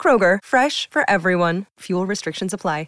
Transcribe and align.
Kroger, 0.00 0.38
fresh 0.44 0.88
for 0.88 1.02
everyone. 1.10 1.66
Fuel 1.80 2.06
restrictions 2.06 2.54
apply. 2.54 2.86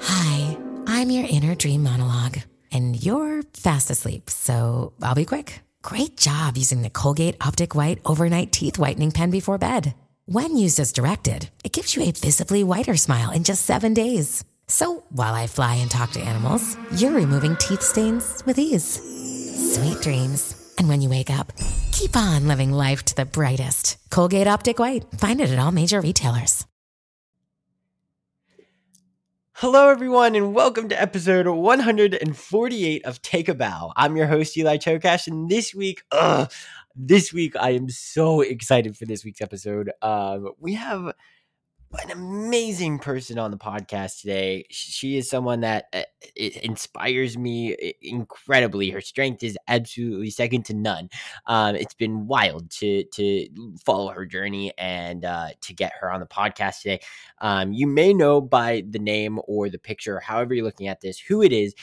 Hi, 0.00 0.56
I'm 0.86 1.10
your 1.10 1.28
inner 1.28 1.54
dream 1.54 1.82
monologue, 1.82 2.38
and 2.70 3.02
you're 3.04 3.42
fast 3.54 3.90
asleep, 3.90 4.30
so 4.30 4.92
I'll 5.02 5.14
be 5.14 5.24
quick. 5.24 5.60
Great 5.82 6.16
job 6.16 6.56
using 6.56 6.82
the 6.82 6.90
Colgate 6.90 7.36
Optic 7.40 7.74
White 7.74 7.98
Overnight 8.04 8.52
Teeth 8.52 8.78
Whitening 8.78 9.10
Pen 9.10 9.30
before 9.30 9.58
bed. 9.58 9.94
When 10.26 10.56
used 10.56 10.80
as 10.80 10.92
directed, 10.92 11.50
it 11.64 11.72
gives 11.72 11.96
you 11.96 12.02
a 12.02 12.12
visibly 12.12 12.64
whiter 12.64 12.96
smile 12.96 13.30
in 13.30 13.44
just 13.44 13.64
seven 13.64 13.94
days. 13.94 14.44
So 14.66 15.04
while 15.10 15.34
I 15.34 15.46
fly 15.46 15.76
and 15.76 15.90
talk 15.90 16.10
to 16.12 16.20
animals, 16.20 16.76
you're 16.92 17.12
removing 17.12 17.56
teeth 17.56 17.82
stains 17.82 18.42
with 18.46 18.58
ease. 18.58 19.00
Sweet 19.74 20.00
dreams. 20.02 20.57
And 20.78 20.88
when 20.88 21.02
you 21.02 21.08
wake 21.08 21.28
up, 21.28 21.52
keep 21.90 22.16
on 22.16 22.46
living 22.46 22.72
life 22.72 23.04
to 23.06 23.16
the 23.16 23.24
brightest. 23.24 23.98
Colgate 24.10 24.46
Optic 24.46 24.78
White. 24.78 25.04
Find 25.18 25.40
it 25.40 25.50
at 25.50 25.58
all 25.58 25.72
major 25.72 26.00
retailers. 26.00 26.64
Hello, 29.54 29.88
everyone, 29.88 30.36
and 30.36 30.54
welcome 30.54 30.88
to 30.88 31.02
episode 31.02 31.48
148 31.48 33.04
of 33.04 33.20
Take 33.22 33.48
a 33.48 33.54
Bow. 33.54 33.92
I'm 33.96 34.16
your 34.16 34.28
host, 34.28 34.56
Eli 34.56 34.76
Tokash, 34.76 35.26
and 35.26 35.50
this 35.50 35.74
week, 35.74 36.04
ugh, 36.12 36.48
this 36.94 37.32
week 37.32 37.56
I 37.56 37.70
am 37.70 37.88
so 37.88 38.40
excited 38.40 38.96
for 38.96 39.04
this 39.04 39.24
week's 39.24 39.40
episode. 39.40 39.90
Um, 40.00 40.52
we 40.60 40.74
have 40.74 41.12
an 41.92 42.10
amazing 42.10 42.98
person 42.98 43.38
on 43.38 43.50
the 43.50 43.56
podcast 43.56 44.20
today. 44.20 44.66
She 44.70 45.16
is 45.16 45.28
someone 45.28 45.60
that 45.60 45.86
uh, 45.92 46.02
inspires 46.36 47.38
me 47.38 47.94
incredibly. 48.02 48.90
Her 48.90 49.00
strength 49.00 49.42
is 49.42 49.56
absolutely 49.68 50.30
second 50.30 50.66
to 50.66 50.74
none. 50.74 51.08
Um, 51.46 51.76
it's 51.76 51.94
been 51.94 52.26
wild 52.26 52.70
to 52.72 53.04
to 53.04 53.48
follow 53.84 54.08
her 54.08 54.26
journey 54.26 54.72
and 54.76 55.24
uh, 55.24 55.48
to 55.62 55.74
get 55.74 55.92
her 56.00 56.12
on 56.12 56.20
the 56.20 56.26
podcast 56.26 56.82
today. 56.82 57.00
Um, 57.40 57.72
you 57.72 57.86
may 57.86 58.12
know 58.12 58.40
by 58.40 58.84
the 58.88 58.98
name 58.98 59.40
or 59.46 59.68
the 59.68 59.78
picture, 59.78 60.20
however 60.20 60.54
you're 60.54 60.64
looking 60.64 60.88
at 60.88 61.00
this, 61.00 61.18
who 61.18 61.42
it 61.42 61.52
is. 61.52 61.74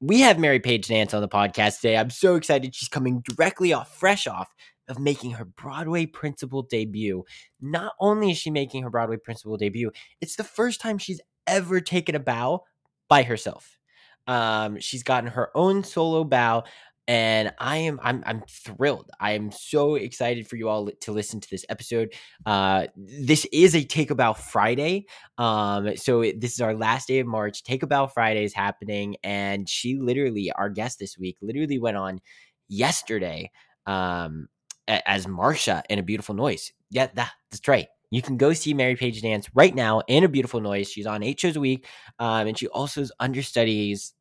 We 0.00 0.18
have 0.18 0.36
Mary 0.36 0.58
Page 0.58 0.90
Nance 0.90 1.14
on 1.14 1.20
the 1.20 1.28
podcast 1.28 1.76
today. 1.76 1.96
I'm 1.96 2.10
so 2.10 2.34
excited. 2.34 2.74
She's 2.74 2.88
coming 2.88 3.20
directly 3.20 3.72
off, 3.72 3.96
fresh 3.96 4.26
off 4.26 4.52
of 4.92 4.98
making 4.98 5.32
her 5.32 5.46
Broadway 5.46 6.04
principal 6.04 6.62
debut. 6.62 7.24
Not 7.60 7.94
only 7.98 8.30
is 8.30 8.38
she 8.38 8.50
making 8.50 8.82
her 8.82 8.90
Broadway 8.90 9.16
principal 9.16 9.56
debut, 9.56 9.90
it's 10.20 10.36
the 10.36 10.44
first 10.44 10.80
time 10.80 10.98
she's 10.98 11.20
ever 11.46 11.80
taken 11.80 12.14
a 12.14 12.20
bow 12.20 12.64
by 13.08 13.22
herself. 13.22 13.78
Um, 14.26 14.78
she's 14.80 15.02
gotten 15.02 15.30
her 15.30 15.50
own 15.56 15.82
solo 15.82 16.24
bow, 16.24 16.64
and 17.08 17.52
I 17.58 17.78
am 17.78 17.98
I'm 18.02 18.22
I'm 18.26 18.42
thrilled. 18.48 19.10
I 19.18 19.32
am 19.32 19.50
so 19.50 19.94
excited 19.94 20.46
for 20.46 20.56
you 20.56 20.68
all 20.68 20.90
to 21.00 21.12
listen 21.12 21.40
to 21.40 21.50
this 21.50 21.64
episode. 21.68 22.12
Uh, 22.46 22.86
this 22.94 23.46
is 23.52 23.74
a 23.74 23.82
Take 23.82 24.10
a 24.10 24.14
Bow 24.14 24.34
Friday, 24.34 25.06
um, 25.38 25.96
so 25.96 26.20
this 26.20 26.52
is 26.52 26.60
our 26.60 26.74
last 26.74 27.08
day 27.08 27.18
of 27.18 27.26
March. 27.26 27.64
Take 27.64 27.82
a 27.82 27.86
Bow 27.86 28.06
Friday 28.06 28.44
is 28.44 28.54
happening, 28.54 29.16
and 29.24 29.68
she 29.68 29.98
literally, 29.98 30.52
our 30.52 30.68
guest 30.68 30.98
this 31.00 31.18
week, 31.18 31.38
literally 31.40 31.78
went 31.78 31.96
on 31.96 32.20
yesterday. 32.68 33.50
Um, 33.86 34.46
as 34.88 35.26
Marsha 35.26 35.82
in 35.88 35.98
A 35.98 36.02
Beautiful 36.02 36.34
Noise. 36.34 36.72
Yeah, 36.90 37.08
that, 37.14 37.32
that's 37.50 37.68
right. 37.68 37.88
You 38.10 38.20
can 38.20 38.36
go 38.36 38.52
see 38.52 38.74
Mary 38.74 38.94
Page 38.94 39.22
Nance 39.22 39.48
right 39.54 39.74
now 39.74 40.02
in 40.06 40.24
A 40.24 40.28
Beautiful 40.28 40.60
Noise. 40.60 40.90
She's 40.90 41.06
on 41.06 41.22
eight 41.22 41.40
shows 41.40 41.56
a 41.56 41.60
week, 41.60 41.86
um, 42.18 42.46
and 42.46 42.58
she 42.58 42.68
also 42.68 43.04
understudies 43.20 44.12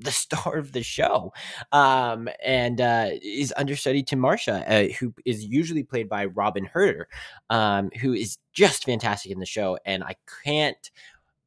the 0.00 0.10
star 0.10 0.56
of 0.56 0.72
the 0.72 0.82
show, 0.82 1.32
um, 1.72 2.28
and 2.44 2.80
uh, 2.80 3.08
is 3.22 3.52
understudy 3.56 4.02
to 4.04 4.16
Marsha, 4.16 4.64
uh, 4.68 4.92
who 4.94 5.12
is 5.24 5.44
usually 5.44 5.82
played 5.82 6.08
by 6.08 6.26
Robyn 6.26 6.66
Hurder, 6.66 7.08
um, 7.50 7.90
who 8.00 8.12
is 8.12 8.38
just 8.52 8.84
fantastic 8.84 9.32
in 9.32 9.40
the 9.40 9.46
show. 9.46 9.78
And 9.84 10.04
I 10.04 10.14
can't, 10.44 10.90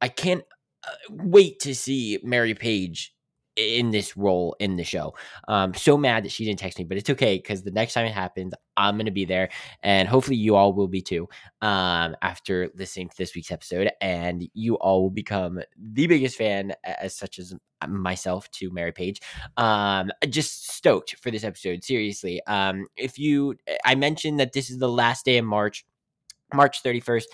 I 0.00 0.08
can't 0.08 0.42
uh, 0.84 0.90
wait 1.08 1.60
to 1.60 1.74
see 1.74 2.18
Mary 2.22 2.54
Page 2.54 3.11
in 3.56 3.90
this 3.90 4.16
role 4.16 4.56
in 4.58 4.76
the 4.76 4.84
show. 4.84 5.14
Um, 5.48 5.74
so 5.74 5.96
mad 5.96 6.24
that 6.24 6.32
she 6.32 6.44
didn't 6.44 6.58
text 6.58 6.78
me, 6.78 6.84
but 6.84 6.96
it's 6.96 7.10
okay 7.10 7.36
because 7.36 7.62
the 7.62 7.70
next 7.70 7.94
time 7.94 8.06
it 8.06 8.12
happens, 8.12 8.54
I'm 8.76 8.96
gonna 8.96 9.10
be 9.10 9.24
there, 9.24 9.50
and 9.82 10.08
hopefully 10.08 10.36
you 10.36 10.54
all 10.56 10.72
will 10.72 10.88
be 10.88 11.02
too. 11.02 11.28
Um, 11.60 12.16
after 12.22 12.70
listening 12.74 13.10
to 13.10 13.16
this 13.16 13.34
week's 13.34 13.50
episode, 13.50 13.90
and 14.00 14.48
you 14.54 14.76
all 14.76 15.02
will 15.02 15.10
become 15.10 15.60
the 15.76 16.06
biggest 16.06 16.36
fan, 16.36 16.72
as 16.84 17.14
such 17.14 17.38
as 17.38 17.54
myself 17.88 18.50
to 18.52 18.70
Mary 18.70 18.92
Page. 18.92 19.20
Um, 19.56 20.10
just 20.28 20.70
stoked 20.70 21.16
for 21.16 21.30
this 21.30 21.44
episode. 21.44 21.84
Seriously. 21.84 22.40
Um, 22.46 22.86
if 22.96 23.18
you, 23.18 23.56
I 23.84 23.94
mentioned 23.94 24.40
that 24.40 24.52
this 24.52 24.70
is 24.70 24.78
the 24.78 24.88
last 24.88 25.24
day 25.24 25.38
of 25.38 25.44
March, 25.44 25.84
March 26.54 26.82
31st 26.82 27.24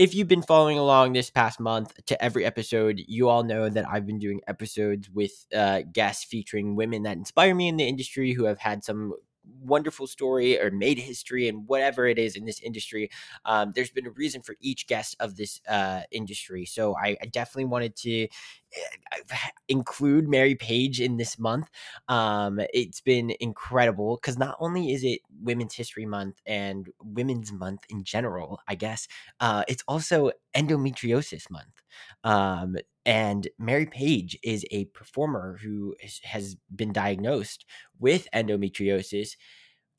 if 0.00 0.14
you've 0.14 0.28
been 0.28 0.40
following 0.40 0.78
along 0.78 1.12
this 1.12 1.28
past 1.28 1.60
month 1.60 1.92
to 2.06 2.24
every 2.24 2.46
episode, 2.46 3.02
you 3.06 3.28
all 3.28 3.42
know 3.44 3.68
that 3.68 3.86
I've 3.86 4.06
been 4.06 4.18
doing 4.18 4.40
episodes 4.48 5.10
with 5.10 5.44
uh, 5.54 5.82
guests 5.92 6.24
featuring 6.24 6.74
women 6.74 7.02
that 7.02 7.18
inspire 7.18 7.54
me 7.54 7.68
in 7.68 7.76
the 7.76 7.86
industry 7.86 8.32
who 8.32 8.44
have 8.44 8.58
had 8.58 8.82
some 8.82 9.12
wonderful 9.60 10.06
story 10.06 10.60
or 10.60 10.70
made 10.70 10.98
history 10.98 11.48
and 11.48 11.66
whatever 11.66 12.06
it 12.06 12.18
is 12.18 12.36
in 12.36 12.44
this 12.44 12.60
industry. 12.60 13.10
Um, 13.44 13.72
there's 13.74 13.90
been 13.90 14.06
a 14.06 14.10
reason 14.10 14.42
for 14.42 14.56
each 14.60 14.86
guest 14.86 15.16
of 15.20 15.36
this 15.36 15.60
uh, 15.68 16.02
industry. 16.10 16.64
So 16.64 16.96
I, 16.96 17.16
I, 17.22 17.26
definitely 17.26 17.66
wanted 17.66 17.96
to 17.96 18.22
eh, 18.22 19.36
include 19.68 20.28
Mary 20.28 20.54
Page 20.54 21.00
in 21.00 21.16
this 21.16 21.38
month. 21.38 21.68
Um, 22.08 22.60
it's 22.72 23.00
been 23.00 23.32
incredible 23.40 24.16
because 24.16 24.38
not 24.38 24.56
only 24.60 24.92
is 24.92 25.04
it 25.04 25.20
Women's 25.42 25.74
History 25.74 26.06
Month 26.06 26.40
and 26.46 26.88
Women's 27.02 27.52
Month 27.52 27.84
in 27.88 28.04
general, 28.04 28.60
I 28.68 28.74
guess, 28.74 29.06
uh, 29.40 29.64
it's 29.68 29.84
also 29.86 30.30
Endometriosis 30.56 31.50
Month. 31.50 31.82
Um, 32.24 32.76
and 33.06 33.48
Mary 33.58 33.86
Page 33.86 34.38
is 34.42 34.64
a 34.70 34.86
performer 34.86 35.58
who 35.62 35.94
has 36.22 36.56
been 36.74 36.92
diagnosed 36.92 37.64
with 37.98 38.28
endometriosis 38.34 39.36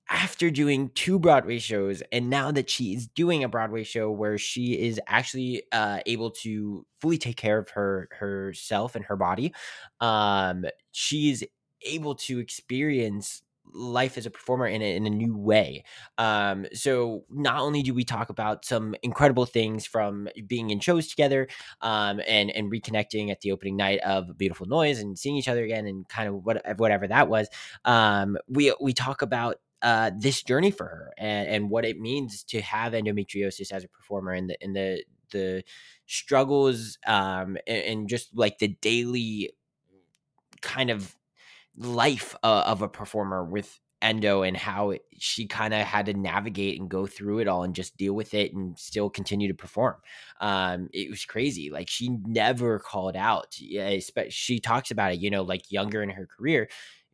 after 0.10 0.52
doing 0.52 0.90
two 0.94 1.18
Broadway 1.18 1.58
shows, 1.58 2.04
and 2.12 2.30
now 2.30 2.52
that 2.52 2.70
she 2.70 2.94
is 2.94 3.08
doing 3.08 3.44
a 3.44 3.50
Broadway 3.50 3.84
show 3.84 4.12
where 4.12 4.38
she 4.38 4.74
is 4.74 5.00
actually 5.08 5.64
uh, 5.72 6.00
able 6.06 6.32
to 6.32 6.86
fully 7.00 7.18
take 7.18 7.38
care 7.38 7.58
of 7.58 7.70
her 7.70 8.10
herself 8.12 8.96
and 8.96 9.06
her 9.06 9.16
body, 9.16 9.54
um, 10.02 10.66
she's 10.92 11.44
able 11.84 12.16
to 12.16 12.40
experience 12.40 13.42
life 13.74 14.18
as 14.18 14.26
a 14.26 14.32
performer 14.32 14.68
in 14.68 14.82
a, 14.82 14.96
in 14.96 15.06
a 15.06 15.10
new 15.10 15.38
way. 15.38 15.84
Um, 16.18 16.66
so 16.74 17.26
not 17.30 17.60
only 17.60 17.82
do 17.82 17.94
we 17.94 18.04
talk 18.04 18.30
about 18.30 18.66
some 18.66 18.96
incredible 19.04 19.46
things 19.46 19.86
from 19.86 20.28
being 20.48 20.70
in 20.70 20.80
shows 20.80 21.08
together 21.08 21.48
um, 21.82 22.22
and 22.28 22.52
and 22.52 22.72
reconnecting 22.72 23.32
at 23.32 23.42
the 23.42 23.52
opening 23.52 23.78
night 23.78 24.00
of 24.00 24.38
Beautiful 24.38 24.68
Noise 24.68 25.00
and 25.00 25.18
seeing 25.18 25.36
each 25.36 25.48
other 25.48 25.64
again 25.64 25.86
and 25.88 26.08
kind 26.08 26.30
of 26.30 26.46
what, 26.46 26.62
whatever 26.78 27.08
that 27.08 27.28
was, 27.28 27.48
um, 27.86 28.38
we 28.48 28.74
we 28.82 28.94
talk 28.94 29.22
about 29.22 29.58
uh, 29.82 30.12
this 30.16 30.44
journey 30.44 30.72
for 30.72 30.86
her 30.86 31.14
and, 31.18 31.48
and 31.48 31.70
what 31.70 31.86
it 31.86 32.00
means 32.00 32.44
to 32.44 32.62
have 32.62 32.94
endometriosis 32.94 33.72
as 33.72 33.84
a 33.84 33.90
performer 33.90 34.32
and 34.32 34.50
the 34.50 34.58
in 34.64 34.74
the 34.74 35.04
the 35.32 35.64
struggles 36.06 36.98
um, 37.08 37.58
and, 37.66 37.84
and 37.84 38.10
just 38.10 38.36
like 38.36 38.60
the 38.60 38.68
daily 38.68 39.52
kind 40.62 40.90
of 40.90 41.16
life 41.78 42.36
uh, 42.44 42.64
of 42.66 42.82
a 42.82 42.88
performer 42.88 43.44
with 43.44 43.80
Endo 44.02 44.42
and 44.42 44.58
how 44.58 44.94
she 45.20 45.46
kind 45.46 45.74
of 45.74 45.82
had 45.82 46.08
to 46.08 46.14
navigate 46.14 46.80
and 46.80 46.90
go 46.90 47.06
through 47.06 47.40
it 47.40 47.48
all 47.48 47.64
and 47.64 47.76
just 47.76 47.96
deal 47.98 48.14
with 48.14 48.34
it 48.34 48.54
and 48.54 48.78
still 48.78 49.10
continue 49.10 49.48
to 49.48 49.54
perform. 49.54 49.96
Um, 50.40 50.90
it 50.92 51.10
was 51.10 51.24
crazy. 51.26 51.70
Like 51.70 51.88
she 51.90 52.10
never 52.26 52.80
called 52.80 53.16
out. 53.16 53.54
She 54.30 54.60
talks 54.60 54.92
about 54.92 55.14
it, 55.14 55.20
you 55.20 55.30
know, 55.30 55.44
like 55.44 55.72
younger 55.72 56.02
in 56.02 56.10
her 56.10 56.26
career. 56.26 56.68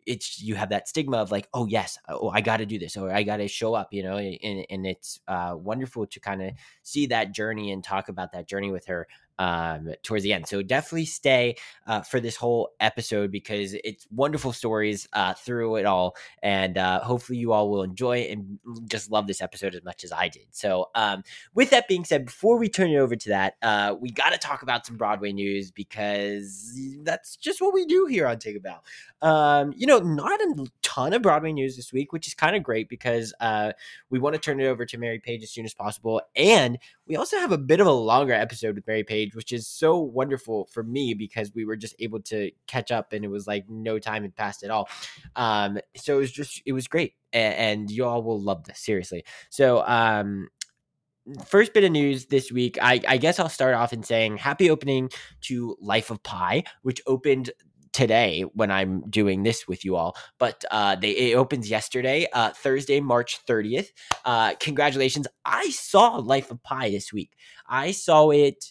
It's 0.06 0.42
you 0.42 0.56
have 0.56 0.70
that 0.70 0.88
stigma 0.88 1.18
of 1.18 1.32
like, 1.32 1.50
oh 1.54 1.66
yes, 1.66 1.98
oh 2.08 2.30
I 2.30 2.40
got 2.40 2.58
to 2.58 2.66
do 2.66 2.80
this, 2.80 2.96
or 2.96 3.12
I 3.12 3.24
got 3.24 3.38
to 3.38 3.50
show 3.50 3.74
up, 3.74 3.90
you 3.92 4.04
know, 4.04 4.16
and, 4.16 4.66
and 4.70 4.88
it's 4.88 5.20
uh, 5.28 5.54
wonderful 5.58 6.06
to 6.08 6.20
kind 6.22 6.42
of 6.42 6.52
see 6.84 7.08
that 7.08 7.34
journey 7.34 7.74
and 7.74 7.84
talk 7.84 8.08
about 8.08 8.32
that 8.32 8.48
journey 8.48 8.72
with 8.72 8.86
her. 8.86 9.10
Um, 9.40 9.90
towards 10.04 10.24
the 10.24 10.34
end. 10.34 10.48
So 10.48 10.62
definitely 10.62 11.06
stay 11.06 11.56
uh, 11.86 12.02
for 12.02 12.20
this 12.20 12.36
whole 12.36 12.72
episode 12.80 13.32
because 13.32 13.76
it's 13.84 14.08
wonderful 14.12 14.54
stories 14.54 15.08
uh, 15.14 15.34
through 15.34 15.78
it 15.78 15.86
all, 15.86 16.16
and 16.42 16.78
uh, 16.78 17.02
hopefully 17.02 17.38
you 17.38 17.54
all 17.54 17.70
will 17.70 17.84
enjoy 17.84 18.22
and 18.22 18.60
just 18.88 19.12
love 19.12 19.28
this 19.28 19.42
episode 19.42 19.76
as 19.76 19.84
much 19.84 20.04
as 20.04 20.12
I 20.12 20.28
did. 20.28 20.48
So 20.52 20.90
um, 20.96 21.24
with 21.54 21.70
that 21.72 21.88
being 21.88 22.06
said, 22.06 22.26
before 22.26 22.58
we 22.58 22.70
turn 22.70 22.92
it 22.92 22.98
over 22.98 23.16
to 23.16 23.30
that, 23.30 23.56
uh, 23.62 23.96
we 24.00 24.12
got 24.12 24.32
to 24.32 24.38
talk 24.38 24.64
about 24.64 24.86
some 24.86 24.98
Broadway 24.98 25.32
news 25.32 25.72
because 25.72 26.78
that's 27.04 27.36
just 27.36 27.62
what 27.62 27.74
we 27.74 27.86
do 27.86 28.06
here 28.06 28.28
on 28.28 28.40
Take 28.40 28.58
a 28.58 28.60
Bow. 28.60 28.82
Um, 29.22 29.74
you 29.76 29.88
know, 29.88 30.00
not 30.00 30.40
a 30.40 30.66
ton 30.82 31.14
of 31.14 31.22
Broadway 31.22 31.52
news 31.52 31.76
this 31.76 31.92
week, 31.92 32.14
which 32.14 32.28
is 32.28 32.34
kind 32.34 32.56
of 32.56 32.64
great 32.64 32.90
because 32.90 33.34
uh, 33.40 33.74
we 34.10 34.20
want 34.20 34.36
to 34.36 34.40
turn 34.40 34.60
it 34.60 34.66
over 34.66 34.86
to 34.86 34.98
Mary 34.98 35.20
Page 35.20 35.44
as 35.44 35.52
soon 35.52 35.66
as 35.66 35.74
possible, 35.74 36.22
and 36.36 36.78
we 37.08 37.16
also 37.16 37.38
have 37.38 37.52
a 37.52 37.58
bit 37.58 37.80
of 37.80 37.88
a 37.88 37.92
longer 37.92 38.34
episode 38.34 38.76
with 38.76 38.86
Mary 38.86 39.04
Page, 39.04 39.34
which 39.34 39.52
is 39.54 39.68
so 39.68 39.98
wonderful 39.98 40.68
for 40.72 40.84
me 40.84 41.14
because 41.14 41.54
we 41.54 41.66
were 41.66 41.78
just 41.78 41.96
able 42.00 42.20
to 42.24 42.52
catch 42.68 42.92
up 42.92 43.14
and 43.14 43.24
it 43.24 43.30
was 43.30 43.48
like 43.48 43.70
no 43.70 43.98
time 43.98 44.24
had 44.24 44.36
passed 44.36 44.64
at 44.64 44.72
all. 44.72 44.90
Um, 45.36 45.80
so 45.96 46.18
it 46.18 46.20
was 46.20 46.32
just 46.32 46.62
it 46.66 46.74
was 46.74 46.88
great, 46.88 47.14
and, 47.32 47.56
and 47.56 47.92
you 47.92 48.06
all 48.06 48.24
will 48.24 48.42
love 48.42 48.66
this 48.66 48.80
seriously. 48.80 49.24
So 49.50 49.86
um, 49.88 50.50
first 51.46 51.74
bit 51.74 51.84
of 51.84 51.92
news 51.92 52.26
this 52.26 52.52
week, 52.52 52.78
I, 52.82 53.02
I, 53.08 53.18
guess 53.18 53.40
I'll 53.40 53.50
start 53.50 53.74
off 53.74 53.94
in 53.94 54.04
saying 54.04 54.38
happy 54.38 54.70
opening 54.70 55.10
to 55.42 55.78
Life 55.82 56.10
of 56.10 56.24
Pi, 56.24 56.64
which 56.84 57.02
opened 57.06 57.52
today 57.98 58.44
when 58.54 58.70
I'm 58.70 59.02
doing 59.10 59.42
this 59.42 59.68
with 59.68 59.84
you 59.84 59.96
all. 59.96 60.16
But 60.38 60.64
uh, 60.70 60.96
they 60.96 61.10
it 61.10 61.36
opens 61.36 61.68
yesterday, 61.68 62.28
uh, 62.32 62.52
Thursday, 62.52 63.00
March 63.00 63.44
30th. 63.46 63.88
Uh, 64.24 64.54
congratulations! 64.60 65.28
I 65.44 65.72
saw 65.72 66.18
Life 66.18 66.52
of 66.52 66.62
Pi 66.62 66.92
this 66.92 67.12
week. 67.12 67.32
I 67.68 67.92
saw 67.92 68.30
it 68.30 68.66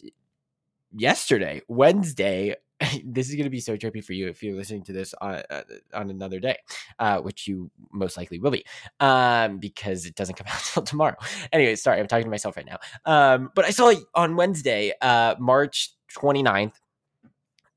yesterday, 0.95 1.61
Wednesday. 1.67 2.55
this 3.05 3.29
is 3.29 3.35
going 3.35 3.45
to 3.45 3.51
be 3.51 3.59
so 3.59 3.77
trippy 3.77 4.05
for 4.05 4.13
you 4.13 4.29
if 4.29 4.43
you're 4.43 4.55
listening 4.55 4.85
to 4.85 4.93
this 4.93 5.15
on, 5.21 5.43
uh, 5.51 5.63
on 5.95 6.11
another 6.11 6.39
day, 6.39 6.59
uh, 6.99 7.19
which 7.19 7.49
you 7.49 7.71
most 7.91 8.19
likely 8.19 8.39
will 8.39 8.51
be, 8.51 8.65
um, 9.01 9.59
because 9.59 10.05
it 10.05 10.15
doesn't 10.15 10.37
come 10.37 10.47
out 10.51 10.61
until 10.61 10.83
tomorrow. 10.83 11.17
Anyway, 11.53 11.75
sorry, 11.75 11.99
I'm 11.99 12.07
talking 12.07 12.27
to 12.27 12.31
myself 12.31 12.57
right 12.57 12.67
now. 12.67 12.79
Um, 13.07 13.51
but 13.55 13.65
I 13.65 13.71
saw 13.71 13.89
it 13.89 13.99
on 14.15 14.37
Wednesday, 14.37 14.93
uh, 15.01 15.35
March 15.39 15.95
29th, 16.17 16.75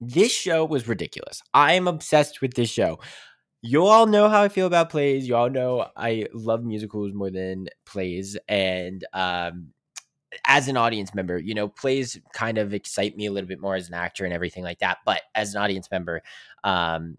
this 0.01 0.31
show 0.31 0.65
was 0.65 0.87
ridiculous. 0.87 1.41
I 1.53 1.73
am 1.73 1.87
obsessed 1.87 2.41
with 2.41 2.53
this 2.53 2.69
show. 2.69 2.99
You 3.61 3.85
all 3.85 4.07
know 4.07 4.29
how 4.29 4.41
I 4.41 4.49
feel 4.49 4.67
about 4.67 4.89
plays. 4.89 5.27
You 5.27 5.35
all 5.35 5.49
know 5.49 5.87
I 5.97 6.27
love 6.33 6.63
musicals 6.63 7.13
more 7.13 7.29
than 7.29 7.67
plays. 7.85 8.37
And 8.47 9.03
um, 9.13 9.73
as 10.45 10.67
an 10.69 10.77
audience 10.77 11.13
member, 11.13 11.37
you 11.37 11.53
know, 11.53 11.67
plays 11.67 12.19
kind 12.33 12.57
of 12.57 12.73
excite 12.73 13.17
me 13.17 13.25
a 13.25 13.31
little 13.31 13.47
bit 13.47 13.59
more 13.59 13.75
as 13.75 13.89
an 13.89 13.95
actor 13.95 14.23
and 14.23 14.33
everything 14.33 14.63
like 14.63 14.79
that. 14.79 14.99
But 15.05 15.21
as 15.35 15.53
an 15.53 15.61
audience 15.61 15.89
member, 15.91 16.21
um, 16.63 17.17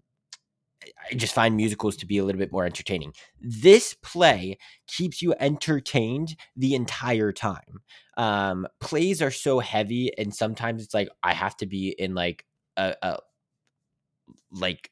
I 0.83 1.13
just 1.15 1.35
find 1.35 1.55
musicals 1.55 1.95
to 1.97 2.07
be 2.07 2.17
a 2.17 2.23
little 2.23 2.39
bit 2.39 2.51
more 2.51 2.65
entertaining. 2.65 3.13
This 3.39 3.95
play 4.01 4.57
keeps 4.87 5.21
you 5.21 5.35
entertained 5.39 6.35
the 6.55 6.73
entire 6.73 7.31
time. 7.31 7.81
Um, 8.17 8.67
plays 8.79 9.21
are 9.21 9.31
so 9.31 9.59
heavy, 9.59 10.17
and 10.17 10.33
sometimes 10.33 10.83
it's 10.83 10.93
like 10.93 11.09
I 11.21 11.33
have 11.33 11.55
to 11.57 11.67
be 11.67 11.89
in 11.89 12.15
like 12.15 12.45
a, 12.81 12.95
a 13.01 13.17
like 14.51 14.91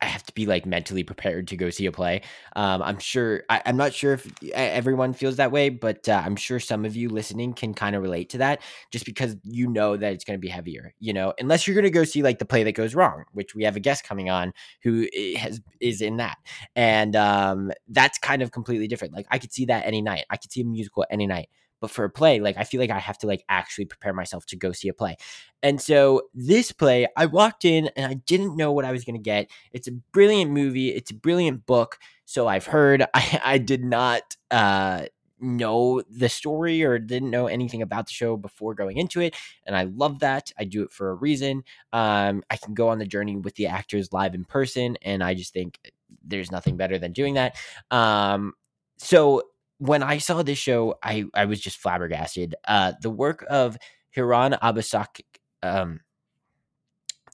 I 0.00 0.06
have 0.06 0.22
to 0.24 0.32
be 0.32 0.46
like 0.46 0.64
mentally 0.64 1.02
prepared 1.02 1.48
to 1.48 1.56
go 1.56 1.70
see 1.70 1.86
a 1.86 1.92
play. 1.92 2.22
Um, 2.54 2.82
I'm 2.82 2.98
sure 3.00 3.42
I, 3.48 3.62
am 3.64 3.76
not 3.76 3.92
sure 3.92 4.12
if 4.12 4.32
everyone 4.54 5.12
feels 5.12 5.36
that 5.36 5.50
way, 5.50 5.70
but 5.70 6.08
uh, 6.08 6.22
I'm 6.24 6.36
sure 6.36 6.60
some 6.60 6.84
of 6.84 6.94
you 6.94 7.08
listening 7.08 7.52
can 7.52 7.74
kind 7.74 7.96
of 7.96 8.02
relate 8.02 8.30
to 8.30 8.38
that, 8.38 8.62
just 8.92 9.04
because 9.04 9.36
you 9.42 9.66
know 9.66 9.96
that 9.96 10.12
it's 10.12 10.24
going 10.24 10.38
to 10.38 10.40
be 10.40 10.48
heavier. 10.48 10.94
You 11.00 11.14
know, 11.14 11.34
unless 11.40 11.66
you're 11.66 11.74
going 11.74 11.82
to 11.84 11.90
go 11.90 12.04
see 12.04 12.22
like 12.22 12.38
the 12.38 12.44
play 12.44 12.62
that 12.62 12.72
goes 12.72 12.94
wrong, 12.94 13.24
which 13.32 13.56
we 13.56 13.64
have 13.64 13.74
a 13.74 13.80
guest 13.80 14.04
coming 14.04 14.30
on 14.30 14.52
who 14.84 15.08
has 15.36 15.60
is 15.80 16.00
in 16.00 16.18
that, 16.18 16.36
and 16.76 17.16
um, 17.16 17.72
that's 17.88 18.18
kind 18.18 18.40
of 18.42 18.52
completely 18.52 18.86
different. 18.86 19.14
Like 19.14 19.26
I 19.30 19.38
could 19.38 19.52
see 19.52 19.64
that 19.66 19.84
any 19.84 20.00
night. 20.00 20.26
I 20.30 20.36
could 20.36 20.52
see 20.52 20.60
a 20.60 20.64
musical 20.64 21.06
any 21.10 21.26
night. 21.26 21.48
But 21.80 21.90
for 21.90 22.04
a 22.04 22.10
play, 22.10 22.40
like 22.40 22.56
I 22.56 22.64
feel 22.64 22.80
like 22.80 22.90
I 22.90 22.98
have 22.98 23.18
to 23.18 23.26
like 23.26 23.44
actually 23.48 23.84
prepare 23.84 24.12
myself 24.12 24.46
to 24.46 24.56
go 24.56 24.72
see 24.72 24.88
a 24.88 24.94
play. 24.94 25.16
And 25.62 25.80
so 25.80 26.22
this 26.34 26.72
play, 26.72 27.06
I 27.16 27.26
walked 27.26 27.64
in 27.64 27.90
and 27.96 28.06
I 28.06 28.14
didn't 28.14 28.56
know 28.56 28.72
what 28.72 28.84
I 28.84 28.92
was 28.92 29.04
going 29.04 29.16
to 29.16 29.22
get. 29.22 29.50
It's 29.72 29.88
a 29.88 29.92
brilliant 29.92 30.50
movie. 30.50 30.90
It's 30.90 31.10
a 31.10 31.14
brilliant 31.14 31.66
book. 31.66 31.98
So 32.24 32.46
I've 32.46 32.66
heard. 32.66 33.04
I, 33.14 33.40
I 33.44 33.58
did 33.58 33.84
not 33.84 34.36
uh, 34.50 35.06
know 35.40 36.02
the 36.10 36.28
story 36.28 36.82
or 36.82 36.98
didn't 36.98 37.30
know 37.30 37.46
anything 37.46 37.82
about 37.82 38.06
the 38.06 38.12
show 38.12 38.36
before 38.36 38.74
going 38.74 38.96
into 38.96 39.20
it. 39.20 39.34
And 39.66 39.76
I 39.76 39.84
love 39.84 40.20
that. 40.20 40.52
I 40.58 40.64
do 40.64 40.82
it 40.82 40.92
for 40.92 41.10
a 41.10 41.14
reason. 41.14 41.64
Um, 41.92 42.42
I 42.50 42.56
can 42.56 42.74
go 42.74 42.88
on 42.88 42.98
the 42.98 43.06
journey 43.06 43.36
with 43.36 43.54
the 43.54 43.66
actors 43.66 44.12
live 44.12 44.34
in 44.34 44.44
person. 44.44 44.96
And 45.02 45.22
I 45.22 45.34
just 45.34 45.52
think 45.52 45.78
there's 46.24 46.50
nothing 46.50 46.76
better 46.76 46.98
than 46.98 47.12
doing 47.12 47.34
that. 47.34 47.56
Um, 47.90 48.54
so 48.98 49.42
when 49.78 50.02
I 50.02 50.18
saw 50.18 50.42
this 50.42 50.58
show, 50.58 50.96
I 51.02 51.24
I 51.34 51.46
was 51.46 51.60
just 51.60 51.78
flabbergasted. 51.78 52.54
Uh, 52.66 52.92
the 53.00 53.10
work 53.10 53.44
of 53.48 53.76
Hiran 54.16 54.58
Abasak, 54.60 55.20
um, 55.62 56.00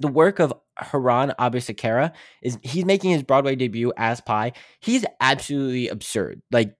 the 0.00 0.08
work 0.08 0.38
of 0.38 0.52
Hiran 0.78 1.34
Abeysekera 1.36 2.12
is 2.42 2.58
he's 2.62 2.84
making 2.84 3.10
his 3.10 3.22
Broadway 3.22 3.56
debut 3.56 3.92
as 3.96 4.20
Pi. 4.20 4.52
He's 4.80 5.04
absolutely 5.20 5.88
absurd. 5.88 6.42
Like 6.50 6.74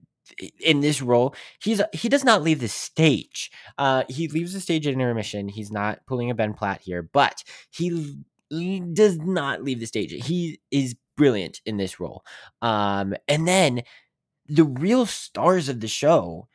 in 0.59 0.81
this 0.81 1.01
role, 1.01 1.35
he's 1.61 1.81
he 1.93 2.09
does 2.09 2.23
not 2.23 2.43
leave 2.43 2.59
the 2.59 2.67
stage. 2.67 3.51
Uh, 3.77 4.03
he 4.09 4.27
leaves 4.27 4.53
the 4.53 4.59
stage 4.59 4.87
at 4.87 4.93
intermission. 4.93 5.47
He's 5.47 5.71
not 5.71 5.99
pulling 6.07 6.29
a 6.29 6.35
Ben 6.35 6.53
Platt 6.53 6.81
here, 6.81 7.01
but 7.01 7.43
he, 7.71 8.17
he 8.49 8.79
does 8.79 9.17
not 9.17 9.63
leave 9.63 9.79
the 9.79 9.87
stage. 9.87 10.11
He 10.25 10.59
is 10.71 10.95
brilliant 11.15 11.61
in 11.65 11.77
this 11.77 11.99
role. 11.99 12.23
Um, 12.61 13.15
and 13.27 13.47
then 13.47 13.83
the 14.47 14.63
real 14.63 15.05
stars 15.05 15.69
of 15.69 15.79
the 15.81 15.87
show 15.87 16.47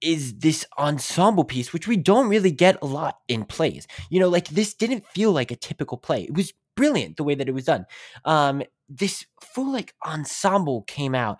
is 0.00 0.38
this 0.38 0.66
ensemble 0.78 1.44
piece, 1.44 1.72
which 1.72 1.86
we 1.88 1.96
don't 1.96 2.28
really 2.28 2.50
get 2.50 2.76
a 2.82 2.86
lot 2.86 3.18
in 3.28 3.44
plays. 3.44 3.86
You 4.10 4.20
know, 4.20 4.28
like 4.28 4.48
this 4.48 4.74
didn't 4.74 5.06
feel 5.06 5.32
like 5.32 5.50
a 5.50 5.56
typical 5.56 5.96
play. 5.96 6.22
It 6.24 6.34
was 6.34 6.52
brilliant 6.76 7.16
the 7.16 7.24
way 7.24 7.34
that 7.34 7.48
it 7.48 7.54
was 7.54 7.64
done. 7.64 7.86
Um, 8.24 8.62
this 8.88 9.24
full 9.40 9.72
like 9.72 9.94
ensemble 10.06 10.82
came 10.82 11.14
out, 11.14 11.38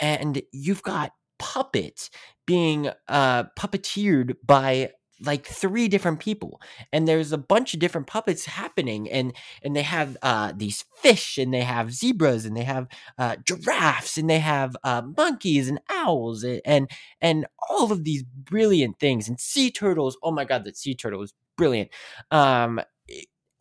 and 0.00 0.42
you've 0.52 0.82
got 0.82 1.12
puppets 1.38 2.10
being 2.46 2.90
uh 3.08 3.44
puppeteered 3.58 4.34
by 4.44 4.90
like 5.20 5.46
three 5.46 5.88
different 5.88 6.20
people 6.20 6.60
and 6.92 7.06
there's 7.08 7.32
a 7.32 7.38
bunch 7.38 7.74
of 7.74 7.80
different 7.80 8.06
puppets 8.06 8.44
happening 8.44 9.10
and 9.10 9.32
and 9.62 9.74
they 9.74 9.82
have 9.82 10.16
uh 10.22 10.52
these 10.56 10.84
fish 10.96 11.38
and 11.38 11.52
they 11.52 11.62
have 11.62 11.92
zebras 11.92 12.44
and 12.44 12.56
they 12.56 12.62
have 12.64 12.86
uh 13.18 13.36
giraffes 13.44 14.16
and 14.16 14.28
they 14.30 14.38
have 14.38 14.76
uh 14.84 15.02
monkeys 15.16 15.68
and 15.68 15.80
owls 15.90 16.44
and 16.44 16.60
and, 16.64 16.90
and 17.20 17.46
all 17.68 17.90
of 17.92 18.04
these 18.04 18.22
brilliant 18.22 18.98
things 18.98 19.28
and 19.28 19.40
sea 19.40 19.70
turtles 19.70 20.16
oh 20.22 20.30
my 20.30 20.44
god 20.44 20.64
that 20.64 20.76
sea 20.76 20.94
turtle 20.94 21.20
was 21.20 21.34
brilliant. 21.56 21.90
Um 22.30 22.80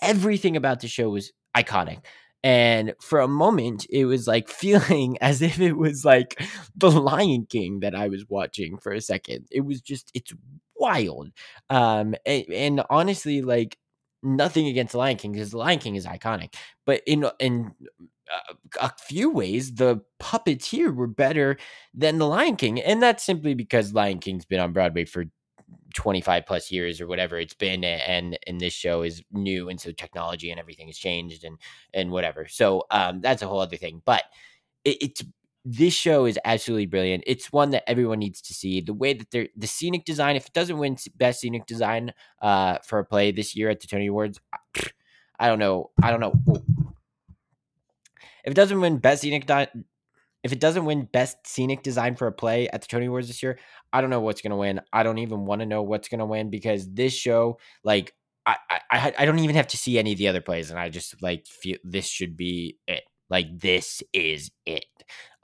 everything 0.02 0.56
about 0.56 0.80
the 0.80 0.88
show 0.88 1.10
was 1.10 1.32
iconic 1.56 2.02
and 2.48 2.94
for 3.02 3.20
a 3.20 3.28
moment, 3.28 3.86
it 3.90 4.06
was 4.06 4.26
like 4.26 4.48
feeling 4.64 5.18
as 5.20 5.42
if 5.42 5.60
it 5.60 5.74
was 5.74 6.06
like 6.06 6.42
the 6.78 6.90
Lion 6.90 7.46
King 7.46 7.82
that 7.82 7.94
I 7.94 8.08
was 8.08 8.24
watching 8.30 8.78
for 8.78 8.94
a 8.94 9.02
second. 9.02 9.48
It 9.52 9.62
was 9.62 9.82
just, 9.82 10.10
it's 10.14 10.32
wild. 10.78 11.32
Um, 11.70 12.16
and, 12.26 12.46
and 12.50 12.84
honestly, 12.90 13.42
like 13.42 13.78
nothing 14.24 14.68
against 14.68 14.94
the 14.94 14.98
Lion 14.98 15.18
King 15.18 15.34
because 15.34 15.52
the 15.52 15.58
Lion 15.58 15.80
King 15.80 15.96
is 15.96 16.06
iconic, 16.06 16.56
but 16.86 17.02
in 17.06 17.30
in 17.40 17.74
uh, 18.34 18.54
a 18.82 18.94
few 18.98 19.30
ways, 19.30 19.76
the 19.76 20.02
puppets 20.18 20.70
here 20.70 20.94
were 20.94 21.08
better 21.08 21.58
than 21.94 22.18
the 22.18 22.28
Lion 22.28 22.56
King, 22.56 22.80
and 22.80 23.04
that's 23.04 23.26
simply 23.26 23.56
because 23.56 23.94
Lion 23.94 24.20
King's 24.20 24.46
been 24.46 24.62
on 24.62 24.72
Broadway 24.72 25.04
for 25.04 25.26
25 25.94 26.46
plus 26.46 26.72
years 26.72 27.00
or 27.00 27.08
whatever 27.08 27.38
it's 27.38 27.54
been 27.54 27.84
and 27.84 28.38
and 28.46 28.60
this 28.60 28.74
show 28.74 29.02
is 29.02 29.22
new 29.32 29.70
and 29.70 29.80
so 29.80 29.92
technology 29.92 30.52
and 30.52 30.60
everything 30.60 30.88
has 30.88 30.98
changed 30.98 31.44
and 31.44 31.58
and 31.94 32.12
whatever 32.12 32.48
so 32.48 32.84
um 32.92 33.22
that's 33.22 33.42
a 33.42 33.48
whole 33.48 33.60
other 33.60 33.78
thing 33.78 34.02
but 34.06 34.24
it, 34.84 34.98
it's 35.02 35.24
this 35.70 35.94
show 35.94 36.26
is 36.26 36.40
absolutely 36.46 36.86
brilliant. 36.86 37.26
It's 37.28 37.52
one 37.52 37.72
that 37.72 37.90
everyone 37.90 38.20
needs 38.20 38.42
to 38.44 38.54
see. 38.54 38.80
The 38.80 38.94
way 38.94 39.12
that 39.14 39.32
they're 39.32 39.50
the 39.58 39.68
scenic 39.68 40.06
design, 40.06 40.38
if 40.38 40.48
it 40.48 40.54
doesn't 40.54 40.78
win 40.78 40.96
best 41.18 41.42
scenic 41.42 41.66
design 41.66 42.14
uh, 42.42 42.78
for 42.86 43.00
a 43.00 43.06
play 43.06 43.34
this 43.34 43.54
year 43.54 43.70
at 43.70 43.82
the 43.82 43.88
Tony 43.88 44.08
Awards, 44.08 44.40
I 45.38 45.48
don't 45.50 45.60
know. 45.60 45.92
I 46.02 46.12
don't 46.12 46.22
know. 46.22 46.34
If 48.46 48.52
it 48.52 48.56
doesn't 48.56 48.80
win 48.80 49.00
best 49.00 49.24
scenic 49.24 49.46
di- 49.46 49.68
if 50.42 50.54
it 50.54 50.62
doesn't 50.62 50.86
win 50.86 51.10
best 51.12 51.46
scenic 51.46 51.84
design 51.84 52.16
for 52.16 52.28
a 52.28 52.32
play 52.32 52.70
at 52.70 52.82
the 52.82 52.88
Tony 52.88 53.08
Awards 53.08 53.28
this 53.28 53.44
year, 53.44 53.60
I 53.94 54.02
don't 54.02 54.10
know 54.10 54.22
what's 54.22 54.42
gonna 54.42 54.58
win. 54.58 54.82
I 54.94 55.04
don't 55.04 55.18
even 55.20 55.46
want 55.46 55.62
to 55.62 55.66
know 55.66 55.84
what's 55.84 56.08
gonna 56.10 56.26
win 56.26 56.50
because 56.50 56.92
this 56.94 57.14
show, 57.14 57.60
like, 57.84 58.14
I, 58.46 58.58
I 58.92 59.14
I 59.20 59.26
don't 59.26 59.40
even 59.40 59.56
have 59.56 59.68
to 59.68 59.78
see 59.78 60.00
any 60.00 60.14
of 60.14 60.18
the 60.18 60.28
other 60.30 60.42
plays, 60.42 60.70
and 60.72 60.80
I 60.80 60.90
just 60.90 61.22
like 61.22 61.46
feel 61.48 61.78
this 61.84 62.08
should 62.08 62.38
be 62.38 62.78
it. 62.88 63.04
Like 63.30 63.60
this 63.60 64.02
is 64.14 64.52
it. 64.66 64.86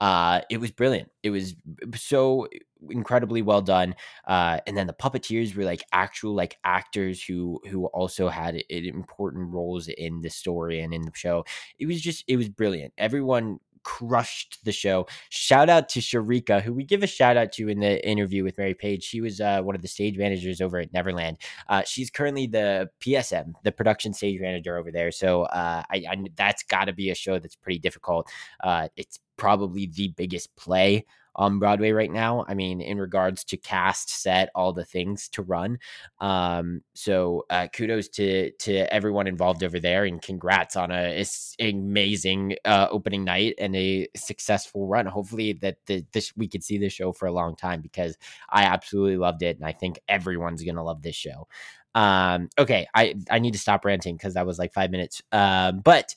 Uh, 0.00 0.40
it 0.50 0.58
was 0.60 0.70
brilliant. 0.72 1.10
It 1.22 1.30
was 1.30 1.54
so 1.94 2.48
incredibly 2.90 3.42
well 3.42 3.62
done. 3.62 3.94
Uh, 4.26 4.58
and 4.66 4.76
then 4.76 4.86
the 4.86 4.92
puppeteers 4.92 5.54
were 5.54 5.64
like 5.64 5.82
actual 5.92 6.34
like 6.34 6.56
actors 6.64 7.22
who 7.22 7.60
who 7.70 7.86
also 7.86 8.28
had 8.28 8.62
important 8.70 9.52
roles 9.52 9.88
in 9.88 10.20
the 10.20 10.30
story 10.30 10.80
and 10.80 10.92
in 10.92 11.02
the 11.02 11.12
show. 11.14 11.44
It 11.78 11.86
was 11.86 12.00
just 12.00 12.24
it 12.28 12.36
was 12.36 12.48
brilliant. 12.48 12.92
Everyone 12.98 13.60
crushed 13.84 14.64
the 14.64 14.72
show. 14.72 15.06
Shout 15.28 15.68
out 15.68 15.88
to 15.90 16.00
Sharika, 16.00 16.62
who 16.62 16.72
we 16.72 16.84
give 16.84 17.02
a 17.02 17.06
shout 17.06 17.36
out 17.36 17.52
to 17.52 17.68
in 17.68 17.80
the 17.80 18.06
interview 18.06 18.42
with 18.42 18.58
Mary 18.58 18.74
Page. 18.74 19.04
She 19.04 19.20
was 19.20 19.40
uh, 19.40 19.62
one 19.62 19.74
of 19.76 19.82
the 19.82 19.88
stage 19.88 20.18
managers 20.18 20.60
over 20.60 20.78
at 20.78 20.92
Neverland. 20.92 21.38
Uh, 21.68 21.82
she's 21.86 22.10
currently 22.10 22.46
the 22.46 22.90
PSM, 23.00 23.52
the 23.62 23.72
production 23.72 24.12
stage 24.12 24.40
manager 24.40 24.76
over 24.76 24.90
there. 24.90 25.12
So 25.12 25.44
uh, 25.44 25.82
I, 25.90 26.04
I, 26.10 26.24
that's 26.34 26.62
got 26.64 26.86
to 26.86 26.92
be 26.92 27.10
a 27.10 27.14
show 27.14 27.38
that's 27.38 27.56
pretty 27.56 27.78
difficult. 27.78 28.28
Uh, 28.62 28.88
it's 28.96 29.20
probably 29.36 29.86
the 29.86 30.08
biggest 30.16 30.54
play 30.56 31.04
on 31.36 31.58
Broadway 31.58 31.90
right 31.92 32.10
now. 32.10 32.44
I 32.48 32.54
mean, 32.54 32.80
in 32.80 32.98
regards 32.98 33.44
to 33.44 33.56
cast, 33.56 34.10
set, 34.10 34.50
all 34.54 34.72
the 34.72 34.84
things 34.84 35.28
to 35.30 35.42
run. 35.42 35.78
Um, 36.20 36.82
so 36.94 37.44
uh, 37.50 37.68
kudos 37.68 38.08
to 38.10 38.50
to 38.50 38.92
everyone 38.92 39.26
involved 39.26 39.62
over 39.64 39.80
there, 39.80 40.04
and 40.04 40.20
congrats 40.20 40.76
on 40.76 40.90
a, 40.90 41.24
a 41.60 41.70
amazing 41.70 42.56
uh, 42.64 42.88
opening 42.90 43.24
night 43.24 43.54
and 43.58 43.74
a 43.76 44.08
successful 44.16 44.86
run. 44.86 45.06
Hopefully, 45.06 45.54
that 45.54 45.76
the, 45.86 46.04
this 46.12 46.32
we 46.36 46.48
could 46.48 46.64
see 46.64 46.78
this 46.78 46.92
show 46.92 47.12
for 47.12 47.26
a 47.26 47.32
long 47.32 47.56
time 47.56 47.80
because 47.80 48.16
I 48.50 48.64
absolutely 48.64 49.16
loved 49.16 49.42
it, 49.42 49.56
and 49.56 49.66
I 49.66 49.72
think 49.72 50.00
everyone's 50.08 50.62
gonna 50.62 50.84
love 50.84 51.02
this 51.02 51.16
show. 51.16 51.48
Um, 51.94 52.48
okay, 52.58 52.86
I 52.94 53.14
I 53.30 53.38
need 53.38 53.52
to 53.52 53.58
stop 53.58 53.84
ranting 53.84 54.16
because 54.16 54.34
that 54.34 54.46
was 54.46 54.58
like 54.58 54.72
five 54.72 54.90
minutes. 54.90 55.22
Um, 55.32 55.80
but 55.80 56.14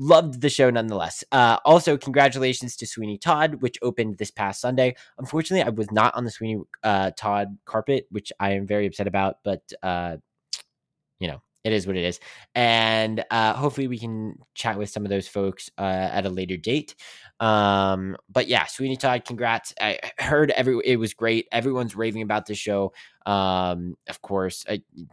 loved 0.00 0.40
the 0.40 0.48
show 0.48 0.70
nonetheless. 0.70 1.22
Uh, 1.30 1.58
also, 1.64 1.96
congratulations 1.96 2.74
to 2.76 2.86
Sweeney 2.86 3.18
Todd, 3.18 3.56
which 3.62 3.78
opened 3.82 4.18
this 4.18 4.30
past 4.30 4.60
Sunday. 4.60 4.96
Unfortunately, 5.18 5.62
I 5.62 5.68
was 5.68 5.92
not 5.92 6.14
on 6.16 6.24
the 6.24 6.30
Sweeney 6.30 6.62
uh, 6.82 7.12
Todd 7.16 7.58
carpet, 7.66 8.06
which 8.10 8.32
I 8.40 8.52
am 8.52 8.66
very 8.66 8.86
upset 8.86 9.06
about, 9.06 9.36
but 9.44 9.62
uh, 9.82 10.16
you 11.20 11.28
know, 11.28 11.42
it 11.62 11.74
is 11.74 11.86
what 11.86 11.96
it 11.96 12.04
is. 12.04 12.18
And 12.54 13.22
uh, 13.30 13.52
hopefully, 13.52 13.88
we 13.88 13.98
can 13.98 14.38
chat 14.54 14.78
with 14.78 14.88
some 14.88 15.04
of 15.04 15.10
those 15.10 15.28
folks 15.28 15.70
uh, 15.76 15.82
at 15.82 16.24
a 16.24 16.30
later 16.30 16.56
date. 16.56 16.94
Um, 17.38 18.16
but 18.30 18.48
yeah, 18.48 18.64
Sweeney 18.64 18.96
Todd, 18.96 19.26
congrats. 19.26 19.74
I 19.78 19.98
heard 20.18 20.50
every 20.52 20.80
it 20.84 20.96
was 20.96 21.12
great. 21.12 21.46
Everyone's 21.52 21.94
raving 21.94 22.22
about 22.22 22.46
the 22.46 22.54
show. 22.54 22.94
Um, 23.26 23.96
of 24.08 24.22
course, 24.22 24.64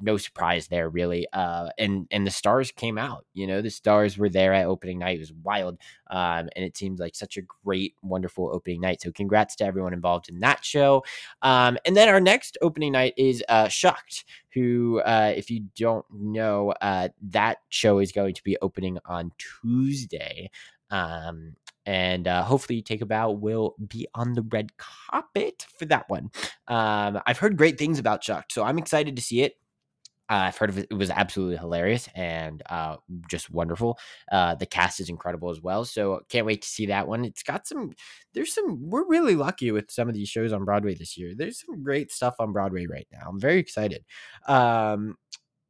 no 0.01 0.17
surprise 0.17 0.67
there, 0.67 0.89
really. 0.89 1.27
Uh, 1.33 1.69
and 1.77 2.07
and 2.11 2.25
the 2.25 2.31
stars 2.31 2.71
came 2.71 2.97
out. 2.97 3.25
You 3.33 3.47
know, 3.47 3.61
the 3.61 3.69
stars 3.69 4.17
were 4.17 4.29
there 4.29 4.53
at 4.53 4.65
opening 4.65 4.99
night. 4.99 5.17
It 5.17 5.19
was 5.19 5.33
wild. 5.33 5.77
Um, 6.09 6.49
and 6.55 6.65
it 6.65 6.77
seemed 6.77 6.99
like 6.99 7.15
such 7.15 7.37
a 7.37 7.41
great, 7.41 7.95
wonderful 8.01 8.49
opening 8.53 8.81
night. 8.81 9.01
So 9.01 9.11
congrats 9.11 9.55
to 9.57 9.65
everyone 9.65 9.93
involved 9.93 10.29
in 10.29 10.39
that 10.39 10.63
show. 10.63 11.03
Um, 11.41 11.77
and 11.85 11.97
then 11.97 12.09
our 12.09 12.21
next 12.21 12.57
opening 12.61 12.93
night 12.93 13.13
is 13.17 13.43
uh, 13.49 13.67
Shucked, 13.67 14.23
who, 14.53 15.01
uh, 15.01 15.33
if 15.35 15.49
you 15.51 15.65
don't 15.77 16.05
know, 16.11 16.73
uh, 16.81 17.09
that 17.29 17.57
show 17.69 17.99
is 17.99 18.11
going 18.11 18.35
to 18.35 18.43
be 18.43 18.57
opening 18.61 18.97
on 19.05 19.31
Tuesday. 19.37 20.49
Um, 20.89 21.55
and 21.87 22.27
uh, 22.27 22.43
hopefully 22.43 22.83
bow 23.07 23.31
will 23.31 23.75
be 23.87 24.07
on 24.13 24.33
the 24.33 24.43
red 24.49 24.69
carpet 24.77 25.65
for 25.79 25.85
that 25.85 26.07
one 26.09 26.29
um, 26.67 27.19
i've 27.25 27.39
heard 27.39 27.57
great 27.57 27.79
things 27.79 27.97
about 27.97 28.21
Shucked 28.21 28.51
so 28.51 28.63
i'm 28.63 28.77
excited 28.77 29.15
to 29.15 29.21
see 29.21 29.41
it 29.41 29.55
uh, 30.29 30.47
I've 30.47 30.57
heard 30.57 30.69
of 30.69 30.77
it. 30.77 30.87
It 30.91 30.95
was 30.95 31.09
absolutely 31.09 31.55
hilarious 31.55 32.09
and 32.13 32.61
uh, 32.69 32.97
just 33.29 33.49
wonderful. 33.49 33.97
Uh, 34.29 34.55
the 34.55 34.65
cast 34.65 34.99
is 34.99 35.09
incredible 35.09 35.49
as 35.49 35.61
well. 35.61 35.85
So 35.85 36.21
can't 36.27 36.45
wait 36.45 36.61
to 36.63 36.67
see 36.67 36.87
that 36.87 37.07
one. 37.07 37.23
It's 37.23 37.43
got 37.43 37.65
some. 37.65 37.93
There's 38.33 38.53
some. 38.53 38.89
We're 38.89 39.07
really 39.07 39.35
lucky 39.35 39.71
with 39.71 39.89
some 39.89 40.09
of 40.09 40.15
these 40.15 40.27
shows 40.27 40.51
on 40.51 40.65
Broadway 40.65 40.95
this 40.95 41.17
year. 41.17 41.31
There's 41.33 41.63
some 41.65 41.81
great 41.81 42.11
stuff 42.11 42.35
on 42.39 42.51
Broadway 42.51 42.87
right 42.87 43.07
now. 43.09 43.21
I'm 43.25 43.39
very 43.39 43.59
excited. 43.59 44.03
Um, 44.47 45.15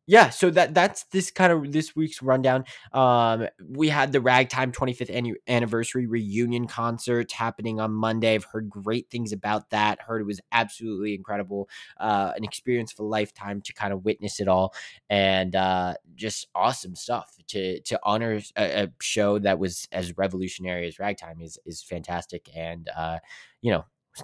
yeah, 0.10 0.30
so 0.30 0.50
that 0.52 0.74
that's 0.74 1.04
this 1.12 1.32
kind 1.32 1.52
of 1.52 1.74
this 1.74 1.94
week's 1.94 2.22
rundown. 2.22 2.64
Um, 2.94 3.48
we 3.70 3.90
had 3.90 4.14
the 4.14 4.22
Ragtime 4.22 4.72
25th 4.72 5.36
anniversary 5.50 6.08
reunion 6.08 6.66
concert 6.66 7.30
happening 7.34 7.82
on 7.82 7.92
Monday. 7.92 8.34
I've 8.34 8.46
heard 8.46 8.70
great 8.70 9.10
things 9.10 9.34
about 9.34 9.70
that. 9.72 10.02
Heard 10.02 10.22
it 10.22 10.26
was 10.26 10.40
absolutely 10.54 11.14
incredible, 11.14 11.68
uh, 12.00 12.32
an 12.38 12.46
experience 12.46 12.94
of 12.94 13.00
a 13.00 13.04
lifetime 13.04 13.62
to 13.64 13.74
kind 13.74 13.92
of 13.92 14.06
witness 14.06 14.40
it 14.40 14.48
all, 14.48 14.74
and 15.10 15.54
uh, 15.58 15.96
just 16.16 16.48
awesome 16.56 16.96
stuff 16.96 17.36
to 17.50 17.82
to 17.82 18.00
honor 18.04 18.40
a, 18.56 18.84
a, 18.84 18.88
show 19.02 19.40
that 19.40 19.60
was 19.60 19.90
as 19.92 20.18
revolutionary 20.18 20.88
as 20.88 21.00
Ragtime 21.00 21.42
is 21.42 21.60
is 21.66 21.84
fantastic, 21.84 22.50
and 22.56 22.90
uh, 22.96 23.20
you 23.62 23.72
know 23.74 23.84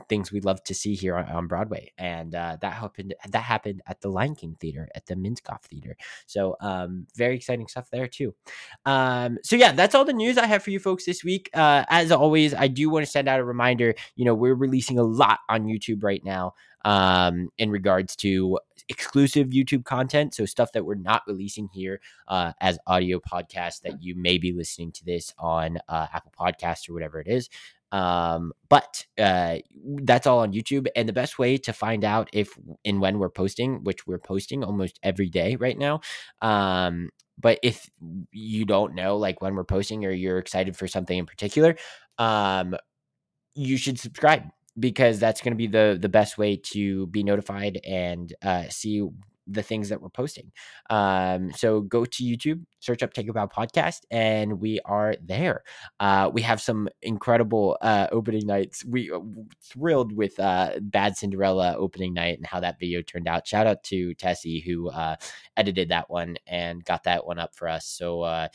things 0.09 0.31
we'd 0.31 0.45
love 0.45 0.63
to 0.63 0.73
see 0.73 0.93
here 0.95 1.15
on, 1.15 1.25
on 1.25 1.47
Broadway. 1.47 1.91
And 1.97 2.35
uh, 2.35 2.57
that 2.62 2.73
happened. 2.73 3.13
That 3.29 3.43
happened 3.43 3.81
at 3.88 4.01
the 4.01 4.09
Lion 4.09 4.35
King 4.35 4.55
Theater 4.59 4.89
at 4.95 5.05
the 5.05 5.15
Minskoff 5.15 5.63
Theater. 5.63 5.95
So 6.25 6.55
um, 6.62 7.07
very 7.15 7.35
exciting 7.35 7.67
stuff 7.67 7.89
there 7.91 8.07
too. 8.07 8.33
Um, 8.85 9.38
so 9.43 9.55
yeah, 9.55 9.71
that's 9.71 9.95
all 9.95 10.05
the 10.05 10.13
news 10.13 10.38
I 10.38 10.45
have 10.45 10.63
for 10.63 10.71
you 10.71 10.79
folks 10.79 11.05
this 11.05 11.23
week. 11.23 11.50
Uh, 11.53 11.85
as 11.89 12.12
always, 12.12 12.53
I 12.53 12.67
do 12.67 12.89
want 12.89 13.05
to 13.05 13.12
send 13.12 13.27
out 13.27 13.39
a 13.39 13.43
reminder. 13.43 13.95
You 14.15 14.25
know, 14.25 14.33
we're 14.33 14.55
releasing 14.55 15.00
a 15.00 15.03
lot 15.03 15.39
on 15.50 15.65
YouTube 15.65 16.03
right 16.03 16.23
now 16.23 16.53
um, 16.85 17.50
in 17.57 17.71
regards 17.71 18.15
to 18.17 18.59
exclusive 18.89 19.50
YouTube 19.50 19.85
content. 19.85 20.33
So 20.33 20.45
stuff 20.45 20.71
that 20.73 20.85
we're 20.85 20.95
not 20.95 21.23
releasing 21.27 21.69
here 21.73 22.01
uh, 22.27 22.53
as 22.59 22.77
audio 22.88 23.19
podcasts 23.19 23.81
that 23.81 24.01
you 24.01 24.15
may 24.15 24.38
be 24.38 24.51
listening 24.51 24.91
to 24.93 25.05
this 25.05 25.33
on 25.38 25.79
uh, 25.88 26.07
Apple 26.13 26.33
Podcasts 26.38 26.89
or 26.89 26.93
whatever 26.93 27.19
it 27.19 27.27
is. 27.27 27.50
Um, 27.93 28.53
but 28.69 29.05
uh, 29.19 29.57
that's 30.01 30.25
all 30.25 30.39
on 30.39 30.51
YouTube. 30.51 30.88
And 30.95 31.07
the 31.07 31.13
best 31.13 31.38
way 31.38 31.57
to 31.59 31.71
find 31.71 32.03
out 32.03 32.29
if 32.33 32.57
and 32.83 33.00
when 33.00 33.19
we're 33.19 33.29
posting, 33.29 33.83
which 33.83 34.05
we're 34.07 34.17
posting 34.17 34.63
almost 34.63 35.00
every 35.03 35.29
day 35.29 35.55
right 35.55 35.77
now. 35.77 36.01
Um, 36.41 37.12
but 37.39 37.59
if 37.63 37.89
you 38.31 38.65
don't 38.65 38.95
know 38.95 39.17
like 39.17 39.41
when 39.41 39.55
we're 39.55 39.63
posting 39.63 40.05
or 40.05 40.12
you're 40.12 40.39
excited 40.39 40.75
for 40.75 40.88
something 40.88 41.17
in 41.17 41.25
particular, 41.25 41.75
um, 42.17 42.75
you 43.55 43.77
should 43.77 44.00
subscribe 44.00 44.43
because 44.79 45.19
that's 45.19 45.41
going 45.41 45.53
to 45.53 45.57
be 45.57 45.67
the 45.67 45.97
the 46.00 46.09
best 46.09 46.38
way 46.38 46.55
to 46.55 47.05
be 47.07 47.23
notified 47.23 47.79
and 47.88 48.33
uh, 48.41 48.63
see 48.69 49.07
the 49.47 49.63
things 49.63 49.89
that 49.89 50.01
we're 50.01 50.09
posting. 50.09 50.51
Um, 50.89 51.51
so 51.51 51.81
go 51.81 52.05
to 52.05 52.23
YouTube, 52.23 52.65
search 52.79 53.03
up 53.03 53.13
Take 53.13 53.29
a 53.29 53.33
Bow 53.33 53.47
Podcast, 53.47 54.01
and 54.12 54.59
we 54.59 54.79
are 54.85 55.15
there. 55.23 55.63
Uh, 56.00 56.29
we 56.33 56.41
have 56.41 56.62
some 56.62 56.89
incredible 57.01 57.77
uh, 57.81 58.07
opening 58.12 58.47
nights. 58.47 58.85
We 58.85 59.12
uh, 59.12 59.19
thrilled 59.62 60.13
with 60.13 60.39
uh, 60.39 60.79
Bad 60.81 61.17
Cinderella 61.17 61.75
opening 61.77 62.13
night 62.13 62.38
and 62.38 62.47
how 62.47 62.59
that 62.59 62.79
video 62.79 63.01
turned 63.01 63.27
out. 63.27 63.47
Shout 63.47 63.67
out 63.67 63.83
to 63.85 64.13
Tessie 64.15 64.62
who 64.62 64.89
uh, 64.89 65.15
edited 65.57 65.89
that 65.89 66.09
one 66.09 66.38
and 66.47 66.83
got 66.85 67.03
that 67.03 67.25
one 67.25 67.39
up 67.39 67.55
for 67.55 67.67
us. 67.67 67.85
So 67.85 68.47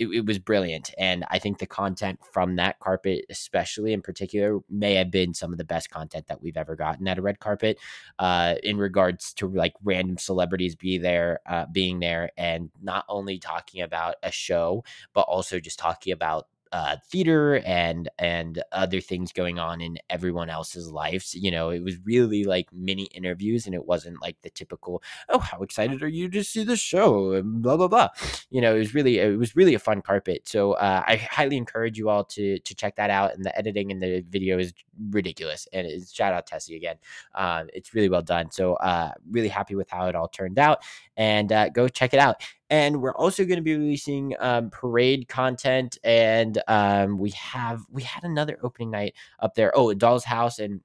it, 0.00 0.06
it, 0.08 0.26
was 0.26 0.38
brilliant. 0.38 0.94
And 0.96 1.26
I 1.30 1.38
think 1.38 1.58
the 1.58 1.66
content 1.66 2.20
from 2.32 2.56
that 2.56 2.80
carpet, 2.80 3.26
especially 3.28 3.92
in 3.92 4.00
particular, 4.00 4.58
may 4.70 4.94
have 4.94 5.10
been 5.10 5.34
some 5.34 5.52
of 5.52 5.58
the 5.58 5.64
best 5.64 5.90
content 5.90 6.26
that 6.28 6.40
we've 6.40 6.56
ever 6.56 6.74
gotten 6.74 7.06
at 7.06 7.18
a 7.18 7.22
red 7.22 7.38
carpet 7.38 7.78
uh, 8.18 8.54
in 8.62 8.78
regards 8.78 9.34
to 9.34 9.46
like 9.46 9.74
random 9.84 10.16
celebrities 10.16 10.74
be 10.74 10.96
there, 10.96 11.40
uh, 11.44 11.66
being 11.70 12.00
there, 12.00 12.30
and 12.38 12.70
not 12.82 13.04
only 13.10 13.38
talking 13.38 13.82
about 13.82 14.14
a 14.22 14.32
show, 14.32 14.82
but 15.12 15.22
also 15.22 15.60
just 15.60 15.78
talking 15.78 16.14
about 16.14 16.46
uh, 16.72 16.96
theater 17.10 17.58
and 17.66 18.08
and 18.18 18.62
other 18.72 19.00
things 19.00 19.32
going 19.32 19.58
on 19.58 19.80
in 19.80 19.98
everyone 20.08 20.50
else's 20.50 20.90
lives. 20.90 21.34
You 21.34 21.50
know, 21.50 21.70
it 21.70 21.82
was 21.82 21.96
really 22.04 22.44
like 22.44 22.72
mini 22.72 23.04
interviews, 23.14 23.66
and 23.66 23.74
it 23.74 23.86
wasn't 23.86 24.22
like 24.22 24.40
the 24.42 24.50
typical 24.50 25.02
"Oh, 25.28 25.38
how 25.38 25.62
excited 25.62 26.02
are 26.02 26.08
you 26.08 26.28
to 26.30 26.44
see 26.44 26.64
the 26.64 26.76
show?" 26.76 27.32
and 27.32 27.62
blah 27.62 27.76
blah 27.76 27.88
blah. 27.88 28.08
You 28.50 28.60
know, 28.60 28.74
it 28.74 28.78
was 28.78 28.94
really 28.94 29.18
it 29.18 29.38
was 29.38 29.56
really 29.56 29.74
a 29.74 29.78
fun 29.78 30.02
carpet. 30.02 30.48
So 30.48 30.72
uh, 30.72 31.02
I 31.06 31.16
highly 31.16 31.56
encourage 31.56 31.98
you 31.98 32.08
all 32.08 32.24
to 32.24 32.58
to 32.58 32.74
check 32.74 32.96
that 32.96 33.10
out. 33.10 33.34
And 33.34 33.44
the 33.44 33.56
editing 33.58 33.90
and 33.90 34.00
the 34.00 34.24
video 34.28 34.58
is 34.58 34.72
ridiculous. 35.10 35.66
And 35.72 35.86
shout 36.08 36.32
out 36.32 36.46
Tessie 36.46 36.76
again. 36.76 36.96
Uh, 37.34 37.64
it's 37.72 37.94
really 37.94 38.08
well 38.08 38.22
done. 38.22 38.50
So 38.50 38.74
uh, 38.74 39.12
really 39.30 39.48
happy 39.48 39.74
with 39.74 39.90
how 39.90 40.06
it 40.06 40.14
all 40.14 40.28
turned 40.28 40.58
out. 40.58 40.82
And 41.16 41.52
uh, 41.52 41.68
go 41.70 41.88
check 41.88 42.14
it 42.14 42.20
out. 42.20 42.42
And 42.68 43.02
we're 43.02 43.14
also 43.14 43.44
going 43.44 43.56
to 43.56 43.62
be 43.62 43.76
releasing 43.76 44.34
um, 44.38 44.70
parade 44.70 45.26
content, 45.26 45.98
and 46.04 46.62
um, 46.68 47.18
we 47.18 47.30
have 47.30 47.80
we 47.90 48.04
had 48.04 48.22
another 48.22 48.58
opening 48.62 48.92
night 48.92 49.14
up 49.40 49.56
there. 49.56 49.72
Oh, 49.74 49.92
Doll's 49.92 50.22
House 50.22 50.60
and 50.60 50.80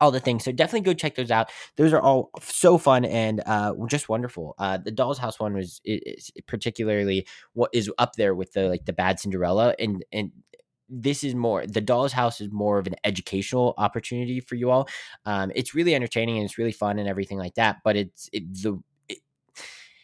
all 0.00 0.10
the 0.10 0.20
things. 0.20 0.44
So 0.44 0.52
definitely 0.52 0.82
go 0.82 0.94
check 0.94 1.16
those 1.16 1.30
out. 1.30 1.50
Those 1.76 1.92
are 1.92 2.00
all 2.00 2.30
so 2.40 2.78
fun 2.78 3.04
and 3.04 3.42
uh, 3.46 3.74
just 3.88 4.08
wonderful. 4.08 4.54
Uh, 4.58 4.78
the 4.78 4.90
Doll's 4.90 5.18
House 5.18 5.40
one 5.40 5.54
was 5.54 5.80
is 5.84 6.30
particularly 6.46 7.26
what 7.52 7.70
is 7.72 7.90
up 7.98 8.14
there 8.16 8.34
with 8.34 8.52
the 8.52 8.68
like 8.68 8.84
the 8.84 8.92
Bad 8.92 9.20
Cinderella 9.20 9.74
and 9.78 10.04
and 10.12 10.32
this 10.88 11.22
is 11.24 11.34
more 11.34 11.66
the 11.66 11.80
doll's 11.80 12.12
house 12.12 12.40
is 12.40 12.50
more 12.50 12.78
of 12.78 12.86
an 12.86 12.96
educational 13.04 13.74
opportunity 13.78 14.40
for 14.40 14.54
you 14.54 14.70
all 14.70 14.88
um, 15.26 15.52
it's 15.54 15.74
really 15.74 15.94
entertaining 15.94 16.36
and 16.38 16.44
it's 16.44 16.58
really 16.58 16.72
fun 16.72 16.98
and 16.98 17.08
everything 17.08 17.38
like 17.38 17.54
that 17.54 17.78
but 17.84 17.96
it's 17.96 18.28
it, 18.32 18.42
the 18.62 18.80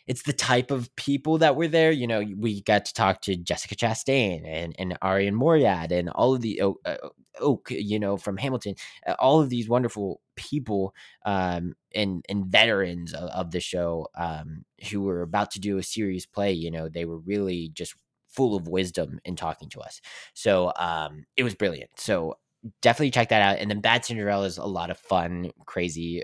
it's 0.07 0.23
the 0.23 0.33
type 0.33 0.71
of 0.71 0.95
people 0.97 1.39
that 1.39 1.57
were 1.57 1.69
there. 1.69 1.91
You 1.91 2.07
know, 2.07 2.23
we 2.37 2.63
got 2.63 2.85
to 2.87 2.95
talk 2.95 3.23
to 3.23 3.37
Jessica 3.37 3.75
Chastain 3.75 4.43
and 4.47 4.75
and 4.79 4.99
Arian 5.03 5.35
Moayed 5.35 5.91
and 5.93 6.11
all 6.11 6.35
of 6.35 6.43
the 6.43 6.61
Oak, 6.61 6.81
uh, 6.85 6.97
Oak 7.41 7.71
you 7.71 7.99
know, 7.99 8.17
from 8.17 8.37
Hamilton, 8.37 8.75
uh, 9.07 9.15
all 9.19 9.41
of 9.41 9.51
these 9.51 9.69
wonderful 9.69 10.21
people 10.37 10.95
um, 11.25 11.75
and 11.95 12.25
and 12.29 12.47
veterans 12.47 13.15
of, 13.15 13.31
of 13.31 13.51
the 13.51 13.61
show 13.61 14.09
um, 14.15 14.65
who 14.91 15.03
were 15.03 15.23
about 15.23 15.51
to 15.53 15.61
do 15.61 15.79
a 15.79 15.83
serious 15.83 16.27
play. 16.27 16.53
You 16.53 16.71
know, 16.71 16.89
they 16.89 17.05
were 17.07 17.19
really 17.19 17.71
just 17.73 17.95
full 18.35 18.57
of 18.57 18.69
wisdom 18.69 19.21
in 19.25 19.37
talking 19.37 19.69
to 19.71 19.81
us. 19.81 20.01
So 20.35 20.73
um, 20.77 21.25
it 21.37 21.45
was 21.45 21.55
brilliant. 21.55 21.91
So 21.97 22.35
definitely 22.83 23.11
check 23.11 23.29
that 23.29 23.43
out. 23.43 23.59
And 23.59 23.71
then 23.71 23.81
Bad 23.81 24.05
Cinderella 24.05 24.47
is 24.47 24.59
a 24.59 24.65
lot 24.65 24.91
of 24.91 24.99
fun, 24.99 25.51
crazy, 25.67 26.23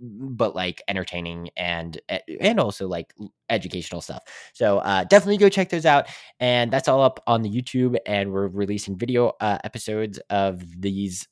but 0.00 0.54
like 0.56 0.82
entertaining 0.88 1.50
and 1.56 2.00
and 2.40 2.58
also 2.58 2.88
like 2.88 3.14
educational 3.50 4.00
stuff. 4.00 4.22
So 4.52 4.78
uh, 4.78 5.04
definitely 5.04 5.36
go 5.36 5.48
check 5.48 5.68
those 5.68 5.86
out. 5.86 6.08
And 6.40 6.72
that's 6.72 6.88
all 6.88 7.02
up 7.02 7.22
on 7.26 7.42
the 7.42 7.50
YouTube. 7.50 7.96
And 8.06 8.32
we're 8.32 8.48
releasing 8.48 8.98
video 8.98 9.32
uh, 9.40 9.58
episodes 9.64 10.18
of 10.30 10.80
these 10.80 11.28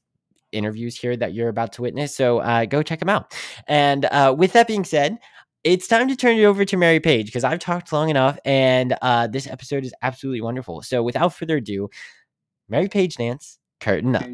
interviews 0.52 0.96
here 0.96 1.16
that 1.16 1.32
you're 1.32 1.48
about 1.48 1.72
to 1.74 1.82
witness. 1.82 2.14
So 2.14 2.38
uh, 2.38 2.64
go 2.64 2.82
check 2.82 2.98
them 2.98 3.08
out. 3.08 3.34
And 3.66 4.04
uh, 4.06 4.34
with 4.36 4.52
that 4.52 4.66
being 4.66 4.84
said, 4.84 5.18
it's 5.64 5.86
time 5.86 6.08
to 6.08 6.16
turn 6.16 6.38
it 6.38 6.44
over 6.44 6.64
to 6.64 6.76
Mary 6.76 7.00
Page 7.00 7.26
because 7.26 7.44
I've 7.44 7.58
talked 7.58 7.92
long 7.92 8.08
enough, 8.08 8.38
and 8.44 8.96
uh, 9.02 9.26
this 9.26 9.46
episode 9.46 9.84
is 9.84 9.94
absolutely 10.02 10.40
wonderful. 10.40 10.82
So 10.82 11.02
without 11.02 11.34
further 11.34 11.56
ado, 11.56 11.90
Mary 12.68 12.88
Page 12.88 13.18
Nance, 13.18 13.58
curtain 13.80 14.16
up. 14.16 14.24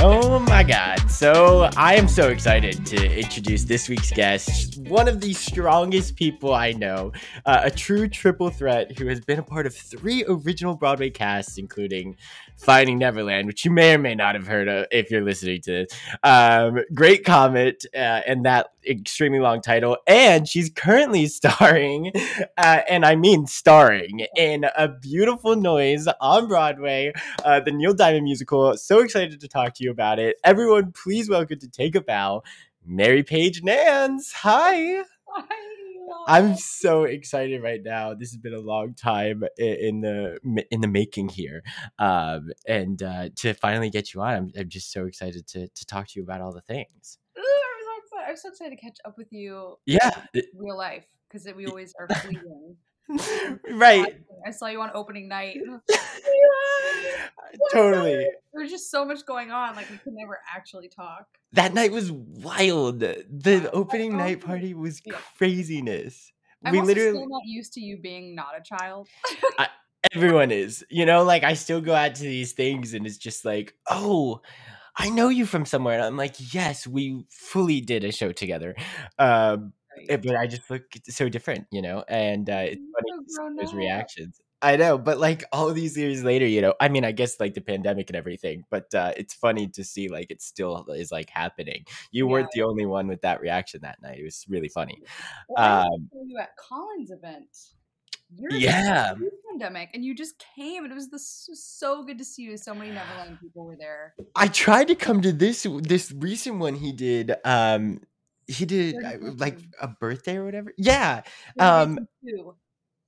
Oh 0.00 0.38
my 0.38 0.62
God. 0.62 1.10
So 1.10 1.68
I 1.76 1.96
am 1.96 2.06
so 2.06 2.28
excited 2.28 2.86
to 2.86 3.18
introduce 3.18 3.64
this 3.64 3.88
week's 3.88 4.12
guest, 4.12 4.78
one 4.82 5.08
of 5.08 5.20
the 5.20 5.32
strongest 5.32 6.14
people 6.14 6.54
I 6.54 6.70
know, 6.70 7.10
uh, 7.44 7.62
a 7.64 7.70
true 7.72 8.08
triple 8.08 8.48
threat 8.48 8.96
who 8.96 9.08
has 9.08 9.20
been 9.20 9.40
a 9.40 9.42
part 9.42 9.66
of 9.66 9.74
three 9.74 10.24
original 10.28 10.76
Broadway 10.76 11.10
casts, 11.10 11.58
including 11.58 12.16
Finding 12.58 12.98
Neverland, 12.98 13.46
which 13.46 13.64
you 13.64 13.70
may 13.70 13.94
or 13.94 13.98
may 13.98 14.14
not 14.14 14.34
have 14.34 14.46
heard 14.46 14.68
of 14.68 14.86
if 14.90 15.10
you're 15.10 15.22
listening 15.22 15.60
to 15.62 15.72
this. 15.72 15.98
Um, 16.24 16.80
Great 16.92 17.24
Comet 17.24 17.84
uh, 17.94 18.20
and 18.26 18.44
that 18.44 18.68
extremely 18.86 19.38
long 19.38 19.60
title. 19.60 19.96
And 20.06 20.48
she's 20.48 20.68
currently 20.68 21.26
starring, 21.28 22.12
uh, 22.56 22.80
and 22.88 23.04
I 23.04 23.14
mean 23.14 23.46
starring, 23.46 24.26
in 24.36 24.64
A 24.76 24.88
Beautiful 24.88 25.56
Noise 25.56 26.08
on 26.20 26.48
Broadway, 26.48 27.12
uh, 27.44 27.60
the 27.60 27.70
Neil 27.70 27.94
Diamond 27.94 28.24
musical. 28.24 28.76
So 28.76 29.00
excited 29.00 29.40
to 29.40 29.48
talk 29.48 29.74
to 29.74 29.84
you 29.84 29.90
about 29.90 30.18
it. 30.18 30.36
Everyone, 30.44 30.92
please 30.92 31.30
welcome 31.30 31.60
to 31.60 31.68
Take 31.68 31.94
a 31.94 32.00
Bow, 32.00 32.42
Mary 32.84 33.22
Page 33.22 33.62
Nance. 33.62 34.32
Hi. 34.32 35.04
Hi. 35.28 35.77
I'm 36.28 36.56
so 36.56 37.04
excited 37.04 37.62
right 37.62 37.80
now. 37.82 38.12
This 38.12 38.30
has 38.32 38.36
been 38.36 38.52
a 38.52 38.60
long 38.60 38.94
time 38.94 39.44
in 39.56 40.02
the 40.02 40.38
in 40.70 40.82
the 40.82 40.88
making 40.88 41.30
here, 41.30 41.62
um, 41.98 42.50
and 42.66 43.02
uh, 43.02 43.30
to 43.36 43.54
finally 43.54 43.88
get 43.88 44.12
you 44.12 44.20
on, 44.20 44.34
I'm, 44.34 44.52
I'm 44.56 44.68
just 44.68 44.92
so 44.92 45.06
excited 45.06 45.46
to 45.48 45.68
to 45.68 45.86
talk 45.86 46.08
to 46.08 46.20
you 46.20 46.22
about 46.22 46.42
all 46.42 46.52
the 46.52 46.60
things. 46.60 47.18
Ooh, 47.38 47.40
I'm 47.40 47.82
so 47.82 48.04
excited. 48.04 48.30
I'm 48.30 48.36
so 48.36 48.48
excited 48.50 48.76
to 48.76 48.82
catch 48.82 48.98
up 49.06 49.16
with 49.16 49.32
you. 49.32 49.76
Yeah, 49.86 50.10
real 50.54 50.76
life 50.76 51.06
because 51.28 51.48
we 51.56 51.66
always 51.66 51.94
are 51.98 52.08
fleeting. 52.20 52.76
right. 53.70 54.16
I 54.46 54.50
saw 54.50 54.66
you 54.66 54.80
on 54.80 54.90
opening 54.94 55.28
night. 55.28 55.58
totally. 57.72 58.26
There 58.52 58.62
was 58.62 58.70
just 58.70 58.90
so 58.90 59.04
much 59.04 59.24
going 59.26 59.50
on. 59.50 59.74
Like 59.74 59.90
we 59.90 59.96
could 59.98 60.14
never 60.14 60.38
actually 60.54 60.88
talk. 60.88 61.26
That 61.52 61.74
night 61.74 61.92
was 61.92 62.10
wild. 62.12 63.00
The 63.00 63.70
opening 63.72 64.16
night 64.16 64.40
party 64.40 64.74
was 64.74 65.00
craziness. 65.36 66.32
I'm 66.64 66.72
we 66.72 66.80
literally 66.80 67.10
still 67.10 67.28
not 67.28 67.42
used 67.44 67.72
to 67.74 67.80
you 67.80 67.98
being 67.98 68.34
not 68.34 68.48
a 68.58 68.62
child. 68.62 69.08
I, 69.58 69.68
everyone 70.12 70.50
is, 70.50 70.84
you 70.90 71.06
know, 71.06 71.22
like 71.22 71.44
I 71.44 71.54
still 71.54 71.80
go 71.80 71.94
out 71.94 72.16
to 72.16 72.22
these 72.22 72.52
things 72.52 72.94
and 72.94 73.06
it's 73.06 73.16
just 73.16 73.44
like, 73.44 73.74
oh, 73.88 74.40
I 74.96 75.10
know 75.10 75.28
you 75.28 75.46
from 75.46 75.64
somewhere. 75.64 75.94
And 75.94 76.02
I'm 76.02 76.16
like, 76.16 76.52
yes, 76.52 76.86
we 76.86 77.24
fully 77.30 77.80
did 77.80 78.02
a 78.02 78.10
show 78.10 78.32
together. 78.32 78.74
Um, 79.18 79.72
right. 80.08 80.22
But 80.22 80.36
I 80.36 80.46
just 80.46 80.70
look 80.70 80.82
so 81.08 81.28
different, 81.28 81.66
you 81.70 81.82
know, 81.82 82.04
and 82.08 82.48
uh, 82.48 82.64
it's 82.64 82.82
funny 83.40 83.56
those 83.60 83.74
reactions. 83.74 84.40
I 84.60 84.76
know, 84.76 84.98
but 84.98 85.18
like 85.18 85.44
all 85.52 85.72
these 85.72 85.96
years 85.96 86.24
later, 86.24 86.46
you 86.46 86.60
know, 86.60 86.74
I 86.80 86.88
mean, 86.88 87.04
I 87.04 87.12
guess 87.12 87.38
like 87.38 87.54
the 87.54 87.60
pandemic 87.60 88.10
and 88.10 88.16
everything, 88.16 88.64
but 88.70 88.92
uh, 88.92 89.12
it's 89.16 89.32
funny 89.32 89.68
to 89.68 89.84
see 89.84 90.08
like 90.08 90.30
it 90.30 90.42
still 90.42 90.84
is 90.88 91.12
like 91.12 91.30
happening. 91.30 91.84
You 92.10 92.26
yeah. 92.26 92.32
weren't 92.32 92.50
the 92.52 92.62
only 92.62 92.84
one 92.84 93.06
with 93.06 93.22
that 93.22 93.40
reaction 93.40 93.80
that 93.82 94.02
night. 94.02 94.18
It 94.18 94.24
was 94.24 94.44
really 94.48 94.68
funny. 94.68 95.00
Well, 95.48 95.86
um, 95.92 96.08
you 96.26 96.38
at 96.38 96.50
Colin's 96.56 97.12
event. 97.12 97.46
You're 98.34 98.52
yeah. 98.52 99.14
Pandemic, 99.48 99.90
and 99.94 100.04
you 100.04 100.14
just 100.14 100.44
came, 100.54 100.84
and 100.84 100.92
it 100.92 100.94
was 100.94 101.08
this 101.08 101.48
so 101.54 102.04
good 102.04 102.18
to 102.18 102.24
see 102.24 102.42
you. 102.42 102.56
So 102.56 102.74
many 102.74 102.90
Neverland 102.92 103.38
people 103.40 103.64
were 103.64 103.76
there. 103.76 104.14
I 104.34 104.48
tried 104.48 104.88
to 104.88 104.94
come 104.94 105.22
to 105.22 105.32
this 105.32 105.66
this 105.82 106.12
recent 106.16 106.58
one 106.58 106.74
he 106.74 106.92
did. 106.92 107.34
Um, 107.44 108.00
he 108.48 108.64
did 108.64 108.96
like 109.38 109.58
a 109.80 109.88
birthday 109.88 110.36
or 110.36 110.44
whatever. 110.44 110.72
Yeah. 110.76 111.22
Um, 111.58 112.08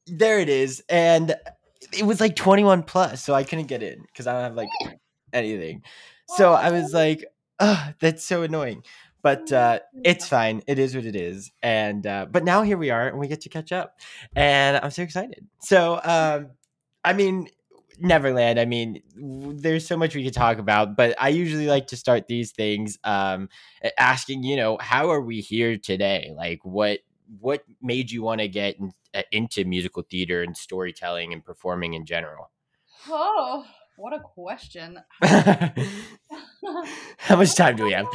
there 0.07 0.39
it 0.39 0.49
is, 0.49 0.83
and 0.89 1.35
it 1.93 2.05
was 2.05 2.21
like 2.21 2.37
21 2.37 2.83
plus, 2.83 3.25
so 3.25 3.35
I 3.35 3.43
couldn't 3.43 3.67
get 3.67 3.83
in 3.83 4.03
because 4.03 4.27
I 4.27 4.35
don't 4.35 4.43
have 4.43 4.55
like 4.55 4.69
anything. 5.33 5.83
So 6.37 6.53
I 6.53 6.71
was 6.71 6.93
like, 6.93 7.25
oh, 7.59 7.93
that's 8.01 8.23
so 8.23 8.43
annoying. 8.43 8.85
But 9.23 9.53
uh, 9.53 9.81
it's 10.05 10.27
fine. 10.27 10.63
It 10.67 10.79
is 10.79 10.95
what 10.95 11.05
it 11.05 11.17
is. 11.17 11.51
And 11.63 12.07
uh, 12.07 12.27
but 12.31 12.45
now 12.45 12.63
here 12.63 12.79
we 12.79 12.91
are, 12.91 13.09
and 13.09 13.19
we 13.19 13.29
get 13.29 13.43
to 13.43 13.49
catch 13.49 13.73
up, 13.73 13.99
and 14.35 14.79
I'm 14.83 14.91
so 14.91 15.03
excited. 15.03 15.47
So 15.61 16.01
um, 16.05 16.51
I 17.05 17.13
mean, 17.13 17.49
Neverland. 18.01 18.59
I 18.59 18.65
mean, 18.65 19.03
there's 19.15 19.87
so 19.87 19.97
much 19.97 20.15
we 20.15 20.25
could 20.25 20.35
talk 20.35 20.59
about, 20.59 20.97
but 20.97 21.15
I 21.19 21.29
usually 21.29 21.67
like 21.67 21.89
to 21.89 21.97
start 21.97 22.29
these 22.29 22.53
things 22.53 22.99
um, 23.05 23.49
asking, 23.99 24.43
you 24.43 24.57
know, 24.57 24.79
how 24.81 25.11
are 25.11 25.21
we 25.21 25.41
here 25.41 25.77
today? 25.77 26.33
Like, 26.35 26.65
what 26.65 27.01
what 27.39 27.63
made 27.81 28.11
you 28.11 28.23
want 28.23 28.41
to 28.41 28.49
get 28.49 28.79
in, 28.79 28.93
uh, 29.15 29.23
into 29.31 29.65
musical 29.65 30.03
theater 30.03 30.43
and 30.43 30.57
storytelling 30.57 31.33
and 31.33 31.45
performing 31.45 31.95
in 31.95 32.05
general? 32.05 32.51
Oh, 33.09 33.65
what 33.97 34.13
a 34.13 34.21
question! 34.21 34.99
how 35.23 35.73
much 37.37 37.55
time 37.57 37.77
do 37.77 37.85
we 37.85 37.93
have? 37.93 38.07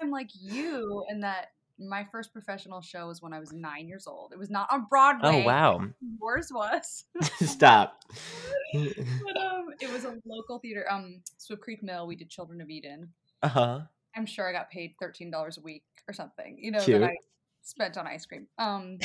I'm 0.00 0.10
like 0.10 0.30
you, 0.38 1.04
in 1.08 1.20
that 1.20 1.48
my 1.88 2.06
first 2.10 2.32
professional 2.32 2.80
show 2.80 3.08
was 3.08 3.22
when 3.22 3.32
I 3.32 3.38
was 3.38 3.52
nine 3.52 3.88
years 3.88 4.06
old. 4.06 4.32
It 4.32 4.38
was 4.38 4.50
not 4.50 4.68
on 4.72 4.86
Broadway. 4.88 5.42
Oh 5.42 5.46
wow! 5.46 5.80
Yours 6.20 6.50
was. 6.52 7.04
Stop. 7.42 8.02
but 8.72 9.36
um, 9.36 9.68
it 9.80 9.92
was 9.92 10.04
a 10.04 10.16
local 10.26 10.58
theater. 10.58 10.84
Um, 10.90 11.22
Swift 11.38 11.62
Creek 11.62 11.82
Mill. 11.82 12.06
We 12.06 12.16
did 12.16 12.30
Children 12.30 12.60
of 12.60 12.70
Eden. 12.70 13.08
Uh 13.42 13.48
huh. 13.48 13.80
I'm 14.16 14.26
sure 14.26 14.48
I 14.48 14.52
got 14.52 14.70
paid 14.70 14.94
thirteen 15.00 15.30
dollars 15.30 15.58
a 15.58 15.60
week 15.60 15.84
or 16.08 16.14
something. 16.14 16.58
You 16.60 16.70
know 16.70 16.80
Cute. 16.80 17.00
that 17.00 17.10
I 17.10 17.16
spent 17.62 17.96
on 17.96 18.06
ice 18.06 18.26
cream. 18.26 18.46
Um, 18.58 18.98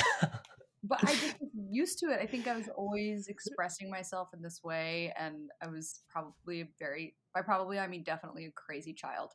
but 0.84 1.02
I 1.02 1.12
just 1.12 1.40
was 1.40 1.50
used 1.70 1.98
to 2.00 2.06
it. 2.06 2.20
I 2.20 2.26
think 2.26 2.46
I 2.46 2.56
was 2.56 2.68
always 2.76 3.28
expressing 3.28 3.90
myself 3.90 4.28
in 4.34 4.42
this 4.42 4.62
way, 4.62 5.12
and 5.18 5.50
I 5.62 5.68
was 5.68 6.00
probably 6.08 6.62
a 6.62 6.68
very 6.78 7.14
by 7.34 7.42
probably 7.42 7.78
I 7.78 7.86
mean 7.86 8.02
definitely 8.04 8.46
a 8.46 8.50
crazy 8.52 8.92
child. 8.92 9.32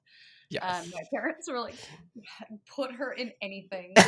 Yes. 0.53 0.85
Um, 0.85 0.91
my 0.91 1.03
parents 1.13 1.49
were 1.49 1.59
like, 1.59 1.75
put 2.75 2.91
her 2.91 3.13
in 3.13 3.31
anything. 3.41 3.93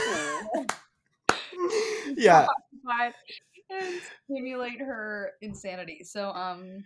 yeah. 2.17 2.47
And 3.69 4.01
stimulate 4.25 4.79
her 4.79 5.31
insanity. 5.41 6.03
So, 6.03 6.29
um, 6.29 6.84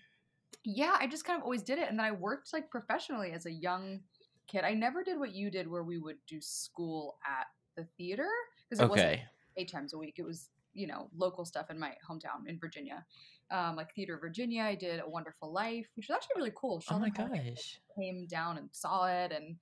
yeah, 0.63 0.95
I 0.99 1.07
just 1.07 1.25
kind 1.25 1.37
of 1.37 1.43
always 1.43 1.63
did 1.63 1.79
it. 1.79 1.89
And 1.89 1.99
then 1.99 2.05
I 2.05 2.11
worked 2.11 2.53
like 2.53 2.69
professionally 2.69 3.31
as 3.31 3.45
a 3.45 3.51
young 3.51 3.99
kid. 4.47 4.63
I 4.63 4.73
never 4.73 5.03
did 5.03 5.19
what 5.19 5.33
you 5.33 5.51
did 5.51 5.69
where 5.69 5.83
we 5.83 5.97
would 5.97 6.17
do 6.27 6.39
school 6.39 7.17
at 7.25 7.47
the 7.75 7.85
theater 7.97 8.29
because 8.69 8.81
it 8.81 8.85
okay. 8.85 8.91
wasn't 8.91 9.19
eight 9.57 9.71
times 9.71 9.93
a 9.93 9.97
week. 9.97 10.15
It 10.17 10.25
was, 10.25 10.47
you 10.73 10.87
know, 10.87 11.09
local 11.15 11.43
stuff 11.43 11.69
in 11.69 11.79
my 11.79 11.93
hometown 12.09 12.47
in 12.47 12.57
Virginia 12.59 13.05
um, 13.51 13.75
like 13.75 13.93
Theater 13.93 14.17
Virginia. 14.19 14.63
I 14.63 14.75
did 14.75 14.99
A 14.99 15.09
Wonderful 15.09 15.51
Life, 15.51 15.87
which 15.95 16.07
was 16.07 16.15
actually 16.15 16.35
really 16.37 16.53
cool. 16.55 16.79
Sheldon 16.79 17.11
oh 17.17 17.27
my 17.27 17.27
gosh! 17.27 17.79
Came 17.97 18.25
down 18.27 18.57
and 18.57 18.69
saw 18.71 19.07
it, 19.07 19.31
and 19.31 19.55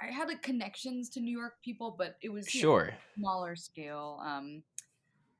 I 0.00 0.12
had 0.12 0.28
like 0.28 0.42
connections 0.42 1.08
to 1.10 1.20
New 1.20 1.36
York 1.36 1.54
people, 1.62 1.94
but 1.96 2.16
it 2.22 2.30
was 2.30 2.46
sure 2.48 2.86
know, 2.86 2.92
smaller 3.18 3.56
scale. 3.56 4.20
Um, 4.24 4.62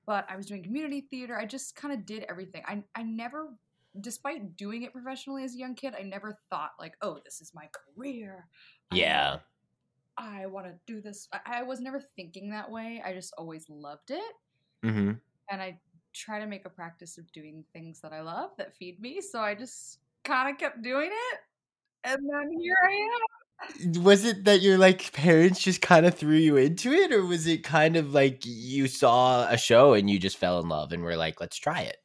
but 0.07 0.27
I 0.29 0.37
was 0.37 0.47
doing 0.47 0.63
community 0.63 1.07
theater. 1.11 1.37
I 1.37 1.47
just 1.47 1.77
kind 1.77 1.93
of 1.93 2.07
did 2.07 2.25
everything. 2.29 2.63
I 2.67 2.83
I 2.95 3.03
never, 3.03 3.49
despite 4.01 4.57
doing 4.57 4.83
it 4.83 4.93
professionally 4.93 5.45
as 5.45 5.55
a 5.55 5.59
young 5.59 5.75
kid, 5.75 5.95
I 5.99 6.03
never 6.03 6.37
thought 6.51 6.73
like, 6.79 6.95
oh, 7.03 7.19
this 7.25 7.41
is 7.41 7.53
my 7.55 7.69
career. 7.73 8.47
Yeah. 8.93 9.39
I, 10.17 10.43
I 10.43 10.47
want 10.47 10.67
to 10.67 10.75
do 10.87 11.01
this. 11.01 11.29
I, 11.33 11.59
I, 11.59 11.63
was 11.65 11.81
never 11.81 12.01
thinking 12.01 12.51
that 12.51 12.71
way. 12.71 13.03
I 13.05 13.13
just 13.13 13.35
always 13.37 13.67
loved 13.69 14.11
it. 14.11 14.33
Mm-hmm. 14.85 15.13
And 15.51 15.63
I 15.63 15.79
try 16.15 16.39
to 16.39 16.47
make 16.47 16.65
a 16.65 16.71
practice 16.71 17.19
of 17.19 17.31
doing 17.33 17.65
things 17.73 18.01
that 18.01 18.13
I 18.13 18.21
love 18.23 18.51
that 18.59 18.75
feed 18.77 19.01
me. 19.01 19.21
So 19.21 19.41
I 19.41 19.55
just 19.55 19.99
kind 20.25 20.51
of 20.51 20.59
kept 20.59 20.83
doing 20.83 21.11
it. 21.13 21.39
And 22.05 22.19
then 22.19 22.51
here 22.61 22.75
I 22.83 22.93
am. 22.93 24.03
Was 24.03 24.25
it 24.25 24.45
that 24.45 24.61
your 24.61 24.79
like 24.79 25.13
parents 25.13 25.63
just 25.63 25.81
kind 25.81 26.05
of 26.07 26.15
threw 26.15 26.37
you 26.37 26.57
into 26.57 26.93
it, 26.93 27.13
or 27.13 27.25
was 27.25 27.47
it 27.47 27.65
kind 27.65 27.97
of 27.97 28.13
like 28.13 28.45
you 28.45 28.87
saw 28.89 29.49
a 29.49 29.57
show 29.57 29.95
and 29.95 30.09
you 30.11 30.19
just 30.19 30.37
fell 30.37 30.61
in 30.61 30.69
love 30.69 30.93
and 30.93 31.03
were 31.03 31.17
like, 31.17 31.41
let's 31.41 31.57
try 31.57 31.81
it? 31.81 31.97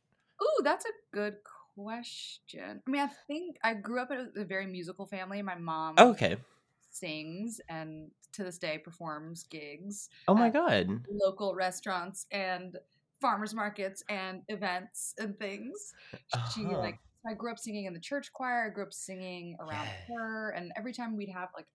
Ooh, 0.41 0.63
that's 0.63 0.85
a 0.85 1.15
good 1.15 1.35
question. 1.75 2.81
I 2.85 2.89
mean, 2.89 3.01
I 3.01 3.09
think 3.27 3.57
I 3.63 3.73
grew 3.73 4.01
up 4.01 4.11
in 4.11 4.31
a, 4.35 4.41
a 4.41 4.45
very 4.45 4.65
musical 4.67 5.05
family. 5.05 5.41
My 5.41 5.55
mom 5.55 5.95
oh, 5.97 6.09
Okay. 6.11 6.37
sings 6.91 7.59
and 7.69 8.11
to 8.33 8.43
this 8.43 8.57
day 8.57 8.77
performs 8.77 9.43
gigs 9.43 10.09
Oh 10.27 10.35
my 10.35 10.49
god. 10.49 11.01
local 11.09 11.55
restaurants 11.55 12.25
and 12.31 12.77
farmers 13.21 13.53
markets 13.53 14.03
and 14.09 14.41
events 14.47 15.13
and 15.17 15.37
things. 15.39 15.93
She 16.53 16.65
Uh-huh. 16.65 16.77
like 16.79 16.99
I 17.29 17.33
grew 17.33 17.51
up 17.51 17.59
singing 17.59 17.85
in 17.85 17.93
the 17.93 17.99
church 17.99 18.31
choir. 18.31 18.65
I 18.65 18.69
grew 18.69 18.83
up 18.83 18.93
singing 18.93 19.57
around 19.59 19.87
Yeah. 19.87 20.05
her, 20.15 20.49
and 20.51 20.71
every 20.77 20.93
time 20.93 21.17
we'd 21.17 21.29
have 21.29 21.49
like, 21.53 21.67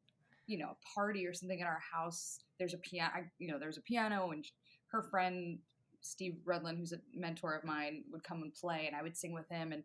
you 0.47 0.57
know, 0.59 0.71
a 0.71 0.77
party 0.95 1.27
or 1.27 1.35
something 1.35 1.59
in 1.59 1.67
our 1.67 1.81
house, 1.81 2.41
there's 2.59 2.73
a 2.75 2.79
piano. 2.79 3.29
You 3.39 3.49
know, 3.53 3.59
there's 3.59 3.77
a 3.77 3.83
piano, 3.83 4.31
and 4.31 4.45
her 4.87 5.03
friend 5.03 5.59
Steve 6.01 6.41
Rudlin, 6.45 6.77
who's 6.79 6.93
a 6.93 7.01
mentor 7.15 7.55
of 7.55 7.65
mine, 7.65 8.05
would 8.11 8.25
come 8.25 8.43
and 8.43 8.55
play, 8.55 8.87
and 8.87 8.97
I 8.97 9.03
would 9.03 9.17
sing 9.17 9.33
with 9.33 9.49
him. 9.51 9.73
And 9.73 9.85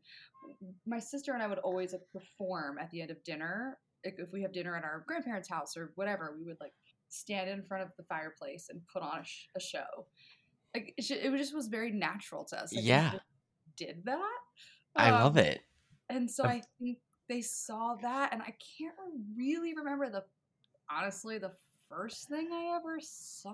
my 0.85 0.99
sister 0.99 1.33
and 1.33 1.41
I 1.43 1.47
would 1.47 1.59
always 1.59 1.91
like, 1.93 2.09
perform 2.13 2.77
at 2.77 2.89
the 2.91 3.01
end 3.01 3.11
of 3.11 3.21
dinner. 3.23 3.77
If 4.03 4.31
we 4.31 4.41
have 4.43 4.53
dinner 4.53 4.77
at 4.77 4.83
our 4.85 5.03
grandparents' 5.07 5.49
house 5.49 5.75
or 5.75 5.91
whatever, 5.95 6.35
we 6.37 6.45
would 6.45 6.59
like 6.61 6.73
stand 7.09 7.49
in 7.49 7.63
front 7.65 7.83
of 7.83 7.91
the 7.97 8.03
fireplace 8.03 8.67
and 8.69 8.81
put 8.87 9.01
on 9.01 9.19
a, 9.19 9.23
sh- 9.25 9.47
a 9.57 9.59
show. 9.59 10.07
Like 10.75 10.93
it, 10.97 11.09
it 11.11 11.37
just 11.37 11.53
was 11.55 11.67
very 11.67 11.91
natural 11.91 12.45
to 12.45 12.61
us. 12.61 12.73
Like, 12.73 12.83
Yeah. 12.85 13.13
did 13.77 14.03
that. 14.05 14.37
I 14.95 15.11
love 15.11 15.37
Um, 15.37 15.43
it. 15.45 15.61
And 16.09 16.29
so 16.29 16.43
I 16.45 16.61
think 16.79 16.97
they 17.27 17.41
saw 17.41 17.95
that, 18.01 18.33
and 18.33 18.41
I 18.41 18.55
can't 18.77 18.95
really 19.35 19.73
remember 19.75 20.09
the 20.09 20.23
honestly 20.89 21.37
the 21.37 21.53
first 21.87 22.27
thing 22.27 22.49
I 22.51 22.75
ever 22.75 22.99
saw. 22.99 23.53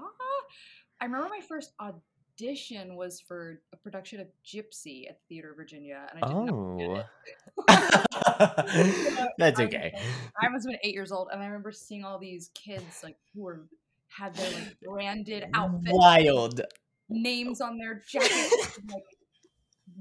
I 1.02 1.06
remember 1.06 1.28
my 1.30 1.42
first 1.42 1.74
audition 1.80 2.96
was 2.96 3.20
for 3.20 3.62
a 3.74 3.78
production 3.78 4.20
of 4.22 4.28
Gypsy 4.46 5.10
at 5.10 5.20
the 5.20 5.26
Theater 5.36 5.52
of 5.52 5.58
Virginia, 5.58 6.08
and 6.14 6.24
I 6.24 6.28
did 6.28 6.36
not 6.36 6.78
get 6.78 7.06
Oh. 7.68 7.68
That's 9.38 9.60
okay. 9.60 9.92
was- 9.94 10.02
I 10.42 10.48
must 10.50 10.66
have 10.66 10.72
been 10.72 10.80
eight 10.84 10.94
years 10.94 11.12
old, 11.12 11.30
and 11.32 11.42
I 11.42 11.46
remember 11.46 11.72
seeing 11.72 12.04
all 12.04 12.18
these 12.20 12.50
kids 12.54 13.02
like 13.04 13.18
who 13.34 13.44
were 13.44 13.68
had 14.08 14.34
their 14.36 14.50
like 14.52 14.80
branded 14.82 15.46
outfits, 15.54 15.92
Wild. 15.94 16.62
Names 17.10 17.62
on 17.62 17.78
their 17.78 18.02
jackets, 18.08 18.80
like 18.92 19.04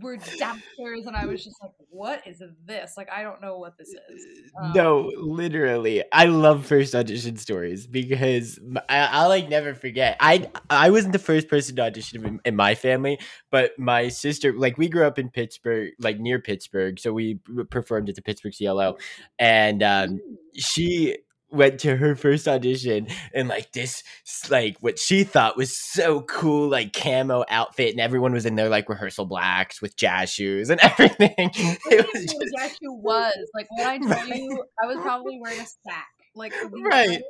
were 0.00 0.16
downstairs, 0.16 1.06
and 1.06 1.14
I 1.14 1.26
was 1.26 1.44
just 1.44 1.56
like, 1.62 1.70
"What 1.90 2.26
is 2.26 2.42
this? 2.64 2.94
Like, 2.96 3.10
I 3.10 3.22
don't 3.22 3.40
know 3.40 3.58
what 3.58 3.76
this 3.78 3.88
is." 3.88 4.26
Um, 4.60 4.72
no, 4.74 5.12
literally. 5.16 6.02
I 6.12 6.26
love 6.26 6.66
first 6.66 6.94
audition 6.94 7.36
stories 7.36 7.86
because 7.86 8.58
I'll 8.88 9.28
like 9.28 9.48
never 9.48 9.74
forget. 9.74 10.16
I 10.20 10.50
I 10.70 10.90
wasn't 10.90 11.12
the 11.12 11.18
first 11.18 11.48
person 11.48 11.76
to 11.76 11.82
audition 11.82 12.24
in, 12.24 12.40
in 12.44 12.56
my 12.56 12.74
family, 12.74 13.18
but 13.50 13.78
my 13.78 14.08
sister, 14.08 14.52
like 14.52 14.78
we 14.78 14.88
grew 14.88 15.06
up 15.06 15.18
in 15.18 15.30
Pittsburgh, 15.30 15.92
like 15.98 16.18
near 16.18 16.40
Pittsburgh, 16.40 16.98
so 16.98 17.12
we 17.12 17.38
performed 17.70 18.08
at 18.08 18.14
the 18.16 18.22
Pittsburgh 18.22 18.54
CLO, 18.56 18.96
and 19.38 19.82
um, 19.82 20.20
she 20.56 21.18
went 21.54 21.80
to 21.80 21.96
her 21.96 22.14
first 22.16 22.46
audition 22.48 23.06
in 23.32 23.48
like 23.48 23.72
this 23.72 24.02
like 24.50 24.76
what 24.80 24.98
she 24.98 25.24
thought 25.24 25.56
was 25.56 25.76
so 25.76 26.20
cool 26.22 26.68
like 26.68 26.92
camo 26.92 27.44
outfit 27.48 27.90
and 27.92 28.00
everyone 28.00 28.32
was 28.32 28.44
in 28.46 28.54
their 28.56 28.68
like 28.68 28.88
rehearsal 28.88 29.24
blacks 29.26 29.80
with 29.80 29.96
jazz 29.96 30.30
shoes 30.30 30.70
and 30.70 30.80
everything 30.82 31.32
it 31.38 32.06
was 32.12 32.24
just 32.24 32.36
what 32.36 32.48
Jackie 32.58 32.76
was. 32.88 33.34
Like 33.54 33.66
when 33.70 33.86
I 33.86 33.98
tell 34.14 34.28
Right. 34.28 34.36
you, 34.36 34.64
I 34.82 34.86
was 34.86 34.96
probably 34.98 35.38
wearing 35.40 35.60
a 35.60 35.66
sack. 35.88 36.08
Like 36.34 36.52
Right. 36.72 37.22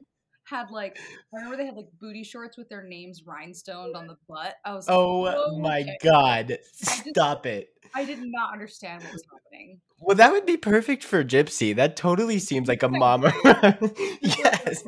Had 0.46 0.70
like 0.70 0.98
I 1.32 1.36
remember 1.36 1.56
they 1.56 1.66
had 1.66 1.74
like 1.76 1.88
booty 2.00 2.22
shorts 2.22 2.56
with 2.58 2.68
their 2.68 2.82
names 2.84 3.22
rhinestoned 3.26 3.96
on 3.96 4.06
the 4.06 4.16
butt. 4.28 4.54
I 4.64 4.74
was 4.74 4.86
like 4.86 4.96
Oh 4.96 5.20
"Whoa, 5.22 5.58
my 5.58 5.80
okay." 5.80 5.96
god. 6.02 6.48
just- 6.48 7.08
Stop 7.08 7.46
it. 7.46 7.70
I 7.94 8.04
did 8.04 8.18
not 8.22 8.52
understand 8.52 9.02
what 9.04 9.12
was 9.12 9.22
happening. 9.32 9.80
Well, 10.00 10.16
that 10.16 10.32
would 10.32 10.44
be 10.44 10.56
perfect 10.56 11.02
for 11.04 11.24
Gypsy. 11.24 11.74
That 11.74 11.96
totally 11.96 12.38
seems 12.38 12.68
like 12.68 12.82
a 12.82 12.88
mama. 12.88 13.32
yes. 14.20 14.84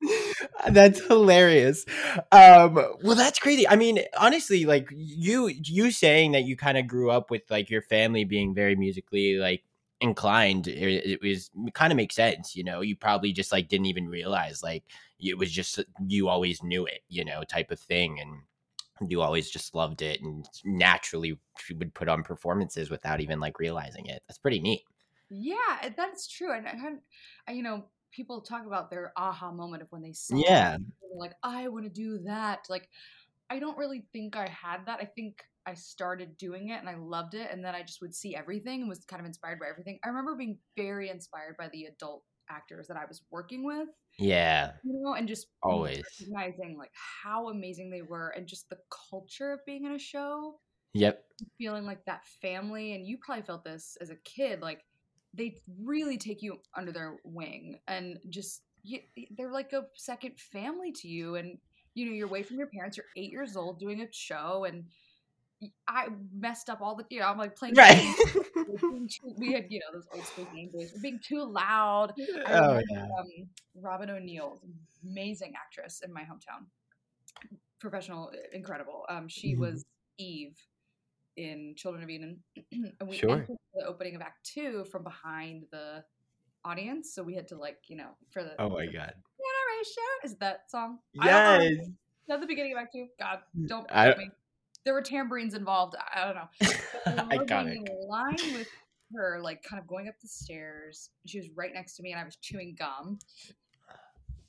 That's 0.70 1.04
hilarious. 1.06 1.84
Um, 2.32 2.74
well, 3.02 3.16
that's 3.16 3.38
crazy. 3.38 3.66
I 3.68 3.76
mean, 3.76 4.00
honestly, 4.18 4.64
like 4.64 4.88
you 4.94 5.48
you 5.48 5.90
saying 5.90 6.32
that 6.32 6.44
you 6.44 6.56
kind 6.56 6.78
of 6.78 6.86
grew 6.86 7.10
up 7.10 7.30
with 7.30 7.42
like 7.50 7.70
your 7.70 7.82
family 7.82 8.24
being 8.24 8.54
very 8.54 8.76
musically 8.76 9.36
like 9.36 9.62
inclined, 10.00 10.66
it, 10.68 11.06
it 11.06 11.20
was 11.22 11.50
kind 11.74 11.92
of 11.92 11.96
makes 11.96 12.14
sense, 12.16 12.56
you 12.56 12.64
know. 12.64 12.80
You 12.80 12.96
probably 12.96 13.32
just 13.32 13.52
like 13.52 13.68
didn't 13.68 13.86
even 13.86 14.08
realize 14.08 14.62
like 14.62 14.84
it 15.20 15.38
was 15.38 15.50
just 15.52 15.78
uh, 15.78 15.84
you 16.06 16.28
always 16.28 16.62
knew 16.62 16.86
it, 16.86 17.02
you 17.08 17.24
know, 17.24 17.44
type 17.44 17.70
of 17.70 17.80
thing 17.80 18.20
and 18.20 19.10
you 19.10 19.22
always 19.22 19.50
just 19.50 19.74
loved 19.74 20.02
it 20.02 20.20
and 20.20 20.48
naturally 20.64 21.38
would 21.76 21.94
put 21.94 22.08
on 22.08 22.22
performances 22.22 22.90
without 22.90 23.20
even 23.20 23.40
like 23.40 23.58
realizing 23.58 24.06
it. 24.06 24.22
That's 24.28 24.38
pretty 24.38 24.60
neat. 24.60 24.82
Yeah, 25.28 25.78
eh, 25.82 25.90
that's 25.96 26.26
true. 26.28 26.52
And 26.52 26.66
I, 26.68 26.96
I 27.48 27.52
you 27.52 27.62
know, 27.62 27.86
people 28.10 28.40
talk 28.40 28.66
about 28.66 28.90
their 28.90 29.12
aha 29.16 29.52
moment 29.52 29.82
of 29.82 29.92
when 29.92 30.02
they 30.02 30.12
saw 30.12 30.38
Yeah. 30.38 30.76
it, 31.02 31.16
like, 31.16 31.34
I 31.42 31.68
want 31.68 31.84
to 31.84 31.90
do 31.90 32.18
that. 32.24 32.66
Like, 32.68 32.88
I 33.50 33.58
don't 33.58 33.78
really 33.78 34.06
think 34.12 34.36
I 34.36 34.48
had 34.48 34.86
that. 34.86 35.00
I 35.00 35.04
think 35.06 35.44
I 35.66 35.74
started 35.74 36.36
doing 36.36 36.70
it 36.70 36.80
and 36.80 36.88
I 36.88 36.96
loved 36.96 37.34
it, 37.34 37.50
and 37.50 37.64
then 37.64 37.74
I 37.74 37.82
just 37.82 38.00
would 38.02 38.14
see 38.14 38.34
everything 38.36 38.80
and 38.80 38.88
was 38.88 39.04
kind 39.04 39.20
of 39.20 39.26
inspired 39.26 39.60
by 39.60 39.68
everything. 39.68 39.98
I 40.04 40.08
remember 40.08 40.36
being 40.36 40.58
very 40.76 41.10
inspired 41.10 41.56
by 41.58 41.68
the 41.68 41.84
adult 41.86 42.24
actors 42.48 42.88
that 42.88 42.96
I 42.96 43.04
was 43.06 43.22
working 43.30 43.64
with, 43.64 43.88
Yeah, 44.18 44.74
you 44.82 45.00
know, 45.02 45.14
and 45.14 45.28
just 45.28 45.48
always. 45.62 46.28
recognizing 46.28 46.76
like 46.78 46.92
how 46.94 47.48
amazing 47.50 47.90
they 47.90 48.02
were 48.02 48.30
and 48.30 48.46
just 48.48 48.68
the 48.70 48.78
culture 49.10 49.52
of 49.52 49.60
being 49.66 49.84
in 49.86 49.92
a 49.92 49.98
show 49.98 50.60
Yep. 50.92 51.24
feeling 51.58 51.84
like 51.86 52.04
that 52.04 52.26
family 52.42 52.94
and 52.94 53.06
you 53.06 53.18
probably 53.24 53.42
felt 53.42 53.64
this 53.64 53.96
as 54.00 54.10
a 54.10 54.16
kid 54.16 54.60
like 54.60 54.82
they 55.32 55.62
really 55.82 56.18
take 56.18 56.42
you 56.42 56.58
under 56.76 56.92
their 56.92 57.16
wing 57.24 57.78
and 57.88 58.18
just 58.28 58.64
you, 58.82 58.98
they're 59.36 59.52
like 59.52 59.72
a 59.72 59.86
second 59.94 60.38
family 60.38 60.92
to 60.92 61.08
you 61.08 61.36
and 61.36 61.58
you 61.94 62.06
know 62.06 62.12
you're 62.12 62.28
away 62.28 62.42
from 62.42 62.58
your 62.58 62.68
parents 62.74 62.96
you're 62.96 63.06
eight 63.16 63.30
years 63.30 63.56
old 63.56 63.78
doing 63.78 64.00
a 64.02 64.06
show 64.12 64.64
and 64.64 64.84
i 65.88 66.06
messed 66.34 66.70
up 66.70 66.80
all 66.80 66.96
the 66.96 67.04
you 67.10 67.20
know 67.20 67.26
i'm 67.26 67.38
like 67.38 67.54
playing 67.56 67.74
Right. 67.74 67.96
games, 67.96 68.16
too- 68.64 69.34
we 69.38 69.52
had 69.52 69.66
you 69.68 69.78
know 69.80 69.86
those 69.92 70.06
old 70.14 70.24
school 70.26 70.46
game 70.54 70.70
days 70.76 70.92
being 71.02 71.20
too 71.22 71.44
loud 71.44 72.12
I 72.46 72.52
oh 72.52 72.60
remember, 72.68 72.82
yeah. 72.90 73.02
um, 73.18 73.26
Robin 73.74 74.10
O'Neill, 74.10 74.60
amazing 75.04 75.54
actress 75.56 76.00
in 76.04 76.12
my 76.12 76.22
hometown, 76.22 76.66
professional, 77.78 78.30
incredible. 78.52 79.04
Um, 79.08 79.28
she 79.28 79.54
Mhm. 79.54 79.58
was 79.58 79.84
Eve 80.18 80.56
in 81.36 81.74
Children 81.76 82.02
of 82.04 82.10
Eden, 82.10 82.42
and 82.72 83.08
we 83.08 83.16
Sure. 83.16 83.30
entered 83.40 83.56
the 83.74 83.86
opening 83.86 84.16
of 84.16 84.22
Act 84.22 84.44
Two 84.44 84.84
from 84.86 85.04
behind 85.04 85.64
the 85.70 86.04
audience, 86.64 87.14
so 87.14 87.22
we 87.22 87.34
had 87.34 87.48
to 87.48 87.56
like 87.56 87.78
you 87.88 87.96
know 87.96 88.10
for 88.30 88.42
the 88.42 88.54
Oh 88.60 88.68
my 88.68 88.86
god. 88.86 89.14
generation 89.14 90.10
is 90.24 90.36
that 90.36 90.70
song? 90.70 90.98
I 91.20 91.26
don't 91.30 91.44
know. 91.44 91.64
Yes. 91.64 91.86
Is 91.88 92.40
the 92.40 92.46
beginning 92.46 92.72
of 92.72 92.78
Act 92.78 92.92
Two? 92.92 93.06
God, 93.18 93.38
don't 93.66 93.86
I- 93.90 94.14
me. 94.16 94.30
There 94.84 94.94
were 94.94 95.02
tambourines 95.02 95.54
involved. 95.54 95.94
I 96.14 96.24
don't 96.24 96.34
know. 96.36 97.26
I 97.40 97.44
got 97.44 97.66
in 97.66 97.84
line 98.08 98.36
with 98.54 98.66
her, 99.14 99.40
like 99.42 99.62
kind 99.62 99.80
of 99.80 99.86
going 99.86 100.08
up 100.08 100.14
the 100.22 100.28
stairs. 100.28 101.10
She 101.26 101.38
was 101.38 101.48
right 101.54 101.72
next 101.74 101.96
to 101.96 102.02
me, 102.02 102.12
and 102.12 102.20
I 102.20 102.24
was 102.24 102.36
chewing 102.36 102.76
gum. 102.78 103.18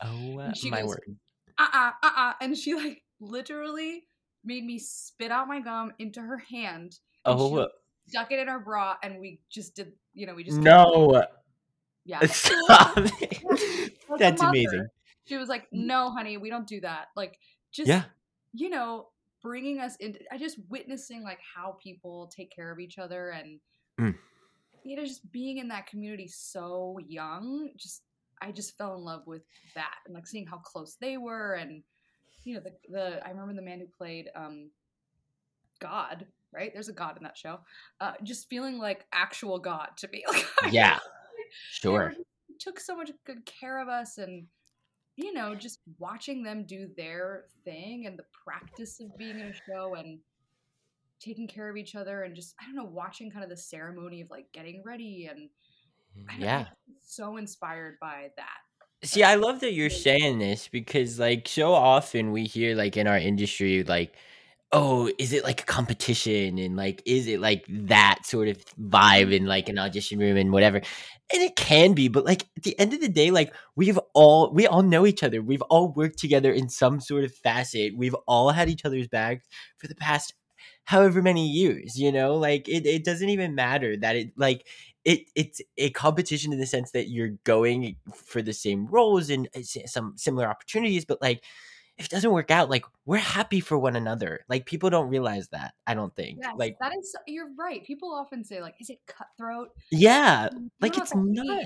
Oh 0.04 0.52
she 0.56 0.70
my 0.72 0.82
goes, 0.82 0.89
word. 0.89 1.15
uh 1.60 1.67
uh 1.74 1.91
uh 2.04 2.12
uh 2.17 2.34
and 2.41 2.58
she 2.58 2.74
like 2.74 3.04
literally 3.20 4.04
made 4.44 4.65
me 4.65 4.80
spit 4.80 5.32
out 5.32 5.48
my 5.48 5.60
gum 5.60 5.91
into 6.00 6.20
her 6.20 6.39
hand 6.39 6.98
and 7.26 7.38
she, 7.39 7.44
Oh 7.46 7.48
like, 7.50 7.70
stuck 8.08 8.32
it 8.32 8.39
in 8.39 8.48
her 8.48 8.60
bra 8.60 8.96
and 9.04 9.20
we 9.20 9.39
just 9.52 9.76
did 9.76 9.91
you 10.15 10.26
know 10.26 10.34
we 10.34 10.44
just 10.44 10.58
no. 10.58 11.24
yeah 12.06 12.20
Stop 12.26 12.94
it. 12.98 13.94
That's 14.17 14.41
amazing. 14.41 14.88
she 15.28 15.38
was 15.38 15.50
like 15.50 15.67
no 15.72 16.10
honey 16.10 16.38
we 16.38 16.50
don't 16.50 16.65
do 16.65 16.82
that 16.82 17.10
like 17.15 17.38
just 17.72 17.88
Yeah. 17.88 18.06
you 18.54 18.72
know 18.72 19.10
bringing 19.41 19.80
us 19.80 19.95
into 19.97 20.19
i 20.32 20.38
just 20.38 20.58
witnessing 20.69 21.23
like 21.23 21.39
how 21.56 21.77
people 21.82 22.32
take 22.36 22.54
care 22.56 22.71
of 22.71 22.80
each 22.80 22.97
other 22.97 23.30
and 23.32 23.60
Mm. 23.99 24.15
you 24.84 24.95
know 24.95 25.04
just 25.06 25.30
being 25.32 25.58
in 25.58 25.67
that 25.67 25.86
community 25.86 26.27
so 26.27 26.97
young 27.08 27.69
just 27.75 28.04
i 28.41 28.51
just 28.51 28.77
fell 28.77 28.95
in 28.95 29.01
love 29.04 29.23
with 29.27 29.43
that 29.75 29.95
and 30.06 30.15
like 30.15 30.25
seeing 30.25 30.47
how 30.47 30.58
close 30.58 30.95
they 30.99 31.17
were 31.17 31.56
and 31.56 31.84
you 32.43 32.56
know 32.56 32.62
the, 32.62 32.71
the 32.89 33.25
i 33.25 33.30
remember 33.30 33.54
the 33.54 33.62
man 33.62 33.80
who 33.80 33.86
played 33.86 34.30
um 34.36 34.69
god 35.80 36.25
right 36.54 36.71
there's 36.73 36.89
a 36.89 36.93
god 36.93 37.17
in 37.17 37.23
that 37.23 37.38
show 37.38 37.60
uh 37.99 38.13
just 38.23 38.49
feeling 38.49 38.77
like 38.77 39.06
actual 39.13 39.60
god 39.60 39.89
to 39.97 40.08
me 40.10 40.23
like 40.63 40.71
Yeah. 40.71 40.97
Sure. 41.69 42.13
took 42.60 42.80
so 42.80 42.95
much 42.95 43.12
good 43.25 43.45
care 43.45 43.82
of 43.82 43.88
us 43.89 44.17
and 44.17 44.45
you 45.23 45.34
know 45.34 45.55
just 45.55 45.79
watching 45.99 46.43
them 46.43 46.65
do 46.65 46.89
their 46.97 47.45
thing 47.63 48.05
and 48.07 48.17
the 48.17 48.25
practice 48.45 48.99
of 48.99 49.15
being 49.17 49.39
in 49.39 49.47
a 49.47 49.53
show 49.53 49.95
and 49.95 50.19
taking 51.19 51.47
care 51.47 51.69
of 51.69 51.77
each 51.77 51.95
other 51.95 52.23
and 52.23 52.36
just 52.36 52.55
I 52.60 52.65
don't 52.65 52.75
know, 52.75 52.84
watching 52.91 53.29
kind 53.31 53.43
of 53.43 53.49
the 53.49 53.57
ceremony 53.57 54.21
of 54.21 54.29
like 54.29 54.51
getting 54.51 54.81
ready 54.86 55.27
and 55.29 55.49
don't 56.15 56.39
know, 56.39 56.45
Yeah. 56.45 56.65
So 57.01 57.38
inspired 57.38 57.97
by 57.99 58.31
that. 58.38 58.57
See, 59.03 59.23
I 59.23 59.36
love 59.36 59.62
that 59.62 59.73
you're 59.73 59.89
saying 59.89 60.38
this 60.38 60.67
because, 60.67 61.19
like, 61.19 61.47
so 61.47 61.73
often 61.73 62.31
we 62.31 62.43
hear, 62.43 62.75
like, 62.75 62.97
in 62.97 63.07
our 63.07 63.17
industry, 63.17 63.84
like, 63.84 64.15
oh, 64.73 65.12
is 65.17 65.34
it 65.34 65.43
like 65.43 65.62
a 65.62 65.65
competition? 65.65 66.57
And, 66.57 66.75
like, 66.77 67.01
is 67.05 67.27
it 67.27 67.41
like 67.41 67.65
that 67.69 68.19
sort 68.25 68.47
of 68.47 68.63
vibe 68.75 69.34
in, 69.34 69.45
like, 69.45 69.67
an 69.69 69.77
audition 69.77 70.19
room 70.19 70.38
and 70.38 70.51
whatever? 70.51 70.77
And 70.77 71.41
it 71.41 71.55
can 71.55 71.93
be, 71.93 72.07
but, 72.07 72.25
like, 72.25 72.43
at 72.57 72.63
the 72.63 72.77
end 72.79 72.93
of 72.93 73.01
the 73.01 73.10
day, 73.10 73.31
like, 73.31 73.53
we've 73.75 73.99
all, 74.13 74.51
we 74.53 74.67
all 74.67 74.84
know 74.84 75.05
each 75.05 75.23
other. 75.23 75.41
We've 75.41 75.62
all 75.63 75.91
worked 75.93 76.19
together 76.19 76.51
in 76.51 76.69
some 76.69 77.01
sort 77.01 77.23
of 77.25 77.34
facet. 77.34 77.97
We've 77.97 78.15
all 78.27 78.51
had 78.51 78.69
each 78.69 78.86
other's 78.86 79.07
backs 79.07 79.47
for 79.77 79.88
the 79.88 79.95
past 79.95 80.34
however 80.86 81.21
many 81.21 81.47
years, 81.47 81.97
you 81.99 82.12
know? 82.12 82.36
Like, 82.36 82.67
it, 82.69 82.86
it 82.86 83.03
doesn't 83.03 83.29
even 83.29 83.55
matter 83.55 83.97
that 83.97 84.15
it, 84.15 84.31
like, 84.38 84.65
it 85.03 85.21
it's 85.36 85.62
a 85.77 85.89
competition 85.91 86.53
in 86.53 86.60
the 86.60 86.65
sense 86.65 86.91
that 86.91 87.10
you're 87.10 87.31
going 87.43 87.95
for 88.13 88.41
the 88.41 88.53
same 88.53 88.86
roles 88.88 89.29
and 89.29 89.49
uh, 89.55 89.62
some 89.88 90.13
similar 90.15 90.47
opportunities 90.47 91.05
but 91.05 91.19
like 91.21 91.43
if 92.01 92.05
it 92.07 92.11
doesn't 92.11 92.31
work 92.31 92.49
out 92.49 92.67
like 92.67 92.83
we're 93.05 93.17
happy 93.17 93.59
for 93.59 93.77
one 93.77 93.95
another 93.95 94.43
like 94.49 94.65
people 94.65 94.89
don't 94.89 95.07
realize 95.09 95.47
that 95.49 95.75
i 95.85 95.93
don't 95.93 96.15
think 96.15 96.39
Yes, 96.41 96.53
like 96.57 96.75
that 96.79 96.91
is 96.97 97.15
you're 97.27 97.51
right. 97.57 97.85
People 97.85 98.11
often 98.11 98.43
say 98.43 98.59
like, 98.59 98.73
is 98.79 98.89
it 98.89 98.97
cutthroat? 99.05 99.69
yeah 99.91 100.49
like 100.79 100.97
it's 100.97 101.13
not 101.15 101.63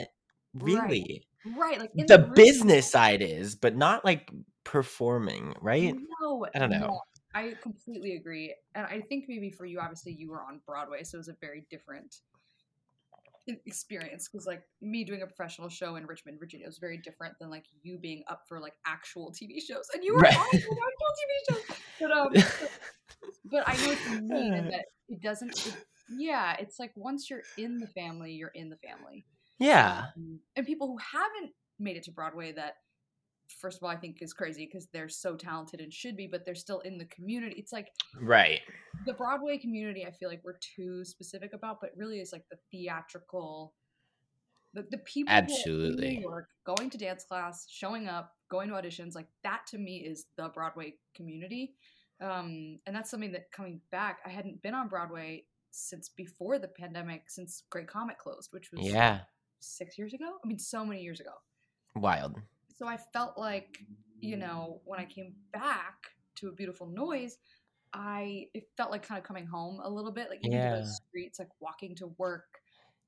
really 0.54 1.26
Right, 1.58 1.80
like 1.80 1.92
in 1.96 2.06
the 2.08 2.20
room- 2.20 2.34
business 2.36 2.92
side 2.92 3.22
is 3.22 3.56
but 3.56 3.76
not 3.78 4.04
like 4.04 4.30
performing 4.66 5.54
right 5.62 5.96
No, 6.20 6.46
I 6.54 6.60
don't 6.60 6.70
know. 6.72 6.88
no, 6.88 7.02
I 7.34 7.54
completely 7.62 8.16
agree, 8.16 8.56
and 8.74 8.86
I 8.86 9.02
think 9.02 9.26
maybe 9.28 9.52
for 9.52 9.66
you, 9.66 9.80
obviously, 9.80 10.14
you 10.14 10.30
were 10.30 10.42
on 10.42 10.60
Broadway, 10.66 11.04
so 11.04 11.16
it 11.18 11.20
was 11.20 11.28
a 11.30 11.36
very 11.40 11.66
different 11.70 12.16
experience. 13.66 14.28
Because 14.32 14.46
like 14.48 14.62
me 14.82 15.04
doing 15.04 15.22
a 15.22 15.26
professional 15.28 15.70
show 15.70 15.96
in 15.96 16.06
Richmond, 16.06 16.40
Virginia, 16.40 16.66
was 16.68 16.78
very 16.78 16.98
different 16.98 17.36
than 17.40 17.50
like 17.50 17.66
you 17.84 17.98
being 17.98 18.24
up 18.30 18.42
for 18.48 18.60
like 18.60 18.74
actual 18.86 19.32
TV 19.32 19.62
shows, 19.66 19.86
and 19.94 20.04
you 20.04 20.14
were 20.14 20.22
Right. 20.22 20.36
on 20.38 20.46
actual 20.46 20.76
TV 20.76 21.50
shows. 21.50 21.78
But 22.00 22.12
um, 22.12 22.30
but, 22.34 22.72
but 23.52 23.64
I 23.68 23.76
know 23.78 23.88
what 23.90 24.12
you 24.12 24.22
mean, 24.28 24.54
and 24.54 24.72
that 24.72 24.86
it 25.10 25.22
doesn't. 25.22 25.52
It, 25.68 25.76
yeah, 26.18 26.56
it's 26.60 26.80
like 26.80 26.92
once 26.96 27.30
you're 27.30 27.42
in 27.58 27.80
the 27.80 27.88
family, 27.88 28.34
you're 28.34 28.52
in 28.54 28.70
the 28.70 28.78
family. 28.78 29.26
yeah 29.58 30.06
Um, 30.18 30.40
and 30.56 30.66
people 30.66 30.88
who 30.88 30.98
haven't 30.98 31.52
made 31.80 31.98
it 31.98 32.04
to 32.04 32.12
Broadway 32.12 32.52
that 32.54 32.76
first 33.48 33.78
of 33.78 33.84
all 33.84 33.90
I 33.90 33.96
think 33.96 34.22
is 34.22 34.34
crazy 34.34 34.66
because 34.66 34.88
they're 34.88 35.10
so 35.10 35.36
talented 35.36 35.80
and 35.80 35.94
should 35.94 36.16
be, 36.18 36.28
but 36.28 36.46
they're 36.46 36.56
still 36.56 36.80
in 36.80 36.98
the 36.98 37.06
community. 37.06 37.56
It's 37.58 37.74
like 37.74 37.90
right 38.22 38.62
the 39.06 39.14
Broadway 39.14 39.58
community 39.58 40.06
I 40.06 40.12
feel 40.12 40.30
like 40.30 40.42
we're 40.44 40.60
too 40.76 41.04
specific 41.06 41.54
about, 41.54 41.82
but 41.82 41.92
really 41.96 42.20
is 42.20 42.32
like 42.32 42.46
the 42.50 42.58
theatrical 42.72 43.74
the, 44.74 44.86
the 44.92 44.98
people 45.00 45.34
Absolutely. 45.34 46.20
York 46.20 46.50
going 46.66 46.90
to 46.90 46.98
dance 46.98 47.24
class, 47.24 47.66
showing 47.70 48.08
up, 48.08 48.34
going 48.52 48.70
to 48.70 48.76
auditions, 48.76 49.16
like 49.16 49.28
that 49.44 49.62
to 49.68 49.78
me 49.78 49.98
is 49.98 50.26
the 50.36 50.50
Broadway 50.50 50.96
community. 51.16 51.76
Um, 52.22 52.80
and 52.86 52.96
that's 52.96 53.10
something 53.10 53.32
that 53.32 53.52
coming 53.52 53.80
back, 53.92 54.20
I 54.26 54.30
hadn't 54.30 54.62
been 54.62 54.74
on 54.74 54.90
Broadway 54.90 55.46
since 55.72 56.10
before 56.10 56.60
the 56.60 56.68
pandemic, 56.68 57.30
since 57.30 57.64
Great 57.70 57.88
Comet 57.88 58.18
closed, 58.18 58.50
which 58.52 58.70
was 58.72 58.86
yeah 58.86 59.22
six 59.60 59.98
years 59.98 60.14
ago. 60.14 60.38
I 60.44 60.48
mean, 60.48 60.60
so 60.60 60.86
many 60.86 61.02
years 61.02 61.20
ago. 61.20 61.32
wild 61.96 62.36
So 62.78 62.88
I 62.88 62.98
felt 62.98 63.38
like, 63.38 63.80
you 64.20 64.38
know, 64.38 64.82
when 64.86 65.00
I 65.00 65.06
came 65.06 65.36
back 65.54 66.08
to 66.36 66.50
a 66.50 66.52
beautiful 66.52 66.88
noise, 66.88 67.38
I 67.94 68.48
it 68.54 68.66
felt 68.76 68.92
like 68.92 69.04
kind 69.04 69.18
of 69.18 69.24
coming 69.26 69.46
home 69.46 69.80
a 69.82 69.90
little 69.90 70.12
bit. 70.12 70.30
Like 70.30 70.42
even 70.44 70.52
Yeah. 70.52 70.70
those 70.70 71.02
streets, 71.08 71.40
like 71.40 71.50
walking 71.60 71.96
to 71.96 72.08
work. 72.18 72.60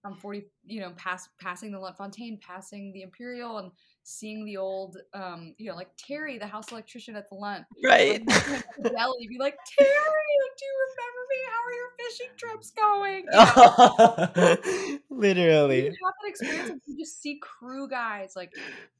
I'm 0.06 0.16
40, 0.16 0.46
you 0.66 0.80
know, 0.80 0.92
pass 0.92 1.28
passing 1.40 1.72
the 1.72 1.80
Lunt-Fontanne, 1.80 2.40
passing 2.40 2.94
the 2.94 3.02
Imperial, 3.02 3.58
and 3.58 3.72
seeing 4.10 4.46
the 4.46 4.56
old, 4.56 4.98
um, 5.14 5.54
you 5.58 5.70
know, 5.70 5.76
like 5.76 5.90
Terry, 5.98 6.38
the 6.38 6.48
house 6.48 6.72
electrician 6.72 7.18
at 7.18 7.30
the 7.30 7.36
Lunt. 7.36 7.66
right 7.84 8.26
the 8.26 8.90
deli, 8.90 9.28
be 9.28 9.38
like, 9.38 9.58
Terry, 9.78 9.90
do 10.58 10.66
you 10.66 10.76
remember 10.88 11.24
me? 11.30 11.38
How 11.52 11.62
are 11.68 11.74
your 11.74 11.92
fishing 12.00 12.32
trips 12.38 12.72
going? 12.72 13.26
You 13.32 13.38
know? 14.38 14.58
you 14.88 15.00
literally 15.10 15.86
have 15.86 16.14
that 16.22 16.30
experience 16.30 16.70
of 16.70 16.80
you 16.86 16.98
just 16.98 17.22
see 17.22 17.38
crew 17.42 17.90
guys 17.90 18.34
like 18.36 18.54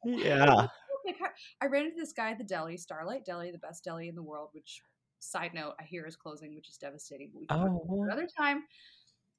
yeah 0.04 0.68
like 1.06 1.18
I 1.62 1.68
ran 1.68 1.86
into 1.86 1.96
this 1.96 2.12
guy 2.12 2.32
at 2.32 2.38
the 2.38 2.44
deli, 2.44 2.76
Starlight 2.76 3.26
Deli, 3.26 3.50
the 3.52 3.58
best 3.58 3.86
deli 3.86 4.10
in 4.10 4.16
the 4.16 4.22
world. 4.22 4.50
Which, 4.52 4.82
side 5.20 5.54
note, 5.54 5.76
I 5.80 5.84
hear 5.84 6.06
is 6.06 6.18
closing, 6.18 6.54
which 6.54 6.68
is 6.68 6.78
devastating. 6.78 7.30
But 7.32 7.40
we 7.40 7.48
can 7.48 7.58
talk 7.58 7.68
about 7.68 7.82
it 7.82 7.88
oh 7.90 8.04
another 8.04 8.28
time. 8.38 8.64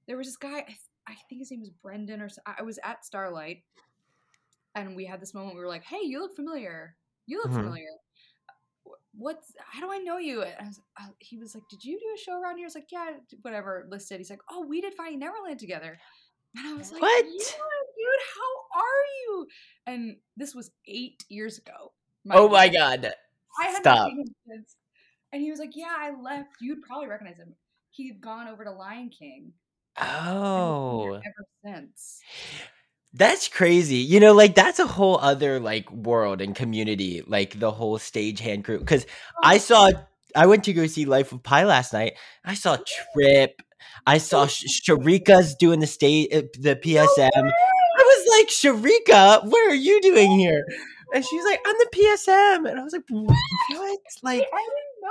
There 0.07 0.17
was 0.17 0.29
this 0.29 0.37
guy. 0.39 0.61
I, 0.61 0.63
th- 0.63 0.79
I 1.07 1.15
think 1.29 1.41
his 1.41 1.51
name 1.51 1.61
was 1.61 1.71
Brendan, 1.71 2.23
or 2.23 2.31
so, 2.31 2.41
I 2.47 2.63
was 2.63 2.79
at 2.83 3.05
Starlight, 3.05 3.63
and 4.75 4.97
we 4.97 5.07
had 5.07 5.21
this 5.21 5.35
moment. 5.35 5.55
We 5.57 5.61
were 5.63 5.69
like, 5.69 5.85
"Hey, 5.85 6.03
you 6.03 6.21
look 6.21 6.37
familiar. 6.37 6.97
You 7.27 7.39
look 7.39 7.53
Mhm. 7.53 7.55
familiar. 7.55 7.89
Wh- 8.85 8.91
What's? 9.15 9.55
How 9.61 9.81
do 9.81 9.93
I 9.93 9.99
know 9.99 10.19
you?" 10.19 10.43
And 10.43 10.55
I 10.61 10.65
was, 10.67 10.81
uh, 11.01 11.09
he 11.21 11.39
was 11.39 11.55
like, 11.55 11.65
"Did 11.71 11.85
you 11.85 11.99
do 11.99 12.15
a 12.15 12.19
show 12.19 12.41
around 12.41 12.57
here?" 12.59 12.67
I 12.67 12.69
was 12.69 12.75
like, 12.75 12.93
"Yeah, 12.93 13.19
whatever." 13.43 13.87
Listed. 13.91 14.19
He's 14.21 14.31
like, 14.31 14.43
"Oh, 14.51 14.67
we 14.67 14.81
did 14.81 14.95
Finding 14.95 15.21
Neverland 15.21 15.61
together." 15.61 15.99
And 16.57 16.67
I 16.67 16.75
was 16.75 16.93
like, 16.93 17.03
What? 17.03 17.25
"Yeah, 17.27 17.31
dude, 17.97 18.25
how 18.37 18.81
are 18.81 19.05
you?" 19.23 19.49
And 19.87 20.21
this 20.37 20.55
was 20.55 20.73
eight 20.87 21.25
years 21.29 21.59
ago. 21.59 21.95
oh 22.31 22.49
my 22.49 22.69
god 22.69 23.13
I 23.59 23.71
stop 23.73 23.85
not 23.85 24.11
seen 24.11 24.21
him 24.21 24.35
since. 24.47 24.77
And 25.33 25.43
he 25.43 25.51
was 25.51 25.61
like, 25.61 25.77
"Yeah, 25.77 25.95
I 25.97 26.11
left. 26.21 26.57
You'd 26.61 26.83
probably 26.83 27.09
recognize 27.09 27.39
him. 27.39 27.57
He'd 27.91 28.21
gone 28.21 28.49
over 28.49 28.65
to 28.65 28.73
Lion 28.73 29.11
King 29.11 29.55
and 30.57 30.67
he's 30.69 30.89
been 31.03 31.11
oh 31.11 31.15
ever 31.27 31.47
since." 31.65 32.27
That's 33.15 33.49
crazy. 33.49 33.97
You 33.97 34.21
know, 34.21 34.35
like 34.35 34.55
that's 34.55 34.79
a 34.79 34.87
whole 34.87 35.19
other 35.19 35.61
like 35.61 35.91
world 35.91 36.41
and 36.41 36.55
community, 36.55 37.23
like 37.27 37.59
the 37.59 37.71
whole 37.71 37.99
stagehand 37.99 38.65
crew. 38.65 38.79
Because 38.79 39.07
I 39.43 39.57
Oh, 39.57 39.59
saw, 39.59 39.91
I 40.37 40.47
went 40.47 40.65
to 40.65 40.73
go 40.73 40.87
see 40.87 41.05
Life 41.07 41.33
of 41.33 41.43
Pi 41.43 41.65
last 41.65 41.93
night. 41.93 42.15
I 42.45 42.55
saw 42.55 42.77
Trip. 43.15 43.63
I 44.07 44.19
saw 44.19 44.47
Sh- 44.47 44.65
Sharika's 44.87 45.55
doing 45.55 45.81
the 45.81 45.87
state, 45.87 46.33
uh, 46.35 46.43
the 46.61 46.77
PSM. 46.77 47.31
I 47.35 48.03
was 48.03 48.39
like, 48.39 48.49
Sharika, 48.49 49.45
what 49.45 49.71
are 49.71 49.75
you 49.75 50.01
doing 50.03 50.39
here? 50.39 50.65
And 51.15 51.25
she's 51.25 51.45
like, 51.45 51.61
I'm 51.67 51.77
the 51.79 51.89
PSM. 51.93 52.71
And 52.71 52.79
I 52.79 52.83
was 52.85 52.93
like, 52.93 53.05
what? 53.09 53.37
Like, 54.23 54.43
I 54.53 54.67
didn't 54.69 55.03
know 55.03 55.11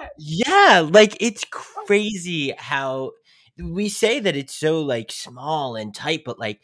that. 0.00 0.08
yeah, 0.18 0.88
like 0.90 1.16
it's 1.20 1.44
crazy 1.50 2.54
how 2.56 3.12
we 3.58 3.88
say 3.88 4.20
that 4.20 4.36
it's 4.36 4.54
so 4.54 4.80
like 4.80 5.10
small 5.10 5.76
and 5.76 5.94
tight, 5.94 6.22
but 6.24 6.38
like 6.38 6.60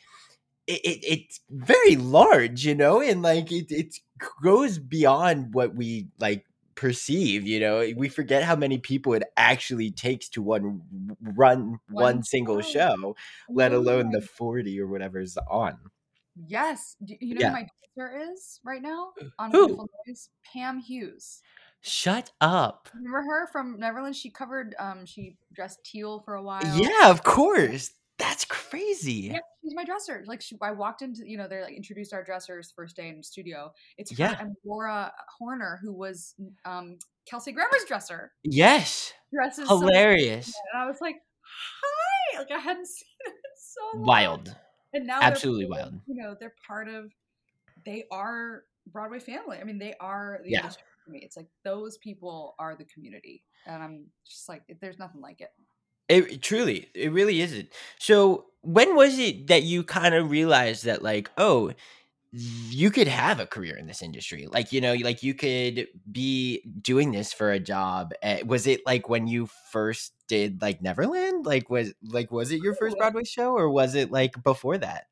it, 0.71 0.81
it 0.85 1.05
it's 1.05 1.41
very 1.51 1.97
large, 1.97 2.65
you 2.65 2.75
know, 2.75 3.01
and 3.01 3.23
like 3.23 3.51
it 3.53 3.71
it 3.71 3.95
goes 4.43 4.79
beyond 4.79 5.53
what 5.55 5.75
we 5.75 6.09
like 6.19 6.45
perceive, 6.75 7.47
you 7.47 7.61
know. 7.61 7.87
We 7.97 8.09
forget 8.09 8.43
how 8.43 8.57
many 8.57 8.79
people 8.79 9.13
it 9.15 9.25
actually 9.37 9.91
takes 9.91 10.29
to 10.31 10.43
one 10.43 10.83
run 11.37 11.79
one, 11.89 12.05
One 12.17 12.23
single 12.23 12.61
show. 12.63 12.95
show, 12.97 13.17
let 13.49 13.73
alone 13.73 14.11
the 14.11 14.23
40 14.23 14.81
or 14.81 14.87
whatever 14.87 15.21
is 15.21 15.37
on. 15.51 15.79
Yes. 16.47 16.97
You 17.05 17.35
know 17.35 17.41
Yeah. 17.41 17.49
who 17.49 17.53
my 17.55 17.67
dancer 17.97 18.33
is 18.33 18.61
right 18.65 18.81
now 18.83 19.13
on 19.39 19.51
Who? 19.51 19.67
Beautiful 19.67 19.91
Noise? 20.07 20.31
Pam 20.53 20.79
Hughes. 20.79 21.43
Shut 21.83 22.31
up. 22.43 22.89
Remember 22.95 23.23
her 23.23 23.47
from 23.49 23.79
Neverland? 23.79 24.15
She 24.15 24.31
covered. 24.31 24.75
Um, 24.79 25.07
she 25.07 25.37
dressed 25.55 25.83
teal 25.85 26.21
for 26.21 26.35
a 26.35 26.43
while. 26.43 26.63
Yeah, 26.77 27.11
of 27.11 27.23
course. 27.23 27.91
That's 28.21 28.45
crazy. 28.45 29.31
Yeah, 29.33 29.39
she's 29.63 29.75
my 29.75 29.85
dresser. 29.85 30.23
Like 30.27 30.41
she, 30.43 30.57
I 30.63 30.71
walked 30.71 31.03
into, 31.03 31.23
you 31.29 31.37
know, 31.39 31.49
they 31.49 31.63
like 31.63 31.75
introduced 31.75 32.13
our 32.15 32.23
dressers 32.23 32.73
first 32.77 32.95
day 32.97 33.09
in 33.09 33.23
studio. 33.23 33.73
It's 33.99 34.11
her 34.13 34.17
Yeah. 34.19 34.37
and 34.41 34.55
Laura 34.65 35.13
Horner, 35.39 35.81
who 35.83 35.93
was 35.93 36.35
um 36.65 36.99
Kelsey 37.29 37.53
Grammer's 37.53 37.85
dresser. 37.89 38.33
Yes. 38.45 39.13
Dresses 39.33 39.69
so- 39.69 39.79
Hilarious. 39.79 40.53
and 40.73 40.83
I 40.83 40.87
was 40.87 41.01
like, 41.01 41.17
hi! 41.83 42.39
Like 42.39 42.51
I 42.51 42.59
hadn't 42.59 42.87
seen 42.89 43.07
it 43.27 43.35
so 43.59 43.99
long. 43.99 44.07
Wild. 44.07 44.55
And 44.93 45.07
now 45.07 45.21
Absolutely 45.23 45.65
of- 45.65 45.71
wild. 45.71 45.95
You 46.07 46.23
know, 46.23 46.37
they're 46.39 46.55
part 46.67 46.89
of. 46.89 47.11
They 47.87 48.05
are 48.13 48.65
Broadway 48.93 49.21
family. 49.21 49.59
I 49.61 49.65
mean, 49.65 49.79
they 49.79 49.95
are 50.01 50.41
the 50.45 50.51
Yeah. 50.51 50.61
industry 50.61 50.85
for 51.05 51.11
me. 51.11 51.21
It's 51.23 51.37
like 51.37 51.49
those 51.65 51.97
people 51.99 52.55
are 52.59 52.77
the 52.77 52.85
community, 52.85 53.45
and 53.67 53.83
I'm 53.83 54.07
just 54.27 54.49
like, 54.49 54.63
there's 54.81 54.99
nothing 54.99 55.21
like 55.23 55.41
it. 55.41 55.51
It 56.11 56.43
truly, 56.43 56.91
it 56.95 57.13
really 57.13 57.41
isn't. 57.41 57.71
So, 57.99 58.49
when 58.63 58.97
was 58.97 59.19
it 59.19 59.47
that 59.49 59.63
you 59.65 59.85
kind 59.85 60.15
of 60.15 60.31
realized 60.31 60.85
that, 60.87 61.03
like, 61.03 61.31
oh, 61.39 61.73
you 62.33 62.91
could 62.91 63.09
have 63.09 63.41
a 63.41 63.47
career 63.47 63.77
in 63.77 63.87
this 63.87 64.03
industry? 64.03 64.47
Like, 64.49 64.73
you 64.73 64.81
know, 64.81 64.95
like 64.95 65.23
you 65.23 65.35
could 65.35 65.89
be 66.13 66.63
doing 66.83 67.13
this 67.13 67.33
for 67.33 67.53
a 67.53 67.61
job. 67.61 68.13
Eh, 68.23 68.43
Was 68.47 68.67
it 68.69 68.83
like 68.87 69.09
when 69.09 69.29
you 69.29 69.47
first 69.73 70.15
did 70.29 70.63
like 70.63 70.83
Neverland? 70.83 71.47
Like, 71.47 71.71
was 71.71 71.95
like 72.05 72.33
was 72.33 72.53
it 72.53 72.63
your 72.63 72.75
first 72.75 72.99
Broadway 72.99 73.25
show, 73.25 73.53
or 73.55 73.71
was 73.71 73.95
it 73.97 74.13
like 74.13 74.43
before 74.45 74.79
that? 74.79 75.07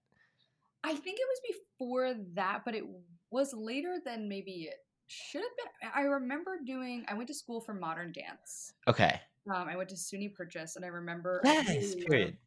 I 0.85 0.95
think 0.95 1.19
it 1.21 1.27
was 1.29 1.57
before 1.79 2.15
that, 2.35 2.63
but 2.65 2.75
it 2.75 2.85
was 3.31 3.53
later 3.53 3.99
than 4.05 4.29
maybe 4.29 4.65
it 4.65 4.87
should 5.07 5.43
have 5.43 5.57
been. 5.57 5.91
I 5.95 6.03
remember 6.03 6.59
doing. 6.65 7.05
I 7.09 7.15
went 7.15 7.29
to 7.29 7.35
school 7.35 7.61
for 7.61 7.75
modern 7.75 8.13
dance. 8.13 8.75
Okay. 8.87 9.21
Um, 9.53 9.69
I 9.69 9.77
went 9.77 9.89
to 9.91 9.97
SUNY 9.97 10.35
Purchase, 10.35 10.77
and 10.77 10.85
I 10.85 10.89
remember. 10.89 11.43
Yes. 11.45 11.95
really-. 12.09 12.39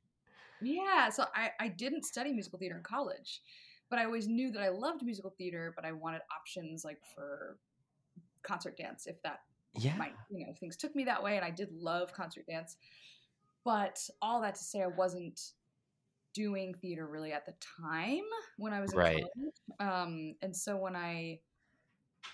Yeah, 0.62 1.10
so 1.10 1.26
I 1.36 1.52
I 1.60 1.68
didn't 1.70 2.06
study 2.06 2.34
musical 2.34 2.60
theater 2.60 2.78
in 2.78 2.84
college, 2.84 3.42
but 3.90 4.00
I 4.00 4.06
always 4.06 4.28
knew 4.28 4.52
that 4.52 4.62
I 4.62 4.70
loved 4.70 5.04
musical 5.04 5.32
theater, 5.32 5.74
but 5.76 5.86
I 5.86 5.92
wanted 5.92 6.22
options 6.36 6.86
like 6.86 7.00
for 7.16 7.58
concert 8.44 8.78
dance 8.78 9.08
if 9.08 9.22
that 9.24 9.42
Yeah. 9.74 9.96
might 9.98 10.16
you 10.30 10.46
know 10.46 10.52
if 10.54 10.60
things 10.60 10.78
took 10.78 10.96
me 10.96 11.04
that 11.06 11.24
way, 11.24 11.36
and 11.38 11.46
I 11.46 11.52
did 11.52 11.72
love 11.74 12.14
concert 12.14 12.46
dance. 12.48 12.78
But 13.66 14.00
all 14.22 14.42
that 14.42 14.56
to 14.56 14.64
say, 14.64 14.82
I 14.84 14.88
wasn't 14.88 15.40
doing 16.34 16.74
theater 16.76 17.08
really 17.08 17.34
at 17.34 17.46
the 17.46 17.54
time 17.60 18.24
when 18.58 18.74
I 18.74 18.82
was 18.82 18.94
in 18.94 19.00
Right. 19.00 19.24
college. 19.38 19.56
Um, 19.80 20.36
and 20.42 20.56
so 20.56 20.78
when 20.78 20.96
I 20.96 21.40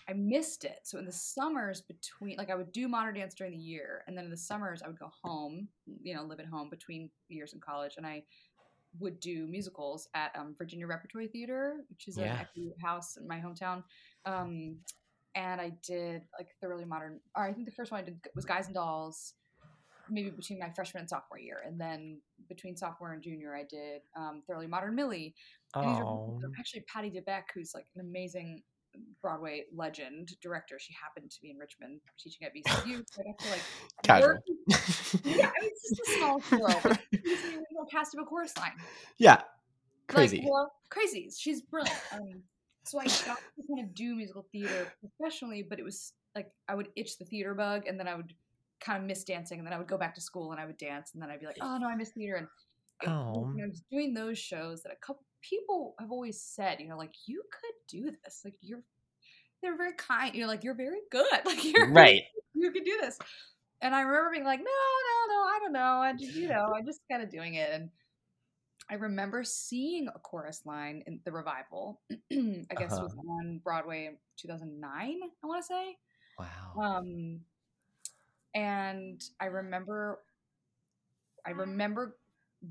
I 0.10 0.13
missed 0.13 0.63
it. 0.63 0.80
So 0.84 0.97
in 1.00 1.06
the 1.06 1.12
summers 1.12 1.82
between 1.82 2.38
like 2.38 2.50
I 2.50 2.56
would 2.56 2.71
do 2.71 2.88
modern 2.88 3.15
dance 3.15 3.34
during 3.36 3.52
the 3.54 3.60
year 3.60 4.04
and 4.08 4.17
then 4.17 4.26
in 4.26 4.32
the 4.32 4.38
summers 4.38 4.82
I 4.82 4.88
would 4.88 5.00
go 5.00 5.12
home, 5.23 5.67
you 6.02 6.15
know, 6.15 6.23
live 6.23 6.39
at 6.39 6.45
home 6.45 6.69
between 6.69 7.10
years 7.28 7.54
in 7.54 7.60
college 7.60 7.95
and 7.97 8.06
I 8.08 8.23
would 9.00 9.19
do 9.19 9.47
musicals 9.47 10.08
at 10.15 10.32
um, 10.36 10.56
Virginia 10.58 10.88
Repertory 10.88 11.28
Theater, 11.28 11.84
which 11.89 12.08
is 12.08 12.17
Yeah. 12.17 12.38
equity 12.39 12.73
house 12.82 13.17
in 13.17 13.28
my 13.28 13.39
hometown. 13.39 13.84
Um, 14.26 14.78
and 15.36 15.60
I 15.60 15.71
did 15.86 16.21
like 16.39 16.47
thoroughly 16.62 16.86
modern 16.86 17.19
or 17.36 17.43
I 17.43 17.54
think 17.54 17.65
the 17.65 17.73
first 17.76 17.91
one 17.91 18.00
I 18.02 18.04
did 18.06 18.17
was 18.34 18.45
Guys 18.45 18.67
and 18.67 18.76
Dolls 18.76 19.34
maybe 20.10 20.30
between 20.30 20.58
my 20.58 20.69
freshman 20.69 21.02
and 21.02 21.10
sophomore 21.10 21.38
year 21.38 21.63
and 21.67 21.80
then 21.80 22.21
between 22.47 22.78
sophomore 22.78 23.12
and 23.12 23.21
junior 23.21 23.54
I 23.54 23.63
did 23.65 24.04
um, 24.15 24.41
thoroughly 24.47 24.67
modern 24.67 24.95
Millie 24.95 25.36
and 25.76 25.84
these 25.89 26.00
are 26.00 26.06
Oh. 26.06 26.39
actually 26.58 26.86
Patti 26.91 27.10
D'Beck, 27.10 27.50
who's 27.54 27.73
like 27.76 27.88
an 27.95 28.02
amazing 28.02 28.63
Broadway 29.22 29.64
legend 29.76 30.30
director. 30.42 30.78
She 30.80 30.94
happened 31.02 31.32
to 31.32 31.42
be 31.42 31.50
in 31.52 31.58
Richmond 31.58 32.00
teaching 32.20 32.48
at 32.48 32.54
VCU. 32.56 33.04
So 33.12 33.22
I 33.22 33.26
got 33.32 33.40
to 33.40 33.50
like 33.50 33.62
Casual. 34.04 34.28
work- 34.30 34.44
Yeah, 35.24 35.48
I 35.58 35.62
mean, 35.62 35.72
it's 35.72 35.90
just 35.90 36.02
a 36.10 36.18
small 36.18 36.40
show. 36.42 36.80
but 36.84 37.00
She's 37.14 37.24
the 37.44 37.88
cast 37.92 38.14
of 38.16 38.22
a 38.22 38.26
chorus 38.26 38.54
line. 38.58 38.72
yeah. 39.18 39.42
Crazy. 40.08 40.38
Like, 40.38 40.50
well, 40.52 40.72
crazy. 40.90 41.30
She's 41.38 41.62
brilliant. 41.62 42.00
Um, 42.14 42.42
so 42.86 43.00
I 43.00 43.06
got 43.06 43.38
to 43.38 43.68
kind 43.68 43.84
of 43.86 43.94
do 43.94 44.16
musical 44.16 44.46
theater 44.52 44.88
professionally, 45.02 45.64
but 45.68 45.80
it 45.80 45.84
was 45.84 46.14
like 46.36 46.50
I 46.70 46.76
would 46.76 46.88
itch 46.96 47.18
the 47.18 47.26
theater 47.26 47.54
bug, 47.54 47.88
and 47.88 48.00
then 48.00 48.08
I 48.08 48.16
would 48.16 48.34
kind 48.80 49.02
of 49.02 49.06
miss 49.08 49.24
dancing, 49.26 49.58
and 49.60 49.68
then 49.68 49.74
I 49.74 49.78
would 49.78 49.88
go 49.90 49.98
back 49.98 50.16
to 50.16 50.22
school 50.22 50.52
and 50.54 50.62
I 50.62 50.66
would 50.66 50.78
dance, 50.78 51.12
and 51.14 51.22
then 51.22 51.30
I'd 51.30 51.42
be 51.42 51.46
like, 51.46 51.58
oh 51.62 51.78
no, 51.78 51.88
I 51.90 51.96
miss 51.96 52.12
theater. 52.12 52.36
And 52.38 52.48
Oh. 53.06 53.54
I 53.62 53.68
was 53.68 53.82
doing 53.92 54.14
those 54.14 54.40
shows 54.40 54.82
that 54.84 54.92
a 54.92 54.96
couple 55.06 55.24
people 55.48 55.96
have 56.00 56.12
always 56.12 56.42
said, 56.42 56.80
you 56.80 56.90
know, 56.90 56.98
like 56.98 57.14
you 57.26 57.44
could 57.52 57.74
do 57.88 58.12
this, 58.24 58.42
like 58.44 58.56
you're, 58.62 58.84
they're 59.62 59.78
very 59.78 59.94
kind, 59.94 60.36
you 60.36 60.42
know, 60.42 60.48
like 60.48 60.64
you're 60.64 60.74
very 60.74 61.00
good, 61.12 61.26
like 61.46 61.64
you're 61.64 61.92
right. 61.92 62.22
you 62.54 62.72
could 62.72 62.86
do 62.86 62.98
this. 63.02 63.18
And 63.82 63.94
I 63.94 64.02
remember 64.02 64.32
being 64.32 64.44
like, 64.44 64.60
no, 64.60 64.66
no, 64.66 65.34
no, 65.34 65.42
I 65.42 65.60
don't 65.62 65.74
know. 65.74 66.02
I 66.02 66.14
just, 66.14 66.34
you 66.34 66.48
know, 66.48 66.74
I'm 66.76 66.86
just 66.86 67.02
kind 67.10 67.22
of 67.22 67.30
doing 67.30 67.56
it. 67.56 67.70
And 67.72 67.90
I 68.90 68.96
remember 68.96 69.44
seeing 69.44 70.08
a 70.08 70.20
chorus 70.20 70.62
line 70.66 71.04
in 71.06 71.20
the 71.26 71.32
revival. 71.32 72.02
I 72.32 72.66
guess 72.76 72.98
it 72.98 73.04
was 73.04 73.16
on 73.30 73.60
Broadway 73.64 74.06
in 74.06 74.18
2009, 74.38 74.90
I 74.92 75.48
want 75.48 75.62
to 75.62 75.68
say. 75.68 75.98
Wow. 76.40 76.48
Um, 76.82 77.42
and 78.56 79.22
I 79.40 79.46
remember, 79.46 80.20
I 81.46 81.52
remember 81.52 82.16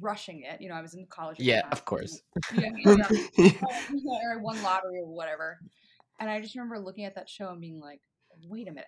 rushing 0.01 0.43
it. 0.43 0.61
You 0.61 0.69
know, 0.69 0.75
I 0.75 0.83
was 0.83 0.95
in 0.95 1.07
college. 1.07 1.39
Yeah, 1.39 1.63
of 1.73 1.85
course. 1.85 2.21
Yeah, 2.55 2.69
uh, 2.87 2.97
yeah, 3.37 3.51
yeah. 3.93 4.19
or 4.25 4.35
I 4.35 4.37
won 4.41 4.63
lottery 4.63 4.99
or 5.01 5.07
whatever. 5.07 5.59
And 6.19 6.31
I 6.31 6.41
just 6.41 6.55
remember 6.55 6.79
looking 6.79 7.05
at 7.05 7.15
that 7.17 7.29
show 7.29 7.49
and 7.51 7.61
being 7.61 7.81
like, 7.81 8.01
wait 8.43 8.69
a 8.69 8.71
minute, 8.71 8.87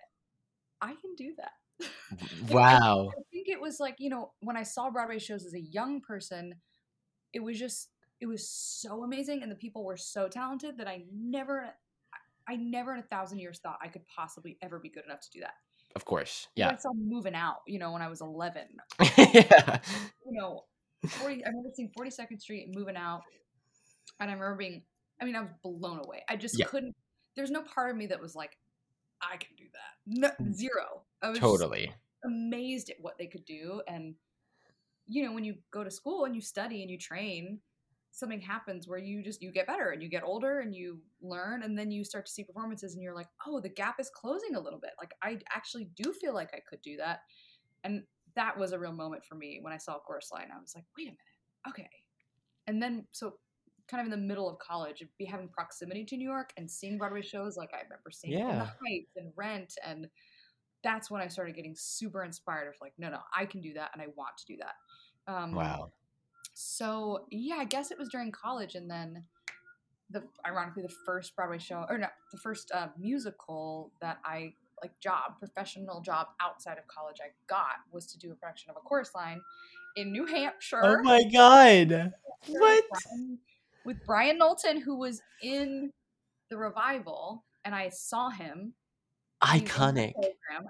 I 0.81 0.95
can 0.95 1.15
do 1.15 1.33
that. 1.37 1.51
wow. 2.49 3.09
I 3.11 3.21
think 3.31 3.47
it 3.47 3.61
was 3.61 3.79
like, 3.79 3.95
you 3.99 4.09
know, 4.09 4.31
when 4.41 4.57
I 4.57 4.63
saw 4.63 4.89
Broadway 4.89 5.19
shows 5.19 5.45
as 5.45 5.53
a 5.53 5.61
young 5.61 6.01
person, 6.01 6.55
it 7.33 7.41
was 7.41 7.59
just, 7.59 7.89
it 8.19 8.25
was 8.25 8.49
so 8.49 9.03
amazing. 9.03 9.43
And 9.43 9.51
the 9.51 9.55
people 9.55 9.85
were 9.85 9.97
so 9.97 10.27
talented 10.27 10.77
that 10.77 10.87
I 10.87 11.03
never, 11.13 11.69
I 12.47 12.55
never 12.55 12.93
in 12.93 12.99
a 12.99 13.03
thousand 13.03 13.39
years 13.39 13.59
thought 13.59 13.79
I 13.81 13.87
could 13.87 14.03
possibly 14.07 14.57
ever 14.61 14.79
be 14.79 14.89
good 14.89 15.05
enough 15.05 15.21
to 15.21 15.29
do 15.31 15.39
that. 15.41 15.53
Of 15.95 16.05
course. 16.05 16.47
Yeah. 16.55 16.69
I 16.69 16.75
saw 16.75 16.91
Movin' 16.93 17.35
Out, 17.35 17.57
you 17.67 17.79
know, 17.79 17.91
when 17.91 18.01
I 18.01 18.07
was 18.07 18.21
11, 18.21 18.61
yeah. 19.17 19.79
you 20.25 20.39
know, 20.39 20.65
40, 21.07 21.45
I 21.45 21.49
remember 21.49 21.69
seeing 21.73 21.91
42nd 21.97 22.41
Street 22.41 22.65
and 22.67 22.75
Movin' 22.75 22.97
Out. 22.97 23.21
And 24.19 24.29
I 24.29 24.33
remember 24.33 24.57
being, 24.57 24.83
I 25.21 25.25
mean, 25.25 25.35
I 25.35 25.41
was 25.41 25.51
blown 25.63 25.99
away. 25.99 26.23
I 26.27 26.35
just 26.35 26.57
Yeah. 26.57 26.65
couldn't, 26.65 26.95
there's 27.35 27.51
no 27.51 27.61
part 27.63 27.91
of 27.91 27.97
me 27.97 28.07
that 28.07 28.19
was 28.19 28.35
like, 28.35 28.57
I 29.21 29.37
can 29.37 29.55
do 29.57 29.65
that. 29.73 29.97
No, 30.05 30.29
mm. 30.41 30.53
zero. 30.53 31.03
I 31.21 31.29
was 31.29 31.39
Totally. 31.39 31.93
amazed 32.23 32.89
at 32.89 32.97
what 32.99 33.17
they 33.17 33.27
could 33.27 33.45
do. 33.45 33.81
And, 33.87 34.15
you 35.07 35.23
know, 35.25 35.33
when 35.33 35.43
you 35.43 35.55
go 35.71 35.83
to 35.83 35.91
school 35.91 36.25
and 36.25 36.35
you 36.35 36.41
study 36.41 36.81
and 36.81 36.91
you 36.91 36.97
train, 36.97 37.59
something 38.11 38.41
happens 38.41 38.87
where 38.87 38.97
you 38.99 39.23
just, 39.23 39.41
you 39.41 39.51
get 39.51 39.67
better 39.67 39.89
and 39.91 40.01
you 40.01 40.09
get 40.09 40.23
older 40.23 40.59
and 40.59 40.75
you 40.75 40.99
learn 41.21 41.63
and 41.63 41.77
then 41.77 41.91
you 41.91 42.03
start 42.03 42.25
to 42.25 42.31
see 42.31 42.43
performances 42.43 42.93
and 42.93 43.03
you're 43.03 43.15
like, 43.15 43.29
oh, 43.45 43.59
the 43.61 43.69
gap 43.69 43.99
is 43.99 44.09
closing 44.09 44.55
a 44.55 44.59
little 44.59 44.79
bit. 44.79 44.91
Like, 44.99 45.13
I 45.21 45.39
actually 45.53 45.89
do 45.95 46.11
feel 46.11 46.33
like 46.33 46.49
I 46.53 46.59
could 46.67 46.81
do 46.81 46.97
that. 46.97 47.21
And 47.83 48.03
that 48.35 48.57
was 48.57 48.71
a 48.71 48.79
real 48.79 48.91
moment 48.91 49.23
for 49.25 49.35
me 49.35 49.59
when 49.61 49.73
I 49.73 49.77
saw 49.77 49.99
Chorus 49.99 50.31
Line. 50.31 50.49
I 50.55 50.59
was 50.59 50.73
like, 50.75 50.85
wait 50.97 51.07
a 51.07 51.11
minute, 51.11 51.19
okay. 51.67 51.89
And 52.67 52.81
then, 52.81 53.05
so 53.11 53.35
kind 53.87 54.01
of 54.01 54.05
in 54.05 54.19
the 54.19 54.27
middle 54.27 54.49
of 54.49 54.59
college, 54.59 55.03
be 55.17 55.25
having 55.25 55.47
proximity 55.47 56.05
to 56.05 56.17
New 56.17 56.29
York 56.29 56.51
and 56.57 56.69
seeing 56.69 56.97
Broadway 56.97 57.21
shows 57.21 57.57
like 57.57 57.71
I 57.73 57.81
remember 57.81 58.11
seeing 58.11 58.33
In 58.33 58.39
Yeah. 58.39 58.59
the 58.59 58.65
Heights 58.65 59.15
and 59.15 59.31
Rent, 59.35 59.75
and 59.85 60.07
that's 60.83 61.09
when 61.11 61.21
I 61.21 61.27
started 61.27 61.55
getting 61.55 61.75
super 61.75 62.23
inspired 62.23 62.67
of 62.67 62.75
like, 62.81 62.93
no, 62.97 63.09
no, 63.09 63.19
I 63.35 63.45
can 63.45 63.61
do 63.61 63.73
that 63.73 63.89
and 63.93 64.01
I 64.01 64.07
want 64.15 64.37
to 64.37 64.45
do 64.45 64.57
that. 64.57 65.33
Um, 65.33 65.53
Wow. 65.53 65.91
So 66.53 67.25
yeah, 67.31 67.55
I 67.55 67.65
guess 67.65 67.89
it 67.89 67.97
was 67.97 68.09
during 68.09 68.31
college, 68.31 68.75
and 68.75 68.89
then 68.89 69.23
the 70.09 70.23
ironically 70.45 70.83
the 70.83 70.93
first 71.05 71.35
Broadway 71.35 71.57
show 71.59 71.85
or 71.89 71.97
no, 71.97 72.07
the 72.31 72.37
first 72.37 72.71
uh, 72.73 72.87
musical 72.97 73.91
that 74.01 74.17
I 74.25 74.53
like 74.81 74.97
job 74.99 75.37
professional 75.39 76.01
job 76.01 76.27
outside 76.41 76.77
of 76.77 76.87
college 76.87 77.17
I 77.21 77.29
got 77.47 77.77
was 77.91 78.05
to 78.07 78.19
do 78.19 78.31
a 78.31 78.35
production 78.35 78.69
of 78.71 78.77
a 78.77 78.79
chorus 78.81 79.11
line 79.15 79.41
in 79.95 80.11
New 80.11 80.25
Hampshire. 80.25 80.81
Oh 80.83 81.03
my 81.03 81.23
god. 81.23 81.89
with 82.47 82.59
What? 82.59 82.83
Brian, 82.89 83.39
with 83.85 83.97
Brian 84.05 84.37
Knowlton, 84.37 84.81
who 84.81 84.97
was 84.97 85.21
in 85.41 85.91
the 86.49 86.57
revival, 86.57 87.43
and 87.65 87.73
I 87.75 87.89
saw 87.89 88.29
him. 88.29 88.73
he 89.53 89.61
was 89.61 89.61
in 89.61 89.65
the 89.65 89.71
Iconic. 89.73 90.13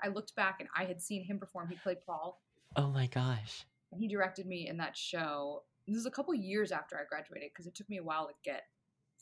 I 0.04 0.08
looked 0.10 0.36
back 0.36 0.58
and 0.60 0.70
I 0.76 0.86
had 0.86 1.02
seen 1.02 1.24
him 1.24 1.40
perform. 1.40 1.70
He 1.70 1.76
played 1.76 1.98
Paul 2.06 2.40
Oh 2.76 2.90
my 2.90 3.08
gosh. 3.08 3.66
and 3.92 4.00
he 4.00 4.08
directed 4.08 4.46
me 4.46 4.68
in 4.68 4.78
that 4.78 4.96
show. 4.96 5.64
This 5.88 5.98
is 5.98 6.06
a 6.06 6.12
couple 6.12 6.34
years 6.36 6.72
after 6.72 6.96
I 6.98 7.02
graduated 7.10 7.50
because 7.52 7.66
it 7.66 7.74
took 7.76 7.90
me 7.90 7.98
a 7.98 8.04
while 8.04 8.28
to 8.28 8.34
get 8.44 8.64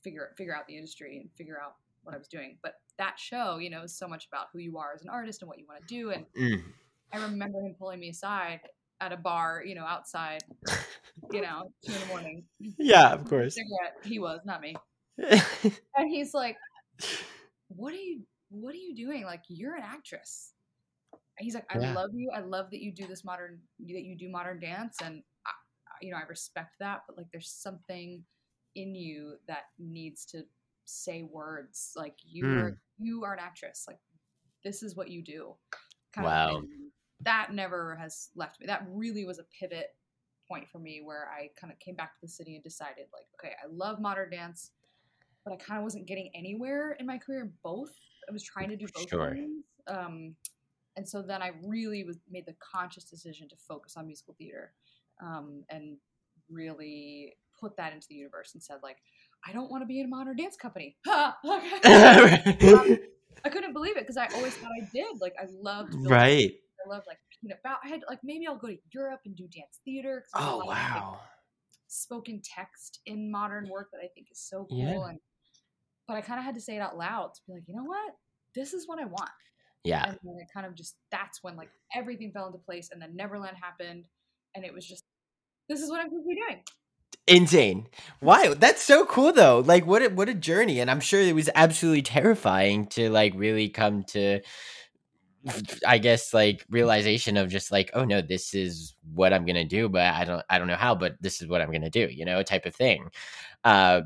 figure 0.04 0.32
figure 0.38 0.56
out 0.56 0.68
the 0.68 0.76
industry 0.76 1.18
and 1.18 1.30
figure 1.38 1.60
out 1.64 1.76
what 2.08 2.16
I 2.16 2.18
was 2.18 2.28
doing. 2.28 2.58
But 2.64 2.74
that 2.98 3.20
show, 3.20 3.58
you 3.58 3.70
know, 3.70 3.84
is 3.84 3.98
so 3.98 4.08
much 4.08 4.28
about 4.32 4.48
who 4.52 4.60
you 4.60 4.78
are 4.80 4.94
as 4.96 5.04
an 5.04 5.10
artist 5.10 5.42
and 5.42 5.50
what 5.50 5.60
you 5.60 5.66
want 5.68 5.82
to 5.82 5.88
do. 5.94 6.12
And 6.12 6.26
Mm. 6.34 6.64
I 7.14 7.18
remember 7.18 7.60
him 7.60 7.76
pulling 7.78 8.00
me 8.00 8.10
aside 8.10 8.62
at 9.00 9.12
a 9.12 9.18
bar, 9.18 9.64
you 9.66 9.76
know, 9.76 9.86
outside, 9.86 10.44
you 11.32 11.42
know, 11.42 11.72
two 11.86 11.94
in 11.94 12.00
the 12.00 12.06
morning. 12.08 12.44
Yeah, 12.60 13.14
of 13.14 13.26
course. 13.26 13.56
He 14.04 14.20
was 14.20 14.42
not 14.46 14.62
me. 14.62 14.76
And 15.98 16.10
he's 16.10 16.34
like, 16.34 16.58
"What 17.70 17.94
are 17.94 17.98
you? 17.98 18.24
What 18.50 18.74
are 18.74 18.78
you 18.78 18.96
doing? 18.96 19.24
Like, 19.26 19.44
you're 19.50 19.76
an 19.76 19.84
actress." 19.84 20.54
And 21.12 21.46
he's 21.46 21.56
like, 21.56 21.66
"I 21.70 21.80
Yeah. 21.80 21.94
love 21.94 22.12
you. 22.14 22.32
I 22.34 22.40
love 22.42 22.70
that 22.72 22.82
you 22.82 22.92
do 22.92 23.08
this 23.08 23.24
modern, 23.24 23.62
that 23.80 24.04
you 24.04 24.16
do 24.16 24.30
modern 24.30 24.60
dance, 24.60 24.98
and 25.02 25.24
I- 25.46 25.52
you 26.02 26.12
know, 26.12 26.18
I 26.18 26.24
respect 26.24 26.76
that. 26.80 27.02
But 27.08 27.18
like, 27.18 27.28
there's 27.32 27.50
something 27.50 28.26
in 28.76 28.96
you 28.96 29.40
that 29.48 29.66
needs 29.80 30.26
to 30.28 30.44
say 30.88 31.24
words. 31.24 31.94
Like, 31.96 32.18
you 32.24 32.46
Hmm. 32.46 32.58
are, 32.58 32.78
you 33.00 33.24
are 33.24 33.34
an 33.34 33.40
actress. 33.40 33.86
Like, 33.88 34.00
this 34.64 34.84
is 34.84 34.96
what 34.96 35.10
you 35.10 35.22
do." 35.24 35.56
kind 36.14 36.26
Wow. 36.26 36.64
That 37.22 37.54
never 37.54 37.96
has 37.96 38.30
left 38.36 38.60
me. 38.60 38.68
That 38.68 38.86
really 38.90 39.26
was 39.26 39.40
a 39.40 39.44
pivot 39.60 39.96
point 40.48 40.68
for 40.70 40.80
me 40.80 41.02
where 41.02 41.30
I 41.30 41.50
kind 41.60 41.74
of 41.74 41.80
came 41.80 41.96
back 41.96 42.14
to 42.14 42.22
the 42.22 42.28
city 42.28 42.56
and 42.56 42.64
decided, 42.64 43.08
like, 43.14 43.26
okay, 43.40 43.54
I 43.64 43.68
love 43.68 44.00
modern 44.00 44.30
dance 44.30 44.72
but 45.48 45.54
I 45.54 45.58
kind 45.58 45.78
of 45.78 45.84
wasn't 45.86 46.06
getting 46.08 46.30
anywhere 46.36 46.94
in 47.00 47.06
my 47.06 47.18
career 47.18 47.54
both. 47.64 47.94
I 48.28 48.34
was 48.34 48.44
trying 48.44 48.68
to 48.70 48.76
do 48.76 48.86
both 48.94 49.10
Sure. 49.10 49.34
things. 49.34 49.64
Um, 49.88 50.36
and 50.98 51.08
so 51.08 51.22
then 51.22 51.42
I 51.42 51.52
really 51.64 52.04
was 52.04 52.20
made 52.30 52.46
the 52.46 52.56
conscious 52.60 53.06
decision 53.06 53.48
to 53.50 53.56
focus 53.56 53.96
on 53.96 54.08
musical 54.08 54.36
theater 54.38 54.74
um, 55.22 55.64
and 55.70 55.98
really 56.50 57.38
put 57.58 57.78
that 57.78 57.94
into 57.94 58.08
the 58.10 58.16
universe 58.16 58.56
and 58.56 58.62
said 58.62 58.80
like, 58.84 58.98
I 59.46 59.54
don't 59.54 59.70
want 59.72 59.84
to 59.84 59.86
be 59.86 60.00
in 60.00 60.06
a 60.06 60.10
modern 60.10 60.36
dance 60.36 60.58
company. 60.58 60.98
Okay. 61.08 62.58
Um, 62.74 62.98
I 63.46 63.50
couldn't 63.50 63.74
believe 63.74 63.96
it 63.98 64.02
because 64.02 64.18
I 64.18 64.28
always 64.36 64.56
thought 64.56 64.72
I 64.82 64.86
did. 64.92 65.22
Like 65.22 65.36
I 65.40 65.46
loved 65.62 65.92
building- 65.92 66.10
right. 66.10 66.52
I 66.86 66.90
loved 66.90 67.06
like 67.08 67.20
Pina 67.42 67.56
Bausch. 67.66 67.78
I 67.84 67.88
had 67.88 68.02
like 68.10 68.20
maybe 68.24 68.48
I'll 68.48 68.58
go 68.58 68.68
to 68.68 68.78
Europe 68.92 69.22
and 69.26 69.36
do 69.36 69.48
dance 69.48 69.80
theater. 69.86 70.26
Oh 70.36 70.62
of, 70.62 70.68
like, 70.68 70.78
wow. 70.78 71.20
spoken 71.88 72.42
text 72.44 73.00
in 73.06 73.32
modern 73.32 73.70
work 73.70 73.90
that 73.92 74.00
I 74.00 74.08
think 74.14 74.28
is 74.32 74.40
so 74.40 74.66
cool. 74.70 74.80
Yeah. 74.80 75.10
And 75.10 75.20
but 76.08 76.18
I 76.18 76.22
kind 76.22 76.40
of 76.40 76.46
had 76.46 76.56
to 76.56 76.62
say 76.62 76.76
it 76.76 76.80
out 76.80 76.98
loud 76.98 77.34
to 77.36 77.42
be 77.48 77.54
like, 77.54 77.64
you 77.68 77.76
know 77.76 77.84
what? 77.84 78.14
this 78.58 78.74
is 78.74 78.88
what 78.88 79.00
I 79.00 79.06
want. 79.06 79.30
Yeah. 79.84 80.04
And 80.04 80.18
then 80.24 80.36
it 80.42 80.48
kind 80.54 80.66
of 80.66 80.76
just 80.76 80.96
that's 81.12 81.44
when 81.44 81.56
like 81.56 81.70
everything 81.96 82.32
fell 82.32 82.48
into 82.48 82.58
place 82.58 82.90
and 82.92 83.02
then 83.02 83.16
Neverland 83.16 83.56
happened 83.62 84.06
and 84.56 84.66
it 84.66 84.74
was 84.74 84.86
just 84.86 85.06
this 85.70 85.82
is 85.82 85.90
what 85.90 86.00
I'm 86.00 86.08
supposed 86.08 86.26
to 86.26 86.30
be 86.30 86.42
doing. 86.48 86.64
Insane. 87.30 87.88
Wow, 88.22 88.54
that's 88.58 88.82
so 88.82 89.06
cool 89.06 89.34
though. 89.34 89.60
Like 89.60 89.86
what 89.86 90.02
a, 90.02 90.08
what 90.08 90.30
a 90.30 90.34
journey 90.34 90.80
and 90.80 90.90
I'm 90.90 91.02
sure 91.02 91.20
it 91.22 91.36
was 91.36 91.50
absolutely 91.56 92.02
terrifying 92.02 92.88
to 92.88 93.10
like 93.10 93.34
really 93.36 93.68
come 93.68 94.04
to 94.10 94.40
I 95.86 95.98
guess 95.98 96.34
like 96.34 96.66
realization 96.70 97.38
of 97.38 97.50
just 97.50 97.72
like 97.72 97.92
oh 97.94 98.04
no 98.04 98.22
this 98.22 98.54
is 98.54 98.96
what 99.14 99.32
I'm 99.34 99.46
to 99.56 99.64
do 99.64 99.88
but 99.88 100.02
I 100.02 100.26
don't 100.26 100.44
I 100.50 100.58
don't 100.60 100.68
know 100.68 100.76
how 100.76 100.96
but 100.96 101.16
this 101.22 101.42
is 101.42 101.48
what 101.48 101.62
I'm 101.62 101.72
to 101.84 101.90
do, 101.90 102.08
you 102.12 102.26
know, 102.26 102.44
type 102.44 102.66
of 102.66 102.76
thing. 102.76 103.10
Uh 103.64 104.02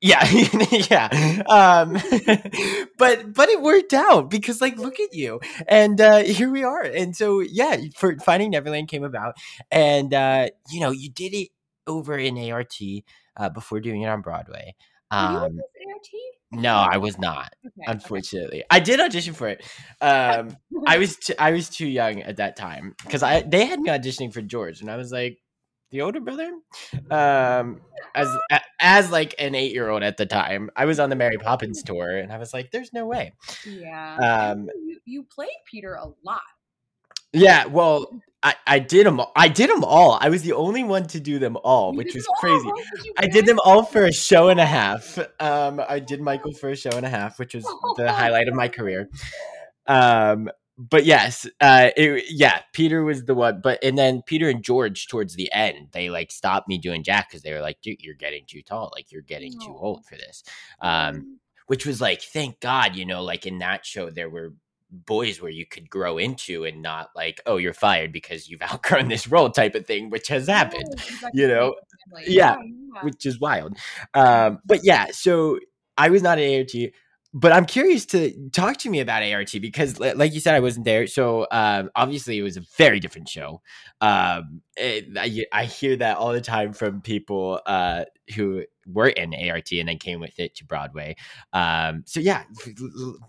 yeah 0.00 0.24
yeah 0.90 1.42
um 1.48 1.94
but 2.98 3.34
but 3.34 3.48
it 3.50 3.62
worked 3.62 3.94
out 3.94 4.30
because 4.30 4.60
like 4.60 4.78
look 4.78 5.00
at 5.00 5.14
you 5.14 5.40
and 5.68 6.00
uh 6.00 6.18
here 6.24 6.50
we 6.50 6.64
are 6.64 6.82
and 6.82 7.16
so 7.16 7.40
yeah 7.40 7.76
for 7.96 8.16
finding 8.20 8.50
neverland 8.50 8.88
came 8.88 9.04
about 9.04 9.36
and 9.70 10.14
uh 10.14 10.48
you 10.70 10.80
know 10.80 10.90
you 10.90 11.10
did 11.10 11.34
it 11.34 11.48
over 11.86 12.16
in 12.18 12.36
ART 12.50 12.74
uh 13.36 13.48
before 13.50 13.80
doing 13.80 14.02
it 14.02 14.08
on 14.08 14.20
broadway 14.20 14.74
Were 15.12 15.18
you 15.18 15.44
in 15.44 15.44
um 15.44 15.60
no 16.52 16.74
i 16.74 16.96
was 16.96 17.18
not 17.18 17.52
Okay, 17.66 17.74
okay. 17.82 17.92
unfortunately 17.92 18.64
i 18.70 18.78
did 18.80 19.00
audition 19.00 19.34
for 19.34 19.48
it 19.48 19.62
um 20.00 20.56
i 20.86 20.98
was 21.02 21.16
t- 21.16 21.34
i 21.38 21.50
was 21.50 21.68
too 21.68 21.86
young 21.86 22.22
at 22.22 22.36
that 22.36 22.56
time 22.56 22.94
because 23.04 23.22
i 23.22 23.42
they 23.42 23.64
had 23.66 23.80
me 23.80 23.90
auditioning 23.90 24.32
for 24.32 24.40
george 24.42 24.80
and 24.80 24.90
i 24.90 24.96
was 24.96 25.10
like 25.12 25.38
the 25.90 26.00
older 26.02 26.20
brother 26.20 26.50
um 27.10 27.80
as 28.14 28.28
as 28.80 29.10
like 29.10 29.34
an 29.38 29.54
eight 29.54 29.72
year 29.72 29.88
old 29.88 30.02
at 30.02 30.16
the 30.16 30.26
time 30.26 30.70
i 30.76 30.84
was 30.84 30.98
on 31.00 31.10
the 31.10 31.16
mary 31.16 31.36
poppins 31.38 31.82
tour 31.86 32.16
and 32.16 32.32
i 32.32 32.38
was 32.38 32.52
like 32.54 32.70
there's 32.70 32.92
no 32.92 33.06
way 33.06 33.32
Yeah. 33.66 34.50
Um 34.52 34.68
you, 34.84 34.98
you 35.04 35.22
played 35.24 35.48
Peter 35.70 35.94
a 35.94 36.06
lot. 36.24 36.40
yeah 37.32 37.66
well 37.66 38.20
i 38.46 38.54
i 38.66 38.78
did 38.78 39.06
them 39.06 39.20
i 39.34 39.48
did 39.48 39.68
them 39.70 39.84
all 39.84 40.18
i 40.20 40.28
was 40.28 40.42
the 40.42 40.52
only 40.52 40.84
one 40.84 41.06
to 41.06 41.20
do 41.20 41.38
them 41.38 41.56
all 41.64 41.92
You 41.92 41.98
which 41.98 42.14
was 42.14 42.26
crazy 42.40 42.68
how 42.68 42.74
could 42.74 43.04
you 43.04 43.12
I 43.18 43.26
did 43.26 43.46
them 43.46 43.58
all 43.64 43.82
for 43.84 44.04
a 44.04 44.12
show 44.12 44.48
and 44.48 44.60
a 44.60 44.66
half. 44.66 45.18
Um, 45.40 45.80
I 45.88 46.00
did 46.00 46.20
Michael 46.20 46.52
for 46.52 46.70
a 46.70 46.76
show 46.76 46.90
and 46.90 47.06
a 47.06 47.08
half, 47.08 47.38
which 47.38 47.54
was 47.54 47.64
the 47.96 48.12
highlight 48.12 48.48
of 48.48 48.54
my 48.54 48.68
career. 48.68 49.08
Um, 49.86 50.50
but 50.78 51.06
yes, 51.06 51.46
uh, 51.60 51.90
it, 51.96 52.24
yeah, 52.28 52.60
Peter 52.72 53.02
was 53.02 53.24
the 53.24 53.34
one. 53.34 53.60
But 53.62 53.82
and 53.82 53.96
then 53.96 54.22
Peter 54.26 54.48
and 54.50 54.62
George 54.62 55.06
towards 55.08 55.34
the 55.34 55.50
end, 55.52 55.88
they 55.92 56.10
like 56.10 56.30
stopped 56.30 56.68
me 56.68 56.78
doing 56.78 57.02
Jack 57.02 57.30
because 57.30 57.42
they 57.42 57.54
were 57.54 57.62
like, 57.62 57.80
"Dude, 57.80 58.02
you're 58.02 58.14
getting 58.14 58.44
too 58.46 58.62
tall. 58.62 58.92
Like 58.94 59.10
you're 59.10 59.22
getting 59.22 59.52
too 59.52 59.74
old 59.74 60.04
for 60.04 60.16
this." 60.16 60.44
Um, 60.80 61.38
which 61.66 61.84
was 61.84 62.00
like, 62.00 62.22
thank 62.22 62.60
God, 62.60 62.94
you 62.94 63.04
know, 63.04 63.22
like 63.24 63.44
in 63.44 63.58
that 63.58 63.84
show 63.84 64.08
there 64.08 64.30
were 64.30 64.54
boys 64.90 65.40
where 65.42 65.50
you 65.50 65.66
could 65.66 65.90
grow 65.90 66.18
into 66.18 66.64
and 66.64 66.82
not 66.82 67.10
like, 67.14 67.40
oh, 67.46 67.56
you're 67.56 67.72
fired 67.72 68.12
because 68.12 68.48
you've 68.48 68.62
outgrown 68.72 69.08
this 69.08 69.26
role 69.28 69.50
type 69.50 69.74
of 69.74 69.86
thing, 69.86 70.10
which 70.10 70.28
has 70.28 70.46
happened 70.46 70.84
No, 70.86 70.92
exactly 70.92 71.42
you 71.42 71.48
know? 71.48 71.74
Yeah, 72.26 72.56
yeah. 72.58 73.02
which 73.02 73.26
is 73.26 73.40
wild. 73.40 73.76
Um, 74.14 74.60
but 74.64 74.80
yeah, 74.84 75.06
so 75.10 75.58
I 75.96 76.10
was 76.10 76.22
not 76.22 76.38
an 76.38 76.60
ART, 76.60 76.74
but 77.38 77.52
I'm 77.52 77.66
curious 77.66 78.06
to 78.06 78.48
talk 78.50 78.78
to 78.78 78.90
me 78.90 79.00
about 79.00 79.22
ART 79.22 79.52
because, 79.60 80.00
like 80.00 80.32
you 80.32 80.40
said, 80.40 80.54
I 80.54 80.60
wasn't 80.60 80.86
there. 80.86 81.06
So 81.06 81.46
um, 81.50 81.90
obviously, 81.94 82.38
it 82.38 82.42
was 82.42 82.56
a 82.56 82.62
very 82.78 82.98
different 82.98 83.28
show. 83.28 83.60
Um, 84.00 84.62
it- 84.76 85.16
I, 85.18 85.44
I 85.52 85.64
hear 85.66 85.96
that 85.96 86.16
all 86.16 86.32
the 86.32 86.40
time 86.40 86.72
from 86.72 87.02
people 87.02 87.60
uh, 87.66 88.04
who 88.34 88.64
were 88.86 89.08
in 89.08 89.34
ART 89.34 89.70
and 89.72 89.88
then 89.88 89.98
came 89.98 90.18
with 90.20 90.38
it 90.38 90.54
to 90.56 90.64
Broadway. 90.64 91.16
Um, 91.52 92.04
so 92.06 92.20
yeah, 92.20 92.44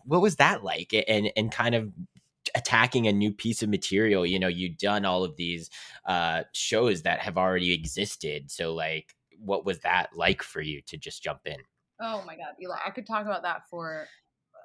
what 0.06 0.22
was 0.22 0.38
that 0.38 0.64
like? 0.64 0.94
And 1.08 1.30
and 1.36 1.52
kind 1.52 1.76
of 1.76 1.92
attacking 2.56 3.08
a 3.08 3.12
new 3.12 3.34
piece 3.34 3.62
of 3.62 3.68
material 3.70 4.26
you 4.26 4.40
know 4.40 4.48
you've 4.48 4.78
done 4.78 5.04
all 5.04 5.24
of 5.26 5.36
these 5.36 5.70
uh 6.06 6.44
shows 6.54 7.02
that 7.02 7.20
have 7.20 7.38
already 7.38 7.74
existed 7.74 8.50
so 8.50 8.74
like 8.74 9.14
what 9.38 9.66
was 9.66 9.80
that 9.80 10.08
like 10.16 10.42
for 10.42 10.62
you 10.62 10.82
to 10.82 10.98
just 10.98 11.22
jump 11.22 11.42
in 11.46 11.58
Oh 12.00 12.24
my 12.26 12.36
god, 12.36 12.56
Eli, 12.62 12.78
I 12.86 12.92
could 12.92 13.08
talk 13.08 13.26
about 13.26 13.44
that 13.44 13.64
for 13.70 14.08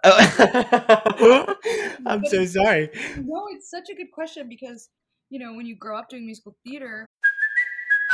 oh. 0.04 1.54
i'm 2.06 2.24
so 2.26 2.44
sorry 2.44 2.90
No, 3.16 3.46
it's 3.50 3.70
such 3.70 3.88
a 3.90 3.94
good 3.94 4.10
question 4.12 4.48
because, 4.48 4.88
you 5.30 5.38
know, 5.38 5.54
when 5.54 5.66
you 5.66 5.76
grow 5.76 5.98
up 5.98 6.08
doing 6.08 6.26
musical 6.26 6.56
theater, 6.64 7.06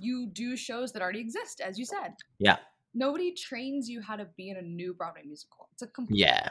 You 0.00 0.26
do 0.32 0.56
shows 0.56 0.92
that 0.92 1.02
already 1.02 1.20
exist, 1.20 1.60
as 1.60 1.78
you 1.78 1.84
said. 1.84 2.14
yeah 2.38 2.56
Nobody 2.94 3.32
trains 3.32 3.88
you 3.88 4.00
how 4.00 4.16
to 4.16 4.26
be 4.36 4.48
in 4.50 4.56
a 4.56 4.62
new 4.62 4.94
Broadway 4.94 5.22
musical. 5.24 5.68
It's 5.72 5.82
a 5.82 5.86
completely 5.88 6.18
yeah 6.20 6.48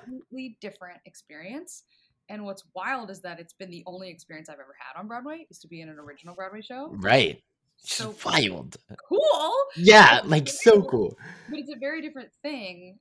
different 0.62 1.00
experience. 1.06 1.84
And 2.30 2.44
what's 2.46 2.64
wild 2.76 3.10
is 3.10 3.22
that 3.22 3.40
it's 3.40 3.54
been 3.54 3.70
the 3.72 3.84
only 3.88 4.10
experience 4.10 4.50
I've 4.50 4.56
ever 4.60 4.76
had 4.80 5.00
on 5.00 5.08
Broadway 5.08 5.48
is 5.50 5.60
to 5.60 5.68
be 5.68 5.82
in 5.82 5.90
an 5.90 5.98
original 6.00 6.36
Broadway 6.36 6.62
show. 6.62 6.90
right 6.98 7.42
So 7.78 8.16
wild 8.26 8.78
cool. 9.10 9.54
yeah 9.76 10.22
like 10.26 10.48
so 10.50 10.82
cool 10.84 11.18
But 11.50 11.60
it's 11.60 11.72
a 11.72 11.80
very 11.80 12.02
different 12.02 12.30
thing 12.42 13.00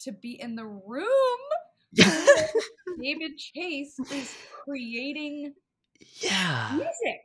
to 0.00 0.12
be 0.12 0.40
in 0.40 0.54
the 0.56 0.66
room. 0.66 1.38
David 3.00 3.38
Chase 3.38 3.98
is 4.12 4.34
creating 4.64 5.54
yeah 6.20 6.72
music. 6.72 7.22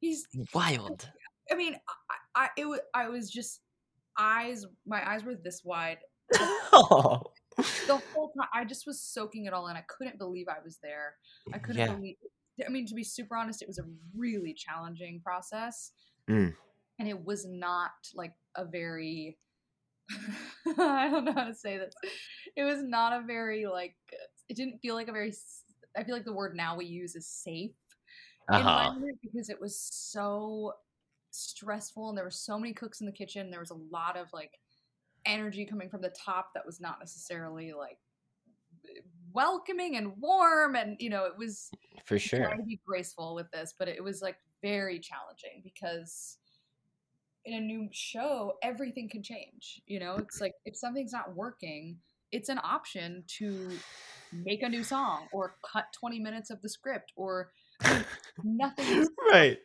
He's 0.00 0.26
wild 0.54 1.08
I 1.50 1.54
mean, 1.54 1.76
I, 2.36 2.44
I 2.44 2.48
it 2.56 2.66
was 2.66 2.80
I 2.94 3.08
was 3.08 3.30
just 3.30 3.60
eyes 4.18 4.66
my 4.86 5.08
eyes 5.08 5.24
were 5.24 5.34
this 5.34 5.62
wide 5.64 5.98
oh. 6.38 7.22
the 7.56 8.02
whole 8.12 8.32
time. 8.38 8.48
I 8.54 8.64
just 8.64 8.86
was 8.86 9.00
soaking 9.00 9.46
it 9.46 9.52
all 9.52 9.68
in. 9.68 9.76
I 9.76 9.84
couldn't 9.88 10.18
believe 10.18 10.46
I 10.48 10.62
was 10.64 10.78
there. 10.82 11.14
I 11.52 11.58
couldn't 11.58 11.80
Yeah. 11.80 11.94
believe 11.94 12.16
I 12.66 12.70
mean, 12.70 12.86
to 12.86 12.94
be 12.94 13.04
super 13.04 13.36
honest, 13.36 13.62
it 13.62 13.68
was 13.68 13.78
a 13.78 13.84
really 14.14 14.52
challenging 14.52 15.20
process. 15.24 15.92
Mm. 16.28 16.54
And 16.98 17.08
it 17.08 17.24
was 17.24 17.46
not 17.46 17.92
like 18.14 18.34
a 18.54 18.64
very 18.64 19.38
I 20.78 21.08
don't 21.08 21.24
know 21.24 21.32
how 21.32 21.44
to 21.44 21.54
say 21.54 21.78
this. 21.78 21.94
It 22.56 22.64
was 22.64 22.82
not 22.82 23.12
a 23.12 23.24
very 23.24 23.66
like 23.66 23.94
it 24.48 24.56
didn't 24.56 24.78
feel 24.80 24.94
like 24.94 25.08
a 25.08 25.12
very 25.12 25.32
I 25.96 26.04
feel 26.04 26.14
like 26.14 26.24
the 26.24 26.32
word 26.32 26.56
now 26.56 26.76
we 26.76 26.86
use 26.86 27.14
is 27.14 27.26
safe 27.26 27.72
uh-huh 28.48 28.58
environment 28.58 29.18
because 29.22 29.48
it 29.48 29.60
was 29.60 29.78
so 29.78 30.72
stressful 31.30 32.08
and 32.08 32.18
there 32.18 32.24
were 32.24 32.30
so 32.30 32.58
many 32.58 32.72
cooks 32.72 33.00
in 33.00 33.06
the 33.06 33.12
kitchen. 33.12 33.50
There 33.50 33.60
was 33.60 33.70
a 33.70 33.78
lot 33.90 34.16
of 34.16 34.32
like 34.32 34.58
energy 35.26 35.66
coming 35.66 35.88
from 35.88 36.02
the 36.02 36.10
top 36.10 36.50
that 36.54 36.64
was 36.64 36.80
not 36.80 36.98
necessarily 36.98 37.72
like 37.72 37.98
welcoming 39.32 39.96
and 39.96 40.12
warm 40.18 40.74
and 40.74 40.96
you 40.98 41.08
know 41.08 41.24
it 41.24 41.36
was 41.38 41.70
for 42.04 42.18
sure 42.18 42.40
trying 42.40 42.58
to 42.58 42.64
be 42.64 42.80
graceful 42.84 43.34
with 43.34 43.48
this 43.52 43.74
but 43.78 43.86
it 43.86 44.02
was 44.02 44.20
like 44.20 44.36
very 44.60 44.98
challenging 44.98 45.60
because 45.62 46.38
in 47.44 47.54
a 47.54 47.60
new 47.60 47.88
show 47.92 48.54
everything 48.62 49.08
can 49.08 49.22
change 49.22 49.80
you 49.86 50.00
know 50.00 50.16
it's 50.16 50.40
like 50.40 50.54
if 50.64 50.76
something's 50.76 51.12
not 51.12 51.34
working 51.36 51.96
it's 52.32 52.48
an 52.48 52.58
option 52.62 53.22
to 53.26 53.70
make 54.32 54.62
a 54.62 54.68
new 54.68 54.82
song 54.82 55.26
or 55.32 55.56
cut 55.70 55.84
20 55.98 56.18
minutes 56.18 56.50
of 56.50 56.60
the 56.62 56.68
script 56.68 57.12
or 57.16 57.50
I 57.82 58.04
mean, 58.42 58.56
nothing 58.56 59.06
right 59.30 59.58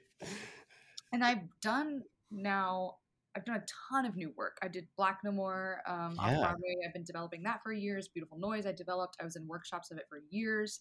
and 1.13 1.23
I've 1.23 1.43
done 1.61 2.03
now 2.31 2.97
I've 3.37 3.43
done 3.43 3.57
a 3.57 3.65
ton 3.91 4.05
of 4.05 4.15
new 4.15 4.31
work. 4.37 4.57
I 4.61 4.69
did 4.69 4.87
Black 4.95 5.19
No 5.23 5.31
More 5.31 5.81
um, 5.85 6.15
Yeah. 6.15 6.21
on 6.23 6.35
Broadway. 6.39 6.75
I've 6.87 6.93
been 6.93 7.03
developing 7.03 7.43
that 7.43 7.61
for 7.63 7.73
years. 7.73 8.07
Beautiful 8.07 8.37
Noise 8.39 8.65
I 8.65 8.71
developed. 8.71 9.17
I 9.19 9.25
was 9.25 9.35
in 9.35 9.45
workshops 9.45 9.91
of 9.91 9.97
it 9.97 10.05
for 10.07 10.19
years. 10.29 10.79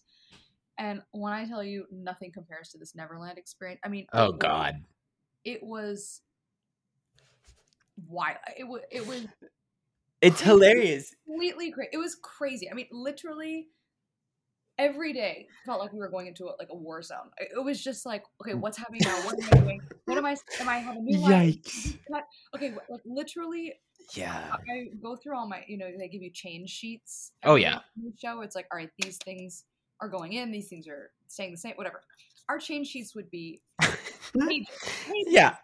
And 0.77 1.01
when 1.11 1.33
I 1.33 1.45
tell 1.45 1.61
you 1.63 1.85
nothing 1.91 2.31
compares 2.31 2.69
to 2.69 2.77
this 2.77 2.95
Neverland 2.95 3.37
experience, 3.37 3.81
I 3.83 3.89
mean, 3.89 4.07
Oh 4.13 4.25
it 4.25 4.31
was- 4.31 4.39
God. 4.39 4.85
it 5.43 5.63
was 5.63 6.21
wild. 8.07 8.37
It 8.57 8.63
was 8.65 8.81
it 8.91 9.05
was 9.05 9.25
It's 10.21 10.41
hilarious. 10.41 11.13
completely 11.25 11.71
crazy. 11.71 11.89
It 11.93 11.97
was 11.97 12.15
crazy. 12.15 12.69
I 12.71 12.73
mean, 12.73 12.87
literally 12.91 13.67
every 14.77 15.13
day 15.13 15.47
felt 15.65 15.79
like 15.79 15.93
we 15.93 15.99
were 15.99 16.09
going 16.09 16.27
into 16.27 16.45
a, 16.45 16.53
like 16.59 16.67
a 16.71 16.75
war 16.75 17.01
zone. 17.01 17.29
It 17.39 17.63
was 17.63 17.83
just 17.83 18.05
like, 18.05 18.23
okay, 18.41 18.51
Mm. 18.53 18.59
what's 18.59 18.77
happening 18.77 19.01
now? 19.03 19.15
What 19.25 19.41
am 19.41 19.49
I 19.51 19.61
doing? 19.61 19.81
What 20.05 20.17
am 20.17 20.25
I? 20.25 20.35
Am 20.59 20.69
I 20.69 20.77
having 20.79 21.01
a 21.01 21.05
new? 21.05 21.17
Yikes. 21.19 21.97
Cut? 22.11 22.23
Okay, 22.55 22.73
like 22.89 23.01
literally, 23.05 23.73
Yeah. 24.13 24.55
I 24.69 24.89
go 25.01 25.15
through 25.15 25.35
all 25.37 25.47
my. 25.47 25.63
You 25.67 25.77
know, 25.77 25.89
they 25.97 26.07
give 26.07 26.21
you 26.21 26.29
change 26.31 26.69
sheets. 26.69 27.31
Oh, 27.43 27.55
yeah. 27.55 27.79
show. 28.19 28.41
It's 28.41 28.55
like, 28.55 28.67
all 28.71 28.77
right, 28.77 28.89
these 28.99 29.17
things 29.17 29.63
are 30.01 30.09
going 30.09 30.33
in. 30.33 30.51
These 30.51 30.67
things 30.67 30.87
are 30.87 31.11
staying 31.27 31.51
the 31.51 31.57
same. 31.57 31.73
Whatever. 31.75 32.01
Our 32.49 32.59
change 32.59 32.87
sheets 32.87 33.15
would 33.15 33.31
be 33.31 33.61
pages, 33.81 34.67
pages. 35.07 35.27
yeah. 35.27 35.55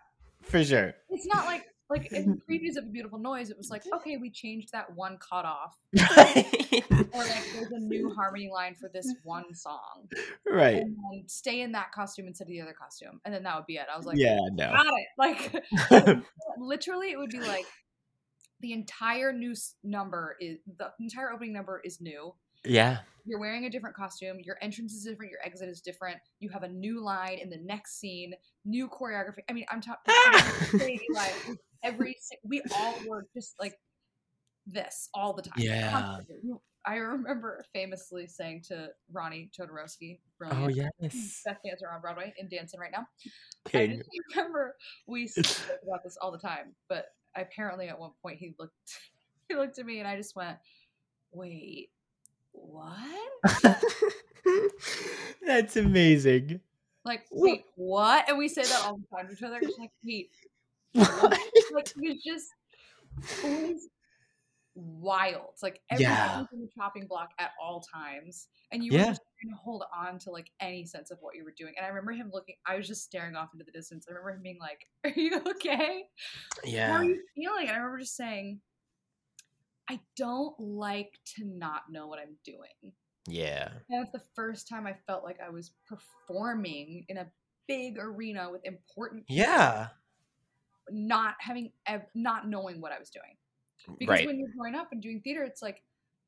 For 0.41 0.63
sure. 0.63 0.93
It's 1.09 1.27
not 1.27 1.45
like 1.45 1.65
like 1.91 2.11
in 2.11 2.23
mm-hmm. 2.23 2.51
previews 2.51 2.77
of 2.77 2.85
a 2.85 2.87
beautiful 2.87 3.19
noise. 3.19 3.49
It 3.49 3.57
was 3.57 3.69
like, 3.69 3.83
okay, 3.93 4.17
we 4.17 4.31
changed 4.31 4.71
that 4.71 4.95
one 4.95 5.17
cut 5.17 5.45
off, 5.45 5.77
Right. 6.17 6.83
or 7.13 7.19
like 7.19 7.43
there's 7.53 7.71
a 7.71 7.79
new 7.79 8.13
harmony 8.13 8.49
line 8.51 8.75
for 8.79 8.89
this 8.93 9.13
one 9.23 9.53
song, 9.53 10.07
right. 10.49 10.77
and 10.77 10.95
then 10.95 11.23
stay 11.27 11.61
in 11.61 11.73
that 11.73 11.91
costume 11.91 12.27
instead 12.27 12.45
of 12.45 12.49
the 12.49 12.61
other 12.61 12.73
costume, 12.73 13.19
and 13.25 13.33
then 13.33 13.43
that 13.43 13.55
would 13.55 13.65
be 13.65 13.75
it. 13.75 13.85
I 13.93 13.97
was 13.97 14.05
like, 14.05 14.17
yeah, 14.17 14.39
no. 14.53 14.71
got 14.71 14.85
it. 14.85 15.07
Like 15.17 16.23
literally, 16.57 17.11
it 17.11 17.17
would 17.17 17.29
be 17.29 17.41
like 17.41 17.65
the 18.61 18.73
entire 18.73 19.33
new 19.33 19.53
number 19.83 20.37
is 20.39 20.57
the 20.77 20.91
entire 20.99 21.31
opening 21.31 21.53
number 21.53 21.81
is 21.83 21.99
new. 22.01 22.33
yeah. 22.63 22.99
You're 23.23 23.39
wearing 23.39 23.65
a 23.65 23.69
different 23.69 23.95
costume. 23.95 24.37
Your 24.43 24.57
entrance 24.63 24.93
is 24.93 25.03
different. 25.03 25.31
Your 25.31 25.41
exit 25.45 25.69
is 25.69 25.79
different. 25.79 26.17
You 26.39 26.49
have 26.49 26.63
a 26.63 26.67
new 26.67 27.03
line 27.03 27.37
in 27.37 27.51
the 27.51 27.57
next 27.57 27.99
scene. 27.99 28.33
New 28.65 28.89
choreography. 28.89 29.43
I 29.47 29.53
mean, 29.53 29.65
I'm 29.69 29.79
talking 29.79 30.11
like 31.13 31.35
every 31.83 32.17
we 32.43 32.61
all 32.75 32.95
were 33.07 33.27
just 33.35 33.55
like 33.59 33.79
this 34.67 35.09
all 35.13 35.33
the 35.33 35.41
time. 35.41 35.53
Yeah. 35.57 36.17
I 36.83 36.95
remember 36.95 37.63
famously 37.73 38.25
saying 38.25 38.63
to 38.69 38.89
Ronnie 39.11 39.51
Todorowski, 39.57 40.17
Oh 40.43 40.67
yes. 40.67 40.91
best 41.45 41.63
dancer 41.63 41.89
on 41.93 42.01
Broadway 42.01 42.33
and 42.39 42.49
dancing 42.49 42.79
right 42.79 42.91
now. 42.91 43.05
I 43.73 43.87
just 43.87 44.09
remember 44.35 44.75
we 45.07 45.27
spoke 45.27 45.79
about 45.87 46.03
this 46.03 46.17
all 46.19 46.31
the 46.31 46.39
time, 46.39 46.73
but 46.89 47.07
apparently 47.35 47.89
at 47.89 47.99
one 47.99 48.11
point 48.21 48.39
he 48.39 48.55
looked 48.59 48.73
he 49.49 49.55
looked 49.55 49.77
at 49.77 49.85
me 49.85 49.99
and 49.99 50.07
I 50.07 50.15
just 50.17 50.35
went, 50.35 50.57
"Wait, 51.31 51.89
what?" 52.51 53.31
That's 55.45 55.77
amazing. 55.77 56.61
Like, 57.03 57.25
wait, 57.31 57.65
what? 57.75 58.29
And 58.29 58.37
we 58.37 58.47
say 58.47 58.63
that 58.63 58.83
all 58.85 58.97
the 58.97 59.15
time 59.15 59.27
to 59.27 59.33
each 59.33 59.43
other. 59.43 59.59
Like, 59.79 59.91
wait, 60.03 60.29
What? 60.93 61.39
like 61.69 61.87
it 61.89 61.95
was 62.01 62.23
just 62.23 62.47
it 63.43 63.51
was 63.51 63.89
wild. 64.75 65.55
Like 65.61 65.81
everything 65.89 66.09
Yeah. 66.09 66.37
was 66.37 66.47
in 66.53 66.61
the 66.61 66.69
chopping 66.77 67.07
block 67.07 67.31
at 67.39 67.51
all 67.61 67.81
times, 67.81 68.47
and 68.71 68.83
you 68.83 68.93
were 68.93 69.03
just 69.03 69.21
trying 69.41 69.53
to 69.55 69.61
hold 69.61 69.83
on 69.95 70.19
to 70.19 70.31
like 70.31 70.51
any 70.59 70.85
sense 70.85 71.11
of 71.11 71.17
what 71.21 71.35
you 71.35 71.43
were 71.43 71.53
doing. 71.57 71.73
And 71.77 71.85
I 71.85 71.89
remember 71.89 72.13
him 72.13 72.31
looking. 72.33 72.55
I 72.65 72.75
was 72.77 72.87
just 72.87 73.03
staring 73.03 73.35
off 73.35 73.49
into 73.53 73.65
the 73.65 73.71
distance. 73.71 74.05
I 74.07 74.11
remember 74.13 74.31
him 74.31 74.41
being 74.43 74.59
like, 74.59 74.87
"Are 75.05 75.19
you 75.19 75.41
okay? 75.51 76.03
How 76.63 76.71
Yeah. 76.71 76.97
are 76.97 77.03
you 77.05 77.21
feeling?" 77.35 77.67
And 77.67 77.71
I 77.71 77.77
remember 77.77 77.99
just 77.99 78.15
saying, 78.15 78.61
"I 79.89 79.99
don't 80.15 80.59
like 80.59 81.19
to 81.35 81.45
not 81.45 81.91
know 81.91 82.07
what 82.07 82.19
I'm 82.19 82.37
doing." 82.43 82.93
Yeah. 83.27 83.71
And 83.89 84.03
it's 84.03 84.11
the 84.11 84.23
first 84.35 84.67
time 84.67 84.87
I 84.87 84.95
felt 85.07 85.23
like 85.23 85.39
I 85.39 85.49
was 85.49 85.71
performing 85.87 87.05
in 87.09 87.17
a 87.17 87.31
big 87.67 87.97
arena 87.99 88.49
with 88.51 88.61
important 88.65 89.25
Yeah. 89.27 89.89
Not 90.91 91.35
having 91.39 91.71
ev- 91.85 92.07
not 92.13 92.47
knowing 92.47 92.81
what 92.81 92.91
I 92.91 92.99
was 92.99 93.09
doing. 93.09 93.37
Because 93.97 94.19
Right. 94.19 94.27
when 94.27 94.37
you're 94.39 94.49
growing 94.55 94.75
up 94.75 94.91
and 94.91 95.01
doing 95.01 95.21
theater, 95.21 95.43
it's 95.43 95.61
like 95.61 95.83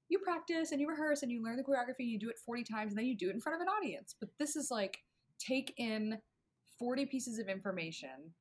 you 0.09 0.19
practice 0.19 0.71
and 0.71 0.81
you 0.81 0.87
rehearse 0.87 1.21
and 1.23 1.31
you 1.31 1.41
learn 1.43 1.55
the 1.57 1.63
choreography 1.63 1.99
and 1.99 2.09
you 2.09 2.19
do 2.19 2.29
it 2.29 2.37
40 2.39 2.63
times 2.63 2.91
and 2.91 2.97
then 2.97 3.05
you 3.05 3.15
do 3.15 3.29
it 3.29 3.33
in 3.35 3.41
front 3.41 3.55
of 3.55 3.61
an 3.61 3.67
audience. 3.67 4.15
But 4.19 4.29
this 4.37 4.55
is 4.55 4.71
like 4.71 5.03
take 5.39 5.73
in 5.77 6.19
40 6.79 7.05
pieces 7.05 7.39
of 7.39 7.47
information 7.47 8.33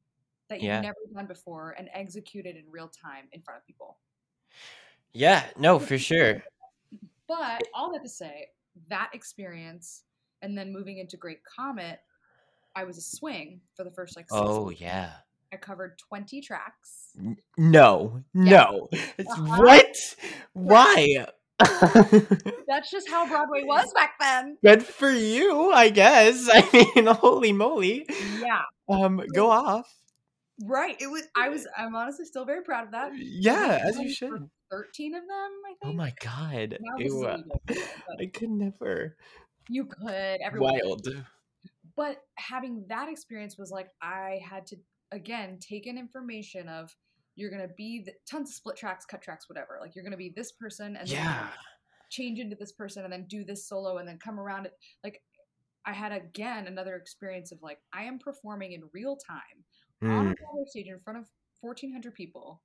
that 0.49 0.57
you've 0.57 0.64
Yeah. 0.64 0.81
never 0.81 0.97
done 1.14 1.27
before 1.27 1.73
and 1.73 1.89
execute 1.93 2.47
it 2.47 2.57
in 2.57 2.70
real 2.70 2.89
time 2.89 3.29
in 3.33 3.43
front 3.43 3.59
of 3.61 3.66
people. 3.66 3.99
Yeah. 5.12 5.51
No, 5.59 5.79
for 5.79 5.99
sure. 5.99 6.43
But 7.27 7.62
all 7.75 7.93
that 7.93 8.03
to 8.03 8.09
say, 8.09 8.49
that 8.89 9.11
experience 9.14 10.05
and 10.43 10.57
then 10.57 10.73
moving 10.73 10.99
into 10.99 11.16
Great 11.16 11.45
Comet, 11.45 12.01
I 12.75 12.85
was 12.85 12.97
a 12.99 13.03
swing 13.03 13.61
for 13.75 13.85
the 13.85 13.91
first 13.91 14.16
like 14.16 14.25
six 14.25 14.33
Oh 14.33 14.64
weeks. 14.68 14.81
yeah. 14.81 15.12
I 15.53 15.57
covered 15.57 15.98
20 15.98 16.40
tracks. 16.40 17.11
N- 17.18 17.36
No. 17.59 18.22
No. 18.34 18.88
It's 19.18 19.30
Uh-huh. 19.30 19.62
What? 19.62 19.96
Why? 20.55 21.26
That's 21.59 22.90
just 22.90 23.09
how 23.09 23.28
Broadway 23.28 23.62
was 23.64 23.92
back 23.94 24.14
then. 24.18 24.57
Good 24.64 24.82
for 24.82 25.11
you, 25.11 25.70
I 25.72 25.90
guess. 25.90 26.48
I 26.53 26.68
mean, 26.96 27.07
holy 27.07 27.53
moly. 27.53 28.07
Yeah. 28.40 28.62
Um, 28.88 29.22
go 29.34 29.50
off. 29.50 29.92
Right. 30.64 30.96
It 31.00 31.09
was 31.11 31.22
I 31.36 31.48
was 31.50 31.66
I'm 31.76 31.94
honestly 31.94 32.24
still 32.24 32.44
very 32.44 32.62
proud 32.62 32.86
of 32.86 32.92
that. 32.92 33.12
Yeah, 33.16 33.80
I 33.84 33.88
as 33.88 33.98
you 33.98 34.11
should. 34.12 34.48
13 34.70 35.14
of 35.14 35.22
them, 35.22 35.28
I 35.30 35.74
Oh 35.84 35.92
my 35.92 36.12
god. 36.22 36.78
Now 36.80 36.96
this 36.98 37.09
is 37.09 37.14
a 37.14 37.16
Ew. 37.16 37.20
little 37.26 37.44
bit 37.66 37.66
different, 37.76 37.90
but 38.09 38.20
I 38.22 38.26
could 38.34 38.50
never. 38.50 39.16
you 39.68 39.84
could 39.86 40.38
everyone 40.44 40.74
could. 40.74 40.84
Wild. 40.84 41.09
but 41.96 42.16
having 42.36 42.84
that 42.88 43.09
experience 43.09 43.57
was 43.59 43.70
like 43.70 43.88
I 44.00 44.40
had 44.48 44.66
to 44.68 44.76
again 45.12 45.58
take 45.60 45.86
in 45.86 45.98
information 45.98 46.68
of 46.68 46.94
you're 47.36 47.50
gonna 47.50 47.68
be 47.76 48.02
the, 48.04 48.12
tons 48.30 48.50
of 48.50 48.54
split 48.54 48.76
tracks, 48.76 49.06
cut 49.06 49.22
tracks, 49.22 49.48
whatever. 49.48 49.78
Like 49.80 49.94
you're 49.94 50.04
gonna 50.04 50.16
be 50.16 50.32
this 50.36 50.52
person 50.52 50.96
and 50.96 51.08
then 51.10 51.12
Yeah. 51.12 51.48
change 52.10 52.38
into 52.40 52.56
this 52.56 52.72
person 52.72 53.04
and 53.04 53.12
then 53.12 53.26
do 53.28 53.44
this 53.44 53.68
solo 53.68 53.98
and 53.98 54.08
then 54.08 54.18
come 54.18 54.38
around 54.40 54.66
it. 54.66 54.72
Like 55.04 55.22
I 55.86 55.92
had 55.92 56.12
again 56.12 56.66
another 56.66 56.96
experience 56.96 57.52
of 57.52 57.58
like 57.62 57.78
I 57.92 58.04
am 58.04 58.18
performing 58.18 58.72
in 58.72 58.82
real 58.92 59.16
time 59.16 59.64
on 60.08 60.26
a 60.28 60.30
Mm, 60.30 60.68
stage 60.68 60.88
in 60.88 61.00
front 61.00 61.18
of 61.20 61.26
1,400 61.60 62.14
people, 62.14 62.62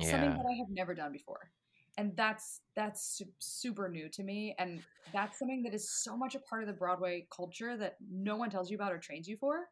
something 0.00 0.30
that 0.34 0.44
I 0.50 0.56
have 0.58 0.68
never 0.70 0.94
done 0.94 1.12
before. 1.12 1.50
And 1.98 2.16
that's 2.16 2.60
that's 2.76 3.22
super 3.38 3.88
new 3.88 4.08
to 4.10 4.22
me, 4.22 4.54
and 4.58 4.82
that's 5.12 5.38
something 5.38 5.62
that 5.64 5.74
is 5.74 5.90
so 5.90 6.16
much 6.16 6.34
a 6.34 6.40
part 6.40 6.62
of 6.62 6.68
the 6.68 6.74
Broadway 6.74 7.26
culture 7.34 7.76
that 7.78 7.96
no 8.10 8.36
one 8.36 8.50
tells 8.50 8.70
you 8.70 8.76
about 8.76 8.92
or 8.92 8.98
trains 8.98 9.26
you 9.28 9.36
for. 9.36 9.66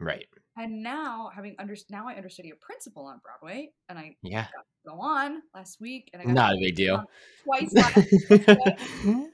Right. 0.00 0.28
And 0.56 0.82
now, 0.82 1.30
having 1.34 1.54
under 1.58 1.76
now, 1.90 2.08
I 2.08 2.16
understudy 2.16 2.50
a 2.50 2.56
principal 2.56 3.04
on 3.06 3.20
Broadway, 3.22 3.72
and 3.90 3.98
I 3.98 4.16
Yeah. 4.22 4.46
got 4.54 4.62
to 4.62 4.90
go 4.90 5.00
on 5.00 5.42
last 5.54 5.80
week, 5.80 6.08
and 6.14 6.22
I 6.22 6.24
got 6.24 6.24
Not 6.24 6.54
a 6.54 6.58
big 6.60 6.76
deal. 6.76 7.04
twice 7.44 7.74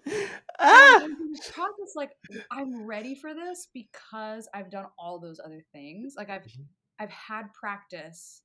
ah! 0.58 0.60
I'm 0.60 1.38
process 1.48 1.94
like 1.96 2.10
I'm 2.50 2.74
ready 2.76 3.14
for 3.14 3.34
this 3.34 3.68
because 3.72 4.48
I've 4.54 4.70
done 4.70 4.86
all 4.98 5.18
those 5.20 5.40
other 5.44 5.62
things. 5.72 6.14
Like 6.16 6.30
I've 6.30 6.44
Mhm. 6.44 6.68
I've 6.98 7.10
had 7.10 7.52
practice 7.54 8.42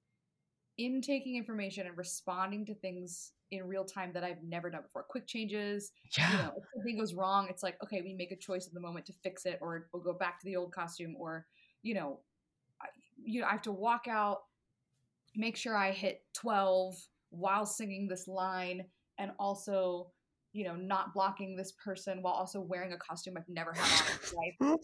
in 0.78 1.02
taking 1.02 1.36
information 1.38 1.88
and 1.88 1.98
responding 1.98 2.66
to 2.68 2.76
things 2.76 3.34
in 3.52 3.68
real 3.68 3.86
time 3.86 4.12
that 4.14 4.24
I've 4.24 4.44
never 4.44 4.70
done 4.72 4.84
before. 4.84 5.04
Quick 5.10 5.28
changes, 5.28 5.92
you 6.28 6.28
Yeah. 6.28 6.38
know, 6.38 6.52
if 6.58 6.64
something 6.76 6.98
goes 7.00 7.14
wrong, 7.16 7.48
it's 7.50 7.64
like, 7.64 7.78
okay, 7.84 8.02
we 8.02 8.14
make 8.16 8.32
a 8.32 8.36
choice 8.38 8.68
at 8.68 8.74
the 8.74 8.80
moment 8.82 9.06
to 9.08 9.14
fix 9.24 9.46
it, 9.46 9.60
or 9.62 9.88
we'll 9.94 10.04
go 10.04 10.14
back 10.14 10.40
to 10.42 10.46
the 10.46 10.56
old 10.58 10.74
costume, 10.74 11.16
or 11.18 11.48
you 11.88 11.94
know, 11.94 12.20
I, 12.82 12.88
you 13.24 13.40
know, 13.40 13.48
I 13.48 13.52
have 13.52 13.62
to 13.64 13.72
walk 13.72 14.08
out, 14.10 14.40
make 15.36 15.56
sure 15.56 15.76
I 15.76 15.92
hit 15.92 16.22
twelve 16.34 16.96
while 17.30 17.66
singing 17.66 18.08
this 18.08 18.28
line, 18.28 18.86
and 19.18 19.32
also, 19.40 20.12
you 20.52 20.66
know, 20.66 20.76
not 20.76 21.14
blocking 21.14 21.56
this 21.56 21.72
person 21.84 22.22
while 22.22 22.34
also 22.34 22.60
wearing 22.60 22.92
a 22.92 22.98
costume 22.98 23.36
I've 23.38 23.48
never 23.48 23.72
had 23.72 24.02
on 24.02 24.42
in 24.62 24.78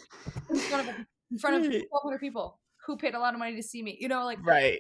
in 0.49 0.57
front 0.59 0.89
of 0.89 0.95
in 1.29 1.37
front 1.37 1.55
of 1.57 1.63
twelve 1.63 2.03
hundred 2.03 2.21
people 2.21 2.59
who 2.87 2.95
paid 2.95 3.15
a 3.15 3.19
lot 3.19 3.33
of 3.33 3.39
money 3.39 3.57
to 3.57 3.63
see 3.63 3.83
me. 3.83 3.97
You 3.99 4.07
know, 4.07 4.23
like 4.23 4.39
Right. 4.45 4.79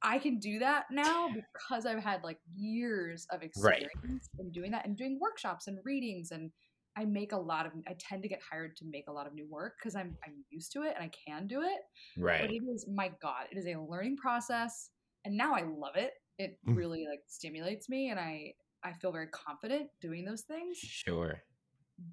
I 0.00 0.18
can 0.18 0.38
do 0.38 0.60
that 0.60 0.84
now 0.90 1.28
because 1.34 1.84
I've 1.84 2.02
had 2.02 2.22
like 2.22 2.38
years 2.54 3.26
of 3.30 3.42
Right. 3.42 3.82
experience 3.82 4.30
in 4.38 4.50
doing 4.52 4.70
that 4.70 4.86
and 4.86 4.96
doing 4.96 5.18
workshops 5.20 5.66
and 5.66 5.78
readings 5.84 6.30
and 6.30 6.52
I 6.98 7.04
make 7.04 7.32
a 7.32 7.36
lot 7.36 7.66
of 7.66 7.72
I 7.86 7.94
tend 7.98 8.22
to 8.24 8.28
get 8.28 8.40
hired 8.50 8.76
to 8.78 8.84
make 8.84 9.04
a 9.08 9.12
lot 9.12 9.26
of 9.26 9.34
new 9.34 9.46
work 9.48 9.74
because 9.78 9.94
I'm 9.94 10.16
I'm 10.24 10.44
used 10.50 10.72
to 10.72 10.82
it 10.82 10.94
and 10.96 11.04
I 11.04 11.10
can 11.26 11.46
do 11.46 11.62
it. 11.62 11.80
Right. 12.16 12.40
But 12.40 12.50
it 12.50 12.62
is 12.74 12.86
my 12.92 13.12
god, 13.22 13.46
it 13.52 13.58
is 13.58 13.66
a 13.66 13.76
learning 13.78 14.16
process 14.16 14.90
and 15.24 15.36
now 15.36 15.54
I 15.54 15.62
love 15.62 15.96
it. 15.96 16.12
It 16.38 16.58
Mm. 16.66 16.76
really 16.76 17.06
like 17.08 17.20
stimulates 17.26 17.88
me 17.88 18.10
and 18.10 18.18
I 18.18 18.54
I 18.82 18.92
feel 18.92 19.12
very 19.12 19.28
confident 19.28 19.90
doing 20.00 20.24
those 20.24 20.42
things. 20.42 20.78
Sure. 20.78 21.42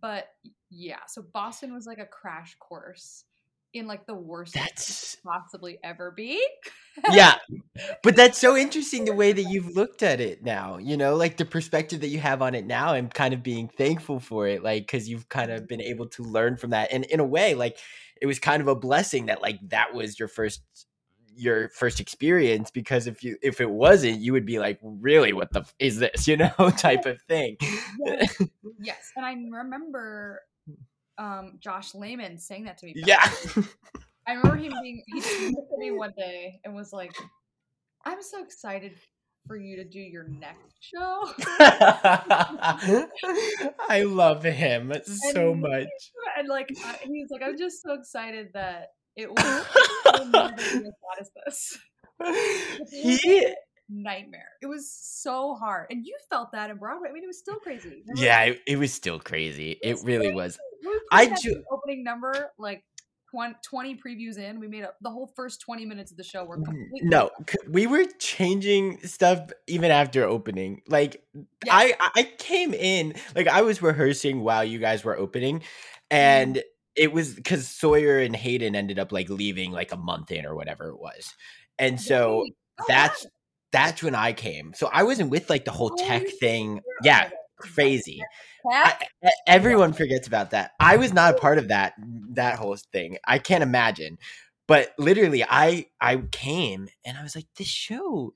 But 0.02 0.28
yeah, 0.70 1.06
so 1.08 1.24
Boston 1.34 1.74
was 1.74 1.86
like 1.86 2.00
a 2.00 2.06
crash 2.08 2.56
course 2.60 3.26
in 3.76 3.88
like 3.88 4.06
the 4.06 4.16
worst 4.16 4.56
way 4.56 4.62
it 4.62 4.86
could 4.86 4.96
That's 4.96 5.18
possibly 5.24 5.78
ever 5.84 6.12
be. 6.12 6.44
yeah. 7.12 7.36
But 8.04 8.16
that's 8.16 8.38
so 8.38 8.56
interesting 8.56 9.06
the 9.06 9.14
way 9.14 9.32
that 9.32 9.44
you've 9.44 9.76
looked 9.76 10.04
at 10.04 10.22
it 10.22 10.44
now, 10.44 10.78
you 10.78 10.98
know, 10.98 11.16
like 11.16 11.38
the 11.38 11.46
perspective 11.46 12.02
that 12.02 12.08
you 12.08 12.20
have 12.20 12.42
on 12.42 12.56
it 12.56 12.66
now 12.66 12.94
and 12.94 13.14
kind 13.14 13.34
of 13.34 13.44
being 13.44 13.68
thankful 13.68 14.20
for 14.20 14.48
it, 14.48 14.64
like, 14.64 14.84
because 14.84 15.10
you've 15.10 15.30
kind 15.30 15.52
of 15.52 15.68
been 15.68 15.82
able 15.82 16.08
to 16.10 16.24
learn 16.24 16.58
from 16.58 16.72
that. 16.72 16.92
And 16.92 17.06
in 17.06 17.20
a 17.20 17.26
way, 17.26 17.54
like, 17.56 17.78
it 18.22 18.26
was 18.28 18.40
kind 18.40 18.62
of 18.62 18.68
a 18.68 18.76
blessing 18.76 19.28
that, 19.28 19.42
like, 19.42 19.60
that 19.70 19.94
was 19.94 20.20
your 20.20 20.28
first 20.28 20.62
your 21.38 21.68
first 21.70 22.00
experience 22.00 22.72
because 22.72 23.08
if 23.08 23.22
you 23.22 23.36
if 23.42 23.60
it 23.60 23.70
wasn't 23.70 24.22
you 24.22 24.32
would 24.32 24.46
be 24.46 24.58
like 24.58 24.80
really 24.82 25.34
what 25.34 25.52
the 25.52 25.60
f- 25.60 25.76
is 25.80 26.00
this 26.00 26.28
you 26.30 26.38
know 26.38 26.50
type 26.78 27.06
of 27.06 27.22
thing 27.24 27.58
Yes. 28.06 28.42
yes. 28.80 29.12
And 29.16 29.26
I 29.26 29.34
remember 29.34 30.42
um 31.18 31.58
Josh 31.60 31.94
Lamon 31.96 32.38
saying 32.38 32.66
that 32.66 32.78
to 32.80 32.86
me. 32.88 32.94
yeah. 32.96 33.30
I 34.28 34.34
remember 34.34 34.56
him 34.58 34.74
being 34.82 35.04
he 35.08 35.20
looked 35.50 35.72
at 35.74 35.78
me 35.80 35.92
one 35.92 36.12
day 36.18 36.60
and 36.64 36.74
was 36.76 36.92
like, 36.92 37.14
I'm 38.06 38.22
so 38.24 38.44
excited 38.44 38.94
for 39.48 39.56
you 39.56 39.76
to 39.78 39.84
do 39.86 40.00
your 40.00 40.28
next 40.28 40.74
show. 40.82 41.30
i 43.90 44.02
love 44.04 44.44
him 44.44 44.92
so 45.06 45.52
And- 45.52 45.62
much 45.62 45.88
and 46.38 46.48
like 46.48 46.70
he's 47.04 47.30
like, 47.30 47.42
I'm 47.44 47.58
just 47.58 47.82
so 47.84 47.94
excited 47.94 48.50
that 48.54 48.88
it 49.16 49.30
will 49.30 49.64
will 50.32 50.52
be 50.52 50.90
as 51.20 51.30
bad 51.36 52.90
he 52.92 53.54
Nightmare. 53.90 54.50
It 54.62 54.68
was 54.68 54.92
so 54.92 55.56
hard. 55.56 55.88
And 55.92 56.06
you 56.06 56.16
felt 56.30 56.52
that 56.54 56.70
in 56.70 56.78
Broadway. 56.78 57.10
I 57.10 57.14
mean, 57.14 57.24
it 57.24 57.28
was 57.28 57.38
still 57.38 57.56
crazy. 57.56 58.04
Remember 58.08 58.22
yeah 58.22 58.42
it, 58.44 58.62
it 58.68 58.78
was 58.78 58.92
still 58.94 59.20
crazy 59.20 59.78
it 59.84 59.94
was 59.94 60.04
really 60.04 60.28
crazy. 60.28 60.36
was 60.36 60.60
We 60.84 61.00
I 61.12 61.36
ju- 61.42 61.64
opening 61.72 62.04
number 62.04 62.52
like 62.58 62.84
20, 63.32 63.56
20 63.64 63.96
previews 63.98 64.38
in. 64.38 64.60
We 64.60 64.68
made 64.68 64.84
up 64.84 64.96
the 65.02 65.10
whole 65.10 65.32
first 65.36 65.60
20 65.62 65.86
minutes 65.86 66.12
of 66.12 66.18
the 66.18 66.24
show 66.24 66.46
were 66.46 66.56
completely 66.58 67.02
Mm, 67.04 67.10
no 67.10 67.30
we 67.70 67.86
were 67.88 68.06
changing 68.20 69.00
stuff 69.06 69.52
even 69.68 69.92
after 69.92 70.24
opening 70.24 70.82
like 70.88 71.22
i 71.70 71.94
i 72.16 72.24
came 72.38 72.74
in 72.74 73.14
like 73.36 73.48
i 73.48 73.62
was 73.62 73.82
rehearsing 73.82 74.42
while 74.42 74.64
you 74.64 74.80
guys 74.80 75.04
were 75.04 75.18
opening 75.18 75.60
Mm-hmm. 75.60 76.18
and 76.18 76.64
it 76.96 77.12
was 77.12 77.34
because 77.34 77.68
sawyer 77.68 78.20
and 78.20 78.36
hayden 78.36 78.76
ended 78.76 79.00
up 79.00 79.12
like 79.12 79.28
leaving 79.30 79.72
like 79.72 79.92
a 79.92 79.98
month 79.98 80.32
in 80.32 80.46
or 80.46 80.56
whatever 80.56 80.88
it 80.90 81.00
was 81.00 81.34
and 81.78 82.00
so 82.00 82.46
Oh, 82.80 82.84
that's. 82.88 83.26
That's 83.76 84.02
when 84.04 84.16
i 84.16 84.34
came. 84.34 84.74
So 84.76 84.90
i 84.94 85.04
wasn't 85.04 85.30
with 85.30 85.50
like 85.50 85.66
the 85.66 85.72
whole 85.72 85.92
Oh, 85.94 86.08
tech 86.08 86.28
thing. 86.40 86.82
Yeah 87.04 87.30
crazy. 87.58 88.22
I- 88.72 89.08
everyone 89.48 89.94
forgets 89.94 90.28
about 90.28 90.52
that. 90.52 90.72
I 90.80 90.98
was 90.98 91.14
not 91.14 91.36
a 91.36 91.38
part 91.38 91.58
of 91.58 91.70
that 91.70 91.94
that 92.32 92.58
whole 92.60 92.76
thing. 92.92 93.18
I 93.26 93.40
can't 93.40 93.64
imagine. 93.64 94.18
But 94.68 94.94
literally 94.98 95.44
I 95.44 95.88
I 96.02 96.18
came 96.32 96.88
and 97.06 97.18
I 97.18 97.24
was 97.24 97.36
like 97.36 97.48
this 97.58 97.68
show 97.68 98.34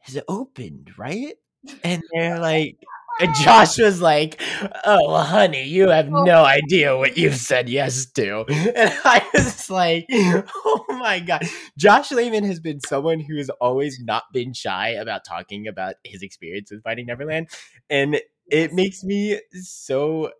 has 0.00 0.18
opened, 0.28 0.92
right? 0.98 1.34
And 1.84 2.02
they're 2.12 2.38
like 2.38 2.76
and 3.20 3.34
Josh 3.36 3.78
was 3.78 4.00
like, 4.00 4.40
"Oh, 4.84 5.18
honey, 5.18 5.64
you 5.64 5.88
have 5.88 6.08
Oh. 6.12 6.24
no 6.24 6.44
idea 6.44 6.96
what 6.96 7.16
you've 7.16 7.36
said 7.36 7.68
yes 7.68 8.06
to." 8.12 8.44
And 8.48 8.92
I 9.04 9.26
was 9.34 9.70
like, 9.70 10.06
"Oh 10.10 10.84
my 10.90 11.20
god." 11.20 11.42
Josh 11.78 12.10
Lamon 12.12 12.44
has 12.44 12.60
been 12.60 12.80
someone 12.80 13.20
who 13.20 13.36
has 13.36 13.50
always 13.60 13.98
not 14.00 14.24
been 14.32 14.52
shy 14.52 14.90
about 14.90 15.24
talking 15.24 15.66
about 15.66 15.94
his 16.04 16.22
experience 16.22 16.70
with 16.70 16.82
Finding 16.82 17.06
Neverland, 17.06 17.48
and 17.90 18.20
it 18.50 18.72
makes 18.72 19.02
me 19.02 19.40
so 19.62 20.30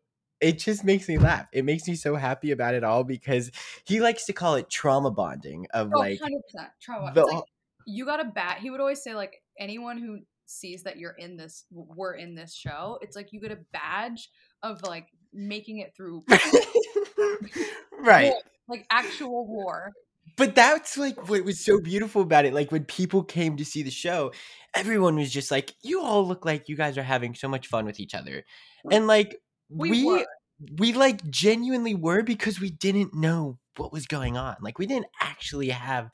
it 0.40 0.58
just 0.58 0.84
makes 0.84 1.08
me 1.08 1.18
laugh. 1.18 1.46
It 1.52 1.64
makes 1.64 1.88
me 1.88 1.94
so 1.94 2.14
happy 2.14 2.50
about 2.50 2.74
it 2.74 2.84
all 2.84 3.04
because 3.04 3.50
he 3.84 4.00
likes 4.00 4.26
to 4.26 4.32
call 4.32 4.56
it 4.56 4.68
trauma 4.68 5.10
bonding 5.10 5.66
of 5.72 5.90
oh, 5.94 5.98
like 5.98 6.20
100% 6.20 6.30
trauma. 6.80 7.12
the 7.14 7.22
It's 7.22 7.32
like, 7.32 7.44
you 7.86 8.04
got 8.04 8.20
a 8.20 8.24
bat. 8.24 8.58
He 8.60 8.70
would 8.70 8.80
always 8.80 9.02
say, 9.02 9.14
like, 9.14 9.42
anyone 9.58 9.96
who 9.98 10.18
sees 10.46 10.82
that 10.84 10.98
you're 10.98 11.12
in 11.12 11.36
this, 11.36 11.64
we're 11.70 12.14
in 12.14 12.34
this 12.34 12.54
show, 12.54 12.98
it's 13.02 13.16
like 13.16 13.32
you 13.32 13.40
get 13.40 13.52
a 13.52 13.58
badge 13.72 14.30
of 14.62 14.82
like 14.82 15.08
making 15.32 15.78
it 15.78 15.94
through 15.96 16.24
right. 18.00 18.30
war, 18.30 18.40
like 18.68 18.86
actual 18.90 19.46
war. 19.46 19.92
But 20.36 20.54
that's 20.54 20.98
like 20.98 21.28
what 21.28 21.44
was 21.44 21.60
so 21.60 21.80
beautiful 21.80 22.22
about 22.22 22.44
it. 22.44 22.52
Like 22.52 22.72
when 22.72 22.84
people 22.84 23.22
came 23.22 23.56
to 23.56 23.64
see 23.64 23.82
the 23.82 23.90
show, 23.90 24.32
everyone 24.74 25.16
was 25.16 25.30
just 25.30 25.50
like, 25.50 25.74
"You 25.82 26.02
all 26.02 26.26
look 26.26 26.44
like 26.44 26.68
you 26.68 26.76
guys 26.76 26.98
are 26.98 27.02
having 27.02 27.34
so 27.34 27.48
much 27.48 27.68
fun 27.68 27.86
with 27.86 28.00
each 28.00 28.14
other," 28.14 28.44
and 28.90 29.06
like 29.06 29.40
We 29.68 29.90
we 29.90 30.04
were. 30.04 30.26
We 30.78 30.92
like 30.92 31.28
genuinely 31.30 31.94
were 31.94 32.22
because 32.22 32.60
we 32.60 32.70
didn't 32.70 33.14
know 33.14 33.58
what 33.76 33.92
was 33.92 34.06
going 34.06 34.38
on. 34.38 34.56
Like 34.60 34.78
we 34.78 34.86
didn't 34.86 35.08
actually 35.20 35.68
have 35.68 36.10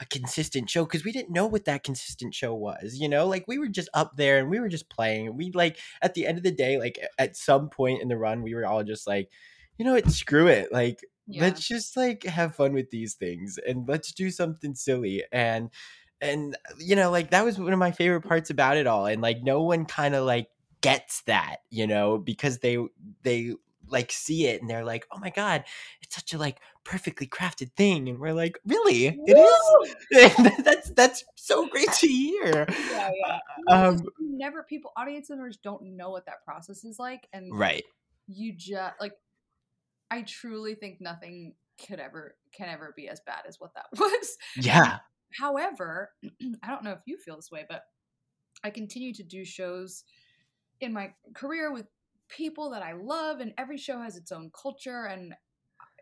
a 0.00 0.04
consistent 0.04 0.68
show 0.68 0.84
because 0.84 1.04
we 1.04 1.12
didn't 1.12 1.32
know 1.32 1.46
what 1.46 1.64
that 1.64 1.82
consistent 1.82 2.34
show 2.34 2.54
was. 2.54 2.96
You 2.96 3.08
know, 3.08 3.26
like 3.26 3.44
we 3.48 3.58
were 3.58 3.68
just 3.68 3.88
up 3.94 4.16
there 4.16 4.38
and 4.38 4.50
we 4.50 4.60
were 4.60 4.68
just 4.68 4.90
playing. 4.90 5.34
We 5.36 5.50
like 5.52 5.78
at 6.02 6.14
the 6.14 6.26
end 6.26 6.36
of 6.36 6.44
the 6.44 6.50
day, 6.50 6.78
like 6.78 6.98
at 7.18 7.36
some 7.36 7.70
point 7.70 8.02
in 8.02 8.08
the 8.08 8.18
run, 8.18 8.42
we 8.42 8.54
were 8.54 8.66
all 8.66 8.84
just 8.84 9.06
like, 9.06 9.30
you 9.78 9.84
know 9.84 9.94
what, 9.94 10.10
screw 10.10 10.46
it. 10.46 10.70
Like 10.72 11.00
Yeah. 11.26 11.40
let's 11.40 11.66
just 11.66 11.96
like 11.96 12.24
have 12.24 12.54
fun 12.54 12.72
with 12.74 12.90
these 12.90 13.14
things 13.14 13.58
and 13.66 13.88
let's 13.88 14.12
do 14.12 14.30
something 14.30 14.74
silly 14.74 15.24
and 15.32 15.70
and 16.20 16.56
you 16.78 16.96
know 16.96 17.10
like 17.10 17.30
that 17.30 17.44
was 17.44 17.58
one 17.58 17.72
of 17.72 17.78
my 17.78 17.90
favorite 17.90 18.22
parts 18.22 18.48
about 18.48 18.76
it 18.76 18.86
all 18.86 19.06
and 19.06 19.20
like 19.20 19.42
no 19.42 19.62
one 19.62 19.84
kind 19.84 20.14
of 20.14 20.24
like 20.24 20.48
gets 20.80 21.22
that 21.22 21.56
you 21.70 21.86
know 21.86 22.16
because 22.16 22.58
they 22.60 22.78
they 23.22 23.54
like 23.88 24.10
see 24.12 24.46
it 24.46 24.60
and 24.60 24.68
they're 24.70 24.84
like 24.84 25.06
oh 25.12 25.18
my 25.18 25.30
god 25.30 25.64
it's 26.02 26.14
such 26.14 26.32
a 26.32 26.38
like 26.38 26.60
perfectly 26.86 27.26
crafted 27.26 27.72
thing 27.72 28.08
and 28.08 28.20
we're 28.20 28.32
like 28.32 28.58
really? 28.64 29.18
It 29.26 29.36
is? 29.36 30.56
That's 30.64 30.90
that's 30.90 31.24
so 31.34 31.66
great 31.66 31.90
to 31.98 32.06
hear. 32.06 32.66
Yeah, 32.90 33.10
yeah. 33.68 33.74
um 33.74 34.04
never 34.20 34.62
people 34.62 34.92
audience 34.96 35.28
members 35.28 35.56
don't 35.56 35.82
know 35.82 36.10
what 36.10 36.26
that 36.26 36.44
process 36.44 36.84
is 36.84 36.98
like 36.98 37.26
and 37.32 37.50
right. 37.58 37.82
you 38.28 38.52
just 38.52 38.94
like 39.00 39.14
i 40.10 40.22
truly 40.22 40.74
think 40.74 41.00
nothing 41.00 41.54
could 41.86 41.98
ever 41.98 42.36
can 42.52 42.68
ever 42.68 42.92
be 42.96 43.08
as 43.08 43.20
bad 43.26 43.40
as 43.48 43.58
what 43.58 43.74
that 43.74 43.86
was. 43.98 44.36
Yeah. 44.56 44.98
however 45.40 46.10
i 46.62 46.68
don't 46.68 46.84
know 46.84 46.92
if 46.92 47.00
you 47.06 47.18
feel 47.18 47.36
this 47.36 47.50
way 47.50 47.64
but 47.68 47.82
i 48.62 48.70
continue 48.70 49.12
to 49.14 49.22
do 49.22 49.44
shows 49.44 50.04
in 50.80 50.92
my 50.92 51.12
career 51.34 51.72
with 51.72 51.86
people 52.28 52.70
that 52.70 52.82
i 52.82 52.92
love 52.92 53.40
and 53.40 53.52
every 53.58 53.76
show 53.76 54.00
has 54.00 54.16
its 54.16 54.32
own 54.32 54.50
culture 54.60 55.06
and 55.06 55.34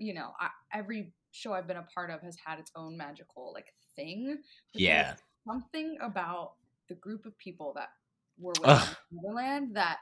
you 0.00 0.14
know 0.14 0.32
I, 0.40 0.48
every 0.72 1.12
show 1.32 1.52
i've 1.52 1.66
been 1.66 1.76
a 1.76 1.86
part 1.94 2.10
of 2.10 2.20
has 2.22 2.36
had 2.44 2.58
its 2.58 2.70
own 2.76 2.96
magical 2.96 3.52
like 3.52 3.66
thing 3.96 4.38
yeah 4.72 5.14
something 5.46 5.98
about 6.00 6.52
the 6.88 6.94
group 6.94 7.26
of 7.26 7.36
people 7.38 7.72
that 7.76 7.88
were 8.38 8.52
with 8.60 8.70
Ugh. 8.70 8.96
Neverland 9.12 9.76
that 9.76 9.98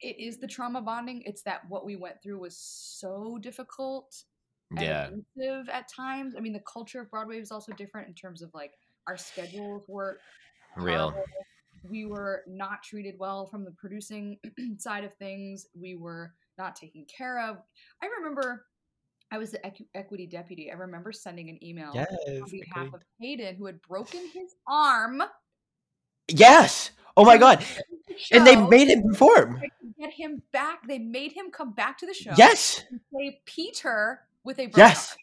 it 0.00 0.18
is 0.18 0.38
the 0.38 0.46
trauma 0.46 0.80
bonding. 0.80 1.22
It's 1.26 1.42
that 1.42 1.62
what 1.68 1.84
we 1.84 1.96
went 1.96 2.22
through 2.22 2.38
was 2.40 2.56
so 2.56 3.38
difficult 3.40 4.22
yeah 4.78 5.10
at 5.72 5.88
times. 5.88 6.34
I 6.36 6.40
mean, 6.40 6.52
the 6.52 6.62
culture 6.72 7.00
of 7.00 7.10
Broadway 7.10 7.40
was 7.40 7.50
also 7.50 7.72
different 7.72 8.08
in 8.08 8.14
terms 8.14 8.40
of 8.42 8.50
like 8.54 8.72
our 9.06 9.16
schedules 9.16 9.84
were 9.88 10.18
real. 10.76 11.14
We 11.88 12.04
were 12.04 12.42
not 12.46 12.82
treated 12.82 13.14
well 13.18 13.46
from 13.46 13.64
the 13.64 13.70
producing 13.72 14.38
side 14.78 15.04
of 15.04 15.14
things. 15.14 15.66
We 15.74 15.94
were 15.94 16.34
not 16.58 16.76
taken 16.76 17.04
care 17.06 17.40
of. 17.40 17.58
I 18.02 18.06
remember 18.18 18.66
I 19.32 19.38
was 19.38 19.52
the 19.52 19.58
equ- 19.58 19.86
equity 19.94 20.26
deputy. 20.26 20.70
I 20.70 20.74
remember 20.74 21.12
sending 21.12 21.48
an 21.48 21.62
email 21.64 21.92
yes 21.94 22.08
on 22.42 22.50
behalf 22.50 22.92
of 22.92 23.02
Hayden, 23.20 23.56
who 23.56 23.66
had 23.66 23.80
broken 23.82 24.20
his 24.32 24.54
arm. 24.66 25.22
yes 26.28 26.90
oh 27.16 27.24
my 27.24 27.36
god 27.36 27.64
and 28.30 28.46
they 28.46 28.54
made 28.54 28.88
him 28.88 29.02
perform 29.02 29.60
get 29.98 30.12
him 30.12 30.42
back. 30.52 30.86
They 30.86 30.98
made 30.98 31.32
him 31.32 31.50
come 31.50 31.72
back 31.72 31.98
to 31.98 32.06
the 32.06 32.14
show. 32.14 32.32
yes 32.36 32.84
play 33.12 33.40
Peter 33.44 34.20
with 34.44 34.58
a 34.58 34.66
broken 34.66 34.78
Yes. 34.90 35.16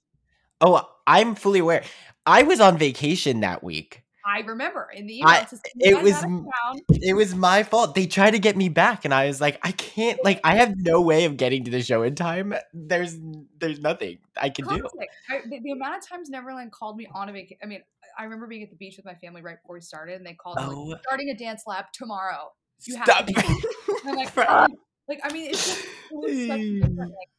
Oh, 0.59 0.81
I'm 1.05 1.35
fully 1.35 1.59
aware. 1.59 1.83
I 2.25 2.43
was 2.43 2.59
on 2.59 2.77
vacation 2.77 3.41
that 3.41 3.63
week. 3.63 4.03
I 4.27 4.41
remember 4.41 4.89
in 4.93 5.07
the 5.07 5.19
email. 5.19 5.29
I- 5.29 5.41
it 5.41 5.49
says, 5.49 5.61
it 5.79 6.03
was 6.03 6.13
out 6.15 6.23
of 6.25 6.29
m- 6.31 6.45
town." 6.63 6.81
It 7.01 7.13
was 7.13 7.33
my 7.33 7.63
fault. 7.63 7.95
They 7.95 8.05
tried 8.07 8.31
to 8.31 8.39
get 8.39 8.57
me 8.57 8.67
back, 8.69 9.05
and 9.05 9.13
I 9.13 9.27
was 9.27 9.39
like, 9.39 9.57
I 9.63 9.71
can't. 9.71 10.19
Like, 10.25 10.41
I 10.43 10.55
have 10.55 10.75
no 10.77 11.01
way 11.01 11.23
of 11.25 11.37
getting 11.37 11.63
to 11.63 11.71
the 11.71 11.81
show 11.81 12.03
in 12.03 12.15
time. 12.15 12.53
There's, 12.73 13.17
there's 13.59 13.79
nothing 13.79 14.17
I 14.39 14.49
can 14.49 14.65
do. 14.67 14.85
I, 15.29 15.41
the, 15.49 15.59
the 15.63 15.71
amount 15.71 15.97
of 16.03 16.07
times 16.07 16.29
Neverland 16.29 16.71
called 16.73 16.97
me 16.97 17.07
on 17.15 17.29
a 17.29 17.31
vacation. 17.31 17.57
I 17.63 17.67
mean, 17.67 17.81
I 18.19 18.23
remember 18.25 18.47
being 18.47 18.63
at 18.63 18.69
the 18.69 18.75
beach 18.75 18.97
with 18.97 19.05
my 19.05 19.15
family 19.15 19.41
right 19.41 19.55
before 19.61 19.75
we 19.75 19.81
started, 19.81 20.15
and 20.17 20.25
they 20.25 20.33
called 20.33 20.57
me 20.57 20.63
Oh. 20.67 20.83
like, 20.83 21.01
starting 21.03 21.29
a 21.29 21.35
dance 21.37 21.63
lab 21.65 21.85
tomorrow. 21.93 22.51
You 22.85 22.97
have 22.97 23.05
Stop. 23.05 23.25
to 23.27 23.63
I'm 24.05 24.15
like, 24.15 24.31
"Oh." 24.37 24.67
like 25.07 25.19
I 25.23 25.31
mean, 25.31 25.49
it's 25.51 25.65
just 25.65 25.85
it 25.85 25.89
was 26.11 26.47
such 26.47 26.59
a 26.59 26.79
different 26.81 26.97
like 27.11 27.29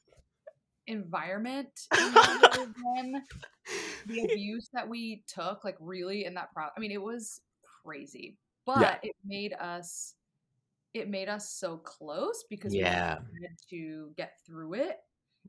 environment 0.88 1.68
than 1.92 3.22
the 4.06 4.20
abuse 4.24 4.68
that 4.72 4.88
we 4.88 5.22
took. 5.28 5.64
Like 5.64 5.76
really 5.80 6.24
in 6.24 6.34
that 6.34 6.52
pro. 6.52 6.64
I 6.76 6.80
mean, 6.80 6.90
it 6.90 7.00
was 7.02 7.40
crazy, 7.84 8.36
but 8.66 8.98
it 9.02 9.14
made 9.24 9.52
us. 9.54 10.14
It 10.94 11.08
made 11.08 11.28
us 11.28 11.50
so 11.52 11.76
close 11.76 12.44
because 12.50 12.74
Yeah. 12.74 13.18
we 13.32 13.42
had 13.46 13.56
to 13.70 14.10
get 14.16 14.32
through 14.46 14.74
it. 14.74 14.96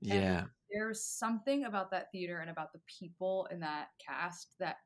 yeah. 0.02 0.44
there's 0.72 1.04
something 1.04 1.66
about 1.66 1.90
that 1.92 2.12
theater 2.12 2.40
and 2.40 2.50
about 2.52 2.72
the 2.74 2.80
people 2.86 3.48
in 3.50 3.60
that 3.62 3.88
cast 4.06 4.54
that 4.60 4.78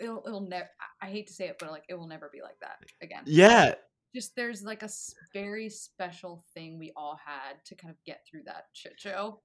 it'll 0.00 0.22
it'll 0.26 0.40
never. 0.48 0.68
I 1.02 1.06
hate 1.06 1.26
to 1.26 1.32
say 1.32 1.48
it, 1.48 1.56
but 1.58 1.70
like 1.70 1.84
it 1.88 1.94
will 1.94 2.06
never 2.06 2.30
be 2.32 2.40
like 2.42 2.58
that 2.60 2.78
again. 3.02 3.22
Yeah. 3.26 3.74
Just 4.14 4.34
there's 4.36 4.62
like 4.62 4.82
a 4.82 4.88
very 5.32 5.68
special 5.68 6.44
thing 6.54 6.78
we 6.78 6.92
all 6.96 7.18
had 7.24 7.64
to 7.66 7.74
kind 7.74 7.90
of 7.92 7.96
get 8.04 8.20
through 8.28 8.42
that 8.46 8.64
shit 8.72 8.94
show. 8.98 9.40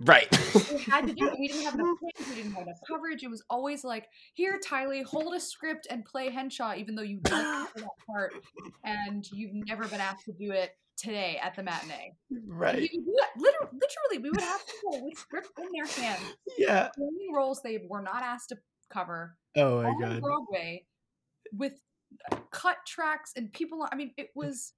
Right. 0.00 0.28
We 0.72 0.78
had 0.78 1.06
to 1.08 1.12
do 1.12 1.26
it. 1.26 1.34
We 1.40 1.48
didn't 1.48 1.64
have 1.64 1.74
enough 1.74 1.96
plans. 2.16 2.28
We 2.30 2.36
didn't 2.36 2.52
have 2.52 2.62
enough 2.64 2.78
coverage. 2.88 3.22
It 3.24 3.30
was 3.30 3.42
always 3.50 3.82
like, 3.82 4.06
here, 4.34 4.60
Tylee, 4.64 5.04
hold 5.04 5.34
a 5.34 5.40
script 5.40 5.88
and 5.90 6.04
play 6.04 6.30
Henshaw, 6.30 6.74
even 6.76 6.94
though 6.94 7.02
you 7.02 7.18
don't 7.18 7.68
play 7.74 7.82
that 7.82 8.06
part 8.06 8.32
and 8.84 9.24
you've 9.32 9.54
never 9.66 9.88
been 9.88 10.00
asked 10.00 10.24
to 10.26 10.32
do 10.32 10.52
it 10.52 10.70
today 10.96 11.40
at 11.42 11.56
the 11.56 11.62
matinee. 11.64 12.12
Right. 12.46 12.88
Literally, 13.36 13.68
literally, 13.72 14.22
we 14.22 14.30
would 14.30 14.40
have 14.40 14.60
people 14.66 15.04
with 15.04 15.18
script 15.18 15.48
in 15.58 15.66
their 15.72 15.86
hands. 15.86 16.22
Yeah. 16.56 16.88
playing 16.94 17.32
roles 17.34 17.60
they 17.62 17.80
were 17.88 18.02
not 18.02 18.22
asked 18.22 18.50
to 18.50 18.56
cover 18.92 19.36
Oh 19.56 19.82
my 19.82 19.92
god. 20.00 20.20
Broadway 20.20 20.84
with 21.52 21.74
cut 22.50 22.78
tracks 22.86 23.32
and 23.36 23.52
people. 23.52 23.86
I 23.90 23.96
mean, 23.96 24.12
it 24.16 24.30
was 24.34 24.72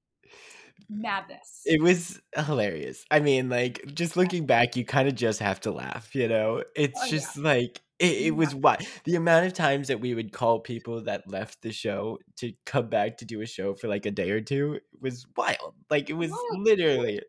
madness. 0.89 1.62
It 1.64 1.83
was 1.83 2.20
hilarious. 2.37 3.05
I 3.11 3.20
mean, 3.20 3.49
like 3.49 3.83
just 3.95 4.16
looking 4.16 4.47
back, 4.47 4.76
you 4.76 4.85
kind 4.85 5.09
of 5.09 5.14
just 5.14 5.41
have 5.41 5.61
to 5.61 5.70
laugh, 5.70 6.14
you 6.14 6.28
know? 6.28 6.64
It's 6.76 6.99
Oh, 7.01 7.05
yeah. 7.05 7.11
just 7.11 7.37
like 7.37 7.81
it, 7.99 8.12
it 8.28 8.31
was 8.37 8.55
what 8.55 8.87
the 9.05 9.16
amount 9.16 9.47
of 9.47 9.53
times 9.53 9.89
that 9.89 10.01
we 10.01 10.14
would 10.14 10.33
call 10.33 10.61
people 10.61 11.03
that 11.05 11.28
left 11.28 11.62
the 11.62 11.72
show 11.72 12.18
to 12.37 12.53
come 12.64 12.89
back 12.89 13.18
to 13.18 13.24
do 13.24 13.41
a 13.43 13.47
show 13.47 13.74
for 13.74 13.89
like 13.89 14.07
a 14.07 14.11
day 14.11 14.31
or 14.31 14.41
two 14.41 14.81
was 15.01 15.26
wild. 15.37 15.74
Like 15.91 16.09
it 16.11 16.14
was 16.14 16.33
literally 16.53 17.20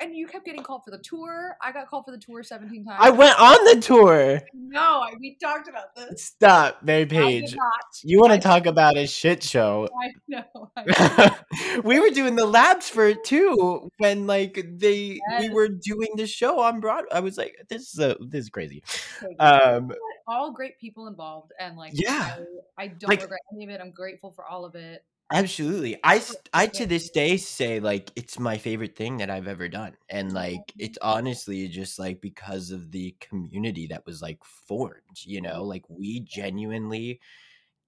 and 0.00 0.14
you 0.14 0.26
kept 0.26 0.44
getting 0.44 0.62
called 0.62 0.82
for 0.84 0.90
the 0.90 0.98
tour. 0.98 1.56
I 1.62 1.72
got 1.72 1.88
called 1.88 2.04
for 2.04 2.10
the 2.12 2.18
tour 2.18 2.42
seventeen 2.42 2.84
times. 2.84 2.98
I 3.00 3.10
went 3.10 3.38
on 3.40 3.64
the 3.64 3.80
tour. 3.80 4.40
No, 4.54 4.80
I, 5.02 5.12
we 5.18 5.36
talked 5.42 5.68
about 5.68 5.94
this. 5.96 6.24
Stop, 6.24 6.82
Mary 6.82 7.06
Page. 7.06 7.54
You 8.02 8.20
want 8.20 8.32
to 8.32 8.38
talk 8.38 8.66
about 8.66 8.96
a 8.96 9.06
shit 9.06 9.42
show? 9.42 9.88
I 10.02 10.10
know. 10.28 10.70
I 10.76 11.36
know. 11.76 11.80
we 11.82 12.00
were 12.00 12.10
doing 12.10 12.36
the 12.36 12.46
labs 12.46 12.88
for 12.88 13.06
it 13.06 13.24
too 13.24 13.88
when 13.98 14.26
like 14.26 14.64
they 14.76 15.20
we 15.40 15.48
were 15.50 15.68
doing 15.68 16.08
the 16.16 16.26
show 16.26 16.60
on 16.60 16.80
Broadway. 16.80 17.08
I 17.12 17.20
was 17.20 17.36
like, 17.38 17.56
this 17.68 17.92
is 17.94 17.98
a, 17.98 18.16
this 18.20 18.44
is 18.44 18.50
crazy. 18.50 18.82
Crazy. 19.18 19.38
Um, 19.38 19.92
all 20.26 20.52
great 20.52 20.78
people 20.78 21.06
involved, 21.06 21.52
and 21.58 21.76
like, 21.76 21.92
Yeah. 21.94 22.36
I, 22.78 22.84
I 22.84 22.86
don't 22.88 23.08
Like- 23.08 23.22
regret 23.22 23.40
any 23.54 23.64
of 23.64 23.70
it. 23.70 23.80
I'm 23.80 23.90
grateful 23.90 24.30
for 24.32 24.44
all 24.44 24.64
of 24.64 24.74
it. 24.74 25.04
Absolutely. 25.32 25.98
I 26.02 26.22
I 26.52 26.66
to 26.66 26.86
this 26.86 27.10
day 27.10 27.36
say 27.36 27.80
like 27.80 28.10
it's 28.16 28.38
my 28.38 28.58
favorite 28.58 28.96
thing 28.96 29.18
that 29.18 29.30
I've 29.30 29.48
ever 29.48 29.68
done, 29.68 29.94
and 30.08 30.28
mm-hmm. 30.28 30.36
like 30.36 30.72
it's 30.78 30.98
honestly 31.02 31.68
just 31.68 31.98
like 31.98 32.20
because 32.20 32.70
of 32.70 32.90
the 32.90 33.16
community 33.20 33.86
that 33.88 34.06
was 34.06 34.22
like 34.22 34.38
formed. 34.44 35.24
You 35.24 35.40
know, 35.40 35.64
like 35.64 35.84
we 35.88 36.20
genuinely 36.20 37.20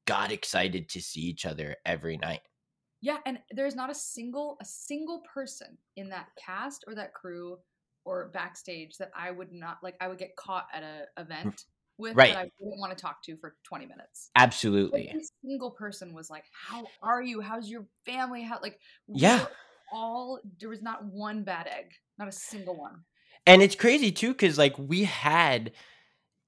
got 0.06 0.32
excited 0.32 0.88
to 0.90 1.00
see 1.00 1.20
each 1.20 1.46
other 1.46 1.76
every 1.84 2.16
night. 2.16 2.40
Yeah, 3.02 3.18
and 3.24 3.38
there's 3.50 3.76
not 3.76 3.90
a 3.90 3.94
single 3.94 4.56
a 4.60 4.64
single 4.64 5.22
person 5.32 5.78
in 5.96 6.08
that 6.10 6.28
cast 6.38 6.84
or 6.86 6.94
that 6.94 7.14
crew 7.14 7.58
or 8.04 8.30
backstage 8.32 8.96
that 8.98 9.10
I 9.16 9.30
would 9.30 9.52
not 9.52 9.78
like. 9.82 9.96
I 10.00 10.08
would 10.08 10.18
get 10.18 10.36
caught 10.36 10.66
at 10.72 10.82
a 10.82 11.06
mm. 11.18 11.22
event 11.22 11.64
with 12.00 12.16
Right. 12.16 12.32
that 12.32 12.46
I 12.46 12.50
wouldn't 12.58 12.80
want 12.80 12.96
to 12.96 13.00
talk 13.00 13.22
to 13.24 13.36
for 13.36 13.56
20 13.62 13.86
minutes. 13.86 14.30
Absolutely. 14.36 15.08
Every 15.08 15.22
single 15.42 15.70
person 15.70 16.12
was 16.14 16.30
like, 16.30 16.44
"How 16.52 16.86
are 17.02 17.22
you? 17.22 17.40
How's 17.40 17.68
your 17.68 17.86
family? 18.04 18.42
How 18.42 18.58
like?" 18.62 18.80
Yeah. 19.06 19.46
All 19.92 20.40
there 20.58 20.68
was 20.68 20.82
not 20.82 21.04
one 21.04 21.42
bad 21.44 21.66
egg, 21.66 21.92
not 22.18 22.28
a 22.28 22.32
single 22.32 22.76
one. 22.76 23.04
And 23.46 23.62
it's 23.62 23.74
crazy 23.74 24.12
too, 24.12 24.28
because 24.28 24.58
like 24.58 24.78
we 24.78 25.04
had 25.04 25.72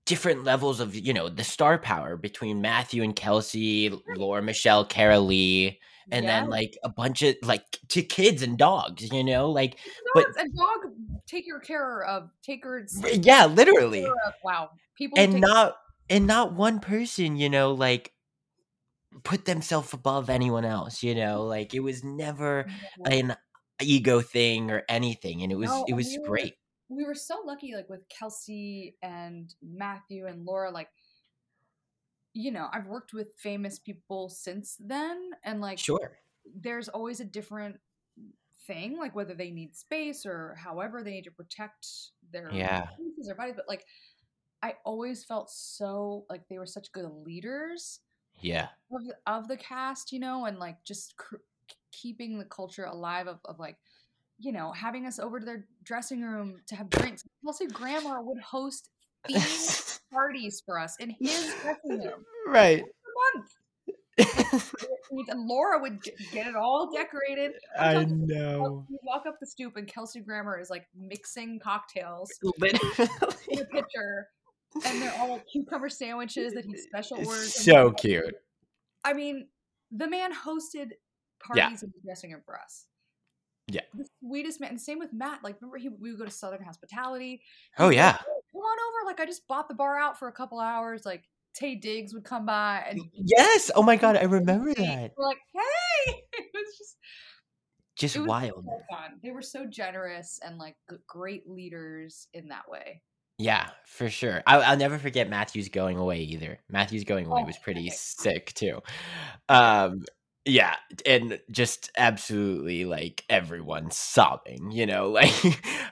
different 0.07 0.45
levels 0.45 0.81
of, 0.81 0.95
you 0.95 1.13
know, 1.13 1.29
the 1.29 1.45
star 1.45 1.79
power 1.79 2.17
between 2.17 2.61
Matthew 2.61 3.03
and 3.03 3.15
Kelsey, 3.15 3.91
Laura 4.17 4.43
Michelle, 4.43 4.87
Carolee, 4.87 5.79
and 6.11 6.25
Yeah. 6.25 6.41
then 6.41 6.51
like 6.51 6.77
a 6.85 6.89
bunch 6.89 7.23
of 7.23 7.37
like 7.43 7.65
to 7.89 8.03
kids 8.03 8.43
and 8.43 8.59
dogs, 8.59 9.11
you 9.13 9.23
know, 9.25 9.51
like 9.51 9.79
but- 10.15 10.25
Dogs 10.25 10.37
and 10.39 10.55
dog 10.57 10.79
take 11.27 11.47
your 11.47 11.61
care 11.61 12.03
of 12.05 12.31
take 12.43 12.65
her 12.65 12.85
yeah, 13.15 13.47
literally. 13.47 14.03
care 14.03 14.13
of- 14.27 14.35
wow 14.45 14.71
people 14.97 15.19
And 15.19 15.41
not 15.41 15.77
and 16.11 16.27
not 16.27 16.53
one 16.55 16.81
person, 16.81 17.37
you 17.37 17.49
know, 17.49 17.73
like 17.73 18.13
put 19.25 19.45
themselves 19.45 19.93
above 19.93 20.31
anyone 20.31 20.65
else, 20.65 21.03
you 21.03 21.15
know, 21.15 21.41
mm. 21.43 21.49
like 21.49 21.75
it 21.75 21.81
was 21.81 22.03
never 22.03 22.67
an 23.07 23.37
ego 23.81 24.21
thing 24.21 24.71
or 24.71 24.83
anything. 24.89 25.43
And 25.43 25.53
it 25.53 25.57
was 25.57 25.69
No, 25.71 25.85
it 25.89 25.95
was 25.95 26.09
we 26.09 26.19
were- 26.19 26.27
great. 26.29 26.55
we 26.89 27.05
were 27.05 27.15
so 27.15 27.41
lucky 27.47 27.75
like 27.75 27.89
with 27.89 28.07
kelsey 28.11 28.95
and 29.03 29.55
matthew 29.63 30.27
and 30.27 30.45
laura 30.45 30.71
like 30.71 30.89
you 32.35 32.51
know 32.51 32.69
i've 32.73 32.87
worked 32.87 33.13
with 33.13 33.35
famous 33.37 33.79
people 33.79 34.29
since 34.29 34.77
then 34.81 35.31
and 35.45 35.61
like 35.61 35.79
Sure. 35.79 36.19
there's 36.55 36.89
always 36.89 37.21
a 37.21 37.25
different 37.25 37.77
thing 38.67 38.97
like 38.99 39.15
whether 39.15 39.35
they 39.35 39.51
need 39.51 39.75
space 39.77 40.25
or 40.25 40.55
however 40.59 41.03
they 41.03 41.11
need 41.11 41.25
to 41.25 41.31
protect 41.31 41.87
their 42.33 42.51
Yeah. 42.53 42.87
or 43.29 43.35
bodies 43.35 43.55
but 43.57 43.67
like 43.69 43.85
i 44.63 44.75
always 44.85 45.25
felt 45.25 45.51
so 45.51 46.25
like 46.31 46.49
they 46.49 46.59
were 46.59 46.67
such 46.67 46.93
good 46.93 47.11
leaders 47.25 48.01
Yeah. 48.41 48.69
of 48.91 49.05
the, 49.07 49.15
of 49.27 49.49
the 49.49 49.57
cast, 49.57 50.11
you 50.13 50.19
know, 50.21 50.47
and 50.47 50.59
like 50.59 50.83
just 50.85 51.17
cr- 51.17 51.37
keeping 51.93 52.39
the 52.39 52.45
culture 52.45 52.85
alive 52.85 53.29
of, 53.29 53.39
of 53.45 53.59
like, 53.61 53.77
you 54.39 54.51
know, 54.53 54.73
having 54.73 55.07
us 55.07 55.19
over 55.21 55.39
to 55.39 55.47
their 55.47 55.67
dressing 55.85 56.23
room 56.23 56.61
to 56.67 56.75
have 56.77 56.91
drinks. 56.91 57.23
Kelsey 57.45 57.67
Grammer 57.67 58.21
would 58.23 58.41
host 58.41 58.89
themed 59.29 59.92
parties 60.13 60.63
for 60.65 60.79
us 60.79 60.97
in 61.01 61.11
his 61.11 61.55
dressing 61.63 61.99
room 62.05 62.25
right. 62.49 62.83
a 62.83 63.39
month. 63.39 63.51
And 65.29 65.47
Laura 65.47 65.79
would 65.79 66.03
get 66.33 66.47
it 66.47 66.57
all 66.57 66.91
decorated. 66.91 67.53
I 67.79 68.05
know. 68.05 68.63
walk- 68.91 69.01
walk 69.05 69.23
up 69.27 69.35
the 69.41 69.47
stoop 69.47 69.77
and 69.77 69.87
Kelsey 69.87 70.21
Grammer 70.21 70.59
is 70.59 70.71
like 70.71 70.87
mixing 70.97 71.59
cocktails 71.61 72.31
in 72.43 72.51
Literally. 72.59 73.11
a 73.61 73.65
pitcher. 73.67 74.29
And 74.87 75.03
they're 75.03 75.15
all 75.19 75.39
cucumber 75.53 75.91
sandwiches 75.91 76.55
that 76.55 76.65
he 76.65 76.75
special 76.79 77.19
orders. 77.19 77.55
so 77.55 77.89
stuff. 77.89 77.97
cute. 77.99 78.35
I 79.05 79.13
mean, 79.13 79.49
the 79.91 80.09
man 80.09 80.33
hosted 80.33 80.93
Yeah. 81.55 81.67
parties 81.67 81.83
in 81.83 81.91
the 81.95 82.01
dressing 82.07 82.33
room 82.33 82.41
for 82.47 82.59
us. 82.59 82.87
Yeah. 83.69 83.83
The 83.93 84.07
sweetest 84.21 84.63
man. 84.63 84.71
And 84.71 84.81
same 84.81 84.99
with 84.99 85.13
Matt. 85.13 85.41
Like, 85.45 85.57
remember, 85.61 85.77
he, 85.77 85.91
we 85.91 86.11
would 86.13 86.19
go 86.19 86.25
to 86.25 86.31
Southern 86.31 86.63
Hospitality. 86.65 87.43
Oh 87.79 87.91
He'd 87.91 87.97
yeah. 87.97 88.17
Like, 88.63 88.69
Come 88.69 88.79
on 88.79 88.79
over. 88.79 89.07
Like, 89.11 89.21
I 89.21 89.27
just 89.27 89.47
bought 89.49 89.69
the 89.69 89.75
bar 89.75 89.99
out 89.99 90.19
for 90.19 90.29
a 90.29 90.33
couple 90.33 90.59
hours. 90.61 91.05
Like, 91.05 91.25
Taye 91.61 91.81
Diggs 91.81 92.15
would 92.15 92.25
come 92.25 92.47
by 92.47 92.83
and 92.89 93.01
Yes. 93.13 93.71
Oh 93.75 93.83
my 93.83 93.97
god, 93.97 94.17
I 94.17 94.23
remember 94.25 94.73
that. 94.75 95.13
we're 95.17 95.27
like, 95.27 95.39
hey! 95.55 96.25
it 96.33 96.47
was 96.55 96.79
just 96.79 96.97
Just 97.97 98.17
was 98.19 98.27
wild. 98.27 98.65
so. 98.65 98.97
They 99.23 99.31
were 99.31 99.43
so 99.43 99.67
generous 99.67 100.41
and 100.45 100.57
like 100.59 100.77
great 101.07 101.47
leaders 101.49 102.27
in 102.33 102.49
that 102.49 102.69
way. 102.71 103.03
Yeah, 103.39 103.69
for 103.87 104.09
sure. 104.09 104.43
I'll, 104.47 104.63
I'll 104.63 104.77
never 104.77 104.99
forget 104.99 105.29
Matthew's 105.29 105.69
going 105.69 105.97
away 105.99 106.21
either. 106.21 106.59
Matthew's 106.71 107.05
going 107.05 107.27
away 107.27 107.43
Oh, 107.43 107.47
was 107.47 107.59
pretty 107.59 107.87
epic. 107.89 107.99
sick 107.99 108.53
too. 108.55 108.81
Um, 109.49 110.05
yeah, 110.45 110.77
and 111.07 111.39
just 111.51 111.91
absolutely 111.99 112.85
like 112.85 113.25
everyone 113.29 113.91
sobbing. 113.91 114.71
You 114.73 114.87
know, 114.87 115.09
like 115.11 115.33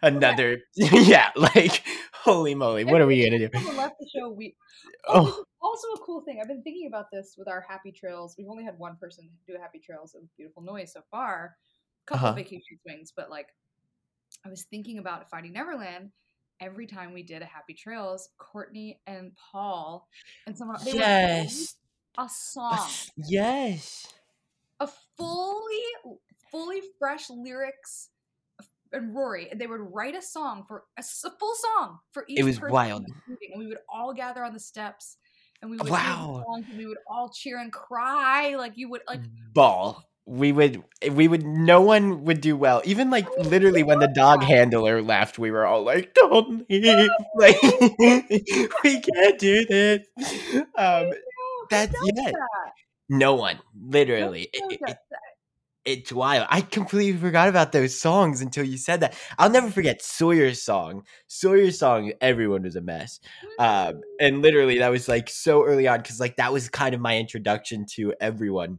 another. 0.02 0.60
Yeah, 0.74 1.30
like 1.36 1.82
holy 2.22 2.54
moly, 2.54 2.84
what 2.84 3.00
are 3.00 3.06
we 3.06 3.24
gonna 3.24 3.38
do? 3.38 3.48
Left 3.76 3.94
the 3.98 4.08
show, 4.14 4.30
we 4.30 4.54
oh, 5.08 5.26
Oh, 5.38 5.44
also 5.62 5.88
a 5.88 5.98
cool 6.04 6.22
thing. 6.22 6.38
I've 6.40 6.48
been 6.48 6.62
thinking 6.62 6.86
about 6.88 7.06
this 7.12 7.34
with 7.38 7.48
our 7.48 7.60
Happy 7.68 7.92
Trails. 7.92 8.34
We've 8.38 8.48
only 8.48 8.64
had 8.64 8.78
one 8.78 8.96
person 8.96 9.28
do 9.46 9.54
a 9.56 9.60
Happy 9.60 9.78
Trails 9.78 10.14
of 10.14 10.22
Beautiful 10.36 10.62
Noise 10.62 10.92
so 10.92 11.00
far. 11.10 11.56
A 12.04 12.06
couple 12.06 12.26
Uh-huh. 12.26 12.30
of 12.30 12.36
vacation 12.36 12.78
swings, 12.82 13.12
but 13.14 13.30
like 13.30 13.48
I 14.44 14.48
was 14.48 14.64
thinking 14.70 14.98
about 14.98 15.28
Finding 15.30 15.52
Neverland. 15.52 16.10
Every 16.60 16.86
time 16.86 17.12
we 17.14 17.22
did 17.22 17.40
a 17.40 17.46
Happy 17.46 17.72
Trails, 17.74 18.28
Courtney 18.36 19.00
and 19.06 19.32
Paul 19.36 20.06
and 20.46 20.56
someone 20.56 20.78
they 20.84 20.92
yes, 20.92 21.76
a 22.18 22.22
A 22.24 22.28
song, 22.28 22.74
s- 22.78 23.10
yes. 23.16 24.12
a 24.78 24.88
fully 25.16 25.82
fully 26.50 26.82
fresh 26.98 27.30
lyrics 27.30 28.10
and 28.92 29.14
Rory, 29.14 29.48
and 29.50 29.60
they 29.60 29.66
would 29.66 29.80
write 29.80 30.14
a 30.16 30.22
song 30.22 30.64
for 30.66 30.84
a 30.98 31.02
full 31.02 31.54
song 31.54 31.98
for 32.12 32.24
each. 32.28 32.42
was 32.44 32.56
person 32.58 32.68
in 32.68 32.72
wild. 32.72 33.04
and 33.26 33.58
we 33.58 33.66
would 33.66 33.78
all 33.88 34.12
gather 34.14 34.44
on 34.44 34.52
the 34.52 34.60
steps, 34.60 35.16
and 35.62 35.70
we 35.70 35.76
would 35.76 35.88
Wow. 35.88 36.44
songs, 36.46 36.66
and 36.68 36.78
we 36.78 36.86
would 36.86 36.98
all 37.08 37.30
cheer 37.30 37.58
and 37.58 37.72
cry 37.72 38.56
like 38.56 38.72
you 38.76 38.88
would 38.90 39.02
like. 39.06 39.20
ball. 39.54 40.04
We 40.26 40.52
would, 40.52 40.84
we 41.10 41.26
would, 41.26 41.44
no 41.44 41.80
one 41.80 42.24
would 42.24 42.40
do 42.40 42.56
well. 42.56 42.82
Even 42.84 43.10
like 43.10 43.26
literally 43.38 43.82
when 43.82 43.98
the 43.98 44.06
dog 44.06 44.44
handler 44.44 45.02
left, 45.02 45.40
we 45.40 45.50
were 45.50 45.66
all 45.66 45.82
like, 45.82 46.14
don't 46.14 46.68
leave. 46.70 47.10
Like, 47.36 47.56
we 48.84 49.00
can't 49.00 49.38
do 49.40 49.64
this. 49.66 50.06
Um, 50.76 51.10
that's- 51.68 51.94
yeah, 52.04 52.30
that? 52.30 52.34
no 53.08 53.34
one, 53.34 53.58
literally. 53.74 54.48
It- 54.52 54.80
it-. 54.86 54.96
It's 55.84 56.12
wild. 56.12 56.46
I 56.50 56.60
completely 56.60 57.18
forgot 57.18 57.48
about 57.48 57.72
those 57.72 57.98
songs 57.98 58.40
until 58.40 58.64
you 58.64 58.76
said 58.76 59.00
that. 59.00 59.16
I'll 59.38 59.50
never 59.50 59.70
forget 59.70 60.02
Sawyer's 60.02 60.62
song. 60.62 61.04
Sawyer's 61.26 61.78
song, 61.78 62.12
everyone 62.20 62.62
was 62.62 62.76
a 62.76 62.80
mess. 62.80 63.20
Um, 63.58 64.02
and 64.20 64.42
literally 64.42 64.78
that 64.78 64.90
was 64.90 65.08
like 65.08 65.28
so 65.30 65.64
early 65.64 65.88
on 65.88 66.00
because 66.00 66.20
like 66.20 66.36
that 66.36 66.52
was 66.52 66.68
kind 66.68 66.94
of 66.94 67.00
my 67.00 67.16
introduction 67.18 67.86
to 67.94 68.14
everyone. 68.20 68.78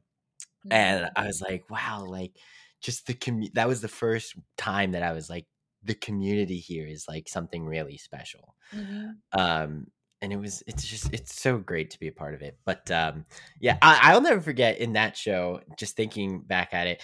And 0.70 1.10
I 1.16 1.26
was 1.26 1.42
like, 1.42 1.70
wow, 1.70 2.06
like 2.08 2.34
just 2.82 3.08
the 3.08 3.14
commu- 3.16 3.54
that 3.54 3.68
was 3.68 3.82
the 3.82 3.88
first 3.88 4.36
time 4.58 4.92
that 4.92 5.04
I 5.04 5.12
was 5.14 5.30
like, 5.30 5.46
the 5.84 5.96
community 5.96 6.60
here 6.60 6.86
is 6.86 7.06
like 7.08 7.28
something 7.28 7.66
really 7.66 7.98
special. 7.98 8.56
Mhm. 8.76 9.16
Um, 9.34 9.88
and 10.22 10.32
it 10.32 10.38
was 10.38 10.64
it's 10.68 10.86
just 10.86 11.14
it's 11.14 11.40
so 11.40 11.58
great 11.58 11.90
to 11.92 12.00
be 12.00 12.08
a 12.08 12.12
part 12.12 12.34
of 12.34 12.42
it. 12.42 12.58
But 12.66 12.90
um, 12.92 13.26
yeah, 13.60 13.78
I, 13.82 14.00
I'll 14.12 14.22
never 14.22 14.42
forget 14.42 14.78
in 14.78 14.94
that 14.94 15.18
show. 15.18 15.62
Just 15.78 15.96
thinking 15.96 16.42
back 16.42 16.74
at 16.74 16.88
it, 16.88 17.02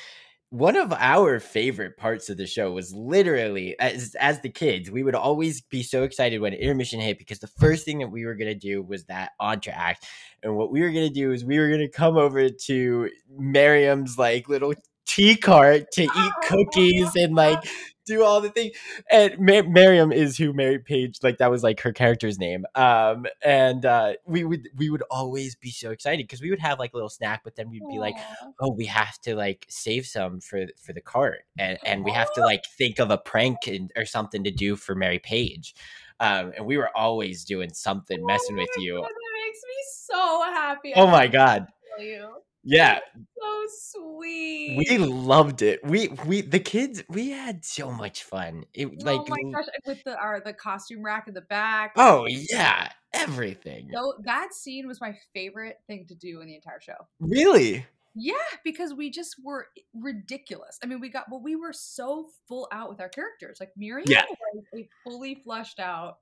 one 0.50 0.78
of 0.78 0.94
our 0.94 1.40
favorite 1.40 1.98
parts 1.98 2.30
of 2.30 2.38
the 2.38 2.48
show 2.48 2.72
was 2.72 2.94
literally 2.94 3.78
as 3.80 4.16
as 4.16 4.40
the 4.42 4.50
kids, 4.50 4.90
we 4.90 5.04
would 5.04 5.16
always 5.16 5.62
be 5.62 5.84
so 5.84 6.04
excited 6.04 6.40
when 6.40 6.54
intermission 6.54 7.00
hit 7.02 7.18
because 7.18 7.40
the 7.40 7.48
first 7.48 7.84
thing 7.86 8.00
that 8.00 8.08
we 8.08 8.26
were 8.26 8.36
gonna 8.36 8.56
do 8.56 8.82
was 8.82 9.04
that 9.06 9.32
entr'acte, 9.42 10.04
and 10.44 10.56
what 10.56 10.72
we 10.72 10.82
were 10.82 10.92
gonna 10.92 11.10
do 11.10 11.32
is 11.32 11.44
we 11.44 11.60
were 11.60 11.70
gonna 11.70 11.90
come 11.90 12.18
over 12.18 12.50
to 12.50 13.10
Miriam's 13.38 14.18
like 14.18 14.48
little 14.48 14.74
tea 15.06 15.36
cart 15.36 15.92
to 15.94 16.04
eat 16.04 16.32
cookies 16.44 17.16
and 17.16 17.36
like 17.36 17.64
do 18.08 18.24
all 18.24 18.42
the 18.42 18.50
things. 18.50 18.74
And 19.12 19.38
Ma- 19.40 19.62
Miriam 19.62 20.12
is 20.12 20.38
who 20.38 20.54
Mary 20.54 20.80
Page, 20.80 21.20
like 21.22 21.38
that 21.38 21.52
was 21.52 21.64
like 21.64 21.82
her 21.82 21.92
character's 21.92 22.40
name. 22.40 22.66
Um, 22.76 23.26
and 23.44 23.86
uh, 23.86 24.14
we 24.26 24.44
would 24.44 24.70
we 24.76 24.90
would 24.90 25.04
always 25.12 25.56
be 25.56 25.70
so 25.70 25.92
excited 25.92 26.24
because 26.24 26.42
we 26.42 26.50
would 26.50 26.60
have 26.60 26.80
like 26.80 26.94
a 26.94 26.96
little 26.96 27.10
snack, 27.10 27.42
but 27.44 27.56
then 27.56 27.70
we'd 27.70 27.88
be 27.90 28.00
like, 28.00 28.18
oh, 28.60 28.72
we 28.72 28.86
have 28.86 29.20
to 29.22 29.36
like 29.36 29.66
save 29.70 30.06
some 30.06 30.40
for 30.40 30.66
for 30.82 30.94
the 30.94 31.02
cart, 31.02 31.44
and 31.60 31.78
and 31.86 32.04
we 32.04 32.12
have 32.12 32.34
to 32.34 32.42
like 32.42 32.66
think 32.78 33.00
of 33.00 33.12
a 33.12 33.18
prank 33.18 33.68
and, 33.68 33.92
or 33.96 34.06
something 34.06 34.44
to 34.44 34.52
do 34.52 34.76
for 34.76 34.96
Mary 34.96 35.20
Page. 35.20 35.76
Um, 36.20 36.54
and 36.58 36.66
we 36.66 36.78
were 36.78 36.90
always 36.98 37.46
doing 37.46 37.72
something, 37.74 38.26
messing 38.26 38.56
Oh 38.56 38.62
with 38.62 38.70
you. 38.80 38.96
God, 38.96 39.04
that 39.04 39.46
makes 39.46 39.60
me 39.64 39.76
so 40.06 40.42
happy. 40.44 40.94
Oh 40.96 41.06
my 41.06 41.28
god, 41.28 41.68
you. 42.00 42.42
Yeah, 42.70 43.00
So 43.16 43.64
sweet. 43.70 44.78
we 44.90 44.98
loved 44.98 45.62
it. 45.62 45.80
We 45.86 46.10
we 46.26 46.42
the 46.42 46.60
kids 46.60 47.02
we 47.10 47.30
had 47.32 47.64
so 47.64 47.92
much 47.92 48.24
fun. 48.24 48.66
It 48.74 49.02
like 49.04 49.22
oh 49.22 49.26
my 49.30 49.52
gosh, 49.54 49.66
with 49.86 50.04
the 50.04 50.18
our, 50.18 50.42
the 50.42 50.54
costume 50.54 51.02
rack 51.04 51.28
in 51.30 51.34
the 51.34 51.42
back. 51.42 51.94
oh 51.96 52.26
yeah, 52.28 52.90
everything. 53.14 53.90
So 53.94 54.16
that 54.26 54.54
scene 54.54 54.86
was 54.88 55.00
my 55.00 55.16
favorite 55.34 55.78
thing 55.88 56.06
to 56.10 56.16
do 56.16 56.42
in 56.42 56.48
the 56.48 56.56
entire 56.56 56.82
show. 56.82 57.08
Really? 57.20 57.86
Yeah, 58.20 58.34
because 58.64 58.94
we 58.94 59.12
just 59.12 59.36
were 59.44 59.68
ridiculous. 59.94 60.80
I 60.84 60.88
mean, 60.88 61.00
we 61.00 61.10
got 61.10 61.26
well, 61.32 61.42
we 61.42 61.56
were 61.56 61.72
so 61.74 62.28
full 62.48 62.68
out 62.72 62.90
with 62.90 63.00
our 63.00 63.10
characters. 63.10 63.58
Like 63.60 63.72
Miriam 63.78 64.08
Yeah. 64.10 64.26
was 64.54 64.64
a 64.76 64.90
fully 65.04 65.36
fleshed 65.44 65.80
out 65.80 66.18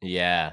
Yeah. 0.00 0.52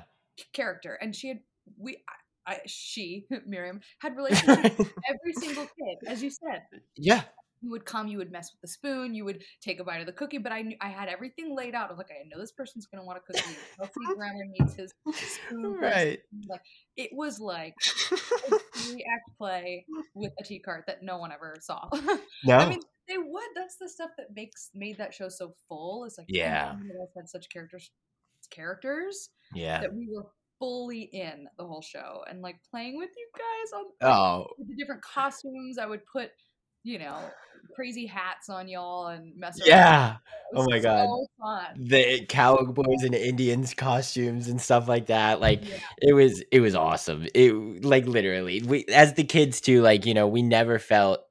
character, 0.54 0.94
and 1.02 1.16
she 1.16 1.28
had 1.28 1.40
we. 1.78 2.04
I, 2.48 2.60
she 2.66 3.26
Miriam 3.46 3.80
had 4.00 4.16
relationships 4.18 4.78
with 4.78 4.94
every 5.10 5.34
single 5.34 5.64
kid, 5.66 5.98
as 6.08 6.22
you 6.24 6.30
said. 6.30 6.62
yeah. 6.96 7.24
You 7.62 7.72
would 7.72 7.86
come, 7.86 8.08
you 8.08 8.20
would 8.20 8.32
mess 8.32 8.52
with 8.52 8.62
the 8.62 8.68
spoon, 8.68 9.16
you 9.16 9.26
would 9.26 9.42
take 9.60 9.80
a 9.80 9.84
bite 9.84 10.00
of 10.00 10.06
the 10.06 10.12
cookie, 10.12 10.38
but 10.38 10.52
I 10.52 10.62
knew 10.62 10.76
I 10.82 10.90
had 10.90 11.08
everything 11.10 11.56
laid 11.56 11.74
out. 11.74 11.88
I 11.88 11.94
was 11.94 11.98
like, 11.98 12.12
I 12.12 12.28
know 12.28 12.40
this 12.40 12.52
person's 12.52 12.86
gonna 12.86 13.04
want 13.04 13.18
a 13.18 13.22
cookie. 13.22 13.56
Kelsey 13.78 14.16
Grammer 14.16 14.44
needs 14.60 14.76
his 14.76 14.94
spoon. 15.16 15.74
Right. 15.74 16.20
Like 16.48 16.62
it 16.96 17.10
was 17.14 17.40
like 17.40 17.74
a 18.12 18.60
three 18.76 19.04
act 19.12 19.38
play 19.40 19.86
with 20.14 20.32
a 20.40 20.44
tea 20.44 20.60
cart 20.60 20.84
that 20.86 21.02
no 21.02 21.18
one 21.18 21.32
ever 21.32 21.56
saw. 21.60 21.90
No. 22.44 22.58
I 22.58 22.70
mean, 22.70 22.82
they 23.08 23.18
would. 23.18 23.48
That's 23.56 23.78
the 23.78 23.90
stuff 23.90 24.12
that 24.18 24.36
makes 24.36 24.70
made 24.76 25.00
that 25.00 25.14
show 25.16 25.30
so 25.30 25.56
full. 25.68 26.04
It's 26.06 26.20
like 26.20 26.28
oh 26.30 26.36
Yeah. 26.36 26.76
none 26.78 26.92
had 27.16 27.28
such 27.30 27.50
characters 27.50 27.90
characters 28.52 29.30
yeah. 29.56 29.82
that 29.82 29.94
we 29.94 30.08
were 30.14 30.28
fully 30.60 31.02
in 31.02 31.48
the 31.58 31.66
whole 31.66 31.82
show 31.82 32.24
and 32.30 32.42
like 32.42 32.58
playing 32.70 32.98
with 32.98 33.10
you 33.16 33.28
guys 33.38 33.74
on 33.74 33.86
Oh, 34.02 34.48
with 34.58 34.70
the 34.70 34.76
different 34.76 35.02
costumes. 35.02 35.78
I 35.78 35.86
would 35.86 36.06
put, 36.06 36.32
you 36.84 37.00
know, 37.00 37.18
crazy 37.76 38.06
hats 38.06 38.50
on 38.50 38.68
y'all 38.68 39.08
and 39.08 39.36
mess 39.36 39.60
around. 39.60 39.68
yeah. 39.70 40.18
Oh 40.54 40.66
my 40.70 40.80
God. 40.80 41.08
fun. 41.42 41.66
The 41.88 42.26
cowboys 42.28 43.04
and 43.04 43.16
Indians 43.16 43.74
costumes 43.74 44.48
and 44.48 44.62
stuff 44.62 44.88
like 44.88 45.08
that. 45.08 45.42
Like 45.42 45.66
Yeah. 45.68 45.78
it 46.02 46.14
was 46.14 46.44
it 46.52 46.60
was 46.62 46.76
awesome. 46.76 47.28
It 47.34 47.84
like 47.84 48.06
literally 48.06 48.62
we 48.62 48.86
as 48.94 49.14
the 49.14 49.24
kids 49.24 49.62
too, 49.62 49.82
like, 49.82 50.06
you 50.06 50.14
know, 50.14 50.28
we 50.28 50.42
never 50.42 50.80
felt 50.80 51.22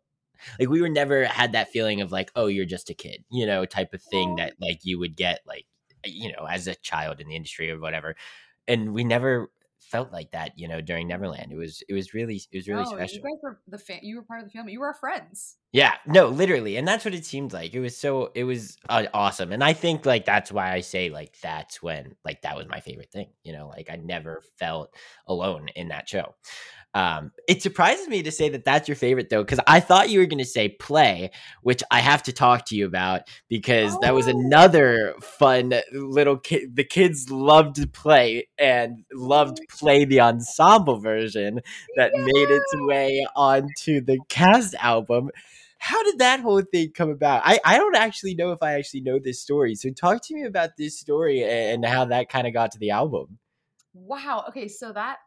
like 0.58 0.68
we 0.68 0.82
were 0.82 0.90
never 0.90 1.24
had 1.24 1.52
that 1.52 1.70
feeling 1.70 2.00
of 2.02 2.12
like, 2.12 2.30
oh, 2.36 2.46
you're 2.46 2.66
just 2.66 2.90
a 2.90 2.94
kid, 2.94 3.24
you 3.30 3.46
know, 3.46 3.64
type 3.64 3.94
of 3.94 4.02
thing 4.02 4.36
that 4.36 4.54
like 4.60 4.80
you 4.82 4.98
would 4.98 5.16
get 5.16 5.40
like 5.46 5.66
you 6.06 6.30
know, 6.32 6.44
as 6.46 6.66
a 6.66 6.74
child 6.74 7.18
in 7.20 7.28
the 7.28 7.36
industry 7.36 7.70
or 7.70 7.80
whatever. 7.80 8.14
And 8.66 8.94
we 8.94 9.04
never 9.04 9.50
felt 9.84 10.12
like 10.12 10.30
that, 10.32 10.58
you 10.58 10.66
know, 10.66 10.80
during 10.80 11.08
Neverland. 11.08 11.52
It 11.52 11.56
was 11.56 11.82
it 11.88 11.94
was 11.94 12.14
really 12.14 12.42
it 12.50 12.56
was 12.56 12.68
really 12.68 12.82
No, 12.82 12.90
special. 12.90 13.18
You 13.18 13.22
guys 13.22 13.42
were 13.42 13.60
the 13.68 13.78
fam- 13.78 14.00
You 14.02 14.16
were 14.16 14.22
part 14.22 14.40
of 14.40 14.46
the 14.46 14.52
family. 14.52 14.72
You 14.72 14.80
were 14.80 14.88
our 14.88 14.94
friends. 14.94 15.56
Yeah, 15.72 15.94
no, 16.06 16.28
literally, 16.28 16.76
and 16.76 16.86
that's 16.86 17.04
what 17.04 17.14
it 17.14 17.26
seemed 17.26 17.52
like. 17.52 17.74
It 17.74 17.80
was 17.80 17.96
so, 17.96 18.30
it 18.36 18.44
was 18.44 18.76
uh, 18.88 19.06
awesome, 19.12 19.50
and 19.50 19.62
I 19.62 19.72
think 19.72 20.06
like 20.06 20.24
that's 20.24 20.52
why 20.52 20.72
I 20.72 20.80
say 20.80 21.10
like 21.10 21.34
that's 21.42 21.82
when 21.82 22.14
like 22.24 22.42
that 22.42 22.56
was 22.56 22.68
my 22.68 22.80
favorite 22.80 23.10
thing. 23.10 23.28
You 23.42 23.52
know, 23.54 23.68
like 23.68 23.88
I 23.90 23.96
never 23.96 24.40
felt 24.58 24.94
alone 25.26 25.68
in 25.74 25.88
that 25.88 26.08
show. 26.08 26.34
Um, 26.94 27.32
it 27.48 27.60
surprises 27.60 28.06
me 28.06 28.22
to 28.22 28.30
say 28.30 28.48
that 28.50 28.64
that's 28.64 28.88
your 28.88 28.94
favorite 28.94 29.28
though, 29.28 29.42
because 29.42 29.58
I 29.66 29.80
thought 29.80 30.10
you 30.10 30.20
were 30.20 30.26
going 30.26 30.38
to 30.38 30.44
say 30.44 30.68
play, 30.68 31.32
which 31.62 31.82
I 31.90 31.98
have 31.98 32.22
to 32.24 32.32
talk 32.32 32.66
to 32.66 32.76
you 32.76 32.86
about 32.86 33.22
because 33.48 33.98
that 34.00 34.14
was 34.14 34.28
Oh. 34.28 34.38
another 34.38 35.14
fun 35.20 35.74
little 35.92 36.38
kid. 36.38 36.76
The 36.76 36.84
kids 36.84 37.30
loved 37.30 37.76
to 37.76 37.88
play 37.88 38.48
and 38.58 39.04
loved 39.12 39.58
play 39.68 40.04
the 40.04 40.20
ensemble 40.20 41.00
version 41.00 41.60
that 41.96 42.12
made 42.14 42.50
its 42.50 42.72
way 42.76 43.26
onto 43.34 44.00
the 44.00 44.20
cast 44.28 44.74
album. 44.76 45.30
How 45.78 46.02
did 46.04 46.18
that 46.20 46.40
whole 46.40 46.62
thing 46.62 46.92
come 46.94 47.10
about? 47.10 47.42
I, 47.44 47.58
I 47.64 47.76
don't 47.76 47.96
actually 47.96 48.34
know 48.36 48.52
if 48.52 48.62
I 48.62 48.74
actually 48.74 49.00
know 49.02 49.18
this 49.18 49.40
story. 49.40 49.74
So 49.74 49.90
talk 49.90 50.24
to 50.28 50.34
me 50.34 50.44
about 50.44 50.76
this 50.78 50.98
story 50.98 51.42
and 51.42 51.84
how 51.84 52.04
that 52.06 52.28
kind 52.28 52.46
of 52.46 52.52
got 52.54 52.70
to 52.72 52.78
the 52.78 52.90
album. 52.90 53.38
Wow. 53.92 54.44
Okay, 54.48 54.68
so 54.68 54.92
that 54.92 55.18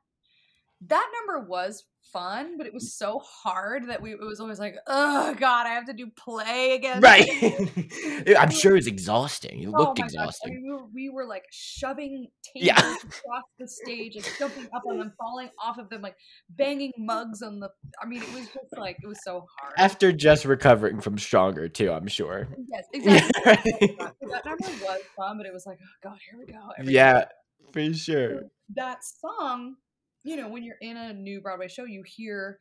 that 0.81 1.09
number 1.19 1.47
was 1.47 1.83
fun, 2.13 2.57
but 2.57 2.65
it 2.65 2.73
was 2.73 2.93
so 2.97 3.19
hard 3.19 3.89
that 3.89 4.01
we 4.01 4.13
it 4.13 4.19
was 4.21 4.39
always 4.39 4.59
like, 4.59 4.75
oh 4.87 5.33
god, 5.35 5.67
I 5.67 5.71
have 5.71 5.85
to 5.87 5.93
do 5.93 6.07
play 6.17 6.73
again. 6.75 7.01
Right. 7.01 7.27
I'm 8.39 8.49
sure 8.51 8.77
it's 8.77 8.87
exhausting. 8.87 9.63
It 9.63 9.67
Oh 9.67 9.71
looked. 9.79 9.99
I 9.99 10.05
exhausting. 10.05 10.53
mean, 10.53 10.63
we 10.63 10.71
were, 10.71 10.85
we 10.93 11.09
were 11.09 11.25
like 11.25 11.43
shoving 11.51 12.27
tables 12.55 12.65
Yeah. 12.67 12.75
across 13.03 13.43
the 13.59 13.67
stage 13.67 14.15
and 14.15 14.25
jumping 14.39 14.67
up 14.73 14.83
on 14.87 14.99
them, 14.99 15.11
falling 15.19 15.49
off 15.61 15.77
of 15.79 15.89
them, 15.89 16.01
like 16.01 16.15
banging 16.49 16.93
mugs 16.97 17.41
on 17.41 17.59
the. 17.59 17.69
I 18.01 18.05
mean, 18.05 18.21
it 18.23 18.33
was 18.33 18.45
just 18.45 18.77
like 18.77 18.97
it 19.03 19.07
was 19.07 19.19
so 19.23 19.45
hard. 19.59 19.73
After 19.77 20.11
just 20.13 20.45
recovering 20.45 21.01
from 21.01 21.17
Stronger, 21.17 21.67
too, 21.67 21.91
I'm 21.91 22.07
sure. 22.07 22.47
yes, 22.71 22.85
Yeah, 22.93 23.15
exactly. 23.15 23.97
right. 23.99 24.13
That 24.21 24.45
number 24.45 24.85
was 24.85 25.01
fun, 25.17 25.37
but 25.37 25.45
it 25.45 25.53
was 25.53 25.65
like, 25.65 25.79
oh 25.81 26.09
god, 26.09 26.17
here 26.29 26.39
we 26.39 26.45
go. 26.53 26.89
Yeah, 26.89 27.25
for 27.73 27.93
sure. 27.93 28.43
that 28.75 28.99
song, 29.03 29.75
you 30.23 30.35
know, 30.35 30.49
when 30.49 30.63
you're 30.63 30.77
in 30.81 30.97
a 30.97 31.13
new 31.13 31.41
Broadway 31.41 31.67
show, 31.67 31.85
you 31.85 32.03
hear 32.05 32.59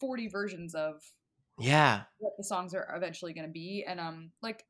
40 0.00 0.28
versions 0.28 0.74
of 0.74 1.02
Yeah. 1.58 2.06
what 2.18 2.32
the 2.36 2.44
songs 2.44 2.74
are 2.74 2.94
eventually 2.96 3.32
going 3.32 3.46
to 3.46 3.52
be. 3.52 3.84
And, 3.86 4.00
um, 4.00 4.32
like, 4.42 4.66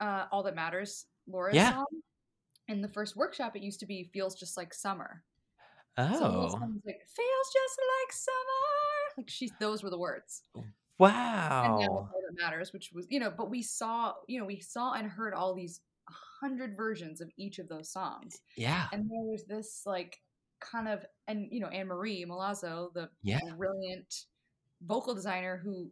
uh, 0.00 0.26
All 0.30 0.42
That 0.44 0.54
Matters, 0.54 1.06
Laura's 1.26 1.62
Yeah. 1.62 1.72
song. 1.72 1.86
In 2.68 2.82
the 2.82 2.88
first 2.88 3.16
workshop, 3.16 3.56
it 3.56 3.62
used 3.62 3.80
to 3.80 3.86
be 3.86 4.10
Feels 4.14 4.36
Just 4.36 4.56
Like 4.56 4.74
Summer. 4.74 5.24
So 6.10 6.26
Oh. 6.26 6.56
was 6.74 6.82
like, 6.86 7.02
Feels 7.08 7.52
Just 7.52 7.80
Like 7.80 8.12
Summer. 8.12 9.14
Like, 9.18 9.30
she, 9.30 9.56
those 9.60 9.82
were 9.82 9.90
the 9.90 9.98
words. 9.98 10.44
And 11.62 11.74
now 11.78 11.86
Wow. 11.94 12.14
All 12.14 12.20
That 12.28 12.42
Matters, 12.42 12.72
which 12.72 12.92
was, 12.92 13.06
you 13.10 13.20
know, 13.20 13.30
but 13.30 13.50
we 13.50 13.62
saw, 13.62 14.14
you 14.28 14.38
know, 14.40 14.46
we 14.46 14.60
saw 14.60 14.92
and 14.92 15.08
heard 15.08 15.34
all 15.34 15.54
these 15.54 15.80
hundred 16.08 16.76
versions 16.76 17.20
of 17.20 17.30
each 17.36 17.58
of 17.58 17.68
those 17.68 17.90
songs. 17.92 18.40
Yeah. 18.56 18.88
and 18.92 19.10
there 19.10 19.22
was 19.24 19.46
this 19.46 19.84
like 19.86 20.18
kind 20.62 20.88
of 20.88 21.04
and 21.28 21.48
you 21.50 21.60
know 21.60 21.68
Anne 21.68 21.86
Marie 21.88 22.24
Milazzo, 22.24 22.92
the 22.94 23.08
Yeah. 23.22 23.38
brilliant 23.56 24.26
vocal 24.82 25.14
designer 25.14 25.60
who 25.62 25.90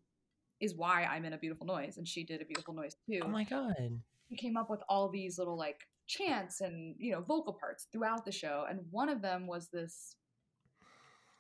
is 0.61 0.75
why 0.75 1.05
I'm 1.05 1.25
in 1.25 1.33
a 1.33 1.39
beautiful 1.39 1.67
noise, 1.67 1.97
and 1.97 2.07
she 2.07 2.25
did 2.25 2.43
a 2.43 2.45
beautiful 2.45 2.75
noise 2.75 2.97
too. 3.09 3.21
Oh 3.23 3.29
my 3.29 3.45
God. 3.45 4.01
She 4.29 4.37
came 4.37 4.57
up 4.57 4.71
with 4.71 4.81
all 4.89 5.09
these 5.09 5.39
little 5.39 5.57
like 5.57 5.81
chants 6.07 6.61
and 6.61 6.95
you 6.99 7.13
know 7.13 7.21
vocal 7.21 7.53
parts 7.53 7.87
throughout 7.93 8.25
the 8.25 8.33
show, 8.33 8.67
and 8.69 8.81
one 8.91 9.09
of 9.09 9.23
them 9.23 9.47
was 9.47 9.69
this. 9.69 10.17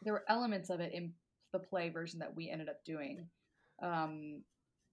There 0.03 0.15
were 0.15 0.25
elements 0.29 0.71
of 0.71 0.81
it 0.81 0.93
in 0.95 1.13
the 1.53 1.59
play 1.59 1.91
version 1.91 2.21
that 2.21 2.35
we 2.35 2.49
ended 2.49 2.69
up 2.69 2.83
doing. 2.85 3.27
Um, 3.83 4.43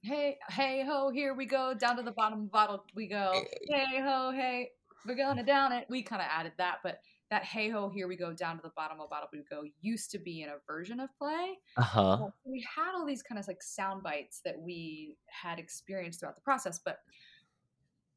hey, 0.01 0.37
hey 0.49 0.83
ho, 0.85 1.09
here 1.09 1.33
we 1.33 1.45
go. 1.45 1.73
Down 1.73 1.95
to 1.97 2.03
the 2.03 2.11
bottom 2.11 2.39
of 2.39 2.45
the 2.45 2.51
bottle 2.51 2.83
we 2.93 3.07
go. 3.07 3.41
Hey 3.69 4.01
ho, 4.01 4.31
hey. 4.31 4.71
we're 5.05 5.15
gonna 5.15 5.43
down 5.43 5.71
it. 5.71 5.85
We 5.89 6.03
kind 6.03 6.21
of 6.21 6.27
added 6.29 6.53
that, 6.57 6.79
but 6.83 6.99
that 7.29 7.43
hey 7.43 7.69
ho, 7.69 7.89
here 7.89 8.07
we 8.07 8.15
go 8.15 8.33
down 8.33 8.55
to 8.55 8.61
the 8.61 8.71
bottom 8.75 8.99
of 8.99 9.09
bottle 9.09 9.27
we 9.33 9.43
go 9.49 9.63
used 9.81 10.11
to 10.11 10.17
be 10.17 10.41
in 10.41 10.49
a 10.49 10.55
version 10.65 10.99
of 10.99 11.09
play. 11.17 11.57
Uh 11.75 11.81
huh. 11.81 12.17
Well, 12.19 12.33
we 12.45 12.65
had 12.75 12.93
all 12.95 13.05
these 13.05 13.21
kind 13.21 13.37
of 13.39 13.47
like 13.47 13.61
sound 13.61 14.03
bites 14.03 14.41
that 14.45 14.59
we 14.59 15.17
had 15.27 15.59
experienced 15.59 16.19
throughout 16.19 16.35
the 16.35 16.41
process. 16.41 16.79
But 16.83 16.99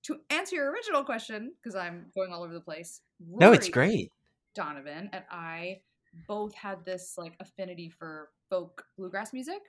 to 0.05 0.21
answer 0.31 0.57
your 0.57 0.71
original 0.71 1.05
question, 1.05 1.53
because 1.61 1.75
I'm 1.75 2.07
going 2.15 2.33
all 2.33 2.43
over 2.43 2.55
the 2.55 2.61
place. 2.61 3.01
No, 3.21 3.53
it's 3.53 3.69
great. 3.69 4.13
Donovan 4.55 5.11
and 5.13 5.25
I 5.31 5.81
both 6.27 6.55
had 6.55 6.85
this 6.85 7.15
like 7.17 7.35
affinity 7.41 7.89
for 7.89 8.31
folk 8.49 8.85
bluegrass 8.97 9.33
music. 9.33 9.61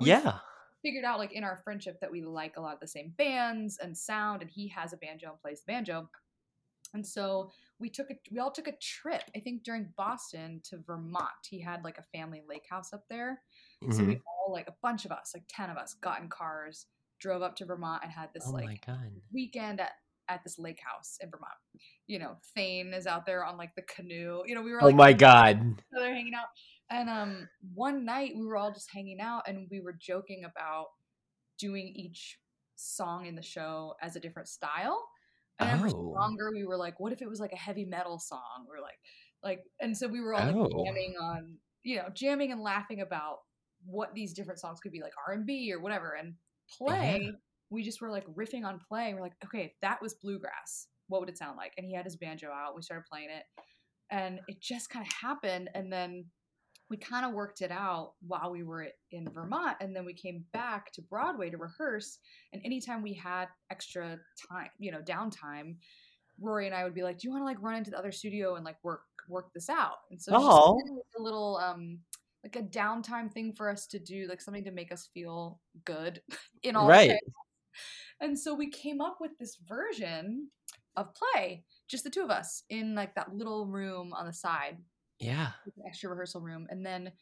We 0.00 0.08
Yeah. 0.08 0.38
Figured 0.82 1.04
out 1.04 1.18
like 1.18 1.32
in 1.32 1.44
our 1.44 1.56
friendship 1.64 1.98
that 2.00 2.10
we 2.10 2.22
like 2.22 2.56
a 2.56 2.60
lot 2.60 2.74
of 2.74 2.80
the 2.80 2.86
same 2.86 3.14
bands 3.16 3.78
and 3.82 3.96
sound, 3.96 4.42
and 4.42 4.50
he 4.50 4.68
has 4.68 4.92
a 4.92 4.98
banjo 4.98 5.30
and 5.30 5.40
plays 5.40 5.60
the 5.60 5.72
banjo. 5.72 6.10
And 6.92 7.06
so 7.06 7.50
we 7.78 7.90
took 7.90 8.10
a 8.10 8.14
we 8.30 8.38
all 8.38 8.50
took 8.52 8.68
a 8.68 8.76
trip, 8.80 9.22
I 9.36 9.40
think 9.40 9.64
during 9.64 9.92
Boston 9.96 10.60
to 10.64 10.78
Vermont. 10.86 11.30
He 11.48 11.60
had 11.60 11.82
like 11.84 11.98
a 11.98 12.02
family 12.16 12.42
lake 12.48 12.66
house 12.68 12.92
up 12.92 13.04
there. 13.08 13.42
So 13.90 14.02
Mhm. 14.02 14.08
we 14.08 14.22
all 14.26 14.52
like 14.52 14.68
a 14.68 14.76
bunch 14.82 15.04
of 15.04 15.12
us, 15.12 15.32
like 15.34 15.44
10 15.48 15.70
of 15.70 15.76
us, 15.76 15.94
got 15.94 16.20
in 16.22 16.28
cars, 16.28 16.86
drove 17.18 17.42
up 17.42 17.56
to 17.56 17.64
Vermont 17.66 18.02
and 18.02 18.12
had 18.12 18.32
this 18.32 18.44
Oh 18.46 18.52
like 18.52 18.84
weekend 19.32 19.80
at 19.80 19.92
at 20.28 20.42
this 20.42 20.58
lake 20.58 20.80
house 20.80 21.18
in 21.20 21.30
Vermont. 21.30 21.52
You 22.06 22.18
know, 22.18 22.38
Thane 22.54 22.94
is 22.94 23.06
out 23.06 23.26
there 23.26 23.44
on 23.44 23.58
like 23.58 23.74
the 23.74 23.82
canoe. 23.82 24.42
You 24.46 24.54
know, 24.54 24.62
we 24.62 24.72
were 24.72 24.80
like, 24.80 24.94
Oh 24.94 24.96
my 24.96 25.12
god. 25.12 25.82
they're 25.92 26.14
hanging 26.14 26.34
out. 26.34 26.48
And 26.90 27.10
um 27.10 27.48
one 27.74 28.04
night 28.04 28.34
we 28.36 28.46
were 28.46 28.56
all 28.56 28.72
just 28.72 28.90
hanging 28.90 29.20
out 29.20 29.46
and 29.48 29.68
we 29.70 29.80
were 29.80 29.92
joking 29.92 30.44
about 30.44 30.86
doing 31.58 31.88
each 31.88 32.38
song 32.76 33.26
in 33.26 33.34
the 33.36 33.42
show 33.42 33.94
as 34.00 34.16
a 34.16 34.20
different 34.20 34.48
style. 34.48 35.06
And 35.60 35.80
for 35.80 35.88
Oh. 35.88 36.14
longer 36.16 36.50
we 36.52 36.64
were 36.64 36.76
like, 36.76 36.98
what 37.00 37.12
if 37.12 37.22
it 37.22 37.28
was 37.28 37.40
like 37.40 37.52
a 37.52 37.56
heavy 37.56 37.84
metal 37.84 38.18
song? 38.18 38.66
We're 38.68 38.82
like 38.82 38.98
like 39.42 39.60
and 39.80 39.96
so 39.96 40.08
we 40.08 40.20
were 40.20 40.34
all 40.34 40.46
like 40.46 40.56
Oh. 40.56 40.84
jamming 40.84 41.14
on, 41.20 41.58
you 41.82 41.96
know, 41.96 42.08
jamming 42.12 42.52
and 42.52 42.60
laughing 42.60 43.00
about 43.00 43.38
what 43.84 44.14
these 44.14 44.32
different 44.32 44.60
songs 44.60 44.80
could 44.80 44.92
be 44.92 45.02
like 45.02 45.12
R&B 45.28 45.72
or 45.72 45.80
whatever. 45.80 46.12
And 46.12 46.34
play, 46.78 47.32
we 47.70 47.82
just 47.82 48.00
were 48.00 48.10
like 48.10 48.26
riffing 48.34 48.64
on 48.64 48.80
play. 48.88 49.12
We're 49.14 49.20
like, 49.20 49.36
okay, 49.44 49.64
if 49.64 49.72
that 49.82 50.00
was 50.00 50.14
bluegrass, 50.14 50.88
what 51.08 51.20
would 51.20 51.28
it 51.28 51.38
sound 51.38 51.56
like? 51.56 51.72
And 51.76 51.86
he 51.86 51.94
had 51.94 52.04
his 52.04 52.16
banjo 52.16 52.48
out. 52.50 52.74
We 52.74 52.82
started 52.82 53.04
playing 53.10 53.28
it 53.30 53.44
and 54.10 54.40
it 54.48 54.60
just 54.60 54.90
kind 54.90 55.06
of 55.06 55.12
happened 55.12 55.70
and 55.74 55.92
then 55.92 56.26
we 56.90 56.96
kind 56.96 57.24
of 57.24 57.32
worked 57.32 57.62
it 57.62 57.70
out 57.70 58.12
while 58.26 58.50
we 58.50 58.62
were 58.62 58.88
in 59.10 59.28
Vermont 59.30 59.76
and 59.80 59.96
then 59.96 60.04
we 60.04 60.12
came 60.12 60.44
back 60.52 60.92
to 60.92 61.02
Broadway 61.02 61.50
to 61.50 61.56
rehearse 61.56 62.18
and 62.52 62.62
anytime 62.64 63.02
we 63.02 63.14
had 63.14 63.46
extra 63.70 64.18
time, 64.50 64.68
you 64.78 64.92
know, 64.92 65.00
downtime, 65.00 65.76
Rory 66.40 66.66
and 66.66 66.74
I 66.74 66.84
would 66.84 66.94
be 66.94 67.02
like, 67.02 67.18
"Do 67.18 67.28
you 67.28 67.32
want 67.32 67.42
to 67.42 67.46
like 67.46 67.62
run 67.62 67.76
into 67.76 67.90
the 67.90 67.98
other 67.98 68.12
studio 68.12 68.56
and 68.56 68.64
like 68.64 68.76
work 68.82 69.02
work 69.28 69.52
this 69.54 69.68
out?" 69.68 69.98
And 70.10 70.20
so 70.20 70.34
it's 70.34 70.44
just 70.44 70.56
Aw. 70.56 70.72
kind 70.72 70.90
of 70.90 70.96
like 70.96 71.18
a 71.18 71.22
little 71.22 71.56
um 71.56 71.98
like 72.42 72.56
a 72.56 72.62
downtime 72.62 73.32
thing 73.32 73.52
for 73.52 73.70
us 73.70 73.86
to 73.88 73.98
do, 73.98 74.26
like 74.28 74.40
something 74.40 74.64
to 74.64 74.70
make 74.70 74.92
us 74.92 75.08
feel 75.14 75.60
good 75.84 76.20
in 76.62 76.76
all 76.76 76.88
right. 76.88 77.12
And 78.20 78.38
so 78.38 78.54
we 78.54 78.70
came 78.70 79.00
up 79.00 79.18
with 79.20 79.32
this 79.38 79.56
version 79.66 80.48
of 80.96 81.12
play, 81.14 81.64
just 81.88 82.04
the 82.04 82.10
two 82.10 82.22
of 82.22 82.30
us 82.30 82.62
in 82.70 82.94
like 82.94 83.14
that 83.14 83.34
little 83.34 83.66
room 83.66 84.12
on 84.12 84.26
the 84.26 84.32
side, 84.32 84.78
Yeah. 85.18 85.52
extra 85.86 86.10
rehearsal 86.10 86.40
room. 86.40 86.66
And 86.70 86.84
then 86.84 87.12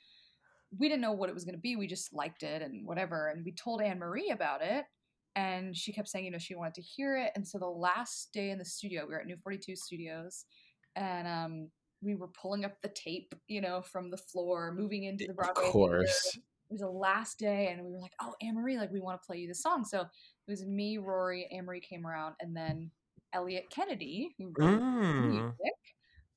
we 0.78 0.88
didn't 0.88 1.02
know 1.02 1.12
what 1.12 1.28
it 1.28 1.34
was 1.34 1.44
going 1.44 1.54
to 1.54 1.60
be. 1.60 1.76
We 1.76 1.86
just 1.86 2.12
liked 2.14 2.42
it 2.42 2.62
and 2.62 2.86
whatever. 2.86 3.28
And 3.28 3.44
we 3.44 3.52
told 3.52 3.82
Anne 3.82 3.98
Marie 3.98 4.30
about 4.30 4.62
it. 4.62 4.84
And 5.36 5.76
she 5.76 5.92
kept 5.92 6.08
saying, 6.08 6.24
you 6.26 6.30
know, 6.30 6.38
she 6.38 6.54
wanted 6.54 6.74
to 6.74 6.82
hear 6.82 7.16
it. 7.16 7.32
And 7.36 7.46
so 7.46 7.58
the 7.58 7.66
last 7.66 8.32
day 8.32 8.50
in 8.50 8.58
the 8.58 8.64
studio, 8.64 9.04
we 9.06 9.14
were 9.14 9.20
at 9.20 9.26
New 9.26 9.36
42 9.42 9.76
Studios 9.76 10.44
and 10.96 11.26
um, 11.26 11.70
we 12.02 12.14
were 12.14 12.28
pulling 12.28 12.64
up 12.64 12.80
the 12.82 12.88
tape, 12.88 13.34
you 13.48 13.60
know, 13.60 13.80
from 13.82 14.10
the 14.10 14.16
floor, 14.18 14.72
moving 14.76 15.04
into 15.04 15.24
the 15.24 15.30
Of 15.30 15.36
Broadway. 15.36 15.62
theater 15.62 15.72
course. 15.72 16.36
it 16.36 16.42
was 16.72 16.80
the 16.80 16.88
last 16.90 17.38
day 17.38 17.68
and 17.70 17.82
we 17.84 17.92
were 17.92 17.98
like 18.00 18.12
oh 18.22 18.34
anne-marie 18.42 18.78
like 18.78 18.90
we 18.90 19.00
want 19.00 19.20
to 19.20 19.26
play 19.26 19.36
you 19.36 19.46
this 19.46 19.62
song 19.62 19.84
so 19.84 20.00
it 20.00 20.06
was 20.48 20.64
me 20.64 20.96
rory 20.96 21.46
anne-marie 21.52 21.80
came 21.80 22.06
around 22.06 22.34
and 22.40 22.56
then 22.56 22.90
Eliot 23.34 23.68
Kennedy 23.70 24.34
who 24.38 24.46
wrote 24.58 24.78
the 24.78 24.84
Mm. 24.84 25.28
music 25.30 25.72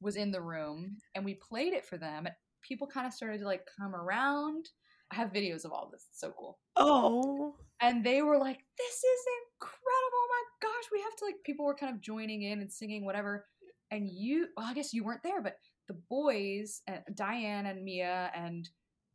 was 0.06 0.16
in 0.16 0.32
the 0.32 0.42
room 0.42 0.96
and 1.16 1.26
we 1.26 1.34
played 1.34 1.74
it 1.74 1.86
for 1.86 1.98
them 1.98 2.26
and 2.26 2.36
people 2.62 2.88
kind 2.88 3.06
of 3.06 3.14
started 3.14 3.40
to 3.40 3.46
like 3.46 3.68
come 3.80 3.94
around 3.96 4.70
i 5.12 5.16
have 5.16 5.34
videos 5.34 5.66
of 5.66 5.72
all 5.72 5.90
this 5.92 6.06
it's 6.10 6.20
so 6.22 6.32
cool 6.40 6.58
Oh. 6.78 7.56
and 7.82 8.04
they 8.06 8.22
were 8.22 8.38
like 8.38 8.60
this 8.78 8.96
is 8.96 9.22
incredible 9.62 9.82
oh 10.14 10.28
my 10.62 10.68
gosh 10.68 10.86
we 10.92 11.02
have 11.02 11.16
to 11.18 11.26
like 11.26 11.36
people 11.44 11.66
were 11.66 11.76
kind 11.76 11.94
of 11.94 12.02
joining 12.02 12.44
in 12.44 12.62
and 12.62 12.72
singing 12.72 13.04
whatever 13.06 13.46
and 13.92 14.08
you 14.10 14.48
well 14.56 14.66
i 14.68 14.74
guess 14.74 14.94
you 14.94 15.04
weren't 15.04 15.24
there 15.24 15.42
but 15.42 15.58
the 15.88 15.98
boys 16.10 16.82
and 16.88 17.02
diane 17.16 17.66
and 17.68 17.84
mia 17.84 18.32
and 18.36 18.70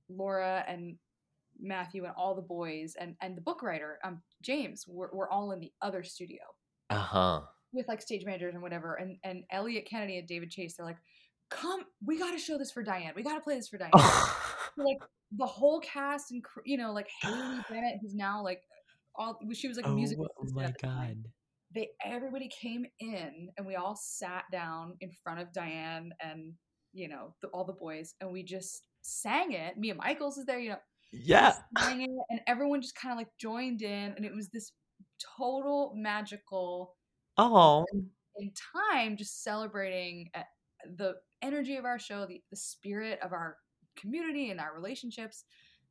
laura 0.08 0.64
and 0.68 0.96
matthew 1.60 2.04
and 2.04 2.14
all 2.16 2.34
the 2.34 2.40
boys 2.42 2.94
and 3.00 3.14
and 3.20 3.36
the 3.36 3.40
book 3.42 3.62
writer 3.62 3.98
um 4.04 4.22
james 4.42 4.84
were, 4.88 5.10
were 5.12 5.30
all 5.30 5.52
in 5.52 5.60
the 5.60 5.72
other 5.82 6.02
studio 6.02 6.40
Uh 6.90 6.96
huh. 6.96 7.40
With 7.72 7.86
like 7.88 8.02
stage 8.02 8.24
managers 8.24 8.54
and 8.54 8.62
whatever 8.62 8.94
and 8.96 9.16
and 9.24 9.44
Eliot 9.50 9.86
Kennedy 9.88 10.18
and 10.18 10.26
david 10.26 10.50
chase 10.50 10.74
they're 10.76 10.86
like 10.86 10.98
come 11.50 11.82
we 12.04 12.18
got 12.18 12.32
to 12.32 12.38
show 12.38 12.58
this 12.58 12.70
for 12.72 12.82
diane 12.82 13.12
we 13.16 13.22
got 13.22 13.34
to 13.34 13.40
play 13.40 13.54
this 13.56 13.68
for 13.68 13.78
diane 13.78 13.90
So, 14.76 14.82
like 14.84 14.98
the 15.36 15.46
whole 15.46 15.80
cast 15.80 16.30
and 16.30 16.42
you 16.64 16.76
know 16.78 16.92
like 16.92 17.08
Haley 17.22 17.58
Bennett 17.70 17.98
who's 18.00 18.14
now 18.14 18.42
like 18.42 18.62
all 19.16 19.38
she 19.52 19.66
was 19.68 19.76
like 19.76 19.86
a 19.86 19.90
music. 19.90 20.18
oh 20.20 20.26
my 20.52 20.64
assistant 20.64 20.66
at 20.66 20.80
the 20.80 20.86
time. 20.86 21.22
god. 21.22 21.30
They 21.74 21.88
everybody 22.04 22.48
came 22.48 22.84
in 22.98 23.48
and 23.56 23.66
we 23.66 23.76
all 23.76 23.96
sat 23.96 24.44
down 24.50 24.94
in 25.00 25.10
front 25.22 25.40
of 25.40 25.52
Diane 25.52 26.12
and 26.20 26.52
you 26.92 27.08
know 27.08 27.34
the, 27.42 27.48
all 27.48 27.64
the 27.64 27.72
boys 27.72 28.14
and 28.20 28.32
we 28.32 28.42
just 28.42 28.82
sang 29.02 29.52
it. 29.52 29.76
Mia 29.78 29.94
Michaels 29.94 30.36
is 30.38 30.46
there, 30.46 30.58
you 30.58 30.70
know, 30.70 30.76
Yeah. 31.12 31.54
and 31.78 32.40
everyone 32.46 32.80
just 32.82 32.94
kind 32.96 33.12
of 33.12 33.18
like 33.18 33.28
joined 33.40 33.82
in 33.82 34.14
and 34.16 34.24
it 34.24 34.34
was 34.34 34.48
this 34.48 34.72
total 35.38 35.92
magical 35.96 36.94
Oh. 37.36 37.84
in 38.36 38.52
time 38.74 39.16
just 39.16 39.42
celebrating 39.42 40.30
uh, 40.34 40.42
the 40.96 41.14
energy 41.42 41.76
of 41.76 41.84
our 41.84 41.98
show 41.98 42.26
the, 42.26 42.42
the 42.50 42.56
spirit 42.56 43.18
of 43.22 43.32
our 43.32 43.56
community 43.96 44.50
and 44.50 44.60
our 44.60 44.74
relationships 44.74 45.44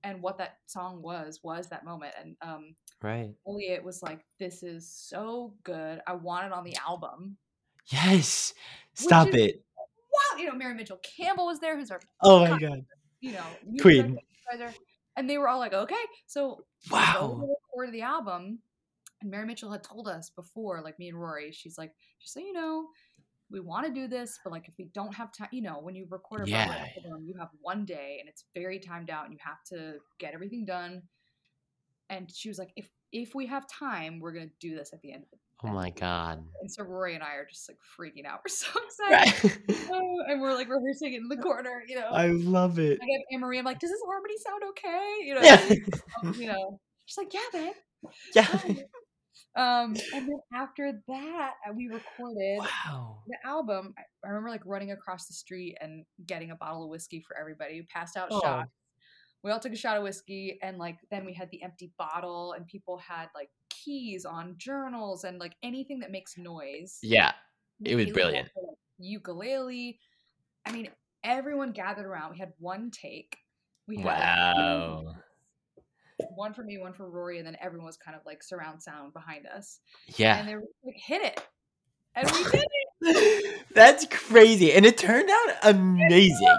and 0.03 0.21
what 0.21 0.37
that 0.37 0.57
song 0.67 1.01
was 1.01 1.39
was 1.43 1.67
that 1.67 1.83
moment 1.85 2.13
and 2.21 2.35
um 2.41 2.75
Right. 3.01 3.31
Eliot 3.47 3.83
was 3.83 4.01
like 4.03 4.19
this 4.39 4.61
is 4.63 4.87
so 4.89 5.53
good 5.63 6.01
i 6.07 6.13
want 6.13 6.45
it 6.45 6.51
on 6.53 6.63
the 6.63 6.75
album 6.87 7.37
Yes. 7.87 8.53
Stop 8.93 9.29
is- 9.29 9.35
it. 9.35 9.63
wow 9.77 10.37
you 10.39 10.45
know 10.47 10.55
mary 10.55 10.73
mitchell 10.75 10.99
campbell 11.03 11.45
was 11.47 11.59
there 11.59 11.77
who's 11.77 11.91
our 11.91 11.99
Oh 12.21 12.47
my 12.47 12.57
god. 12.59 12.85
you 13.21 13.33
know 13.33 13.45
Queen. 13.81 14.17
and 15.17 15.29
they 15.29 15.37
were 15.37 15.47
all 15.49 15.59
like 15.59 15.73
okay 15.73 15.95
so 16.27 16.63
Wow. 16.91 17.47
record 17.73 17.91
the 17.93 18.01
album 18.03 18.59
and 19.21 19.29
mary 19.31 19.45
mitchell 19.45 19.71
had 19.71 19.83
told 19.83 20.07
us 20.07 20.29
before 20.29 20.81
like 20.81 20.97
me 20.99 21.09
and 21.09 21.19
rory 21.19 21.51
she's 21.51 21.77
like 21.77 21.93
just 22.21 22.33
so 22.33 22.39
you 22.39 22.53
know 22.53 22.87
we 23.51 23.59
want 23.59 23.85
to 23.85 23.91
do 23.91 24.07
this 24.07 24.39
but 24.43 24.51
like 24.53 24.67
if 24.67 24.73
we 24.77 24.85
don't 24.93 25.13
have 25.13 25.31
time 25.33 25.49
you 25.51 25.61
know 25.61 25.79
when 25.81 25.95
you 25.95 26.05
record 26.09 26.47
a 26.47 26.51
Yeah. 26.51 26.85
album 26.97 27.25
you 27.25 27.35
have 27.39 27.49
one 27.61 27.85
day 27.85 28.17
and 28.19 28.29
it's 28.29 28.45
very 28.53 28.79
timed 28.79 29.09
out 29.09 29.25
and 29.25 29.33
you 29.33 29.39
have 29.43 29.63
to 29.69 29.97
get 30.19 30.33
everything 30.33 30.65
done 30.65 31.01
and 32.09 32.31
she 32.33 32.47
was 32.49 32.57
like 32.59 32.71
if 32.75 32.89
if 33.11 33.33
we 33.35 33.47
have 33.47 33.67
time 33.67 34.19
we're 34.19 34.31
gonna 34.33 34.47
do 34.59 34.75
this 34.75 34.91
at 34.93 35.01
the 35.01 35.11
end 35.11 35.23
of 35.23 35.29
it 35.33 35.39
Oh 35.63 35.67
my 35.69 35.89
god. 35.89 36.43
and 36.61 36.71
so 36.71 36.83
rory 36.83 37.15
and 37.15 37.23
i 37.23 37.33
are 37.33 37.45
just 37.49 37.67
like 37.69 37.77
freaking 37.97 38.25
out 38.25 38.39
we're 38.45 38.49
so 38.49 38.67
excited 38.85 39.43
Right. 39.43 39.57
Oh, 39.91 40.17
and 40.27 40.41
we're 40.41 40.53
like 40.53 40.69
rehearsing 40.69 41.13
it 41.13 41.17
in 41.17 41.27
the 41.27 41.37
corner 41.43 41.83
you 41.87 41.95
know 41.95 42.09
I 42.11 42.27
love 42.27 42.79
it. 42.79 42.99
I 43.01 43.05
get 43.05 43.21
Anne 43.31 43.39
Marie. 43.41 43.57
I'm 43.59 43.65
like, 43.65 43.79
does 43.79 43.89
this 43.89 44.01
harmony 44.05 44.35
sound 44.37 44.61
okay? 44.69 45.17
You 45.25 45.35
know, 45.35 45.41
Yeah. 45.41 45.59
um, 46.23 46.33
you 46.39 46.47
know. 46.47 46.79
She's 47.05 47.17
like, 47.17 47.33
yeah, 47.33 47.39
babe. 47.51 47.73
Yeah. 48.35 48.47
Um, 49.55 49.95
and 50.13 50.27
then 50.27 50.39
after 50.53 51.01
that, 51.07 51.53
uh, 51.67 51.73
we 51.73 51.87
recorded 51.87 52.59
Wow. 52.59 53.23
the 53.27 53.37
album. 53.45 53.93
I, 53.97 54.27
remember 54.27 54.49
like 54.49 54.65
running 54.65 54.91
across 54.91 55.27
the 55.27 55.33
street 55.33 55.77
and 55.81 56.05
getting 56.25 56.51
a 56.51 56.55
bottle 56.55 56.83
of 56.83 56.89
whiskey 56.89 57.21
for 57.27 57.37
everybody. 57.37 57.79
We 57.81 57.85
passed 57.87 58.15
out 58.17 58.29
Oh. 58.31 58.41
shots. 58.41 58.71
We 59.41 59.51
all 59.51 59.59
took 59.59 59.71
a 59.71 59.77
shot 59.77 59.95
of 59.97 60.03
whiskey, 60.03 60.59
and 60.61 60.77
like 60.77 60.97
then 61.11 61.25
we 61.25 61.33
had 61.33 61.49
the 61.51 61.63
empty 61.63 61.91
bottle, 61.97 62.53
and 62.53 62.67
people 62.67 62.97
had 62.97 63.29
like 63.33 63.49
keys 63.69 64.25
on 64.25 64.55
journals 64.57 65.23
and 65.23 65.39
like 65.39 65.55
anything 65.63 65.99
that 65.99 66.11
makes 66.11 66.37
noise. 66.37 66.99
Yeah. 67.01 67.31
It 67.85 67.95
was 67.95 68.09
brilliant. 68.11 68.47
had, 68.49 68.63
like, 68.67 68.77
Ukulele. 68.99 69.97
I 70.65 70.71
mean, 70.73 70.89
everyone 71.23 71.71
gathered 71.71 72.05
around. 72.05 72.31
We 72.31 72.37
had 72.37 72.51
one 72.59 72.91
take. 72.91 73.37
We 73.87 73.97
had 73.97 74.05
like, 74.05 74.17
Wow. 74.19 75.15
One 76.39 76.53
for 76.53 76.63
me, 76.63 76.77
one 76.77 76.93
for 76.93 77.09
Rory, 77.09 77.37
and 77.37 77.45
then 77.45 77.57
everyone 77.61 77.85
was 77.85 77.97
kind 77.97 78.15
of 78.15 78.25
like 78.25 78.41
surround 78.41 78.81
sound 78.81 79.13
behind 79.13 79.45
us. 79.45 79.81
Yeah. 80.15 80.37
And 80.37 80.47
they 80.47 80.55
were 80.55 80.63
like, 80.83 80.95
hit 80.95 81.21
it. 81.21 81.41
And 82.15 82.31
we 82.31 82.43
did 82.45 82.65
it. 83.01 83.65
That's 83.75 84.07
crazy. 84.09 84.71
And 84.73 84.85
it 84.85 84.97
turned 84.97 85.29
out 85.29 85.55
amazing. 85.63 86.57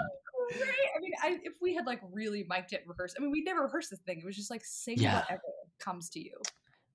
Great. 0.53 0.69
I 0.95 0.99
mean, 1.01 1.11
I, 1.23 1.39
if 1.43 1.53
we 1.61 1.73
had 1.73 1.85
like 1.87 1.99
really 2.11 2.45
mic'd 2.47 2.73
it 2.73 2.81
and 2.81 2.89
rehearsed, 2.89 3.15
I 3.17 3.21
mean, 3.21 3.31
we 3.31 3.41
never 3.41 3.63
rehearsed 3.63 3.89
this 3.89 3.99
thing. 4.01 4.19
It 4.19 4.25
was 4.25 4.35
just 4.35 4.51
like 4.51 4.63
sing 4.63 4.99
Yeah. 4.99 5.21
whatever 5.21 5.41
comes 5.79 6.09
to 6.11 6.19
you. 6.19 6.37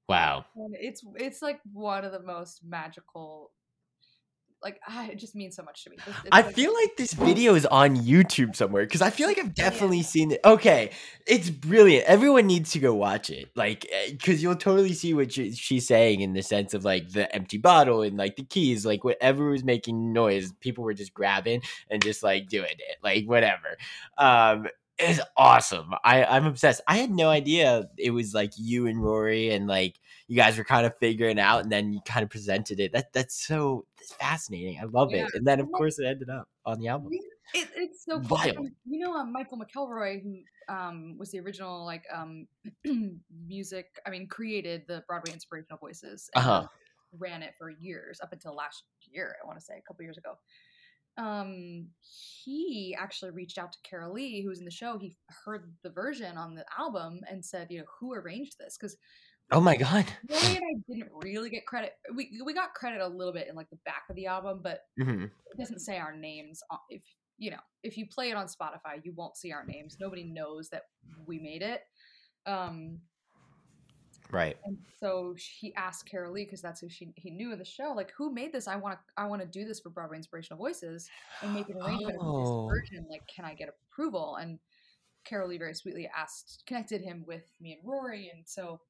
Wow. 0.09 0.45
And 0.55 0.75
it's 0.79 1.03
it's 1.17 1.43
like 1.43 1.61
one 1.73 2.05
of 2.05 2.13
the 2.13 2.23
most 2.23 2.63
magical 2.65 3.51
like 4.63 4.81
ah, 4.89 5.07
it 5.09 5.19
just 5.19 5.35
means 5.35 5.55
so 5.55 5.63
much 5.63 5.85
to 5.85 5.91
me. 5.91 5.97
It's- 5.97 6.17
it's 6.21 6.29
I 6.33 6.41
like- 6.41 6.55
feel 6.55 6.75
like 6.75 6.97
this 6.97 7.13
video 7.13 7.55
is 7.55 7.67
on 7.67 7.97
YouTube 7.97 8.57
somewhere 8.57 8.85
because 8.85 9.03
I 9.03 9.11
feel 9.11 9.29
like 9.29 9.39
I've 9.39 9.55
definitely 9.55 10.03
seen 10.03 10.33
it. 10.33 10.41
Okay, 10.45 10.91
it's 11.27 11.51
brilliant. 11.51 12.05
Everyone 12.07 12.47
needs 12.47 12.73
to 12.73 12.79
go 12.79 12.95
watch 12.95 13.31
it, 13.31 13.51
like, 13.55 13.87
because 14.11 14.43
you'll 14.43 14.57
totally 14.57 14.93
see 14.93 15.15
what 15.15 15.33
she, 15.33 15.53
she's 15.53 15.87
saying 15.87 16.21
in 16.21 16.33
the 16.33 16.43
sense 16.43 16.75
of 16.75 16.85
like 16.85 17.11
the 17.11 17.33
empty 17.35 17.59
bottle 17.59 18.03
and 18.03 18.17
like 18.17 18.37
the 18.37 18.45
keys, 18.45 18.85
like 18.85 19.05
whatever 19.05 19.51
was 19.51 19.63
making 19.63 20.13
noise, 20.13 20.53
people 20.61 20.85
were 20.85 20.95
just 20.95 21.15
grabbing 21.15 21.63
and 21.91 22.03
just 22.03 22.23
like 22.23 22.49
doing 22.49 22.71
it, 22.71 22.97
like 23.03 23.25
whatever. 23.27 23.77
Um, 24.19 24.67
it's 24.99 25.21
awesome. 25.37 25.93
I 26.05 26.25
I'm 26.25 26.47
obsessed. 26.47 26.81
I 26.89 26.97
had 26.97 27.11
no 27.11 27.29
idea 27.29 27.89
it 27.99 28.11
was 28.11 28.35
like 28.35 28.53
you 28.57 28.87
and 28.87 29.03
Rory 29.03 29.51
and 29.51 29.67
like 29.67 29.97
you 30.29 30.37
guys 30.37 30.57
were 30.59 30.65
kind 30.65 30.87
of 30.87 30.97
figuring 30.99 31.39
out, 31.39 31.63
and 31.63 31.71
then 31.73 31.93
you 31.93 32.01
kind 32.07 32.23
of 32.25 32.31
presented 32.31 32.81
it. 32.81 32.93
That 32.93 33.13
that's 33.13 33.35
so 33.47 33.87
that's 33.99 34.13
fascinating. 34.15 34.79
I 34.81 34.85
love 34.85 35.11
Yeah. 35.13 35.27
it. 35.27 35.35
And 35.35 35.47
then 35.47 35.61
of 35.61 35.71
course 35.73 35.99
it 35.99 36.07
ended 36.07 36.31
up 36.31 36.49
on 36.65 36.79
the 36.81 36.89
album. 36.89 37.13
It, 37.55 37.69
it's 37.77 38.05
so 38.05 38.21
cool. 38.21 38.69
You 38.85 38.99
know, 38.99 39.15
um, 39.15 39.33
Michael 39.33 39.59
McElroy, 39.59 40.21
who 40.23 40.39
um, 40.75 41.17
was 41.19 41.31
the 41.31 41.39
original 41.41 41.85
like 41.85 42.03
um, 42.13 42.49
music, 43.47 43.87
I 44.07 44.11
mean, 44.11 44.27
created 44.27 44.83
the 44.89 45.05
Broadway 45.07 45.33
Inspirational 45.33 45.79
Voices. 45.79 46.29
and 46.35 46.45
Uh-huh. 46.45 46.67
Ran 47.19 47.43
it 47.43 47.55
for 47.57 47.71
years 47.71 48.19
up 48.21 48.33
until 48.33 48.55
last 48.55 48.83
year. 49.11 49.37
I 49.43 49.47
want 49.47 49.59
to 49.59 49.65
say 49.65 49.75
a 49.79 49.83
couple 49.83 50.03
years 50.03 50.19
ago. 50.19 50.35
Um, 51.19 51.89
he 52.35 52.97
actually 52.99 53.31
reached 53.31 53.59
out 53.59 53.73
to 53.73 53.79
Carolee, 53.89 54.43
who 54.43 54.51
was 54.51 54.59
in 54.59 54.65
the 54.65 54.71
show. 54.71 54.99
He 54.99 55.17
heard 55.45 55.73
the 55.83 55.91
version 55.91 56.37
on 56.37 56.55
the 56.55 56.65
album 56.79 57.21
and 57.31 57.45
said, 57.45 57.69
you 57.71 57.79
know, 57.79 57.85
who 58.01 58.13
arranged 58.13 58.57
this? 58.59 58.77
Because 58.79 58.97
Oh 59.53 59.61
my 59.61 59.77
god. 59.77 60.07
Rory 60.29 60.57
and 60.57 60.65
I 60.65 60.93
didn't 60.93 61.13
really 61.23 61.51
get 61.51 61.67
credit. 61.67 61.93
We 62.15 62.41
we 62.45 62.53
got 62.53 62.75
credit 62.75 63.01
a 63.01 63.07
little 63.07 63.33
bit 63.33 63.49
in 63.49 63.55
like 63.55 63.71
the 63.71 63.79
back 63.85 64.03
of 64.11 64.17
the 64.17 64.27
album, 64.27 64.61
but 64.63 64.81
hmm 64.99 65.25
it 65.25 65.59
doesn't 65.59 65.81
say 65.81 65.99
our 65.99 66.15
names 66.15 66.61
on- 66.71 66.79
if 66.91 67.03
you 67.39 67.51
know 67.51 67.61
if 67.83 67.97
you 67.97 68.07
play 68.09 68.31
it 68.31 68.37
on 68.37 68.47
spotify 68.47 68.99
you 69.05 69.13
won't 69.15 69.37
see 69.37 69.53
our 69.53 69.65
names 69.65 69.99
nobody 70.01 70.25
knows 70.25 70.69
that 70.71 70.85
we 71.27 71.39
made 71.39 71.63
it 71.63 71.83
um 72.47 72.99
Right. 74.33 74.57
and 74.65 74.77
so 74.99 75.35
he 75.61 75.75
asked 75.75 76.09
Carolee 76.11 76.45
because 76.47 76.61
that's 76.61 76.81
who 76.81 76.89
she 76.89 77.13
he 77.17 77.31
knew 77.31 77.53
in 77.53 77.59
the 77.59 77.65
show 77.65 77.93
like 77.95 78.11
who 78.17 78.33
made 78.33 78.53
this 78.53 78.67
i 78.67 78.75
want 78.77 78.99
to 78.99 79.01
i 79.17 79.27
want 79.27 79.41
to 79.41 79.47
do 79.47 79.65
this 79.65 79.79
for 79.81 79.91
broadway 79.91 80.17
inspirational 80.17 80.59
voices 80.59 81.09
and 81.43 81.53
make 81.55 81.69
an 81.69 81.77
arrangement 81.81 82.17
Oh. 82.21 82.69
this 82.69 82.77
version 82.81 83.07
like 83.09 83.23
can 83.29 83.45
i 83.45 83.55
get 83.55 83.69
approval 83.91 84.37
and 84.37 84.59
Carolee 85.31 85.59
very 85.59 85.75
sweetly 85.75 86.09
asked 86.17 86.63
connected 86.67 87.01
him 87.03 87.25
with 87.27 87.45
me 87.61 87.73
and 87.75 87.81
rory 87.89 88.31
and 88.35 88.43
so 88.47 88.81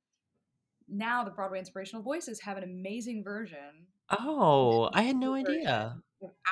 now 0.89 1.25
the 1.25 1.31
broadway 1.31 1.59
inspirational 1.59 2.03
voices 2.03 2.41
have 2.41 2.57
an 2.57 2.65
amazing 2.65 3.23
version 3.25 3.87
Oh, 4.09 4.89
I 4.93 5.03
had 5.03 5.17
no 5.17 5.35
idea. 5.35 5.97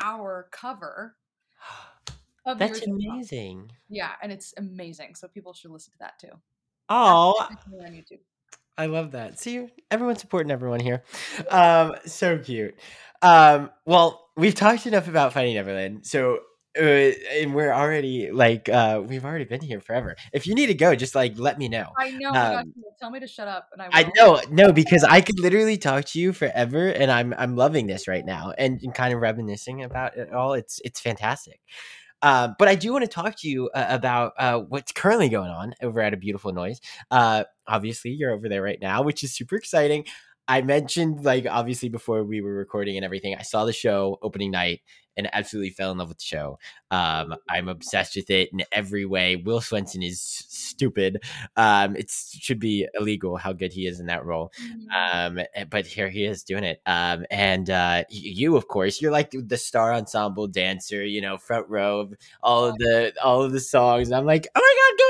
our 0.02 0.48
cover 0.50 1.14
of 2.46 2.58
That's 2.58 2.84
song. 2.84 3.00
amazing. 3.00 3.70
Yeah, 3.88 4.10
and 4.22 4.32
it's 4.32 4.52
amazing. 4.58 5.14
So 5.14 5.28
people 5.28 5.52
should 5.54 5.70
listen 5.70 5.92
to 5.92 5.98
that 6.00 6.18
too. 6.18 6.32
Oh, 6.88 7.34
on 7.80 7.92
YouTube. 7.92 8.18
I 8.76 8.86
love 8.86 9.12
that. 9.12 9.38
See, 9.38 9.68
everyone's 9.90 10.20
supporting 10.20 10.50
everyone 10.50 10.80
here. 10.80 11.02
Um, 11.50 11.94
so 12.06 12.38
cute. 12.38 12.74
Um, 13.22 13.70
well, 13.86 14.28
we've 14.36 14.54
talked 14.54 14.86
enough 14.86 15.08
about 15.08 15.32
Finding 15.32 15.54
Neverland, 15.54 16.06
so 16.06 16.40
uh, 16.76 16.82
and 16.82 17.54
we're 17.54 17.72
already 17.72 18.32
like 18.32 18.68
uh, 18.68 19.00
we've 19.06 19.24
already 19.24 19.44
been 19.44 19.60
here 19.60 19.80
forever. 19.80 20.16
If 20.32 20.46
you 20.46 20.54
need 20.54 20.66
to 20.66 20.74
go, 20.74 20.94
just 20.96 21.14
like 21.14 21.38
let 21.38 21.56
me 21.56 21.68
know. 21.68 21.86
I 21.96 22.10
know. 22.10 22.30
Um, 22.30 22.74
tell 22.98 23.10
me 23.10 23.20
to 23.20 23.28
shut 23.28 23.46
up, 23.46 23.68
and 23.72 23.80
I. 23.80 23.88
I 23.92 24.10
know, 24.16 24.40
no, 24.50 24.72
because 24.72 25.04
I 25.04 25.20
could 25.20 25.38
literally 25.38 25.76
talk 25.76 26.04
to 26.06 26.20
you 26.20 26.32
forever, 26.32 26.88
and 26.88 27.10
I'm 27.12 27.32
I'm 27.38 27.54
loving 27.54 27.86
this 27.86 28.08
right 28.08 28.24
now, 28.24 28.52
and, 28.58 28.80
and 28.82 28.92
kind 28.92 29.14
of 29.14 29.20
reminiscing 29.20 29.84
about 29.84 30.16
it 30.16 30.32
all. 30.32 30.54
It's 30.54 30.80
it's 30.84 31.00
fantastic. 31.00 31.60
Uh, 32.24 32.48
but 32.58 32.68
I 32.68 32.74
do 32.74 32.90
want 32.90 33.04
to 33.04 33.10
talk 33.10 33.36
to 33.40 33.48
you 33.48 33.68
uh, 33.74 33.84
about 33.90 34.32
uh, 34.38 34.58
what's 34.58 34.92
currently 34.92 35.28
going 35.28 35.50
on 35.50 35.74
over 35.82 36.00
at 36.00 36.14
a 36.14 36.16
beautiful 36.16 36.54
noise. 36.54 36.80
Uh, 37.10 37.44
obviously, 37.68 38.12
you're 38.12 38.32
over 38.32 38.48
there 38.48 38.62
right 38.62 38.78
now, 38.80 39.02
which 39.02 39.22
is 39.22 39.36
super 39.36 39.56
exciting. 39.56 40.06
I 40.48 40.62
mentioned 40.62 41.22
like 41.22 41.46
obviously 41.46 41.90
before 41.90 42.24
we 42.24 42.40
were 42.40 42.54
recording 42.54 42.96
and 42.96 43.04
everything. 43.04 43.36
I 43.38 43.42
saw 43.42 43.66
the 43.66 43.74
show 43.74 44.18
opening 44.22 44.50
night 44.52 44.80
and 45.16 45.28
absolutely 45.32 45.70
fell 45.70 45.90
in 45.92 45.98
love 45.98 46.08
with 46.08 46.18
the 46.18 46.24
show. 46.24 46.58
Um, 46.90 47.34
I'm 47.48 47.68
obsessed 47.68 48.16
with 48.16 48.30
it 48.30 48.50
in 48.52 48.62
every 48.72 49.04
way. 49.04 49.36
Will 49.36 49.60
Swenson 49.60 50.02
is 50.02 50.20
stupid. 50.20 51.22
Um, 51.56 51.96
it 51.96 52.10
should 52.10 52.58
be 52.60 52.86
illegal 52.98 53.36
how 53.36 53.52
good 53.52 53.72
he 53.72 53.86
is 53.86 54.00
in 54.00 54.06
that 54.06 54.24
role. 54.24 54.52
Mhm. 54.60 54.86
Um, 55.14 55.38
eh, 55.54 55.64
but 55.64 55.86
here 55.86 56.08
he 56.08 56.24
is 56.24 56.42
doing 56.42 56.64
it. 56.64 56.80
Um, 56.86 57.26
and 57.30 57.68
uh, 57.70 58.04
you, 58.10 58.56
of 58.56 58.68
course, 58.68 59.00
you're 59.00 59.12
like 59.12 59.32
the 59.32 59.56
star 59.56 59.92
ensemble 59.92 60.46
dancer. 60.46 61.04
You 61.04 61.20
know, 61.20 61.38
front 61.38 61.68
row 61.68 62.00
of 62.00 62.14
all 62.42 62.66
of 62.66 62.76
the 62.78 63.12
all 63.22 63.42
of 63.42 63.52
the 63.52 63.60
songs. 63.60 64.12
I'm 64.12 64.26
like, 64.26 64.46
oh 64.54 64.60
my 64.60 64.74
god, 64.80 64.98
go 64.98 65.04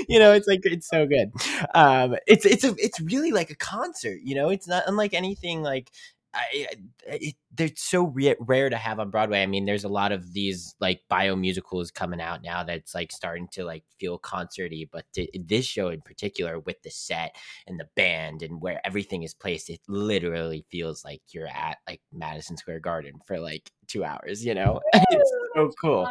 MG! 0.00 0.04
You 0.08 0.18
know, 0.18 0.32
it's 0.32 0.46
like 0.46 0.60
it's 0.64 0.88
so 0.88 1.06
good. 1.06 1.32
Um, 1.74 2.16
it's 2.26 2.44
it's 2.46 2.64
a 2.64 2.74
it's 2.78 3.00
really 3.00 3.32
like 3.32 3.50
a 3.50 3.56
concert. 3.56 4.18
You 4.22 4.34
know, 4.34 4.48
it's 4.48 4.68
not 4.68 4.84
unlike 4.86 5.14
anything 5.14 5.62
like. 5.62 5.90
I, 6.34 7.34
they're 7.54 7.70
so 7.76 8.04
re- 8.04 8.36
rare 8.40 8.68
to 8.68 8.76
have 8.76 8.98
on 8.98 9.10
Broadway. 9.10 9.42
I 9.42 9.46
mean, 9.46 9.64
there's 9.64 9.84
a 9.84 9.88
lot 9.88 10.12
of 10.12 10.32
these 10.32 10.74
like 10.80 11.00
bio 11.08 11.36
musicals 11.36 11.90
coming 11.90 12.20
out 12.20 12.42
now 12.42 12.64
that's 12.64 12.94
like 12.94 13.12
starting 13.12 13.48
to 13.52 13.64
like 13.64 13.84
feel 14.00 14.18
concerty, 14.18 14.88
but 14.90 15.04
th- 15.14 15.30
this 15.34 15.64
show 15.64 15.88
in 15.88 16.00
particular 16.00 16.58
with 16.58 16.82
the 16.82 16.90
set 16.90 17.36
and 17.66 17.78
the 17.78 17.88
band 17.94 18.42
and 18.42 18.60
where 18.60 18.80
everything 18.84 19.22
is 19.22 19.34
placed, 19.34 19.70
it 19.70 19.80
literally 19.88 20.64
feels 20.70 21.04
like 21.04 21.22
you're 21.32 21.46
at 21.46 21.78
like 21.88 22.00
Madison 22.12 22.56
Square 22.56 22.80
Garden 22.80 23.20
for 23.26 23.38
like 23.38 23.70
two 23.88 24.04
hours. 24.04 24.44
You 24.44 24.54
know, 24.54 24.80
it's 24.92 25.32
so 25.54 25.70
cool. 25.80 26.08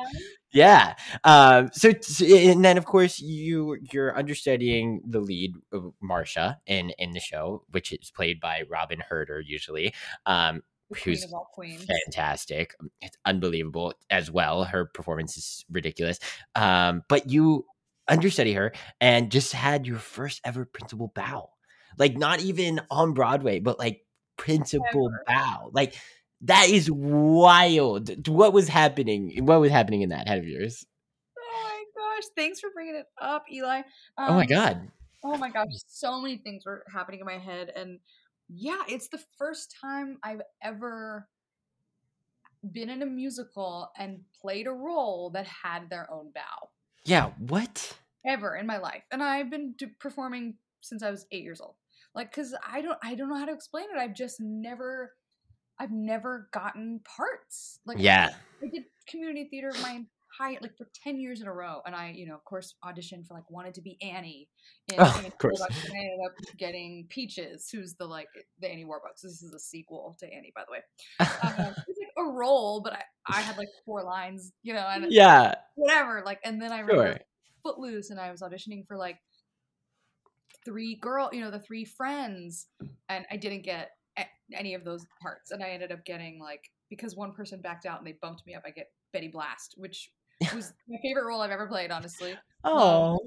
Yeah. 0.54 0.96
Um, 1.24 1.70
so, 1.74 1.92
t- 1.92 2.50
and 2.50 2.64
then 2.64 2.78
of 2.78 2.86
course 2.86 3.20
you 3.20 3.78
you're 3.92 4.16
understudying 4.18 5.02
the 5.06 5.20
lead, 5.20 5.56
Marsha, 6.04 6.58
in 6.66 6.92
in 6.98 7.12
the 7.12 7.20
show, 7.20 7.64
which 7.72 7.92
is 7.92 8.12
played 8.12 8.40
by 8.40 8.64
Robyn 8.70 9.00
Hurder 9.00 9.42
usually. 9.42 9.94
Um, 10.26 10.62
who's 11.04 11.24
of 11.24 11.34
all 11.34 11.50
queens. 11.54 11.86
fantastic. 11.86 12.76
It's 13.02 13.18
unbelievable 13.26 13.94
as 14.10 14.30
well. 14.30 14.64
Her 14.64 14.86
performance 14.86 15.38
is 15.38 15.66
ridiculous. 15.72 16.20
Um, 16.56 17.02
but 17.10 17.30
you 17.30 17.66
understudy 18.08 18.54
her 18.54 18.74
and 19.00 19.32
just 19.32 19.54
had 19.54 19.88
your 19.88 19.98
first 19.98 20.42
ever 20.44 20.66
principal 20.66 21.12
bow. 21.16 21.50
Like 21.98 22.18
not 22.18 22.42
even 22.42 22.82
on 22.92 23.14
Broadway, 23.14 23.60
but 23.60 23.80
like 23.80 24.02
principal 24.38 25.08
Ever. 25.08 25.24
bow. 25.28 25.70
Like 25.74 25.96
that 26.44 26.70
is 26.70 26.90
wild. 26.92 28.28
What 28.28 28.54
was 28.54 28.68
happening? 28.68 29.46
What 29.46 29.60
was 29.60 29.72
happening 29.72 30.02
in 30.02 30.10
that 30.10 30.28
head 30.28 30.40
of 30.40 30.48
yours? 30.48 30.86
Oh 31.38 31.64
my 31.64 31.84
gosh! 31.96 32.24
Thanks 32.36 32.60
for 32.60 32.70
bringing 32.74 32.96
it 32.96 33.06
up, 33.22 33.46
Eli. 33.52 33.82
oh 34.18 34.34
my 34.34 34.42
Um, 34.42 34.48
god. 34.48 34.92
Oh 35.24 35.38
my 35.38 35.50
gosh, 35.50 35.70
so 35.88 36.20
many 36.22 36.38
things 36.38 36.66
were 36.66 36.84
happening 36.94 37.22
in 37.22 37.26
my 37.26 37.38
head. 37.38 37.72
And 37.76 38.00
yeah, 38.50 38.82
it's 38.90 39.08
the 39.08 39.22
first 39.38 39.74
time 39.82 40.18
I've 40.22 40.42
ever 40.62 41.30
been 42.72 42.90
in 42.90 43.02
a 43.02 43.06
musical 43.06 43.90
and 43.98 44.20
played 44.42 44.68
a 44.68 44.72
role 44.72 45.30
that 45.32 45.46
had 45.48 45.90
their 45.90 46.12
own 46.12 46.32
bow 46.34 46.70
Yeah, 47.06 47.32
what? 47.40 47.98
ever 48.26 48.56
in 48.56 48.66
my 48.68 48.78
life. 48.78 49.04
And 49.12 49.22
I've 49.24 49.50
been 49.50 49.76
performing 50.00 50.56
since 50.82 51.04
I 51.04 51.10
was 51.12 51.26
eight 51.32 51.44
years 51.44 51.62
old. 51.62 51.76
Like, 52.16 52.34
cause 52.34 52.54
I 52.66 52.82
don't, 52.82 52.98
I 53.04 53.16
don't 53.16 53.30
know 53.30 53.38
how 53.38 53.46
to 53.46 53.54
explain 53.54 53.86
it. 53.94 53.98
I've 54.00 54.14
just 54.14 54.40
never, 54.40 55.14
I've 55.80 55.92
never 55.92 56.50
gotten 56.54 57.02
parts. 57.04 57.80
Like, 57.86 57.98
Yeah. 58.00 58.30
I 58.62 58.68
did 58.68 58.84
community 59.08 59.48
theater 59.50 59.72
my 59.82 59.92
entire 60.40 60.58
like 60.62 60.76
for 60.78 60.88
10 61.04 61.20
years 61.20 61.42
in 61.42 61.48
a 61.48 61.54
row 61.54 61.82
and 61.86 61.94
i 61.96 62.10
you 62.10 62.26
know 62.26 62.34
of 62.34 62.44
course 62.44 62.74
auditioned 62.84 63.28
for 63.28 63.36
like 63.36 63.48
wanted 63.52 63.74
to 63.76 63.82
be 63.82 63.98
annie 64.02 64.50
in 64.92 64.96
Oh, 65.00 65.14
Annie 65.18 65.28
of 65.28 65.38
course. 65.38 65.60
And 65.62 65.70
i 65.94 66.00
ended 66.00 66.20
up 66.26 66.32
getting 66.58 67.06
peaches 67.10 67.70
who's 67.72 67.94
the 67.96 68.06
like 68.08 68.30
the 68.60 68.68
annie 68.68 68.84
warbucks 68.86 69.22
this 69.22 69.44
is 69.44 69.54
a 69.54 69.60
sequel 69.60 70.16
to 70.22 70.26
annie 70.26 70.52
by 70.56 70.64
the 70.66 70.72
way 70.72 70.80
um, 71.68 71.76
it's 71.88 72.00
like 72.00 72.26
a 72.26 72.32
role 72.32 72.82
but 72.82 72.94
i 72.94 73.04
i 73.28 73.42
had 73.42 73.58
like 73.58 73.68
four 73.86 74.02
lines 74.04 74.54
you 74.64 74.74
know 74.74 74.88
and 74.90 75.12
yeah. 75.12 75.54
whatever 75.76 76.24
like 76.26 76.40
and 76.44 76.60
then 76.60 76.72
i 76.72 76.80
remember 76.80 77.12
Sure. 77.12 77.20
footloose 77.62 78.10
and 78.10 78.20
i 78.20 78.32
was 78.32 78.42
auditioning 78.42 78.88
for 78.88 78.98
like 78.98 79.20
three 80.66 80.96
girl 80.96 81.30
you 81.32 81.42
know 81.42 81.52
the 81.52 81.60
three 81.60 81.86
friends 81.86 82.68
and 83.10 83.26
i 83.30 83.36
didn't 83.36 83.64
get 83.64 83.92
any 84.54 84.74
of 84.74 84.84
those 84.84 85.06
parts 85.22 85.52
and 85.52 85.64
i 85.64 85.70
ended 85.70 85.92
up 85.92 86.04
getting 86.06 86.40
like 86.40 86.70
because 86.90 87.16
one 87.16 87.32
person 87.34 87.60
backed 87.62 87.86
out 87.86 87.98
and 87.98 88.06
they 88.08 88.14
bumped 88.22 88.46
me 88.46 88.54
up 88.54 88.62
i 88.66 88.70
get 88.70 88.92
betty 89.12 89.28
blast 89.28 89.74
which 89.78 90.12
was 90.54 90.74
my 90.88 90.98
favorite 91.02 91.26
role 91.26 91.42
i've 91.42 91.52
ever 91.52 91.68
played 91.68 91.92
honestly 91.92 92.36
Oh. 92.64 93.20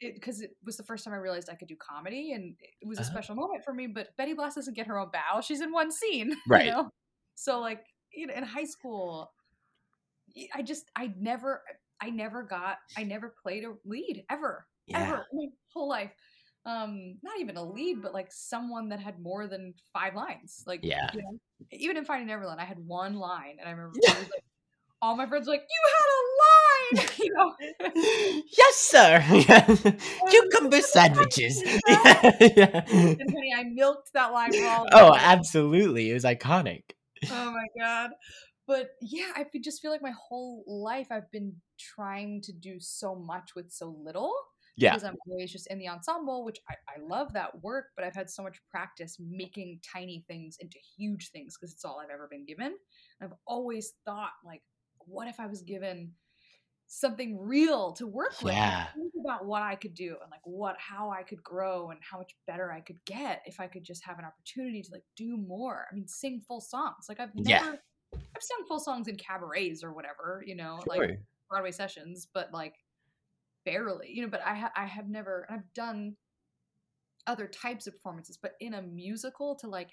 because 0.00 0.40
it, 0.40 0.50
was 0.64 0.76
the 0.76 0.82
first 0.82 1.04
time 1.04 1.14
i 1.14 1.16
realized 1.16 1.48
i 1.50 1.54
could 1.54 1.68
do 1.68 1.76
comedy 1.76 2.32
and 2.32 2.54
it 2.80 2.86
was 2.86 2.98
a 2.98 3.02
Uh-huh. 3.02 3.10
special 3.12 3.34
moment 3.36 3.64
for 3.64 3.72
me 3.72 3.86
but 3.86 4.08
betty 4.16 4.34
blast 4.34 4.56
doesn't 4.56 4.74
get 4.74 4.86
her 4.86 4.98
own 4.98 5.08
bow 5.12 5.40
she's 5.40 5.60
in 5.60 5.72
one 5.72 5.90
scene 5.90 6.34
Right. 6.48 6.66
you 6.66 6.72
know 6.72 6.90
so 7.34 7.60
like 7.60 7.84
you 8.12 8.26
know, 8.26 8.34
in 8.34 8.44
high 8.44 8.64
school 8.64 9.32
I 10.54 10.62
just 10.62 10.90
i 10.96 11.12
never 11.18 11.62
i 12.00 12.10
never 12.10 12.42
got 12.42 12.78
i 12.96 13.02
never 13.04 13.34
played 13.42 13.64
a 13.64 13.72
lead 13.84 14.24
ever 14.30 14.66
Yeah. 14.86 15.02
ever 15.02 15.26
in 15.32 15.38
my 15.38 15.46
whole 15.72 15.88
life 15.88 16.10
um 16.66 17.16
not 17.22 17.38
even 17.40 17.56
a 17.56 17.62
lead, 17.64 18.00
but 18.02 18.14
like 18.14 18.28
someone 18.32 18.88
that 18.88 19.00
had 19.00 19.18
more 19.20 19.46
than 19.46 19.74
five 19.92 20.14
lines. 20.14 20.62
Like 20.66 20.80
Yeah. 20.82 21.10
you 21.12 21.22
know, 21.22 21.38
even 21.70 21.96
in 21.96 22.04
Finding 22.04 22.28
Neverland, 22.28 22.60
I 22.60 22.64
had 22.64 22.78
one 22.78 23.14
line, 23.14 23.56
and 23.58 23.68
I 23.68 23.72
remember 23.72 23.92
was, 23.94 24.16
like, 24.18 24.42
all 25.02 25.16
my 25.16 25.26
friends 25.26 25.46
were 25.46 25.52
like, 25.52 25.66
"You 25.68 25.82
had 25.96 26.08
a 26.14 26.22
line," 26.44 27.08
you 27.18 27.34
know. 27.34 28.42
yes, 28.58 28.76
sir. 28.76 29.22
Cucumber 30.30 30.80
sandwiches. 30.80 31.62
yeah. 31.86 32.84
and 32.88 33.20
honey, 33.20 33.52
I 33.54 33.64
milked 33.64 34.12
that 34.14 34.32
line 34.32 34.52
for 34.52 34.64
all. 34.66 34.86
Oh, 34.92 35.12
them. 35.12 35.20
absolutely. 35.22 36.10
It 36.10 36.14
was 36.14 36.24
iconic. 36.24 36.82
oh 37.30 37.50
my 37.52 37.66
god 37.78 38.10
but 38.66 38.90
yeah 39.00 39.30
i 39.34 39.44
just 39.62 39.80
feel 39.80 39.90
like 39.90 40.02
my 40.02 40.12
whole 40.28 40.62
life 40.66 41.06
i've 41.10 41.30
been 41.30 41.54
trying 41.78 42.40
to 42.42 42.52
do 42.52 42.78
so 42.80 43.14
much 43.14 43.54
with 43.54 43.70
so 43.70 43.96
little 44.04 44.34
Yeah. 44.76 44.90
because 44.90 45.04
i'm 45.04 45.16
always 45.28 45.52
just 45.52 45.66
in 45.70 45.78
the 45.78 45.88
ensemble 45.88 46.44
which 46.44 46.58
I, 46.68 46.74
I 46.88 47.00
love 47.06 47.32
that 47.34 47.62
work 47.62 47.86
but 47.96 48.04
i've 48.04 48.14
had 48.14 48.28
so 48.30 48.42
much 48.42 48.56
practice 48.70 49.16
making 49.20 49.80
tiny 49.94 50.24
things 50.28 50.56
into 50.60 50.78
huge 50.96 51.30
things 51.30 51.56
because 51.56 51.72
it's 51.72 51.84
all 51.84 52.00
i've 52.02 52.10
ever 52.10 52.26
been 52.30 52.44
given 52.44 52.66
and 53.20 53.30
i've 53.30 53.36
always 53.46 53.92
thought 54.04 54.32
like 54.44 54.62
what 54.98 55.28
if 55.28 55.38
i 55.38 55.46
was 55.46 55.62
given 55.62 56.12
something 56.86 57.38
real 57.40 57.92
to 57.92 58.06
work 58.06 58.40
with 58.42 58.52
Yeah. 58.52 58.86
think 58.94 59.12
about 59.24 59.46
what 59.46 59.62
i 59.62 59.74
could 59.74 59.94
do 59.94 60.16
and 60.22 60.30
like 60.30 60.40
what 60.44 60.76
how 60.78 61.10
i 61.10 61.22
could 61.22 61.42
grow 61.42 61.90
and 61.90 61.98
how 62.08 62.18
much 62.18 62.32
better 62.46 62.70
i 62.70 62.80
could 62.80 62.98
get 63.06 63.40
if 63.46 63.58
i 63.58 63.66
could 63.66 63.84
just 63.84 64.04
have 64.04 64.18
an 64.18 64.24
opportunity 64.24 64.82
to 64.82 64.90
like 64.92 65.04
do 65.16 65.36
more 65.36 65.86
i 65.90 65.94
mean 65.94 66.06
sing 66.06 66.42
full 66.46 66.60
songs 66.60 67.06
like 67.08 67.20
i've 67.20 67.30
Yeah. 67.36 67.60
never 67.60 67.78
i've 68.12 68.42
sung 68.42 68.66
full 68.68 68.80
songs 68.80 69.08
in 69.08 69.16
cabarets 69.16 69.82
or 69.82 69.92
whatever 69.94 70.42
you 70.46 70.54
know 70.56 70.80
Sure. 70.92 70.98
like 71.08 71.18
broadway 71.48 71.72
sessions 71.72 72.28
but 72.34 72.52
like 72.52 72.74
barely 73.64 74.08
you 74.10 74.22
know 74.22 74.28
but 74.28 74.40
i 74.44 74.54
ha- 74.54 74.72
i 74.76 74.84
have 74.84 75.08
never 75.08 75.46
and 75.48 75.58
i've 75.58 75.74
done 75.74 76.14
other 77.26 77.46
types 77.46 77.86
of 77.86 77.94
performances 77.94 78.38
but 78.40 78.52
in 78.60 78.74
a 78.74 78.82
musical 78.82 79.54
to 79.54 79.66
like 79.66 79.90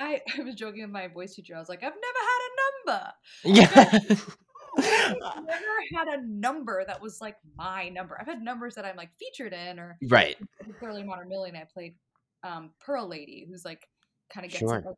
I, 0.00 0.20
I 0.38 0.42
was 0.42 0.54
joking 0.54 0.82
with 0.82 0.90
my 0.90 1.08
voice 1.08 1.34
teacher. 1.34 1.56
I 1.56 1.58
was 1.58 1.68
like, 1.68 1.82
I've 1.82 1.92
never 1.92 2.18
had 2.30 2.40
a 2.46 2.94
number. 2.94 3.12
Yeah. 3.44 3.98
I've 4.78 5.44
never 5.44 5.64
had 5.96 6.08
a 6.08 6.22
number 6.24 6.84
that 6.86 7.02
was 7.02 7.20
like 7.20 7.36
my 7.56 7.88
number. 7.88 8.16
I've 8.20 8.28
had 8.28 8.40
numbers 8.42 8.76
that 8.76 8.84
I'm 8.84 8.96
like 8.96 9.10
featured 9.18 9.52
in, 9.52 9.78
or 9.78 9.96
right. 10.08 10.36
Clearly, 10.78 11.02
Modern 11.02 11.28
Millie. 11.28 11.50
I 11.52 11.64
played 11.72 11.96
um, 12.44 12.70
Pearl 12.80 13.08
Lady, 13.08 13.46
who's 13.48 13.64
like 13.64 13.88
kind 14.32 14.44
of 14.46 14.52
gets 14.52 14.60
Sure. 14.60 14.82
like, 14.86 14.94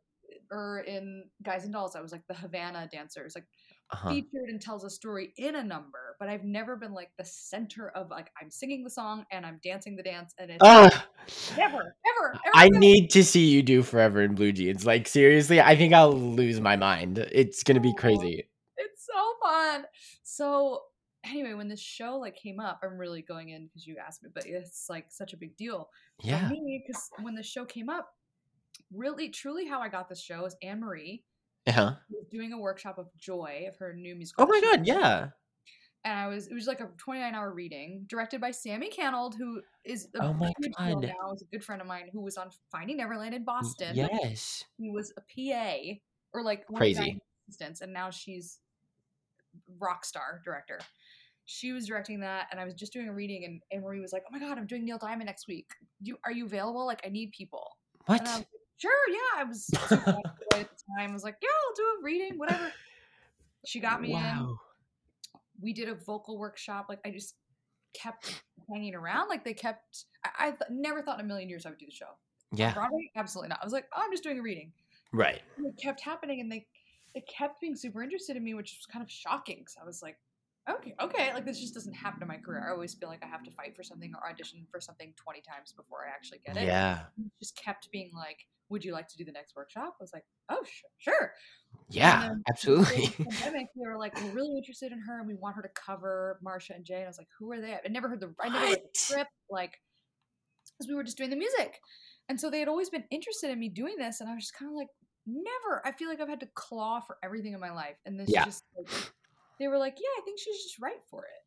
or 0.51 0.81
in 0.81 1.23
Guys 1.41 1.63
and 1.63 1.73
Dolls, 1.73 1.95
I 1.95 2.01
was 2.01 2.11
like 2.11 2.27
the 2.27 2.35
Havana 2.35 2.87
dancers, 2.91 3.33
like 3.33 3.45
Uh-huh. 3.93 4.09
featured 4.11 4.47
and 4.49 4.61
tells 4.61 4.83
a 4.85 4.89
story 4.89 5.33
in 5.37 5.55
a 5.55 5.63
number. 5.63 6.15
But 6.19 6.29
I've 6.29 6.43
never 6.45 6.75
been 6.75 6.93
like 6.93 7.09
the 7.17 7.25
center 7.25 7.89
of 7.89 8.09
like 8.09 8.31
I'm 8.41 8.49
singing 8.49 8.83
the 8.83 8.89
song 8.89 9.25
and 9.31 9.45
I'm 9.45 9.59
dancing 9.63 9.95
the 9.95 10.03
dance, 10.03 10.33
and 10.37 10.49
it's 10.51 10.59
Ah, 10.63 11.05
never, 11.57 11.79
ever, 11.79 12.29
ever. 12.31 12.39
I 12.55 12.69
been- 12.69 12.79
need 12.79 13.09
to 13.11 13.23
see 13.23 13.47
you 13.49 13.61
do 13.63 13.83
Forever 13.83 14.21
in 14.21 14.35
Blue 14.35 14.51
Jeans. 14.51 14.85
Like, 14.85 15.07
seriously, 15.07 15.59
I 15.59 15.75
think 15.75 15.93
I'll 15.93 16.13
lose 16.13 16.61
my 16.61 16.75
mind. 16.77 17.17
It's 17.31 17.63
to 17.65 17.79
be 17.79 17.93
crazy. 17.93 18.47
it's 18.77 19.05
so 19.05 19.33
fun. 19.43 19.85
So 20.23 20.83
anyway, 21.25 21.53
when 21.53 21.67
this 21.67 21.81
show 21.81 22.17
like 22.17 22.35
came 22.35 22.59
up, 22.59 22.79
I'm 22.83 22.97
really 22.97 23.21
going 23.21 23.49
in 23.49 23.65
because 23.67 23.85
you 23.85 23.97
asked 23.97 24.23
me, 24.23 24.29
but 24.33 24.45
it's 24.45 24.87
like 24.89 25.07
such 25.11 25.33
a 25.33 25.37
big 25.37 25.57
deal 25.57 25.89
Yeah. 26.23 26.47
for 26.47 26.53
me 26.53 26.83
because 26.87 27.09
when 27.21 27.35
the 27.35 27.43
show 27.43 27.65
came 27.65 27.89
up, 27.89 28.09
really 28.93 29.29
truly 29.29 29.65
how 29.65 29.81
I 29.81 29.89
got 29.89 30.07
this 30.09 30.21
show 30.21 30.45
is 30.45 30.55
Anne 30.61 30.79
Marie 30.79 31.23
Uh-huh. 31.67 31.93
was 32.09 32.27
doing 32.31 32.53
a 32.53 32.57
workshop 32.57 32.97
of 32.97 33.07
Joy 33.17 33.65
of 33.67 33.77
her 33.77 33.93
new 33.93 34.15
musical. 34.15 34.43
Oh 34.45 34.47
my 34.47 34.59
god, 34.61 34.85
yeah. 34.87 35.27
And 36.03 36.19
I 36.19 36.27
was 36.27 36.47
it 36.47 36.53
was 36.55 36.65
like 36.65 36.79
a 36.79 36.89
29 36.97 37.35
hour 37.35 37.53
reading 37.53 38.05
directed 38.07 38.41
by 38.41 38.49
Sammi 38.49 38.89
Cannold, 38.91 39.35
who 39.35 39.61
is 39.85 40.07
a 40.19 40.23
Oh 40.23 40.33
my 40.33 40.51
God. 40.77 41.01
now, 41.03 41.31
is 41.33 41.43
a 41.43 41.45
good 41.45 41.63
friend 41.63 41.79
of 41.81 41.87
mine 41.87 42.09
who 42.11 42.21
was 42.21 42.37
on 42.37 42.49
Finding 42.71 42.97
Neverland 42.97 43.35
in 43.35 43.43
Boston. 43.43 43.95
Yes. 43.95 44.63
He 44.77 44.89
was 44.89 45.13
a 45.17 45.21
PA 45.21 45.99
or 46.33 46.43
like 46.43 46.67
one 46.69 46.79
Crazy. 46.79 47.21
assistants, 47.47 47.81
and 47.81 47.93
now 47.93 48.09
she's 48.09 48.59
rock 49.79 50.05
star 50.05 50.41
director. 50.43 50.79
She 51.45 51.71
was 51.73 51.85
directing 51.85 52.19
that, 52.21 52.47
and 52.51 52.59
I 52.59 52.65
was 52.65 52.73
just 52.73 52.93
doing 52.93 53.07
a 53.09 53.13
reading, 53.13 53.45
and 53.45 53.61
Anne 53.71 53.81
Marie 53.81 53.99
was 53.99 54.13
like, 54.13 54.23
"Oh 54.27 54.31
my 54.31 54.39
god, 54.39 54.57
I'm 54.57 54.65
doing 54.67 54.85
Neil 54.85 54.97
Diamond 54.97 55.25
next 55.25 55.47
week. 55.47 55.69
You 56.01 56.17
are 56.23 56.31
you 56.31 56.45
available? 56.45 56.85
Like, 56.85 57.01
I 57.05 57.09
need 57.09 57.31
people." 57.31 57.77
What? 58.07 58.45
And 58.83 58.93
I 58.93 59.03
was 59.03 59.03
like, 59.03 59.09
sure, 59.09 59.09
yeah. 59.09 59.37
I 59.37 59.43
was 59.43 59.69
at 59.91 60.69
the 60.69 60.83
time. 60.97 61.09
I 61.09 61.13
was 61.13 61.23
like, 61.23 61.37
yeah, 61.41 61.49
I'll 61.49 61.75
do 61.75 61.83
a 61.99 62.03
reading, 62.03 62.37
whatever. 62.37 62.71
She 63.65 63.79
got 63.79 64.01
me 64.01 64.13
in. 64.13 64.57
We 65.61 65.73
did 65.73 65.89
a 65.89 65.95
vocal 65.95 66.37
workshop. 66.37 66.87
Like, 66.89 66.99
I 67.05 67.11
just 67.11 67.35
kept 67.93 68.43
hanging 68.69 68.95
around. 68.95 69.29
Like, 69.29 69.43
they 69.43 69.53
kept. 69.53 70.05
I, 70.25 70.47
I 70.47 70.49
th- 70.49 70.61
never 70.71 71.01
thought 71.01 71.19
in 71.19 71.25
a 71.25 71.27
million 71.27 71.49
years 71.49 71.65
I 71.65 71.69
would 71.69 71.79
do 71.79 71.85
the 71.85 71.91
show. 71.91 72.07
Yeah. 72.51 72.73
Broadway, 72.73 73.11
absolutely 73.15 73.49
not. 73.49 73.59
I 73.61 73.65
was 73.65 73.73
like, 73.73 73.85
oh, 73.95 74.01
I'm 74.03 74.11
just 74.11 74.23
doing 74.23 74.39
a 74.39 74.41
reading. 74.41 74.71
Right. 75.13 75.41
And 75.57 75.67
it 75.67 75.81
kept 75.81 76.01
happening, 76.01 76.39
and 76.41 76.51
they 76.51 76.65
they 77.13 77.21
kept 77.21 77.61
being 77.61 77.75
super 77.75 78.01
interested 78.01 78.35
in 78.35 78.43
me, 78.43 78.53
which 78.53 78.77
was 78.79 78.85
kind 78.85 79.03
of 79.03 79.11
shocking. 79.11 79.59
Because 79.59 79.77
I 79.81 79.85
was 79.85 80.01
like, 80.01 80.17
okay, 80.77 80.95
okay, 81.01 81.33
like 81.33 81.45
this 81.45 81.59
just 81.59 81.73
doesn't 81.73 81.93
happen 81.93 82.21
in 82.21 82.27
my 82.27 82.37
career. 82.37 82.67
I 82.67 82.71
always 82.71 82.93
feel 82.95 83.09
like 83.09 83.23
I 83.23 83.27
have 83.27 83.43
to 83.43 83.51
fight 83.51 83.75
for 83.75 83.83
something 83.83 84.13
or 84.15 84.29
audition 84.29 84.67
for 84.71 84.79
something 84.81 85.13
20 85.15 85.41
times 85.41 85.73
before 85.73 86.05
I 86.07 86.11
actually 86.11 86.39
get 86.39 86.57
it 86.57 86.73
Yeah. 86.73 87.07
just 87.41 87.57
kept 87.57 87.91
being 87.91 88.11
like, 88.15 88.39
"Would 88.69 88.85
you 88.85 88.93
like 88.93 89.07
to 89.09 89.17
do 89.17 89.25
the 89.25 89.31
next 89.33 89.55
workshop?" 89.55 89.95
I 89.99 90.03
was 90.03 90.13
like, 90.13 90.25
"Oh, 90.49 90.63
sure, 90.65 90.89
sure." 90.99 91.33
Yeah. 91.89 92.23
then 92.23 92.45
Absolutely. 92.49 93.07
The 93.07 93.13
pandemic, 93.25 93.67
they 93.75 93.87
were 93.87 93.97
like, 93.99 94.15
"We're 94.17 94.31
really 94.31 94.57
interested 94.57 94.91
in 94.93 94.99
her, 95.01 95.19
and 95.19 95.27
we 95.27 95.35
want 95.35 95.55
her 95.57 95.61
to 95.63 95.69
cover 95.69 96.39
Marsha 96.45 96.75
and 96.75 96.85
Jay." 96.85 96.95
And 96.97 97.05
I 97.05 97.07
was 97.09 97.17
like, 97.19 97.29
"Who 97.39 97.51
are 97.53 97.61
they?" 97.61 97.75
I 97.75 97.81
never 97.89 98.09
heard 98.09 98.21
the 98.21 98.35
I 98.41 98.49
never 98.49 98.67
read 98.69 98.79
the 98.83 98.89
script, 98.93 99.31
like, 99.49 99.81
because 100.79 100.89
we 100.89 100.95
were 100.95 101.03
just 101.03 101.17
doing 101.17 101.29
the 101.29 101.35
music, 101.35 101.79
and 102.29 102.39
so 102.39 102.49
they 102.49 102.59
had 102.59 102.67
always 102.69 102.89
been 102.89 103.05
interested 103.11 103.49
in 103.51 103.59
me 103.59 103.69
doing 103.69 103.97
this, 103.97 104.21
and 104.21 104.29
I 104.29 104.35
was 104.35 104.43
just 104.45 104.53
kind 104.55 104.69
of 104.71 104.75
like, 104.75 104.89
"Never." 105.25 105.85
I 105.85 105.91
feel 105.91 106.09
like 106.09 106.19
I've 106.21 106.29
had 106.29 106.39
to 106.41 106.47
claw 106.55 107.01
for 107.01 107.17
everything 107.23 107.53
in 107.53 107.59
my 107.59 107.71
life, 107.71 107.97
and 108.05 108.19
this 108.19 108.35
Yeah. 108.35 108.45
just 108.45 108.63
like, 108.77 108.87
they 109.59 109.67
were 109.67 109.77
like, 109.77 109.97
"Yeah, 109.99 110.07
I 110.17 110.21
think 110.25 110.39
she's 110.39 110.63
just 110.63 110.79
right 110.79 111.01
for 111.09 111.23
it." 111.23 111.41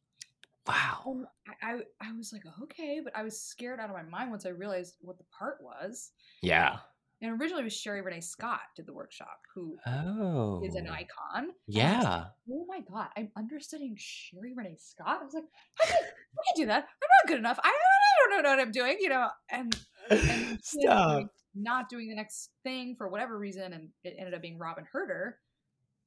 wow. 0.66 1.02
And 1.06 1.26
I, 1.62 1.74
I, 1.74 2.09
I 2.09 2.12
was 2.16 2.32
like, 2.32 2.43
okay, 2.62 3.01
but 3.02 3.14
I 3.14 3.22
was 3.22 3.39
scared 3.40 3.81
out 3.81 3.90
of 3.90 3.94
my 3.97 4.02
mind 4.02 4.31
once 4.31 4.47
I 4.47 4.51
realized 4.51 4.97
what 5.02 5.18
the 5.18 5.24
part 5.39 5.59
was. 5.60 6.10
Yeah. 6.43 6.78
And 7.20 7.39
originally 7.40 7.60
it 7.62 7.64
was 7.64 7.76
Sherie 7.76 8.01
Rene 8.02 8.20
Scott 8.20 8.60
did 8.76 8.86
the 8.86 8.93
workshop, 8.94 9.40
who 9.55 9.76
Oh. 9.86 10.62
is 10.64 10.74
an 10.74 10.86
oh. 10.89 10.93
icon. 10.93 11.09
And 11.35 11.44
I 11.44 11.47
was 11.47 11.76
Yeah. 11.76 12.01
like, 12.01 12.26
oh 12.51 12.66
my 12.66 12.81
god, 12.81 13.09
I'm 13.16 13.31
understudying 13.36 13.94
Sherie 13.98 14.55
Rene 14.56 14.76
Scott. 14.78 15.18
I 15.20 15.24
was 15.24 15.35
like, 15.35 15.44
I 15.82 15.86
can, 15.86 15.97
I 15.97 16.43
can 16.56 16.62
do 16.62 16.66
that. 16.66 16.85
I'm 16.85 17.09
not 17.24 17.28
good 17.28 17.39
enough. 17.39 17.59
I, 17.62 17.68
I 17.68 18.31
don't 18.31 18.43
know 18.43 18.51
what 18.51 18.60
I'm 18.60 18.72
doing, 18.72 18.97
you 19.01 19.09
know. 19.10 19.28
And 19.51 19.78
and 20.10 20.59
she 20.64 20.86
ended 20.86 20.90
up 20.90 21.20
Stop. 21.20 21.31
not 21.55 21.89
doing 21.89 22.09
the 22.09 22.14
next 22.16 22.51
thing 22.62 22.94
for 22.97 23.09
whatever 23.09 23.39
reason, 23.39 23.72
and 23.74 23.89
it 24.02 24.16
ended 24.18 24.35
up 24.35 24.43
being 24.43 24.59
Robyn 24.59 24.85
Hurder, 24.90 25.39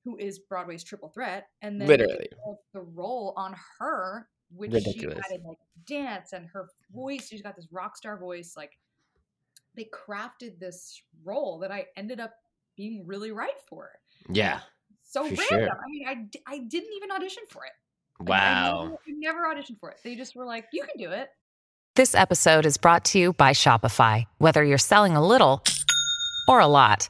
who 0.07 0.15
is 0.15 0.39
Broadway's 0.39 0.85
triple 0.85 1.09
threat, 1.09 1.49
and 1.61 1.81
then 1.81 1.87
Literally. 1.89 2.29
the 2.73 2.79
role 2.79 3.33
on 3.35 3.53
her, 3.77 4.29
which 4.55 4.71
Ridiculous. 4.71 5.17
she 5.27 5.33
added 5.33 5.45
like 5.45 5.57
dance 5.85 6.31
and 6.31 6.45
her 6.47 6.63
mm. 6.63 6.95
voice. 6.95 7.27
She's 7.27 7.41
got 7.41 7.57
this 7.57 7.67
rock 7.73 7.97
star 7.97 8.17
voice. 8.17 8.53
Like 8.55 8.71
they 9.75 9.89
crafted 9.93 10.59
this 10.59 11.01
role 11.25 11.59
that 11.59 11.73
I 11.73 11.87
ended 11.97 12.21
up 12.21 12.35
being 12.77 13.05
really 13.05 13.31
right 13.31 13.59
for. 13.67 13.89
Yeah. 14.29 14.61
So 15.03 15.23
For 15.25 15.35
random. 15.35 15.45
sure. 15.49 15.69
I 15.71 15.89
mean, 15.89 16.07
I 16.07 16.53
I 16.53 16.59
didn't 16.59 16.93
even 16.95 17.11
audition 17.11 17.43
for 17.49 17.65
it. 17.65 17.73
Like, 18.21 18.39
I 18.39 18.71
Wow. 18.71 18.83
never, 18.83 18.93
I 18.93 19.11
never 19.11 19.39
auditioned 19.53 19.79
for 19.81 19.91
it. 19.91 19.97
They 20.05 20.15
just 20.15 20.37
were 20.37 20.45
like, 20.45 20.67
you 20.71 20.83
can 20.83 20.97
do 20.97 21.11
it. 21.11 21.31
This 21.95 22.15
episode 22.15 22.65
is 22.65 22.77
brought 22.77 23.03
to 23.05 23.19
you 23.19 23.33
by 23.33 23.51
Shopify. 23.51 24.23
Whether 24.37 24.63
you're 24.63 24.77
selling 24.77 25.17
a 25.17 25.25
little 25.25 25.63
or 26.47 26.61
a 26.61 26.67
lot, 26.67 27.09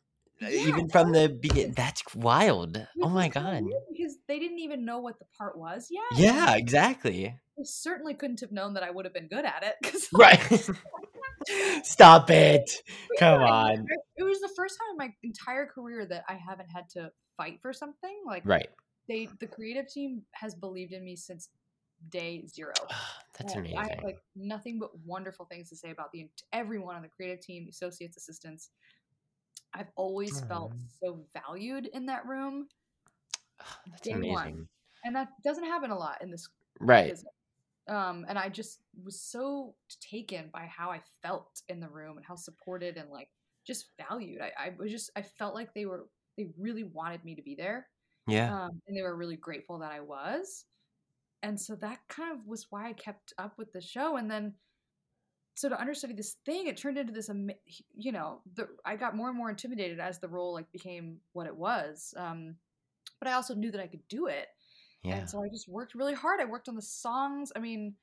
Uh, 0.41 0.49
even 0.49 0.89
from 0.89 1.11
the 1.11 1.29
beginning. 1.29 1.73
That's 1.73 2.03
wild. 2.15 2.85
Oh 3.01 3.09
my 3.09 3.27
god. 3.27 3.63
Because 3.91 4.17
they 4.27 4.39
didn't 4.39 4.59
even 4.59 4.85
know 4.85 4.99
what 4.99 5.19
the 5.19 5.25
part 5.37 5.57
was 5.57 5.87
yet. 5.89 6.19
Yeah, 6.19 6.55
exactly. 6.55 7.35
They 7.57 7.63
certainly 7.63 8.13
couldn't 8.13 8.39
have 8.41 8.51
known 8.51 8.73
that 8.73 8.83
I 8.83 8.91
would 8.91 9.05
have 9.05 9.13
been 9.13 9.27
good 9.27 9.45
at 9.45 9.63
it. 9.63 10.03
Right. 10.13 10.69
Stop 11.83 12.29
it. 12.29 12.71
Come 13.19 13.41
Yeah, 13.41 13.47
on. 13.47 13.87
It 14.17 14.23
was 14.23 14.39
the 14.39 14.49
first 14.55 14.77
time 14.79 14.91
in 14.91 14.97
my 14.97 15.13
entire 15.23 15.65
career 15.65 16.05
that 16.05 16.23
I 16.27 16.33
haven't 16.33 16.69
had 16.69 16.89
to 16.91 17.11
fight 17.37 17.59
for 17.61 17.73
something. 17.73 18.21
Like 18.25 18.45
Right. 18.45 18.69
they 19.07 19.27
the 19.39 19.47
creative 19.47 19.87
team 19.87 20.23
has 20.33 20.55
believed 20.55 20.93
in 20.93 21.03
me 21.03 21.15
since 21.15 21.49
day 22.09 22.45
zero. 22.47 22.73
That's 23.37 23.55
And 23.55 23.77
I 23.77 23.81
have 23.81 23.89
amazing. 23.89 24.03
like 24.03 24.17
nothing 24.35 24.79
but 24.79 24.91
wonderful 25.05 25.45
things 25.45 25.69
to 25.69 25.75
say 25.75 25.89
about 25.91 26.11
the 26.11 26.29
everyone 26.53 26.95
on 26.95 27.01
the 27.01 27.09
creative 27.09 27.41
team, 27.41 27.67
associates, 27.69 28.17
assistants. 28.17 28.69
I've 29.73 29.91
always 29.95 30.39
felt 30.41 30.73
so 31.01 31.25
valued 31.33 31.87
in 31.87 32.05
that 32.07 32.25
room. 32.25 32.67
That's 33.89 34.01
day 34.01 34.13
amazing. 34.13 34.33
one. 34.33 34.67
And 35.03 35.15
that 35.15 35.29
doesn't 35.43 35.63
happen 35.63 35.91
a 35.91 35.97
lot 35.97 36.21
in 36.21 36.29
this 36.29 36.47
Right. 36.79 37.09
business. 37.09 37.33
Um, 37.87 38.25
and 38.29 38.37
I 38.37 38.49
just 38.49 38.81
was 39.03 39.19
so 39.19 39.75
taken 39.99 40.49
by 40.53 40.65
how 40.65 40.91
I 40.91 41.01
felt 41.21 41.61
in 41.69 41.79
the 41.79 41.89
room 41.89 42.17
and 42.17 42.25
how 42.25 42.35
supported 42.35 42.97
and 42.97 43.09
like 43.09 43.29
just 43.65 43.87
valued. 43.97 44.41
I, 44.41 44.51
I 44.57 44.73
was 44.77 44.91
just 44.91 45.09
I 45.15 45.21
felt 45.21 45.55
like 45.55 45.73
they 45.73 45.85
were 45.85 46.07
they 46.37 46.49
really 46.57 46.83
wanted 46.83 47.23
me 47.25 47.35
to 47.35 47.41
be 47.41 47.55
there. 47.55 47.87
Yeah. 48.27 48.53
Um, 48.53 48.81
and 48.87 48.95
they 48.95 49.01
were 49.01 49.15
really 49.15 49.35
grateful 49.35 49.79
that 49.79 49.91
I 49.91 49.99
was. 49.99 50.65
And 51.43 51.59
so 51.59 51.75
that 51.77 51.99
kind 52.07 52.31
of 52.31 52.45
was 52.45 52.67
why 52.69 52.87
I 52.87 52.93
kept 52.93 53.33
up 53.37 53.57
with 53.57 53.73
the 53.73 53.81
show. 53.81 54.17
And 54.17 54.29
then 54.29 54.53
so 55.61 55.69
to 55.69 55.79
understudy 55.79 56.13
this 56.13 56.37
thing, 56.43 56.65
it 56.65 56.75
turned 56.75 56.97
into 56.97 57.13
this, 57.13 57.29
you 57.95 58.11
know, 58.11 58.41
the, 58.55 58.67
I 58.83 58.95
got 58.95 59.15
more 59.15 59.29
and 59.29 59.37
more 59.37 59.51
intimidated 59.51 59.99
as 59.99 60.17
the 60.17 60.27
role 60.27 60.53
like 60.53 60.71
became 60.71 61.17
what 61.33 61.45
it 61.45 61.55
was. 61.55 62.15
Um, 62.17 62.55
but 63.19 63.27
I 63.27 63.33
also 63.33 63.53
knew 63.53 63.69
that 63.69 63.79
I 63.79 63.85
could 63.85 64.07
do 64.07 64.25
it. 64.25 64.47
Yeah. 65.03 65.17
And 65.17 65.29
so 65.29 65.43
I 65.43 65.49
just 65.49 65.69
worked 65.69 65.93
really 65.93 66.15
hard. 66.15 66.41
I 66.41 66.45
worked 66.45 66.67
on 66.67 66.75
the 66.75 66.81
songs. 66.81 67.51
I 67.55 67.59
mean, 67.59 67.93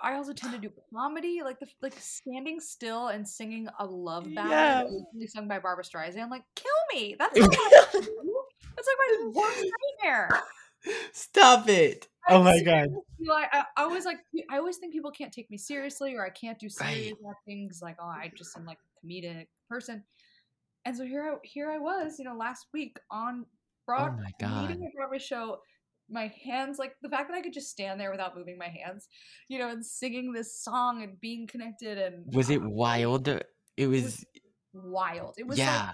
I 0.00 0.14
also 0.14 0.32
tend 0.32 0.52
to 0.52 0.58
do 0.58 0.70
comedy, 0.92 1.42
like 1.44 1.60
the 1.60 1.68
like 1.80 1.94
standing 2.00 2.58
still 2.58 3.06
and 3.06 3.26
singing 3.26 3.68
a 3.78 3.86
love 3.86 4.26
ballad 4.34 4.90
Yeah. 5.14 5.26
sung 5.28 5.46
by 5.46 5.60
Barbra 5.60 5.84
Streisand. 5.84 6.28
Like, 6.28 6.42
kill 6.56 6.72
me. 6.92 7.14
That's 7.16 7.36
not 7.38 7.48
what 7.48 7.72
I 7.72 7.86
wanna 7.94 8.06
do. 8.06 8.42
That's 8.74 8.88
like 8.88 8.98
my 8.98 9.30
worst 9.32 9.64
nightmare. 10.02 10.28
Stop 11.12 11.68
it. 11.68 12.08
Oh 12.28 12.42
my 12.42 12.60
god. 12.62 12.88
feel 13.18 13.34
Like, 13.34 13.48
I, 13.52 13.64
I 13.76 13.82
always 13.82 14.04
like 14.04 14.18
I 14.50 14.58
always 14.58 14.76
think 14.78 14.92
people 14.92 15.10
can't 15.10 15.32
take 15.32 15.50
me 15.50 15.56
seriously 15.58 16.14
or 16.14 16.24
I 16.24 16.30
can't 16.30 16.58
do 16.58 16.68
Right. 16.80 16.94
serious 16.94 17.18
acting 17.30 17.68
'cause, 17.68 17.82
like 17.82 17.96
oh 18.00 18.06
I 18.06 18.30
just 18.36 18.56
am 18.56 18.64
like 18.64 18.78
a 18.78 19.06
comedic 19.06 19.46
person. 19.68 20.04
And 20.84 20.96
so 20.96 21.04
here 21.04 21.24
I 21.24 21.46
here 21.46 21.70
I 21.70 21.78
was, 21.78 22.18
you 22.18 22.24
know, 22.24 22.36
last 22.36 22.66
week 22.72 22.98
on 23.10 23.46
Broad 23.86 24.12
Oh 24.12 24.16
my 24.22 24.32
God. 24.40 24.60
meeting 24.60 24.82
a 24.86 24.96
Broadway 24.96 25.18
show. 25.18 25.58
My 26.10 26.28
hands, 26.42 26.78
like 26.78 26.94
the 27.02 27.08
fact 27.10 27.28
that 27.30 27.36
I 27.36 27.42
could 27.42 27.52
just 27.52 27.70
stand 27.70 28.00
there 28.00 28.10
without 28.10 28.36
moving 28.36 28.56
my 28.58 28.68
hands, 28.68 29.08
you 29.48 29.58
know, 29.58 29.68
and 29.68 29.84
singing 29.84 30.32
this 30.32 30.54
song 30.62 31.02
and 31.02 31.20
being 31.20 31.46
connected 31.46 31.98
and 31.98 32.24
Was 32.32 32.50
it 32.50 32.62
wild? 32.62 33.28
It 33.76 33.86
was 33.88 34.24
wild. 34.72 35.34
It 35.38 35.46
was 35.46 35.58
like 35.58 35.66
yeah. 35.66 35.90
I 35.90 35.92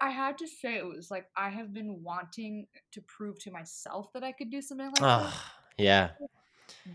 I 0.00 0.10
had 0.10 0.38
to 0.38 0.46
say 0.46 0.76
it 0.76 0.86
was 0.86 1.10
like 1.10 1.28
I 1.36 1.48
have 1.50 1.72
been 1.72 2.02
wanting 2.02 2.68
to 2.92 3.02
prove 3.02 3.38
to 3.40 3.50
myself 3.50 4.12
that 4.12 4.22
I 4.24 4.32
could 4.32 4.50
do 4.50 4.60
something 4.62 4.90
like 4.92 5.02
Oh, 5.02 5.52
yeah. 5.78 6.12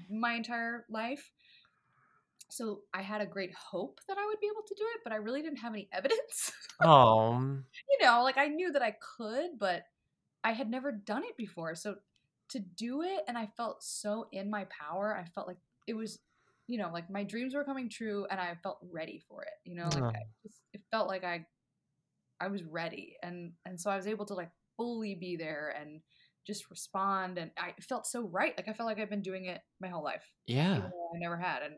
my 0.09 0.33
entire 0.33 0.85
life. 0.89 1.31
So 2.49 2.83
I 2.93 3.01
had 3.01 3.21
a 3.21 3.25
great 3.25 3.53
hope 3.53 3.99
that 4.07 4.17
I 4.17 4.25
would 4.25 4.39
be 4.39 4.47
able 4.47 4.63
to 4.63 4.75
do 4.75 4.85
it, 4.95 5.01
but 5.03 5.11
I 5.13 5.17
really 5.17 5.41
didn't 5.41 5.59
have 5.59 5.73
any 5.73 5.89
evidence. 5.93 6.51
Oh. 6.79 7.63
you 7.89 7.97
know, 8.05 8.23
like 8.23 8.37
I 8.37 8.47
knew 8.47 8.71
that 8.71 8.81
I 8.81 8.91
could, 8.91 9.57
but 9.59 9.83
I 10.43 10.51
had 10.53 10.69
never 10.69 10.91
done 10.91 11.23
it 11.23 11.37
before. 11.37 11.75
So 11.75 11.97
to 12.49 12.59
do 12.59 13.01
it 13.01 13.23
and 13.27 13.37
I 13.37 13.47
felt 13.57 13.83
so 13.83 14.27
in 14.31 14.49
my 14.49 14.65
power, 14.65 15.17
I 15.17 15.25
felt 15.25 15.47
like 15.47 15.59
it 15.87 15.95
was 15.95 16.19
you 16.67 16.79
know, 16.79 16.91
like 16.91 17.09
my 17.11 17.23
dreams 17.23 17.53
were 17.53 17.63
coming 17.63 17.89
true 17.89 18.25
and 18.31 18.39
I 18.41 18.55
felt 18.55 18.79
ready 18.81 19.19
for 19.19 19.43
it. 19.43 19.53
You 19.65 19.75
know, 19.75 19.91
like 19.93 20.05
I 20.15 20.19
Oh. 20.19 20.35
just, 20.43 20.61
it 20.73 20.81
felt 20.91 21.07
like 21.07 21.23
I 21.23 21.45
I 22.39 22.47
was 22.47 22.63
ready 22.63 23.15
and 23.23 23.51
and 23.65 23.79
so 23.79 23.89
I 23.89 23.95
was 23.95 24.07
able 24.07 24.25
to 24.25 24.33
like 24.33 24.49
fully 24.77 25.15
be 25.15 25.35
there 25.37 25.73
and 25.79 26.01
just 26.45 26.69
respond 26.69 27.37
and 27.37 27.49
I 27.57 27.73
felt 27.81 28.05
so 28.05 28.21
right. 28.27 28.53
Like 28.57 28.67
I 28.67 28.73
felt 28.73 28.87
like 28.87 28.99
I've 28.99 29.09
been 29.09 29.21
doing 29.21 29.45
it 29.45 29.61
my 29.81 29.87
whole 29.87 30.03
life. 30.03 30.23
Yeah. 30.45 30.77
I 30.83 31.17
never 31.19 31.37
had. 31.37 31.63
And 31.63 31.75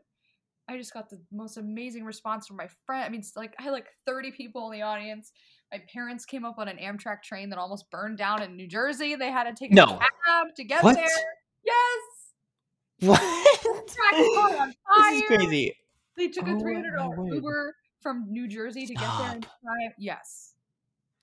I 0.68 0.76
just 0.76 0.92
got 0.92 1.08
the 1.08 1.18
most 1.32 1.56
amazing 1.56 2.04
response 2.04 2.46
from 2.46 2.56
my 2.56 2.68
friend. 2.84 3.02
I 3.04 3.08
mean, 3.08 3.22
like 3.34 3.54
I 3.58 3.62
had 3.62 3.70
like 3.70 3.86
30 4.04 4.32
people 4.32 4.70
in 4.70 4.78
the 4.78 4.84
audience. 4.84 5.32
My 5.72 5.80
parents 5.92 6.26
came 6.26 6.44
up 6.44 6.58
on 6.58 6.68
an 6.68 6.76
Amtrak 6.76 7.22
train 7.22 7.48
that 7.50 7.58
almost 7.58 7.90
burned 7.90 8.18
down 8.18 8.42
in 8.42 8.56
New 8.56 8.66
Jersey. 8.68 9.14
They 9.14 9.30
had 9.30 9.44
to 9.44 9.54
take 9.54 9.72
a 9.72 9.76
cab 9.76 10.54
to 10.56 10.64
get 10.64 10.82
What? 10.84 10.96
there. 10.96 11.06
Yes. 11.64 12.02
What? 13.00 13.20
Amtrak 13.20 14.60
on 14.60 14.74
This 14.98 15.22
is 15.22 15.26
crazy. 15.28 15.74
They 16.16 16.28
took 16.28 16.46
Oh 16.46 16.50
a 16.50 16.54
my 16.54 16.60
three 16.60 16.74
hundred 16.74 16.96
dollar 16.96 17.16
word. 17.16 17.34
Uber 17.34 17.74
from 18.00 18.26
New 18.30 18.48
Jersey 18.48 18.86
to 18.86 18.94
get 18.94 19.18
there 19.18 19.34
in 19.34 19.42
Stop. 19.42 19.52
time. 19.62 19.92
Yes. 19.98 20.54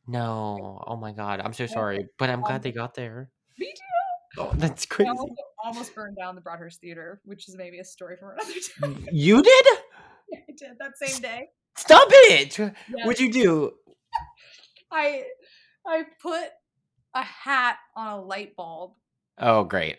No. 0.08 0.84
Oh 0.86 0.96
my 0.96 1.12
god. 1.12 1.40
I'm 1.42 1.54
so 1.54 1.66
sorry, 1.66 2.08
but 2.18 2.30
I'm 2.30 2.42
glad 2.42 2.62
they 2.64 2.72
got 2.72 2.94
there. 2.94 3.30
Me 3.58 3.68
too. 3.76 4.42
Oh, 4.42 4.52
that's 4.56 4.86
I 4.92 4.94
crazy. 4.94 5.10
also 5.10 5.34
almost 5.64 5.96
burned 5.96 6.18
down 6.18 6.36
the 6.36 6.42
Broadhurst 6.42 6.82
Theater, 6.82 7.22
which 7.24 7.48
is 7.48 7.56
maybe 7.56 7.80
a 7.80 7.86
story 7.86 8.18
for 8.20 8.34
another 8.34 8.54
time. 8.82 9.08
You 9.12 9.42
did? 9.42 9.66
I 10.34 10.52
did 10.58 10.72
that 10.80 10.98
same 10.98 11.22
day. 11.22 11.48
Stop 11.78 12.08
it. 12.12 12.58
Yes. 12.58 12.74
What'd 13.04 13.20
you 13.20 13.32
do? 13.32 13.72
I 14.92 15.24
I 15.88 16.04
put 16.22 16.50
a 17.14 17.24
hat 17.24 17.78
on 17.96 18.08
a 18.08 18.22
light 18.22 18.56
bulb, 18.56 18.94
Oh, 19.38 19.64
great. 19.64 19.98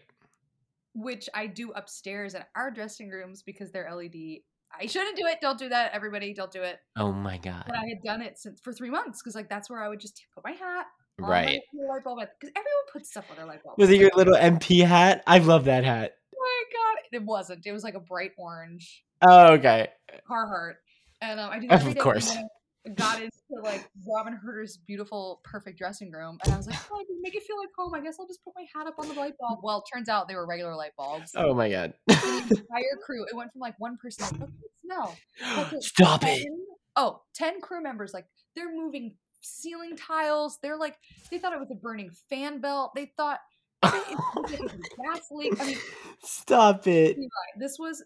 which 0.94 1.28
I 1.34 1.46
do 1.46 1.70
upstairs 1.72 2.34
in 2.34 2.42
our 2.54 2.70
dressing 2.70 3.08
rooms 3.08 3.42
because 3.42 3.70
they're 3.72 3.90
LED. 3.90 4.40
I 4.80 4.86
shouldn't 4.86 5.16
do 5.16 5.26
it. 5.26 5.38
Don't 5.40 5.58
do 5.58 5.68
that, 5.68 5.92
everybody. 5.92 6.32
Don't 6.34 6.50
do 6.50 6.62
it. 6.62 6.78
Oh 6.96 7.12
my 7.12 7.38
god. 7.38 7.64
But 7.66 7.76
I 7.76 7.86
had 7.88 8.02
done 8.04 8.22
it 8.22 8.38
since 8.38 8.60
for 8.60 8.72
three 8.72 8.90
months 8.90 9.22
because 9.22 9.34
like 9.34 9.48
that's 9.48 9.68
where 9.70 9.82
I 9.82 9.88
would 9.88 10.00
just 10.00 10.24
put 10.34 10.44
my 10.44 10.52
hat 10.52 10.86
Right. 11.18 11.62
light 11.72 12.04
bulb 12.04 12.18
because 12.18 12.52
everyone 12.54 12.84
puts 12.92 13.08
stuff 13.10 13.24
on 13.30 13.36
their 13.36 13.46
light 13.46 13.62
bulb. 13.64 13.78
Was 13.78 13.88
it 13.90 13.98
your 13.98 14.10
little 14.14 14.34
MP 14.34 14.84
hat? 14.84 15.22
I 15.26 15.38
love 15.38 15.64
that 15.64 15.84
hat. 15.84 16.12
Oh 16.34 16.38
my 16.38 16.62
god! 16.72 17.02
It 17.12 17.24
wasn't. 17.24 17.66
It 17.66 17.72
was 17.72 17.84
like 17.84 17.94
a 17.94 18.00
bright 18.00 18.32
orange 18.36 19.02
Oh, 19.22 19.54
okay. 19.54 19.88
Carhartt, 20.28 20.74
and 21.22 21.40
um, 21.40 21.50
I 21.50 21.58
did 21.58 21.72
Of 21.72 21.96
course. 21.98 22.28
And 22.28 22.36
then 22.38 22.44
I 22.44 22.48
got 22.94 23.20
into 23.20 23.32
like 23.62 23.88
Robyn 24.06 24.34
Hurder's 24.34 24.76
beautiful, 24.76 25.40
perfect 25.44 25.78
dressing 25.78 26.10
room, 26.12 26.38
and 26.44 26.54
I 26.54 26.56
was 26.56 26.66
like, 26.66 26.78
"Oh, 26.90 26.96
I 26.96 27.04
can 27.04 27.20
make 27.22 27.34
it 27.34 27.42
feel 27.42 27.58
like 27.58 27.70
home. 27.76 27.94
I 27.94 28.00
guess 28.00 28.16
I'll 28.20 28.26
just 28.26 28.42
put 28.44 28.54
my 28.56 28.66
hat 28.74 28.86
up 28.86 28.94
on 28.98 29.08
the 29.08 29.14
light 29.14 29.34
bulb." 29.38 29.60
Well, 29.62 29.78
it 29.78 29.96
turns 29.96 30.08
out 30.08 30.28
they 30.28 30.34
were 30.34 30.46
regular 30.46 30.74
light 30.74 30.92
bulbs. 30.96 31.32
Oh 31.34 31.54
my 31.54 31.70
god. 31.70 31.94
the 32.06 32.14
entire 32.50 32.96
crew. 33.04 33.24
It 33.24 33.34
went 33.34 33.52
from 33.52 33.60
like 33.60 33.74
one 33.78 33.96
person 33.96 34.24
like, 34.24 34.40
"What's 34.40 34.52
the 34.52 34.68
smell?" 34.82 35.16
Cut 35.40 35.70
to 35.70 35.82
Stop 35.82 36.22
it. 36.24 36.42
10 36.42 36.46
Oh, 36.96 37.20
10 37.34 37.60
crew 37.60 37.82
members. 37.82 38.14
Like 38.14 38.26
they're 38.54 38.74
moving 38.74 39.16
ceiling 39.42 39.96
tiles. 39.96 40.58
They're 40.62 40.78
like 40.78 40.96
they 41.30 41.38
thought 41.38 41.52
it 41.52 41.60
was 41.60 41.70
a 41.70 41.74
burning 41.74 42.10
fan 42.30 42.60
belt. 42.60 42.92
They 42.94 43.12
thought 43.16 43.40
it 43.82 44.18
gas 45.04 45.26
leak. 45.30 45.60
I 45.60 45.66
mean, 45.66 45.78
Stop 46.22 46.86
it. 46.86 47.16
This 47.58 47.76
was 47.78 48.02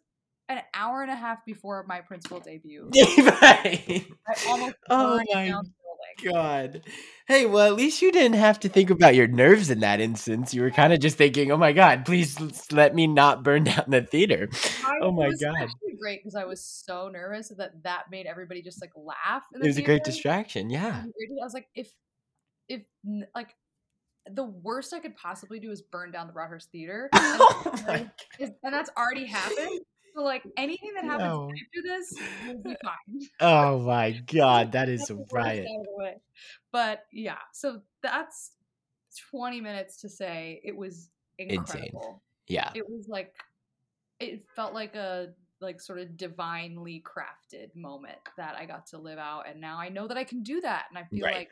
an 0.50 0.62
hour 0.74 1.02
and 1.02 1.10
a 1.10 1.14
half 1.14 1.44
before 1.44 1.84
my 1.88 2.00
principal 2.00 2.40
debut. 2.44 2.90
right. 3.18 4.06
I 4.28 4.48
almost 4.48 4.74
Oh 4.90 5.16
my 5.16 5.24
down 5.46 5.64
the 5.64 6.24
building. 6.24 6.32
God. 6.32 6.82
Hey, 7.26 7.46
well, 7.46 7.66
at 7.66 7.76
least 7.76 8.02
you 8.02 8.10
didn't 8.10 8.38
have 8.38 8.58
to 8.60 8.68
think 8.68 8.90
about 8.90 9.14
your 9.14 9.28
nerves 9.28 9.70
in 9.70 9.80
that 9.80 10.00
instance. 10.00 10.52
You 10.52 10.62
were 10.62 10.70
kind 10.70 10.92
of 10.92 11.00
just 11.00 11.16
thinking, 11.16 11.52
"Oh 11.52 11.56
my 11.56 11.72
God, 11.72 12.04
please 12.04 12.36
let 12.72 12.94
me 12.94 13.06
not 13.06 13.42
burn 13.44 13.64
down 13.64 13.84
the 13.88 14.02
theater." 14.02 14.48
I, 14.84 14.98
Oh 15.02 15.12
my 15.12 15.28
was 15.28 15.40
God. 15.40 15.54
actually 15.56 15.96
great 16.00 16.20
because 16.20 16.34
I 16.34 16.44
was 16.44 16.64
so 16.64 17.08
nervous 17.08 17.52
that 17.56 17.82
that 17.84 18.04
made 18.10 18.26
everybody 18.26 18.62
just 18.62 18.80
like 18.80 18.90
laugh. 18.96 19.44
In 19.54 19.62
It 19.62 19.66
was 19.66 19.78
a 19.78 19.82
great 19.82 20.04
distraction. 20.04 20.68
Yeah. 20.70 21.04
I 21.04 21.44
was 21.44 21.54
like, 21.54 21.68
if 21.74 21.92
if 22.68 22.82
like 23.34 23.54
the 24.30 24.44
worst 24.44 24.92
I 24.92 25.00
could 25.00 25.16
possibly 25.16 25.60
do 25.60 25.70
is 25.70 25.82
burn 25.82 26.10
down 26.10 26.26
the 26.26 26.32
Broadhurst 26.32 26.70
Theater, 26.70 27.08
and, 27.12 27.40
Oh 27.40 28.10
and 28.38 28.74
that's 28.74 28.90
already 28.96 29.26
happened. 29.26 29.80
So 30.14 30.22
like 30.22 30.42
anything 30.56 30.92
that 30.94 31.04
happens 31.04 31.32
No. 31.34 31.52
after 31.52 31.82
this 31.88 32.18
will 32.44 32.62
be 32.62 32.76
fine. 32.84 33.28
Oh 33.40 33.78
my 33.80 34.12
god, 34.32 34.72
that 34.72 34.88
is 34.88 35.10
a 35.10 35.16
riot. 35.32 35.66
out 35.68 35.80
of 35.80 35.86
the 35.86 35.92
way. 35.96 36.16
But 36.72 37.04
yeah, 37.12 37.38
so 37.52 37.80
that's 38.02 38.52
20 39.30 39.60
minutes 39.60 40.00
to 40.02 40.08
say 40.08 40.60
it 40.64 40.76
was 40.76 41.10
Insane. 41.38 41.58
incredible. 41.58 42.22
Yeah. 42.48 42.70
It 42.74 42.88
was 42.88 43.08
like 43.08 43.34
it 44.18 44.42
felt 44.54 44.74
like 44.74 44.94
a 44.94 45.28
like 45.60 45.80
sort 45.80 45.98
of 45.98 46.16
divinely 46.16 47.02
crafted 47.06 47.74
moment 47.76 48.18
that 48.36 48.56
I 48.56 48.64
got 48.64 48.86
to 48.88 48.98
live 48.98 49.18
out 49.18 49.46
and 49.48 49.60
now 49.60 49.78
I 49.78 49.88
know 49.90 50.06
that 50.08 50.16
I 50.16 50.24
can 50.24 50.42
do 50.42 50.60
that 50.62 50.86
and 50.88 50.98
I 50.98 51.04
feel 51.04 51.24
Right. 51.26 51.34
like 51.36 51.50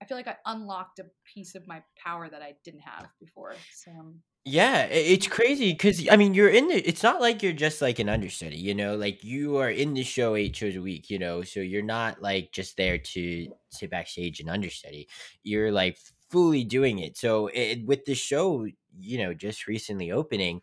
I 0.00 0.04
feel 0.04 0.16
like 0.16 0.26
I 0.28 0.36
unlocked 0.46 0.98
a 0.98 1.06
piece 1.24 1.54
of 1.54 1.66
my 1.68 1.82
power 1.96 2.28
that 2.28 2.42
I 2.42 2.54
didn't 2.64 2.80
have 2.80 3.08
before. 3.20 3.54
So 3.72 3.92
um, 3.92 4.20
Yeah, 4.44 4.86
it's 4.86 5.28
crazy 5.28 5.70
because 5.72 6.08
I 6.10 6.16
mean 6.16 6.34
you're 6.34 6.48
in 6.48 6.66
the. 6.66 6.74
It's 6.88 7.04
not 7.04 7.20
like 7.20 7.44
you're 7.44 7.52
just 7.52 7.80
like 7.80 8.00
an 8.00 8.08
understudy, 8.08 8.56
you 8.56 8.74
know. 8.74 8.96
Like 8.96 9.22
you 9.22 9.56
are 9.58 9.70
in 9.70 9.94
the 9.94 10.02
show 10.02 10.34
eight 10.34 10.56
shows 10.56 10.74
a 10.74 10.82
week, 10.82 11.10
you 11.10 11.18
know. 11.20 11.42
So 11.42 11.60
you're 11.60 11.80
not 11.84 12.20
like 12.20 12.50
just 12.50 12.76
there 12.76 12.98
to 12.98 13.46
sit 13.70 13.90
backstage 13.90 14.40
and 14.40 14.50
understudy. 14.50 15.08
You're 15.44 15.70
like 15.70 15.96
fully 16.30 16.64
doing 16.64 16.98
it. 16.98 17.16
So 17.16 17.48
it, 17.54 17.86
with 17.86 18.04
the 18.04 18.14
show, 18.16 18.66
you 18.98 19.18
know, 19.18 19.32
just 19.32 19.68
recently 19.68 20.10
opening, 20.10 20.60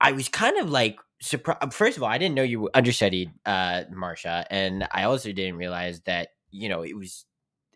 I 0.00 0.12
was 0.12 0.28
kind 0.30 0.58
of 0.58 0.70
like 0.70 0.98
surprised. 1.20 1.74
First 1.74 1.98
of 1.98 2.02
all, 2.04 2.08
I 2.10 2.18
didn't 2.18 2.34
know 2.36 2.42
you 2.44 2.70
understudied 2.74 3.32
uh 3.46 3.84
Marsha, 3.92 4.46
and 4.50 4.88
I 4.92 5.04
also 5.04 5.32
didn't 5.32 5.56
realize 5.56 6.00
that 6.02 6.28
you 6.50 6.68
know 6.70 6.82
it 6.82 6.96
was. 6.96 7.26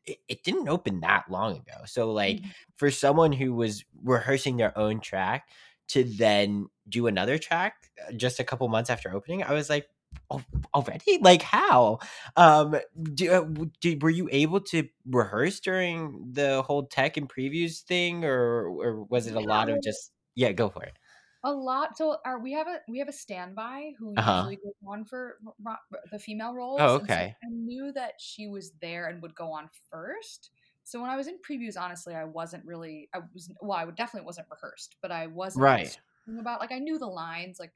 It, 0.07 0.19
it 0.29 0.43
didn't 0.43 0.69
open 0.69 1.01
that 1.01 1.31
long 1.31 1.57
ago. 1.59 1.85
So 1.87 2.13
like 2.13 2.41
Mm-hmm. 2.41 2.51
for 2.77 2.91
someone 2.91 3.33
who 3.33 3.55
was 3.55 3.85
rehearsing 4.03 4.57
their 4.57 4.77
own 4.77 5.01
track 5.01 5.49
to 5.89 6.05
then 6.05 6.69
do 6.89 7.07
another 7.07 7.39
track 7.39 7.91
uh, 8.09 8.13
just 8.13 8.41
a 8.41 8.45
couple 8.45 8.67
months 8.69 8.91
after 8.91 9.13
opening 9.15 9.43
i 9.43 9.53
was 9.53 9.69
like 9.69 9.89
"Al- 10.31 10.45
already 10.75 11.19
like 11.21 11.43
how 11.43 11.99
um 12.37 12.77
do, 13.15 13.31
uh, 13.33 13.65
do, 13.81 13.99
were 14.01 14.11
you 14.11 14.29
able 14.33 14.61
to 14.61 14.89
rehearse 15.07 15.61
during 15.61 16.33
the 16.33 16.63
whole 16.63 16.87
tech 16.87 17.17
and 17.17 17.29
previews 17.29 17.81
thing 17.83 18.25
or 18.25 18.69
or 18.69 19.03
was 19.05 19.27
it 19.27 19.35
a 19.37 19.41
lot 19.41 19.69
of 19.69 19.81
just 19.83 20.13
yeah 20.35 20.53
go 20.53 20.69
for 20.69 20.83
it 20.85 20.97
a 21.45 21.53
lot. 21.53 21.97
So 21.97 22.19
our 22.25 22.39
we 22.41 22.53
have 22.53 22.69
a 22.69 22.81
we 22.89 22.99
have 22.99 23.09
a 23.09 23.13
standby 23.13 23.93
who 23.99 24.15
Uh-huh. 24.17 24.43
usually 24.43 24.57
goes 24.57 24.75
on 24.87 25.05
for 25.05 25.39
ro- 25.65 25.77
the 26.11 26.19
female 26.19 26.55
roles. 26.55 26.81
Oh, 26.81 26.97
and 26.99 27.11
so 27.11 27.23
okay. 27.23 27.37
I 27.45 27.49
knew 27.51 27.93
that 27.93 28.15
she 28.21 28.47
was 28.49 28.73
there 28.81 29.09
and 29.09 29.23
would 29.23 29.35
go 29.35 29.53
on 29.53 29.69
first. 29.91 30.51
So 30.85 31.01
when 31.01 31.11
I 31.11 31.17
was 31.17 31.29
in 31.29 31.39
previews, 31.39 31.81
honestly, 31.81 32.15
I 32.15 32.25
wasn't 32.25 32.65
really. 32.65 33.09
I 33.15 33.21
was 33.35 33.51
well. 33.61 33.79
I 33.79 33.85
would 33.85 33.97
definitely 33.97 34.27
wasn't 34.27 34.49
rehearsed, 34.51 34.97
but 35.03 35.11
I 35.13 35.27
wasn't 35.29 35.63
Right. 35.63 36.01
about 36.41 36.61
like 36.61 36.73
I 36.73 36.79
knew 36.79 36.99
the 36.99 37.07
lines 37.07 37.59
like, 37.61 37.73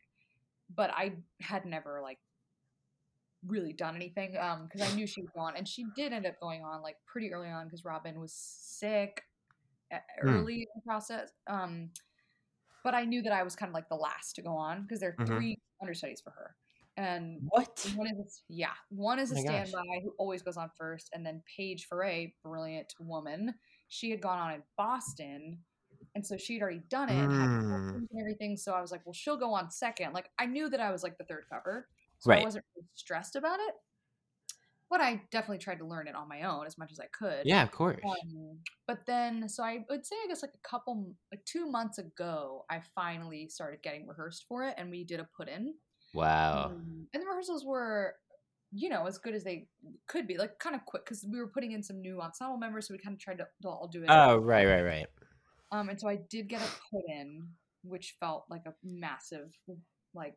but 0.74 0.90
I 0.90 1.16
had 1.40 1.66
never 1.66 2.00
like 2.02 2.20
really 3.46 3.72
done 3.72 3.94
anything 3.94 4.36
um 4.38 4.64
because 4.64 4.80
I 4.80 4.88
knew 4.90 5.06
she 5.06 5.20
was 5.20 5.30
going 5.30 5.54
and 5.56 5.68
she 5.68 5.84
did 5.94 6.12
end 6.12 6.26
up 6.26 6.38
going 6.40 6.64
on 6.64 6.82
like 6.82 6.96
pretty 7.06 7.32
early 7.32 7.48
on 7.48 7.66
because 7.66 7.84
Robyn 7.84 8.18
was 8.18 8.32
sick 8.34 9.22
Hmm. 10.22 10.42
early 10.42 10.62
in 10.62 10.66
the 10.74 10.82
process 10.82 11.30
um 11.46 11.90
but 12.86 12.94
I 12.94 13.04
knew 13.04 13.20
that 13.22 13.32
I 13.32 13.42
was 13.42 13.56
kind 13.56 13.68
of 13.68 13.74
like 13.74 13.88
the 13.88 13.96
last 13.96 14.36
to 14.36 14.42
go 14.42 14.56
on 14.56 14.82
because 14.82 15.00
there 15.00 15.10
are 15.10 15.18
Mhm. 15.18 15.26
three 15.26 15.58
understudies 15.82 16.20
for 16.22 16.30
her 16.30 16.56
and 16.96 17.42
what 17.50 17.68
one 17.96 18.06
is 18.06 18.44
yeah 18.48 18.74
one 18.90 19.18
is 19.18 19.32
a 19.32 19.36
Oh 19.36 19.42
gosh. 19.42 19.72
standby 19.72 20.00
who 20.04 20.14
always 20.18 20.42
goes 20.42 20.56
on 20.56 20.70
first 20.78 21.10
and 21.12 21.26
then 21.26 21.42
Paige 21.56 21.86
Faure 21.88 22.28
brilliant 22.44 22.94
woman 23.00 23.54
she 23.88 24.10
had 24.10 24.22
gone 24.22 24.38
on 24.38 24.52
in 24.54 24.62
Boston 24.78 25.64
and 26.14 26.24
so 26.26 26.36
she 26.36 26.54
had 26.54 26.62
already 26.62 26.82
done 26.88 27.10
it 27.10 27.32
and 27.40 27.50
Mm. 27.68 28.06
and 28.12 28.20
everything 28.20 28.56
so 28.56 28.72
I 28.72 28.80
was 28.80 28.92
like 28.92 29.04
well 29.06 29.12
she'll 29.12 29.36
go 29.36 29.52
on 29.54 29.70
second 29.70 30.12
like 30.14 30.30
I 30.38 30.46
knew 30.46 30.68
that 30.70 30.80
I 30.80 30.90
was 30.92 31.02
like 31.02 31.18
the 31.18 31.24
third 31.24 31.46
cover 31.50 31.88
so 32.18 32.32
Right. 32.32 32.38
I 32.38 32.44
wasn't 32.44 32.64
really 32.76 32.88
stressed 32.94 33.36
about 33.36 33.60
it 33.60 33.74
but 34.90 35.00
I 35.00 35.22
definitely 35.30 35.58
tried 35.58 35.78
to 35.78 35.86
learn 35.86 36.08
it 36.08 36.14
on 36.14 36.28
my 36.28 36.42
own 36.42 36.66
as 36.66 36.78
much 36.78 36.92
as 36.92 37.00
I 37.00 37.06
could 37.12 37.44
yeah 37.44 37.62
of 37.62 37.70
course 37.70 38.00
um, 38.04 38.58
but 38.86 39.00
then, 39.06 39.48
so 39.48 39.64
I 39.64 39.84
would 39.90 40.06
say, 40.06 40.14
I 40.24 40.28
guess 40.28 40.42
like 40.42 40.52
a 40.54 40.68
couple, 40.68 41.12
like 41.32 41.44
two 41.44 41.68
months 41.68 41.98
ago, 41.98 42.64
I 42.70 42.82
finally 42.94 43.48
started 43.48 43.82
getting 43.82 44.06
rehearsed 44.06 44.44
for 44.48 44.62
it, 44.64 44.74
and 44.78 44.90
we 44.90 45.02
did 45.04 45.18
a 45.18 45.28
put 45.36 45.48
in. 45.48 45.74
wow 46.14 46.66
Um, 46.66 47.08
and 47.12 47.22
the 47.22 47.26
rehearsals 47.26 47.64
were, 47.64 48.14
you 48.70 48.88
know, 48.88 49.06
as 49.06 49.18
good 49.18 49.34
as 49.34 49.42
they 49.42 49.66
could 50.06 50.28
be, 50.28 50.38
like 50.38 50.58
kind 50.60 50.76
of 50.76 50.84
quick 50.86 51.04
because 51.04 51.26
we 51.28 51.38
were 51.38 51.48
putting 51.48 51.72
in 51.72 51.82
some 51.82 52.00
new 52.00 52.20
ensemble 52.20 52.58
members, 52.58 52.86
so 52.86 52.94
we 52.94 52.98
kind 52.98 53.14
of 53.14 53.20
tried 53.20 53.38
to, 53.38 53.46
to 53.62 53.68
all 53.68 53.88
do 53.88 54.04
it. 54.04 54.08
oh 54.08 54.36
right 54.36 54.66
right 54.66 54.82
right 54.82 55.06
Um, 55.72 55.88
and 55.88 56.00
so 56.00 56.08
I 56.08 56.20
did 56.30 56.48
get 56.48 56.60
a 56.60 56.70
put 56.92 57.02
in, 57.08 57.48
which 57.82 58.14
felt 58.20 58.44
like 58.48 58.62
a 58.66 58.74
massive, 58.84 59.50
like, 60.14 60.36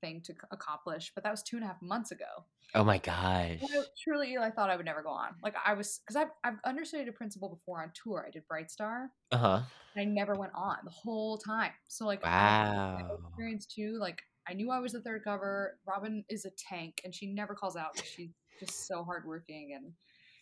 thing 0.00 0.20
to 0.24 0.34
accomplish. 0.50 1.12
But 1.14 1.24
that 1.24 1.30
was 1.30 1.42
two 1.42 1.56
and 1.56 1.64
a 1.64 1.68
half 1.68 1.80
months 1.82 2.10
ago. 2.10 2.44
oh 2.74 2.84
my 2.84 2.98
gosh 2.98 3.58
I 3.62 3.82
truly, 4.02 4.36
I 4.38 4.50
thought 4.50 4.70
I 4.70 4.76
would 4.76 4.86
never 4.86 5.02
go 5.02 5.10
on. 5.10 5.30
Like 5.42 5.54
I 5.64 5.74
was, 5.74 6.00
because 6.06 6.16
I've 6.16 6.30
I've 6.44 6.58
understudied 6.64 7.08
a 7.08 7.12
principal 7.12 7.48
before 7.48 7.82
on 7.82 7.90
tour. 8.02 8.24
I 8.26 8.30
did 8.30 8.46
Bright 8.48 8.70
Star. 8.70 9.10
uh-huh 9.32 9.62
and 9.96 10.02
I 10.02 10.04
never 10.04 10.34
went 10.34 10.52
on 10.54 10.76
the 10.84 10.90
whole 10.90 11.36
time. 11.38 11.72
So 11.88 12.06
like 12.06 12.24
I- 12.24 12.28
wow 12.28 13.18
experience 13.28 13.66
too. 13.66 13.96
Like 14.00 14.22
I 14.48 14.54
knew 14.54 14.70
I 14.70 14.78
was 14.80 14.92
the 14.92 15.00
third 15.00 15.22
cover. 15.24 15.78
Robyn 15.86 16.24
is 16.28 16.44
a 16.44 16.50
tank, 16.50 17.00
and 17.04 17.14
she 17.14 17.26
never 17.26 17.54
calls 17.54 17.76
out. 17.76 18.00
She's 18.04 18.30
just 18.58 18.86
so 18.86 19.04
hardworking, 19.04 19.72
and 19.76 19.92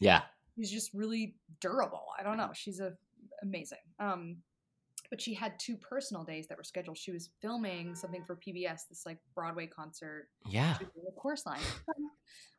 yeah 0.00 0.22
she's 0.56 0.70
just 0.70 0.92
really 0.94 1.34
durable. 1.60 2.04
I 2.18 2.22
don't 2.22 2.36
know. 2.36 2.50
She's 2.54 2.80
a 2.80 2.92
amazing. 3.42 3.78
Um, 4.00 4.38
but 5.10 5.20
she 5.20 5.34
had 5.34 5.58
two 5.58 5.76
personal 5.76 6.24
days 6.24 6.46
that 6.48 6.58
were 6.58 6.64
scheduled. 6.64 6.98
She 6.98 7.12
was 7.12 7.30
filming 7.40 7.94
something 7.94 8.24
for 8.24 8.36
PBS, 8.36 8.88
this 8.88 9.04
like 9.06 9.18
Broadway 9.34 9.66
concert. 9.66 10.28
yeah 10.46 10.76
She 10.78 10.84
was 10.84 10.92
doing 10.94 11.06
a 11.08 11.20
chorus 11.20 11.46
line. 11.46 11.60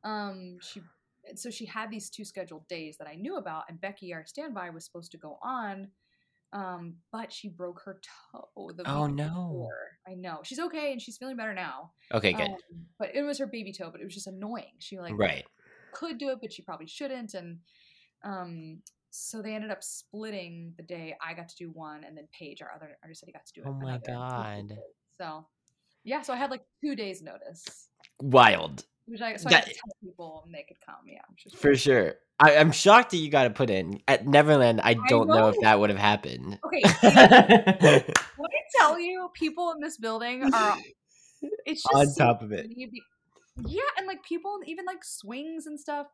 Um, 0.03 0.57
she 0.61 0.81
so 1.35 1.49
she 1.49 1.65
had 1.65 1.91
these 1.91 2.09
two 2.09 2.23
scheduled 2.23 2.67
days 2.67 2.97
that 2.97 3.07
I 3.07 3.15
knew 3.15 3.35
about, 3.35 3.65
and 3.67 3.79
Becky, 3.79 4.13
our 4.13 4.25
standby, 4.25 4.69
was 4.69 4.85
supposed 4.85 5.11
to 5.11 5.17
go 5.17 5.37
on, 5.43 5.89
um, 6.53 6.95
but 7.11 7.31
she 7.31 7.49
broke 7.49 7.81
her 7.85 7.99
toe. 8.31 8.71
The 8.75 8.89
Oh, 8.89 9.07
no. 9.07 9.25
before. 9.25 9.97
I 10.07 10.15
know 10.15 10.39
she's 10.43 10.59
okay 10.59 10.91
and 10.91 11.01
she's 11.01 11.17
feeling 11.17 11.35
better 11.35 11.53
now. 11.53 11.91
okay 12.13 12.33
good 12.33 12.49
Um, 12.49 12.55
but 12.97 13.09
it 13.13 13.21
was 13.23 13.37
her 13.39 13.47
baby 13.47 13.73
toe, 13.73 13.89
but 13.91 14.01
it 14.01 14.05
was 14.05 14.13
just 14.13 14.27
annoying. 14.27 14.73
She 14.79 14.97
like 14.99 15.13
right 15.17 15.45
could 15.91 16.17
do 16.17 16.29
it, 16.29 16.39
but 16.41 16.53
she 16.53 16.61
probably 16.61 16.87
shouldn't, 16.87 17.33
and 17.33 17.59
um, 18.23 18.81
so 19.11 19.41
they 19.41 19.55
ended 19.55 19.71
up 19.71 19.83
splitting 19.83 20.73
the 20.77 20.83
day. 20.83 21.15
I 21.25 21.33
got 21.33 21.49
to 21.49 21.55
do 21.55 21.69
one, 21.71 22.03
and 22.03 22.17
then 22.17 22.27
Paige, 22.37 22.61
our 22.61 22.71
other 22.73 22.97
understudy, 23.03 23.31
got 23.31 23.45
to 23.45 23.53
do 23.53 23.63
Oh 23.65 23.73
my. 23.73 23.99
God. 24.05 24.77
So 25.19 25.45
yeah, 26.03 26.21
so 26.21 26.33
I 26.33 26.37
had 26.37 26.51
like 26.51 26.63
two 26.83 26.95
days 26.95 27.21
notice. 27.21 27.89
wild 28.21 28.85
Which 29.05 29.21
I, 29.21 29.35
so 29.35 29.49
I 29.49 29.61
could 29.61 29.73
tell 29.73 29.95
people 30.03 30.43
and 30.45 30.53
they 30.53 30.65
could 30.67 30.77
come. 30.85 30.95
Yeah, 31.05 31.21
For 31.57 31.75
sure. 31.75 32.15
I, 32.39 32.55
I'm 32.55 32.71
shocked 32.71 33.11
that 33.11 33.17
you 33.17 33.29
got 33.29 33.43
to 33.43 33.49
put 33.49 33.69
in 33.69 33.99
at 34.07 34.25
Neverland. 34.25 34.79
I 34.81 34.93
don't 35.09 35.27
know. 35.27 35.49
if 35.49 35.55
that 35.61 35.77
would 35.79 35.89
have 35.89 35.99
happened. 35.99 36.57
Okay, 36.65 36.81
when 38.37 38.49
I 38.49 38.61
tell 38.79 38.97
you, 38.97 39.29
people 39.33 39.71
in 39.71 39.81
this 39.81 39.97
building 39.97 40.51
are. 40.53 40.77
It's 41.65 41.81
just 41.83 41.95
On 41.95 42.05
so 42.07 42.25
top 42.25 42.41
of 42.41 42.51
it. 42.51 42.67
be- 42.75 43.01
Yeah, 43.65 43.79
and 43.97 44.05
like 44.05 44.23
people, 44.23 44.59
even 44.65 44.83
like 44.83 45.05
swings 45.05 45.67
and 45.67 45.79
stuff. 45.79 46.07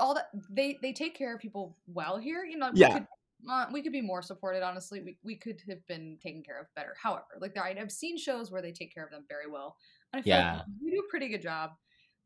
All 0.00 0.14
that 0.14 0.28
they 0.50 0.78
they 0.82 0.92
take 0.92 1.14
care 1.16 1.34
of 1.34 1.40
people 1.40 1.76
well 1.86 2.18
here. 2.18 2.44
You 2.44 2.56
know, 2.58 2.70
we 2.72 2.80
Yeah. 2.80 2.92
could, 2.98 3.06
uh, 3.50 3.66
we 3.72 3.82
could 3.82 3.92
be 3.92 4.00
more 4.00 4.22
supported. 4.22 4.62
Honestly, 4.62 5.00
we 5.00 5.16
we 5.24 5.36
could 5.36 5.60
have 5.68 5.84
been 5.86 6.18
taken 6.22 6.42
care 6.42 6.60
of 6.60 6.66
better. 6.74 6.94
However, 7.00 7.24
like 7.40 7.56
I've 7.56 7.90
seen 7.92 8.16
shows 8.16 8.50
where 8.50 8.62
they 8.62 8.72
take 8.72 8.94
care 8.94 9.04
of 9.04 9.10
them 9.10 9.24
very 9.28 9.48
well, 9.50 9.76
and 10.12 10.20
I 10.20 10.22
feel 10.22 10.36
Yeah. 10.36 10.56
like 10.58 10.66
we 10.82 10.90
do 10.92 11.02
a 11.06 11.10
pretty 11.10 11.28
good 11.28 11.42
job. 11.42 11.72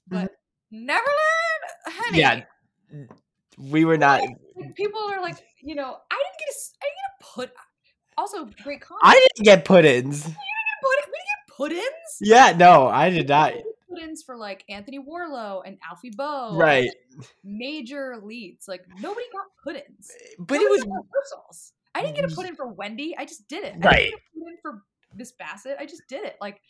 But 0.07 0.31
Neverland, 0.71 1.07
honey, 1.87 2.19
Yeah. 2.19 2.45
We 3.57 3.85
were 3.85 3.99
not. 3.99 4.21
like, 4.21 4.75
people 4.77 5.01
are 5.01 5.21
like, 5.21 5.37
you 5.63 5.75
know, 5.75 5.97
I 6.11 6.23
didn't 6.25 6.39
get 6.39 6.49
a, 6.49 6.59
I 6.81 6.87
didn't 6.87 6.97
get 6.97 7.21
a 7.21 7.25
put. 7.35 7.53
Also, 8.17 8.45
Great 8.63 8.81
Comet. 8.83 9.01
I 9.03 9.15
didn't 9.15 9.45
get 9.45 9.65
put 9.65 9.85
ins. 9.85 10.23
put. 10.23 10.31
We 10.31 10.33
didn't 10.35 11.13
get 11.13 11.57
put-ins. 11.57 12.19
Yeah, 12.21 12.53
no, 12.57 12.87
I 12.89 13.11
did 13.11 13.29
not. 13.29 13.53
Put-ins 13.89 14.23
for 14.23 14.37
like 14.37 14.65
Anthony 14.69 14.99
Warlow 14.99 15.63
and 15.65 15.79
Alfie 15.89 16.11
Boe. 16.11 16.57
Right. 16.59 16.91
Major 17.45 18.17
leads. 18.23 18.69
Like 18.69 18.83
nobody 19.01 19.27
got 19.33 19.47
put-ins. 19.63 20.11
Eh, 20.11 20.35
but 20.39 20.61
it 20.61 20.71
was. 20.71 20.81
rehearsals. 20.85 21.73
I 21.95 22.03
didn't 22.03 22.17
get 22.17 22.31
a 22.31 22.35
put-in 22.35 22.55
for 22.55 22.69
Wendy. 22.69 23.17
I 23.17 23.25
just 23.25 23.49
did 23.49 23.65
it. 23.65 23.75
Right. 23.79 24.13
a 24.13 24.39
put-in 24.39 24.57
for 24.63 24.83
Miss 25.15 25.33
Bassett. 25.33 25.77
I 25.81 25.87
just 25.87 26.03
did 26.09 26.25
it. 26.25 26.37
Like 26.41 26.61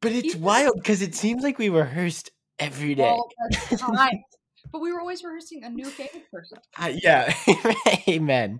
But 0.00 0.12
it's 0.12 0.34
wild 0.34 0.74
because 0.76 1.02
it 1.02 1.14
seems 1.14 1.42
like 1.42 1.58
we 1.58 1.68
rehearsed 1.68 2.30
every 2.58 2.94
day. 2.94 3.04
all 3.04 3.28
the 3.70 3.76
time. 3.76 4.22
But 4.72 4.80
we 4.80 4.92
were 4.92 5.00
always 5.00 5.22
rehearsing 5.22 5.64
a 5.64 5.70
new 5.70 5.86
famous 5.86 6.26
person. 6.32 6.58
Uh, 6.78 6.92
yeah. 7.02 7.32
Amen. 8.08 8.58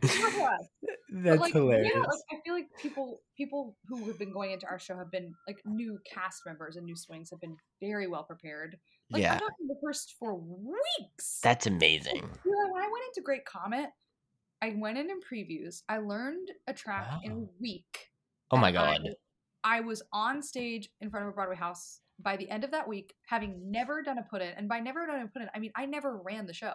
That's 1.11 1.41
like, 1.41 1.53
hilarious. 1.53 1.91
Yeah, 1.95 2.01
like 2.01 2.19
I 2.31 2.37
feel 2.45 2.55
like 2.55 2.69
people 2.81 3.21
people 3.37 3.77
who 3.89 4.05
have 4.07 4.19
been 4.19 4.33
going 4.33 4.53
into 4.53 4.67
our 4.67 4.79
show 4.79 4.97
have 4.97 5.11
been 5.11 5.35
like 5.47 5.59
new 5.65 5.99
cast 6.13 6.43
members 6.47 6.77
and 6.77 6.85
new 6.85 6.97
swings 6.97 7.31
have 7.31 7.41
been 7.41 7.57
very 7.81 8.07
well 8.07 8.25
prepared. 8.25 8.77
Like 9.11 9.23
Yeah. 9.23 9.39
Talking 9.39 9.69
rehearsed 9.69 10.15
for 10.19 10.35
weeks. 10.35 11.41
That's 11.43 11.67
amazing. 11.67 12.23
Know, 12.23 12.73
when 12.73 12.83
I 12.83 12.87
went 12.87 13.05
into 13.09 13.23
Great 13.25 13.45
Comet, 13.45 13.91
I 14.61 14.75
went 14.77 14.99
in 14.99 15.09
in 15.11 15.21
previews. 15.21 15.83
I 15.89 15.99
learned 15.99 16.49
a 16.67 16.73
track 16.73 17.09
in 17.23 17.33
a 17.33 17.45
week. 17.61 18.09
Oh 18.51 18.57
my 18.57 18.69
and 18.69 18.79
I 18.79 18.97
god. 18.99 19.09
I 19.65 19.81
was 19.81 20.03
on 20.13 20.43
stage 20.43 20.89
in 21.01 21.11
front 21.11 21.27
of 21.27 21.33
a 21.33 21.35
Broadway 21.35 21.57
house 21.57 22.01
by 22.19 22.37
the 22.37 22.49
end 22.51 22.65
of 22.65 22.71
that 22.73 22.89
week, 22.89 23.15
having 23.27 23.71
never 23.71 24.03
done 24.03 24.19
a 24.19 24.23
put 24.23 24.43
in. 24.43 24.49
And 24.57 24.69
by 24.69 24.81
never 24.81 25.07
done 25.07 25.21
a 25.21 25.27
put 25.29 25.43
in, 25.43 25.49
I 25.55 25.59
mean 25.59 25.73
I 25.77 25.87
never 25.87 26.17
ran 26.19 26.47
the 26.47 26.53
show 26.55 26.73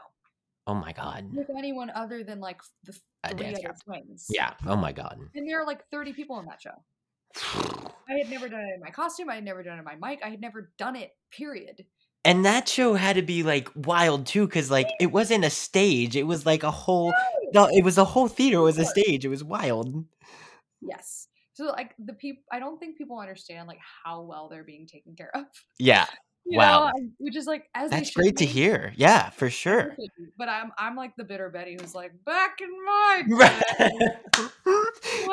Oh 0.66 0.74
my 0.76 0.94
god. 0.94 1.34
with 1.36 1.50
anyone 1.58 1.90
other 1.94 2.24
than 2.24 2.40
like 2.40 2.62
the 2.86 2.94
three 3.30 3.48
other 3.54 3.60
cap. 3.62 3.78
twins. 3.84 4.28
Yeah. 4.30 4.54
Oh 4.66 4.76
my 4.78 4.92
god. 4.92 5.20
And 5.36 5.48
there 5.48 5.62
are 5.62 5.66
like 5.66 5.84
30 5.92 6.14
people 6.14 6.40
in 6.40 6.46
that 6.46 6.62
show. 6.62 6.72
I 8.08 8.14
had 8.18 8.30
never 8.30 8.48
done 8.50 8.62
it 8.62 8.74
in 8.76 8.80
my 8.80 8.90
costume. 8.90 9.30
I 9.30 9.36
had 9.36 9.44
never 9.44 9.64
done 9.64 9.78
it 9.78 9.80
in 9.80 9.86
my 9.86 10.10
mic. 10.10 10.22
I 10.24 10.30
had 10.30 10.42
never 10.42 10.72
done 10.78 10.96
it, 10.96 11.12
period. 11.32 11.86
And 12.26 12.46
that 12.46 12.70
show 12.70 12.94
had 12.94 13.18
to 13.18 13.22
be 13.22 13.44
like 13.44 13.70
wild 13.76 14.26
too, 14.26 14.46
because 14.46 14.72
like 14.72 14.88
it 15.02 15.08
wasn't 15.08 15.44
a 15.44 15.50
stage; 15.50 16.16
it 16.16 16.24
was 16.24 16.46
like 16.46 16.64
a 16.64 16.72
whole. 16.72 17.14
No, 17.54 17.68
it 17.70 17.84
was 17.84 17.98
a 17.98 18.06
whole 18.06 18.30
theater. 18.30 18.58
It 18.58 18.62
was 18.62 18.78
a 18.78 18.86
stage. 18.86 19.26
It 19.26 19.30
was 19.30 19.44
wild. 19.44 20.06
Yes. 20.82 21.28
So 21.54 21.66
like 21.66 21.94
the 22.00 22.14
people, 22.14 22.44
I 22.52 22.60
don't 22.60 22.80
think 22.80 22.98
people 22.98 23.20
understand 23.20 23.68
like 23.68 23.80
how 24.04 24.22
well 24.22 24.50
they're 24.50 24.64
being 24.64 24.88
taken 24.88 25.16
care 25.16 25.32
of. 25.36 25.46
Yeah. 25.80 26.06
You 26.46 26.58
Wow. 26.58 26.88
know, 26.88 26.92
which 27.20 27.38
is 27.38 27.48
like 27.48 27.70
as 27.74 27.90
That's 27.90 28.12
great 28.12 28.36
to 28.40 28.46
hear. 28.46 28.92
Yeah, 28.98 29.30
for 29.30 29.50
sure. 29.50 29.96
be. 29.98 30.10
But 30.38 30.50
I'm 30.50 30.74
I'm 30.78 30.94
like 30.98 31.16
the 31.16 31.24
bitter 31.24 31.50
Betty 31.50 31.78
who's 31.80 31.96
like 31.96 32.12
back 32.26 32.60
in 32.60 32.70
my 32.86 33.24
day. 33.80 33.92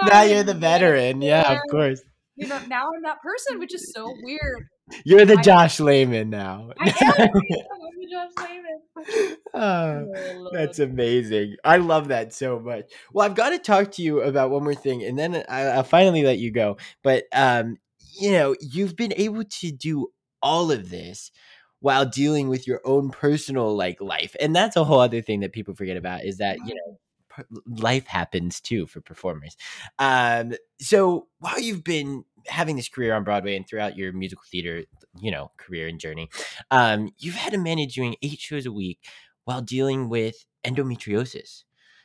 now 0.07 0.23
you're 0.23 0.45
the 0.45 0.55
veteran. 0.55 1.21
Yeah, 1.21 1.53
of 1.53 1.59
course. 1.69 2.01
You 2.37 2.47
know, 2.47 2.61
now 2.69 2.93
I'm 2.95 3.03
that 3.03 3.21
person, 3.23 3.59
which 3.59 3.75
is 3.75 3.93
so 3.93 4.15
weird. 4.23 4.69
You're 5.05 5.25
the 5.25 5.39
I- 5.39 5.43
Josh 5.43 5.81
Lamon 5.81 6.31
now. 6.31 6.71
I 6.79 6.89
am. 7.19 7.29
I'm 7.35 8.11
Josh 8.11 8.31
Lamon. 8.39 9.37
Oh, 9.53 10.07
that's 10.53 10.79
amazing. 10.79 11.57
I 11.65 11.79
love 11.79 12.09
that 12.09 12.33
so 12.33 12.61
much. 12.61 12.85
Well, 13.13 13.27
I've 13.27 13.35
got 13.35 13.51
to 13.51 13.59
talk 13.59 13.91
to 13.93 14.03
you 14.03 14.21
about 14.21 14.51
one 14.51 14.63
more 14.63 14.75
thing, 14.77 15.03
and 15.03 15.19
then 15.19 15.43
I, 15.49 15.63
I'll 15.63 15.83
finally 15.83 16.23
let 16.23 16.39
you 16.39 16.53
go. 16.53 16.77
But 17.03 17.25
um, 17.33 17.79
you 18.21 18.31
know, 18.31 18.55
you've 18.61 18.95
been 18.95 19.13
able 19.17 19.43
to 19.43 19.73
do 19.73 20.09
all 20.41 20.71
of 20.71 20.89
this 20.91 21.33
while 21.81 22.07
dealing 22.07 22.49
with 22.49 22.69
your 22.69 22.81
own 22.85 23.11
personal 23.11 23.75
like 23.77 24.01
life, 24.01 24.37
and 24.39 24.55
that's 24.55 24.77
a 24.77 24.85
whole 24.85 25.01
other 25.01 25.21
thing 25.21 25.41
that 25.41 25.53
people 25.53 25.75
forget 25.75 25.97
about 25.97 26.25
is 26.25 26.39
that 26.39 26.59
you 26.65 26.75
know 26.75 26.99
per- 27.29 27.47
life 27.67 28.07
happens 28.07 28.61
too 28.61 28.87
for 28.87 29.01
performers. 29.01 29.57
Um, 29.99 30.55
so 30.79 31.27
while 31.41 31.59
you've 31.59 31.85
been 31.85 32.25
having 32.47 32.77
this 32.77 32.89
career 32.89 33.15
on 33.15 33.25
Broadway 33.25 33.57
and 33.57 33.67
throughout 33.67 33.97
your 33.97 34.13
musical 34.13 34.45
theater, 34.51 34.85
you 35.21 35.31
know, 35.31 35.51
career 35.57 35.89
and 35.89 35.99
journey, 35.99 36.29
um, 36.71 37.11
you've 37.19 37.35
had 37.35 37.53
to 37.53 37.59
manage 37.59 37.95
doing 37.95 38.17
eight 38.23 38.39
shows 38.39 38.67
a 38.67 38.73
week 38.73 38.99
while 39.45 39.63
dealing 39.63 40.09
with 40.09 40.45
endometriosis. 40.65 41.65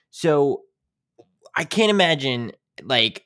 So 0.10 0.62
I 1.56 1.64
can't 1.64 1.90
imagine 1.90 2.52
like 2.84 3.26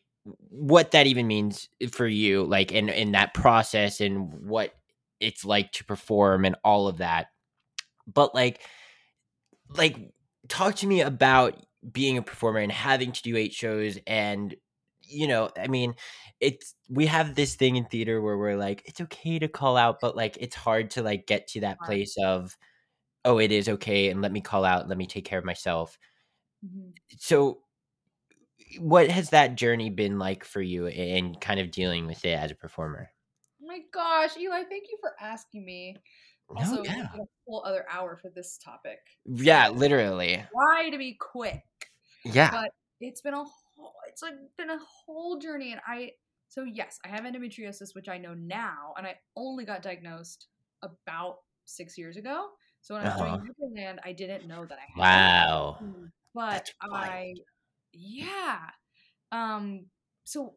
what 0.49 0.91
that 0.91 1.07
even 1.07 1.27
means 1.27 1.69
for 1.91 2.07
you, 2.07 2.43
like 2.43 2.71
in 2.71 2.89
in 2.89 3.13
that 3.13 3.33
process 3.33 4.01
and 4.01 4.33
what 4.47 4.73
it's 5.19 5.45
like 5.45 5.71
to 5.73 5.85
perform 5.85 6.45
and 6.45 6.55
all 6.63 6.87
of 6.87 6.97
that. 6.97 7.27
But 8.07 8.35
like 8.35 8.61
like 9.75 10.13
talk 10.47 10.75
to 10.75 10.87
me 10.87 11.01
about 11.01 11.55
being 11.91 12.17
a 12.17 12.21
performer 12.21 12.59
and 12.59 12.71
having 12.71 13.11
to 13.11 13.21
do 13.21 13.37
eight 13.37 13.53
shows 13.53 13.97
and 14.05 14.55
you 15.09 15.27
know, 15.27 15.49
I 15.57 15.67
mean, 15.67 15.95
it's 16.39 16.75
we 16.89 17.05
have 17.07 17.35
this 17.35 17.55
thing 17.55 17.75
in 17.75 17.85
theater 17.85 18.21
where 18.21 18.37
we're 18.37 18.55
like 18.55 18.81
it's 18.85 19.01
okay 19.01 19.39
to 19.39 19.47
call 19.47 19.75
out 19.75 19.99
but 19.99 20.15
like 20.15 20.37
it's 20.39 20.55
hard 20.55 20.89
to 20.91 21.03
like 21.03 21.27
get 21.27 21.47
to 21.47 21.59
that 21.61 21.77
place 21.81 22.15
of 22.23 22.55
oh 23.25 23.39
it 23.39 23.51
is 23.51 23.67
okay 23.67 24.09
and 24.09 24.21
let 24.21 24.31
me 24.31 24.39
call 24.39 24.63
out 24.63 24.87
let 24.87 24.97
me 24.97 25.05
take 25.05 25.25
care 25.25 25.37
of 25.39 25.43
myself 25.43 25.97
Mhm. 26.65 26.93
so 27.17 27.59
what 28.79 29.09
has 29.09 29.31
that 29.31 29.55
journey 29.55 29.89
been 29.89 30.17
like 30.19 30.43
for 30.45 30.61
you 30.61 30.85
in 30.87 31.35
kind 31.35 31.59
of 31.59 31.71
dealing 31.71 32.05
with 32.07 32.23
it 32.23 32.37
as 32.39 32.51
a 32.51 32.55
performer 32.55 33.09
Oh 33.61 33.67
my 33.67 33.79
gosh, 33.93 34.37
Eli, 34.37 34.63
thank 34.63 34.85
you 34.89 34.97
for 35.01 35.13
asking 35.19 35.65
me. 35.65 35.97
Also, 36.55 36.83
yeah. 36.83 37.07
a 37.13 37.17
whole 37.45 37.61
other 37.65 37.85
hour 37.91 38.15
for 38.15 38.29
this 38.33 38.57
topic. 38.57 38.99
yeah 39.25 39.67
literally 39.69 40.41
Try 40.53 40.89
to 40.89 40.97
be 40.97 41.17
quick. 41.19 41.63
yeah 42.23 42.49
But 42.51 42.71
it's 43.01 43.21
been 43.21 43.33
a 43.33 43.43
whole 43.79 43.93
it's 44.07 44.21
like 44.21 44.35
been 44.57 44.69
a 44.71 44.79
whole 44.79 45.37
journey 45.39 45.71
and 45.71 45.81
I 45.87 46.11
so 46.47 46.63
yes, 46.63 46.99
I 47.05 47.09
have 47.09 47.21
endometriosis, 47.21 47.93
which 47.93 48.09
I 48.09 48.17
know 48.17 48.33
now, 48.33 48.93
and 48.97 49.05
I 49.05 49.15
only 49.35 49.65
got 49.65 49.83
diagnosed 49.83 50.47
about 50.81 51.37
six 51.65 51.97
years 51.97 52.17
ago. 52.17 52.49
So 52.81 52.95
when 52.95 53.01
I 53.01 53.05
was 53.05 53.15
Uh-huh. 53.15 53.37
doing 53.37 53.39
Neverland, 53.43 53.99
I 54.03 54.13
didn't 54.13 54.47
know 54.47 54.65
that 54.65 54.79
I 54.79 54.87
had 54.99 54.99
wow 54.99 55.77
Mm, 55.81 56.11
But 56.33 56.69
I 56.81 57.33
yeah. 57.93 58.59
Um 59.31 59.87
so 60.25 60.55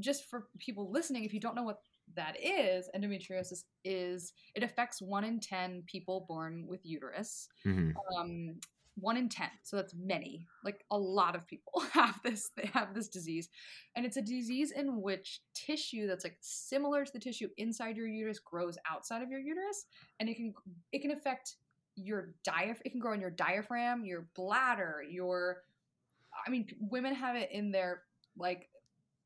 just 0.00 0.28
for 0.30 0.48
people 0.58 0.90
listening, 0.92 1.24
if 1.24 1.34
you 1.34 1.40
don't 1.40 1.54
know 1.56 1.62
what 1.64 1.80
that 2.14 2.36
is, 2.42 2.88
endometriosis 2.94 3.64
is 3.84 4.32
it 4.54 4.62
affects 4.62 5.02
one 5.02 5.24
in 5.24 5.40
ten 5.40 5.82
people 5.86 6.26
born 6.28 6.66
with 6.66 6.80
uterus 6.84 7.48
Mhm. 7.64 7.92
um 8.18 8.60
one 8.98 9.16
in 9.16 9.28
10 9.28 9.48
so 9.62 9.76
that's 9.76 9.94
many. 9.94 10.46
Like 10.64 10.84
a 10.90 10.98
lot 10.98 11.36
of 11.36 11.46
people 11.46 11.80
have 11.92 12.20
this 12.24 12.50
they 12.56 12.70
have 12.72 12.94
this 12.94 13.08
disease. 13.08 13.48
And 13.94 14.04
it's 14.04 14.16
a 14.16 14.22
disease 14.22 14.72
in 14.72 15.00
which 15.00 15.40
tissue 15.54 16.06
that's 16.06 16.24
like 16.24 16.36
similar 16.40 17.04
to 17.04 17.12
the 17.12 17.18
tissue 17.18 17.48
inside 17.56 17.96
your 17.96 18.06
uterus 18.06 18.38
grows 18.38 18.78
outside 18.90 19.22
of 19.22 19.30
your 19.30 19.40
uterus 19.40 19.86
and 20.20 20.28
it 20.28 20.36
can 20.36 20.54
it 20.92 21.02
can 21.02 21.10
affect 21.10 21.56
your 21.98 22.34
diaphragm, 22.44 22.82
it 22.84 22.90
can 22.90 23.00
grow 23.00 23.14
in 23.14 23.20
your 23.20 23.30
diaphragm 23.30 24.04
your 24.04 24.28
bladder 24.36 25.02
your 25.08 25.62
i 26.46 26.50
mean 26.50 26.66
women 26.78 27.14
have 27.14 27.36
it 27.36 27.48
in 27.52 27.72
their 27.72 28.02
like 28.36 28.68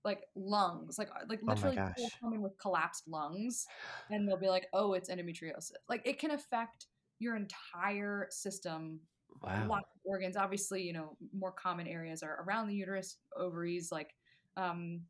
like 0.05 0.23
lungs 0.35 0.99
like 0.99 1.09
uh, 1.11 1.25
like 1.29 1.41
Oh 1.43 1.49
literally 1.49 1.77
people 1.77 1.93
gosh. 1.97 2.19
come 2.21 2.33
in 2.33 2.41
with 2.41 2.59
collapsed 2.59 3.05
lungs 3.09 3.67
and 4.11 4.27
they'll 4.27 4.37
be 4.37 4.49
like 4.49 4.67
oh 4.73 4.95
it's 4.95 5.11
endometriosis. 5.11 5.73
Like 5.89 6.03
it 6.05 6.19
can 6.19 6.31
affect 6.31 6.87
your 7.19 7.37
entire 7.37 8.27
system 8.31 9.01
wow. 9.43 9.67
lots 9.69 9.89
of 9.95 10.01
organs 10.05 10.37
obviously 10.37 10.83
you 10.83 10.93
know 10.93 11.17
more 11.37 11.53
common 11.53 11.87
areas 11.87 12.23
are 12.23 12.45
around 12.47 12.69
the 12.69 12.75
uterus 12.75 13.17
ovaries 13.37 13.91
like 13.91 14.15
um 14.57 15.01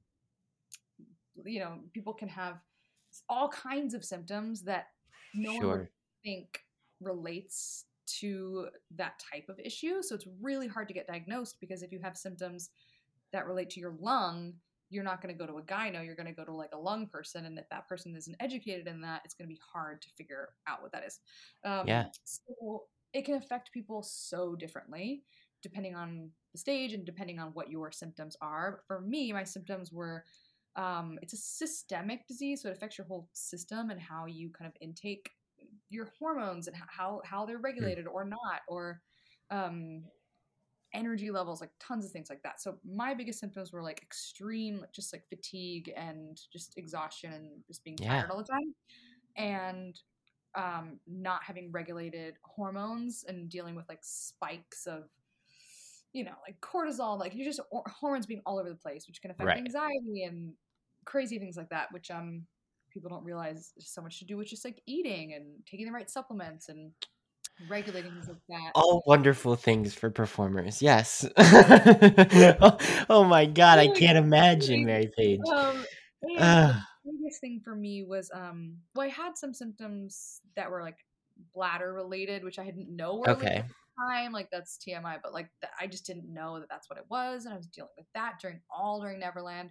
you 1.45 1.61
know 1.61 1.79
people 1.93 2.13
can 2.13 2.29
have 2.29 2.59
all 3.29 3.49
kinds 3.49 3.95
of 3.95 4.05
symptoms 4.05 4.63
that 4.63 4.87
no 5.35 5.55
one 5.55 5.69
would 5.69 5.89
think 6.25 6.61
relates 7.01 7.87
to 8.07 8.69
that 8.97 9.23
type 9.33 9.49
of 9.49 9.59
issue 9.59 10.03
so 10.03 10.15
it's 10.15 10.27
really 10.41 10.67
hard 10.67 10.89
to 10.89 10.95
get 10.95 11.07
diagnosed 11.07 11.57
because 11.61 11.83
if 11.83 11.93
you 11.93 12.01
have 12.03 12.17
symptoms 12.17 12.71
that 13.33 13.47
relate 13.47 13.71
to 13.71 13.81
your 13.81 13.95
lung 14.01 14.53
you're 14.91 15.05
not 15.05 15.23
going 15.23 15.33
to 15.33 15.39
go 15.39 15.47
to 15.47 15.59
a 15.59 15.63
gyno 15.63 16.05
you're 16.05 16.17
going 16.17 16.27
to 16.27 16.33
go 16.33 16.45
to 16.45 16.53
like 16.53 16.71
a 16.73 16.79
lung 16.79 17.07
person 17.07 17.47
and 17.47 17.59
if 17.59 17.69
that 17.71 17.89
person 17.89 18.15
isn't 18.17 18.37
educated 18.41 18.87
in 18.87 19.01
that 19.01 19.23
it's 19.25 19.35
going 19.35 19.49
to 19.49 19.55
be 19.55 19.61
hard 19.73 20.03
to 20.03 20.09
figure 20.11 20.51
out 20.67 20.83
what 20.83 20.93
that 20.93 21.05
is. 21.07 21.21
Um, 21.65 21.87
Yeah. 21.87 22.07
so 22.25 22.83
it 23.12 23.24
can 23.24 23.35
affect 23.35 23.73
people 23.73 24.03
so 24.03 24.55
differently 24.55 25.24
depending 25.62 25.95
on 25.95 26.31
the 26.53 26.59
stage 26.59 26.95
and 26.95 27.05
depending 27.05 27.39
on 27.39 27.53
what 27.53 27.70
your 27.70 27.93
symptoms 27.93 28.37
are. 28.41 28.82
For 28.87 29.01
me 29.01 29.32
my 29.32 29.45
symptoms 29.45 29.93
were 29.93 30.24
um, 30.77 31.19
it's 31.23 31.32
a 31.32 31.37
systemic 31.37 32.27
disease 32.28 32.62
so 32.62 32.69
it 32.69 32.73
affects 32.77 32.97
your 32.97 33.07
whole 33.07 33.28
system 33.32 33.91
and 33.91 34.01
how 34.01 34.27
you 34.27 34.51
kind 34.51 34.69
of 34.69 34.77
intake 34.81 35.31
your 35.89 36.12
hormones 36.19 36.69
and 36.69 36.77
how 36.77 37.20
how 37.24 37.45
they're 37.45 37.59
regulated 37.59 38.07
or 38.07 38.24
not 38.24 38.62
or 38.69 39.03
um 39.51 40.05
energy 40.93 41.31
levels 41.31 41.61
like 41.61 41.70
tons 41.78 42.05
of 42.05 42.11
things 42.11 42.28
like 42.28 42.43
that. 42.43 42.61
So 42.61 42.78
my 42.85 43.15
biggest 43.15 43.39
symptoms 43.39 43.73
were 43.73 43.82
like 43.82 44.03
extreme 44.03 44.85
just 44.93 45.12
like 45.12 45.28
fatigue 45.28 45.93
and 45.97 46.41
just 46.53 46.77
exhaustion 46.77 47.32
and 47.32 47.62
just 47.66 47.85
being 47.85 48.01
Yeah. 48.01 48.23
tired 48.23 48.31
all 48.31 48.39
the 48.39 48.45
time. 48.45 48.74
And 49.37 49.99
um 50.55 50.98
not 51.06 51.43
having 51.43 51.70
regulated 51.70 52.35
hormones 52.43 53.24
and 53.28 53.48
dealing 53.48 53.74
with 53.74 53.89
like 53.89 54.01
spikes 54.02 54.86
of 54.86 55.05
you 56.12 56.24
know 56.24 56.35
like 56.47 56.60
cortisol 56.60 57.18
like 57.18 57.35
you're 57.35 57.44
just 57.44 57.60
or- 57.70 57.85
hormones 57.89 58.27
being 58.27 58.43
all 58.44 58.59
over 58.59 58.68
the 58.68 58.74
place 58.74 59.06
which 59.06 59.22
can 59.22 59.31
affect 59.31 59.47
Right. 59.47 59.59
anxiety 59.59 60.24
and 60.24 60.52
crazy 61.05 61.39
things 61.39 61.56
like 61.56 61.68
that 61.70 61.93
which 61.93 62.10
um 62.10 62.47
people 62.93 63.09
don't 63.09 63.24
realize 63.24 63.72
so 63.78 64.02
much 64.02 64.18
to 64.18 64.24
do 64.24 64.36
with 64.36 64.48
just 64.48 64.64
like 64.64 64.82
eating 64.86 65.35
and 65.35 65.64
taking 65.66 65.86
the 65.86 65.93
right 65.93 66.10
supplements 66.10 66.68
and 66.68 66.90
regulating 67.68 68.10
things 68.10 68.27
like 68.27 68.39
that. 68.48 68.72
All 68.74 69.02
wonderful 69.06 69.55
things 69.55 69.94
for 69.94 70.10
performers 70.10 70.82
yes. 70.82 71.24
Oh, 71.36 72.77
oh 73.10 73.24
my 73.24 73.47
god 73.47 73.78
i 73.78 73.89
can't 73.89 74.18
imagine 74.18 74.85
mary 74.85 75.10
page. 75.16 75.40
Um 76.39 76.82
biggest 77.31 77.40
thing 77.40 77.61
for 77.62 77.74
me 77.74 78.02
was 78.02 78.31
um 78.35 78.77
well 78.94 79.07
i 79.07 79.11
had 79.11 79.36
some 79.36 79.55
symptoms 79.55 80.40
that 80.57 80.70
were 80.70 80.82
like 80.82 80.98
bladder 81.55 81.93
related 81.93 82.43
which 82.44 82.59
i 82.59 82.65
didn't 82.65 82.94
know 82.94 83.16
were 83.16 83.31
okay 83.31 83.47
at 83.47 83.69
the 83.69 83.74
time 84.09 84.32
like 84.32 84.48
that's 84.51 84.78
tmi 84.78 85.16
but 85.23 85.32
like 85.32 85.48
th- 85.61 85.73
i 85.81 85.86
just 85.86 86.05
didn't 86.05 86.32
know 86.32 86.59
that 86.59 86.69
that's 86.69 86.90
what 86.90 86.98
it 86.98 87.05
was 87.09 87.44
and 87.44 87.55
i 87.55 87.57
was 87.57 87.66
dealing 87.66 87.90
with 87.97 88.07
that 88.15 88.35
during 88.40 88.61
all 88.70 89.01
during 89.01 89.20
neverland 89.20 89.70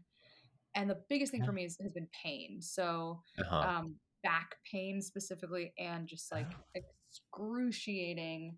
and 0.76 0.90
the 0.90 1.00
biggest 1.10 1.32
thing 1.32 1.42
Yeah. 1.42 1.48
for 1.48 1.52
me 1.52 1.66
is, 1.66 1.78
has 1.82 1.92
been 1.92 2.08
pain 2.24 2.62
so 2.62 3.22
uh-huh. 3.40 3.58
um 3.58 3.96
back 4.24 4.56
pain 4.70 5.02
specifically 5.02 5.74
and 5.78 6.08
just 6.08 6.32
like 6.32 6.52
excruciating 6.76 8.56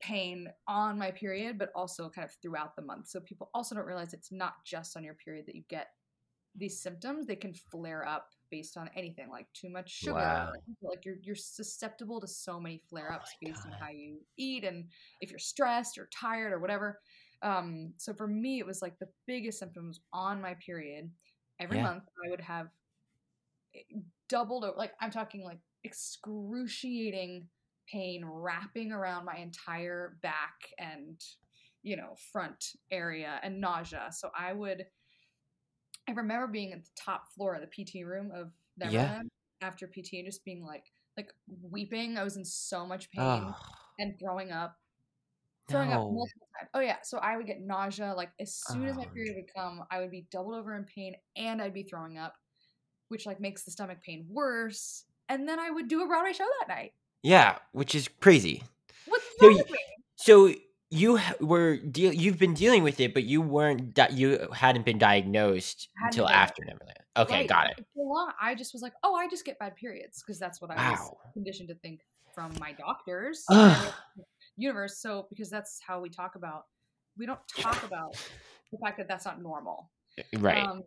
pain 0.00 0.48
on 0.68 0.98
my 0.98 1.10
period 1.10 1.58
but 1.58 1.70
also 1.74 2.10
kind 2.10 2.26
of 2.26 2.34
throughout 2.42 2.76
the 2.76 2.82
month 2.82 3.08
so 3.08 3.20
people 3.20 3.50
also 3.54 3.74
don't 3.74 3.86
realize 3.86 4.12
it's 4.12 4.32
not 4.32 4.54
just 4.64 4.96
on 4.96 5.04
your 5.04 5.14
period 5.14 5.46
that 5.46 5.54
you 5.54 5.62
get 5.70 5.88
these 6.56 6.80
symptoms, 6.80 7.26
they 7.26 7.36
can 7.36 7.54
flare 7.54 8.06
up 8.06 8.28
based 8.50 8.76
on 8.76 8.88
anything 8.94 9.28
like 9.30 9.46
too 9.52 9.68
much 9.68 9.90
sugar. 9.90 10.14
Wow. 10.14 10.52
Like 10.82 11.04
you're 11.04 11.16
you're 11.22 11.34
susceptible 11.34 12.20
to 12.20 12.26
so 12.28 12.60
many 12.60 12.82
flare 12.88 13.10
Oh 13.10 13.14
ups 13.14 13.32
my 13.42 13.48
based 13.48 13.66
on 13.66 13.72
how 13.80 13.88
you 13.90 14.20
eat 14.36 14.64
and 14.64 14.88
if 15.20 15.30
you're 15.30 15.38
stressed 15.38 15.98
or 15.98 16.08
tired 16.12 16.52
or 16.52 16.58
whatever. 16.60 17.00
Um, 17.42 17.92
so 17.98 18.14
for 18.14 18.26
me, 18.26 18.58
it 18.58 18.66
was 18.66 18.80
like 18.82 18.98
the 18.98 19.08
biggest 19.26 19.58
symptoms 19.58 20.00
on 20.12 20.40
my 20.40 20.54
period. 20.54 21.10
Every 21.60 21.76
Yeah. 21.76 21.84
month, 21.84 22.04
I 22.26 22.30
would 22.30 22.40
have 22.40 22.68
eh, 23.74 23.80
doubled 24.28 24.64
over. 24.64 24.76
Like 24.76 24.92
I'm 25.00 25.10
talking 25.10 25.42
like 25.42 25.58
excruciating 25.84 27.48
pain 27.90 28.24
wrapping 28.24 28.92
around 28.92 29.24
my 29.26 29.36
entire 29.36 30.16
back 30.22 30.54
and 30.78 31.20
you 31.82 31.96
know 31.96 32.14
front 32.32 32.72
area 32.90 33.40
and 33.42 33.60
nausea. 33.60 34.10
So 34.12 34.30
I 34.38 34.52
would. 34.52 34.86
I 36.08 36.12
remember 36.12 36.46
being 36.46 36.72
at 36.72 36.84
the 36.84 36.90
top 36.96 37.28
floor 37.34 37.54
of 37.54 37.62
the 37.62 37.66
PT 37.84 38.04
room 38.04 38.30
of 38.34 38.52
Yeah. 38.76 38.90
Neverland 38.90 39.30
after 39.60 39.86
PT 39.86 40.18
and 40.18 40.26
just 40.26 40.44
being 40.44 40.64
like 40.64 40.84
like 41.16 41.32
weeping. 41.62 42.18
I 42.18 42.24
was 42.24 42.36
in 42.36 42.44
so 42.44 42.86
much 42.86 43.10
pain 43.10 43.22
Oh, 43.22 43.54
and 43.98 44.18
throwing 44.18 44.50
up 44.52 44.76
throwing 45.68 45.92
up 45.92 46.02
multiple 46.02 46.48
times. 46.58 46.70
Oh 46.74 46.80
yeah, 46.80 46.98
so 47.02 47.18
I 47.18 47.36
would 47.36 47.46
get 47.46 47.60
nausea 47.60 48.12
like 48.14 48.32
as 48.40 48.54
soon 48.54 48.86
as 48.86 48.96
my 48.96 49.04
Oh, 49.04 49.10
period 49.14 49.36
would 49.36 49.52
come, 49.54 49.84
I 49.90 50.00
would 50.00 50.10
be 50.10 50.26
doubled 50.30 50.54
over 50.56 50.76
in 50.76 50.84
pain 50.84 51.16
and 51.36 51.62
I'd 51.62 51.72
be 51.74 51.84
throwing 51.84 52.18
up, 52.18 52.34
which 53.08 53.26
like 53.26 53.40
makes 53.40 53.64
the 53.64 53.70
stomach 53.70 54.02
pain 54.02 54.26
worse. 54.28 55.04
And 55.28 55.48
then 55.48 55.58
I 55.58 55.70
would 55.70 55.88
do 55.88 56.02
a 56.02 56.06
Broadway 56.06 56.32
show 56.34 56.46
that 56.60 56.68
night. 56.68 56.92
Yeah, 57.22 57.58
which 57.72 57.94
is 57.94 58.08
crazy. 58.20 58.62
What's 59.06 59.24
So 59.40 59.46
wrong 59.46 59.56
y- 59.56 59.62
with 59.62 59.70
me? 59.70 59.78
So 60.16 60.54
you 60.90 61.18
were 61.40 61.76
deal 61.76 62.12
you've 62.12 62.38
been 62.38 62.54
dealing 62.54 62.82
with 62.82 63.00
it, 63.00 63.14
but 63.14 63.24
you 63.24 63.40
weren't 63.40 63.94
di- 63.94 64.10
you 64.12 64.48
hadn't 64.52 64.84
been 64.84 64.98
diagnosed 64.98 65.88
Hadn't 65.96 66.08
until 66.14 66.26
been 66.26 66.34
after 66.34 66.64
Neverland. 66.64 66.98
Okay, 67.16 67.34
Right, 67.40 67.48
got 67.48 67.70
it. 67.70 67.76
for 67.76 67.84
so 67.94 68.02
long, 68.02 68.32
I 68.40 68.54
just 68.54 68.72
was 68.72 68.82
like, 68.82 68.92
oh, 69.02 69.14
I 69.14 69.28
just 69.28 69.44
get 69.44 69.58
bad 69.58 69.76
periods 69.76 70.22
because 70.22 70.38
that's 70.38 70.60
what 70.60 70.70
I 70.70 70.90
was 70.90 71.10
conditioned 71.32 71.68
to 71.68 71.74
think 71.76 72.00
from 72.34 72.52
my 72.58 72.72
doctors. 72.72 73.44
Ugh. 73.50 73.56
and 73.58 73.76
everyone 73.76 73.94
in 74.16 74.22
the 74.56 74.62
universe. 74.62 74.98
So 74.98 75.26
because 75.30 75.48
that's 75.50 75.80
how 75.86 76.00
we 76.00 76.10
talk 76.10 76.34
about, 76.34 76.64
we 77.16 77.26
don't 77.26 77.38
talk 77.58 77.82
about 77.84 78.16
the 78.72 78.78
fact 78.78 78.98
that 78.98 79.08
that's 79.08 79.24
not 79.24 79.40
normal. 79.40 79.90
Right. 80.38 80.64
Um, 80.64 80.82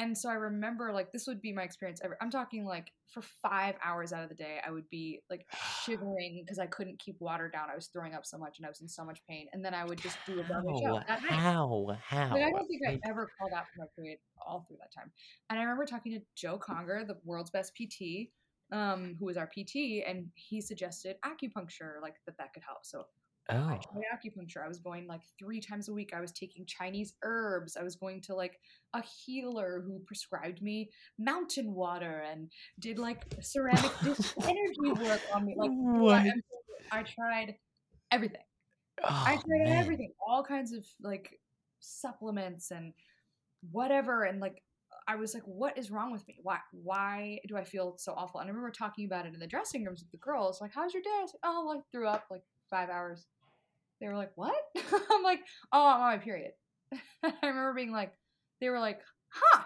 and 0.00 0.16
so 0.16 0.30
I 0.30 0.34
remember 0.34 0.92
like 0.94 1.12
this 1.12 1.26
would 1.26 1.42
be 1.42 1.52
my 1.52 1.62
experience 1.62 2.00
ever. 2.02 2.16
I'm 2.22 2.30
talking 2.30 2.64
like 2.64 2.90
for 3.06 3.20
five 3.20 3.74
hours 3.84 4.14
out 4.14 4.22
of 4.22 4.30
the 4.30 4.34
day, 4.34 4.58
I 4.66 4.70
would 4.70 4.88
be 4.88 5.20
like 5.28 5.46
shivering 5.84 6.42
because 6.46 6.58
I 6.58 6.66
couldn't 6.66 6.98
keep 6.98 7.20
water 7.20 7.50
down. 7.50 7.68
I 7.70 7.74
was 7.74 7.88
throwing 7.88 8.14
up 8.14 8.24
so 8.24 8.38
much 8.38 8.58
and 8.58 8.64
I 8.64 8.70
was 8.70 8.80
in 8.80 8.88
so 8.88 9.04
much 9.04 9.20
pain. 9.28 9.46
And 9.52 9.62
then 9.62 9.74
I 9.74 9.84
would 9.84 9.98
just 9.98 10.16
do 10.26 10.40
a 10.40 10.44
Broadway 10.44 10.72
show 10.82 10.94
how? 10.94 11.02
that 11.06 11.22
night. 11.22 11.32
How? 11.32 11.98
How? 12.02 12.30
Like 12.30 12.44
I 12.44 12.50
don't 12.50 12.66
think 12.66 12.80
I 12.88 12.98
ever 13.06 13.28
called 13.38 13.52
out 13.54 13.64
for 13.74 13.80
my 13.80 13.86
period 13.94 14.18
all 14.44 14.64
through 14.66 14.78
that 14.78 14.92
time. 14.94 15.12
And 15.50 15.58
I 15.58 15.62
remember 15.62 15.84
talking 15.84 16.12
to 16.12 16.20
Joe 16.34 16.56
Conger, 16.56 17.04
the 17.06 17.18
world's 17.24 17.50
best 17.50 17.74
PT, 17.74 18.30
um, 18.72 19.16
who 19.18 19.26
was 19.26 19.36
our 19.36 19.48
PT, 19.48 20.02
and 20.06 20.28
he 20.34 20.62
suggested 20.62 21.16
acupuncture, 21.26 22.00
like 22.00 22.14
that 22.24 22.38
that 22.38 22.54
could 22.54 22.62
help. 22.66 22.84
So 22.84 23.04
I 23.48 23.56
oh. 23.56 23.80
tried 23.92 24.04
acupuncture. 24.14 24.64
I 24.64 24.68
was 24.68 24.78
going 24.78 25.06
like 25.06 25.22
three 25.38 25.60
times 25.60 25.88
a 25.88 25.92
week. 25.92 26.12
I 26.14 26.20
was 26.20 26.32
taking 26.32 26.66
Chinese 26.66 27.14
herbs. 27.22 27.76
I 27.76 27.82
was 27.82 27.96
going 27.96 28.20
to 28.22 28.34
like 28.34 28.58
a 28.94 29.02
healer 29.02 29.82
who 29.84 30.00
prescribed 30.06 30.62
me 30.62 30.90
mountain 31.18 31.74
water 31.74 32.24
and 32.30 32.50
did 32.78 32.98
like 32.98 33.24
ceramic 33.40 33.90
energy 34.42 34.92
work 35.02 35.20
on 35.34 35.46
me. 35.46 35.54
Like 35.56 35.70
What? 35.72 36.26
I, 36.92 37.00
I 37.00 37.02
tried 37.02 37.56
everything. 38.12 38.42
I 39.02 39.34
Oh, 39.34 39.40
tried 39.46 39.64
man. 39.64 39.78
everything, 39.78 40.12
all 40.26 40.44
kinds 40.44 40.72
of 40.72 40.84
like 41.02 41.40
supplements 41.80 42.70
and 42.70 42.92
whatever, 43.70 44.24
and 44.24 44.40
like 44.40 44.62
I 45.08 45.16
was 45.16 45.34
like, 45.34 45.42
"What 45.44 45.78
is 45.78 45.90
wrong 45.90 46.12
with 46.12 46.26
me? 46.28 46.38
Why? 46.42 46.58
Why 46.72 47.40
do 47.48 47.56
I 47.56 47.64
feel 47.64 47.96
so 47.98 48.12
awful?" 48.14 48.40
And 48.40 48.46
I 48.48 48.50
remember 48.50 48.70
talking 48.70 49.06
about 49.06 49.26
it 49.26 49.34
in 49.34 49.40
the 49.40 49.46
dressing 49.46 49.84
rooms 49.84 50.00
with 50.02 50.10
the 50.10 50.18
girls, 50.18 50.60
like, 50.60 50.72
"How's 50.74 50.94
your 50.94 51.02
day?" 51.02 51.10
I 51.12 51.20
like, 51.22 51.30
"Oh, 51.42 51.66
well, 51.66 51.78
I 51.78 51.82
threw 51.92 52.06
up 52.08 52.26
like 52.30 52.42
five 52.70 52.90
hours." 52.90 53.26
They 54.00 54.08
were 54.08 54.16
like, 54.16 54.32
"What?" 54.36 54.56
I'm 55.10 55.22
like, 55.22 55.40
"Oh, 55.72 55.86
I'm 55.86 56.00
on 56.02 56.16
my 56.16 56.18
period." 56.18 56.52
I 57.22 57.32
remember 57.42 57.74
being 57.74 57.92
like, 57.92 58.14
they 58.60 58.70
were 58.70 58.80
like, 58.80 59.00
"Huh." 59.30 59.64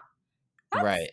Right. 0.73 1.13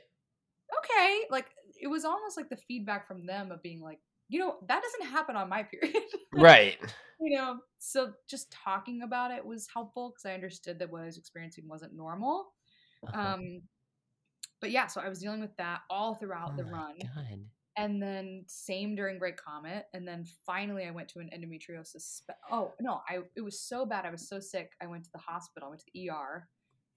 Okay. 0.77 1.25
Like 1.29 1.47
it 1.79 1.87
was 1.87 2.05
almost 2.05 2.37
like 2.37 2.49
the 2.49 2.57
feedback 2.57 3.07
from 3.07 3.25
them 3.25 3.51
of 3.51 3.61
being 3.61 3.81
like, 3.81 3.99
you 4.29 4.39
know, 4.39 4.57
that 4.67 4.81
doesn't 4.81 5.11
happen 5.11 5.35
on 5.35 5.49
my 5.49 5.63
period. 5.71 6.03
Right. 6.33 6.79
you 7.19 7.37
know 7.37 7.59
so 7.77 8.13
just 8.29 8.51
talking 8.51 9.03
about 9.03 9.31
it 9.31 9.45
was 9.45 9.67
helpful 9.73 10.09
because 10.09 10.25
i 10.25 10.33
understood 10.33 10.79
that 10.79 10.89
what 10.91 11.03
i 11.03 11.05
was 11.05 11.17
experiencing 11.17 11.67
wasn't 11.67 11.93
normal 11.93 12.53
Uh-huh. 13.07 13.33
um 13.33 13.61
but 14.61 14.71
yeah 14.71 14.87
so 14.87 15.01
i 15.01 15.09
was 15.09 15.19
dealing 15.19 15.41
with 15.41 15.55
that 15.57 15.81
all 15.89 16.15
throughout 16.15 16.51
oh 16.53 16.57
the 16.57 16.63
run 16.65 16.93
God. 17.15 17.39
and 17.77 18.01
then 18.01 18.43
same 18.47 18.95
during 18.95 19.17
great 19.19 19.37
comet 19.37 19.87
and 19.93 20.07
then 20.07 20.25
finally 20.45 20.85
i 20.85 20.91
went 20.91 21.09
to 21.09 21.19
an 21.19 21.29
endometriosis 21.35 22.01
spe- 22.01 22.31
oh 22.51 22.71
no 22.79 23.01
i 23.09 23.19
it 23.35 23.41
was 23.41 23.59
so 23.59 23.85
bad 23.85 24.05
i 24.05 24.09
was 24.11 24.27
so 24.29 24.39
sick 24.39 24.71
i 24.81 24.87
went 24.87 25.03
to 25.03 25.11
the 25.13 25.19
hospital 25.19 25.67
I 25.67 25.69
went 25.71 25.81
to 25.81 25.85
the 25.93 26.09
er 26.11 26.47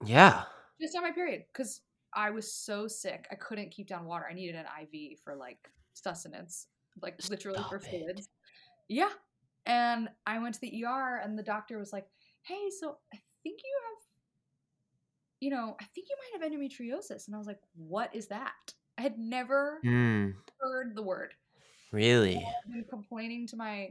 Yeah. 0.04 0.44
just 0.80 0.96
on 0.96 1.02
my 1.02 1.12
period 1.12 1.44
because 1.52 1.80
i 2.14 2.30
was 2.30 2.52
so 2.52 2.86
sick 2.86 3.26
i 3.32 3.34
couldn't 3.34 3.70
keep 3.70 3.88
down 3.88 4.04
water 4.04 4.26
i 4.30 4.34
needed 4.34 4.54
an 4.56 4.66
iv 4.82 5.18
for 5.24 5.34
like 5.34 5.58
sustenance 5.94 6.66
like 7.02 7.18
literally 7.30 7.62
for 7.68 7.76
it. 7.76 7.84
fluids 7.84 8.28
yeah 8.88 9.10
and 9.66 10.08
i 10.26 10.38
went 10.38 10.54
to 10.54 10.60
the 10.60 10.84
er 10.84 11.20
and 11.22 11.38
the 11.38 11.42
doctor 11.42 11.78
was 11.78 11.92
like 11.92 12.06
hey 12.42 12.68
so 12.80 12.96
i 13.12 13.16
think 13.42 13.60
you 13.64 13.76
have 13.88 14.03
you 15.44 15.50
know 15.50 15.76
i 15.80 15.84
think 15.94 16.06
you 16.10 16.16
might 16.22 16.32
have 16.42 16.50
endometriosis 16.52 17.26
and 17.26 17.34
i 17.34 17.38
was 17.38 17.46
like 17.46 17.60
what 17.76 18.08
is 18.14 18.26
that 18.28 18.52
i 18.98 19.02
had 19.02 19.18
never 19.18 19.78
Hmm. 19.82 20.30
heard 20.60 20.94
the 20.96 21.02
word 21.02 21.34
Really? 21.92 22.36
i've 22.36 22.72
been 22.72 22.84
complaining 22.88 23.46
to 23.48 23.56
my 23.56 23.90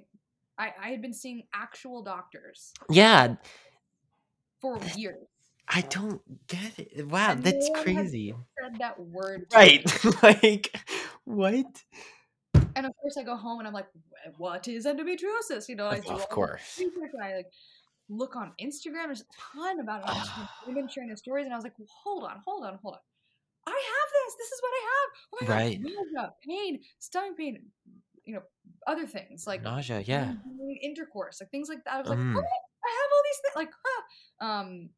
I, 0.57 0.71
I 0.81 0.87
had 0.89 1.01
been 1.01 1.13
seeing 1.13 1.43
actual 1.53 2.01
doctors 2.03 2.73
Yeah. 2.89 3.35
for 4.61 4.79
years 4.95 5.17
I 5.65 5.79
don't 5.81 6.21
get 6.47 6.77
it. 6.77 7.07
Wow, 7.07 7.31
and 7.31 7.43
that's 7.43 7.69
no 7.69 7.81
crazy. 7.83 8.35
said 8.61 8.79
that 8.79 8.99
word. 8.99 9.45
Right. 9.53 9.81
like 10.23 10.77
what? 11.23 11.65
And 12.75 12.85
of 12.85 12.91
course, 12.97 13.15
I 13.17 13.23
go 13.23 13.37
home 13.37 13.59
and 13.59 13.67
I'm 13.67 13.73
like, 13.73 13.87
"What 14.37 14.67
is 14.67 14.85
endometriosis?" 14.85 15.69
You 15.69 15.77
know, 15.77 15.85
I 15.87 15.95
Of- 15.99 16.05
do 16.05 16.11
of 16.11 16.27
course. 16.27 16.77
research 16.77 17.11
I 17.23 17.35
like 17.37 17.51
look 18.17 18.35
on 18.35 18.51
Instagram. 18.61 19.05
There's 19.07 19.21
a 19.21 19.25
ton 19.55 19.79
about 19.79 20.01
it. 20.01 20.09
I 20.09 20.13
just 20.15 20.31
been 20.65 20.75
women 20.75 20.89
sharing 20.89 21.09
their 21.09 21.17
stories, 21.17 21.45
and 21.45 21.53
I 21.53 21.57
was 21.57 21.63
like, 21.63 21.77
well, 21.77 21.87
"Hold 22.03 22.23
on, 22.23 22.41
hold 22.45 22.65
on, 22.65 22.79
hold 22.81 22.95
on. 22.95 22.99
I 23.65 23.71
have 23.71 24.09
this. 24.25 24.35
This 24.37 24.51
is 24.51 24.61
what 24.61 24.71
I 24.71 24.83
have. 24.89 25.09
Oh 25.33 25.37
my 25.41 25.63
Right. 25.63 25.81
god, 25.83 25.91
nausea, 26.13 26.33
pain, 26.47 26.81
stomach 26.99 27.37
pain, 27.37 27.65
you 28.25 28.35
know, 28.35 28.41
other 28.87 29.07
things 29.07 29.47
like 29.47 29.61
Nausea, 29.61 30.01
yeah. 30.01 30.33
intercourse, 30.81 31.39
like 31.41 31.49
things 31.51 31.69
like 31.69 31.83
that. 31.85 31.93
I 31.95 31.99
was 32.01 32.09
like, 32.09 32.19
Mm. 32.19 32.35
"What? 32.35 32.43
I 32.45 32.89
have 32.89 33.11
all 33.13 33.23
these 33.23 33.39
things." 33.41 33.55
Like, 33.55 33.71
huh. 33.85 34.45
Um, 34.45 34.89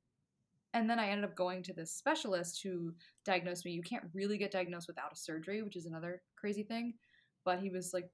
and 0.73 0.89
then 0.89 0.99
I 0.99 1.07
ended 1.09 1.23
up 1.29 1.35
going 1.35 1.63
to 1.63 1.73
this 1.73 1.93
specialist 1.93 2.61
who 2.63 2.93
diagnosed 3.23 3.63
me. 3.65 3.71
You 3.71 3.83
can't 3.83 4.03
really 4.13 4.37
get 4.37 4.51
diagnosed 4.51 4.87
without 4.87 5.13
a 5.13 5.15
surgery, 5.15 5.61
which 5.61 5.75
is 5.77 5.85
another 5.85 6.21
crazy 6.35 6.63
thing. 6.63 6.95
But 7.45 7.59
he 7.59 7.69
was 7.69 7.93
like 7.93 8.09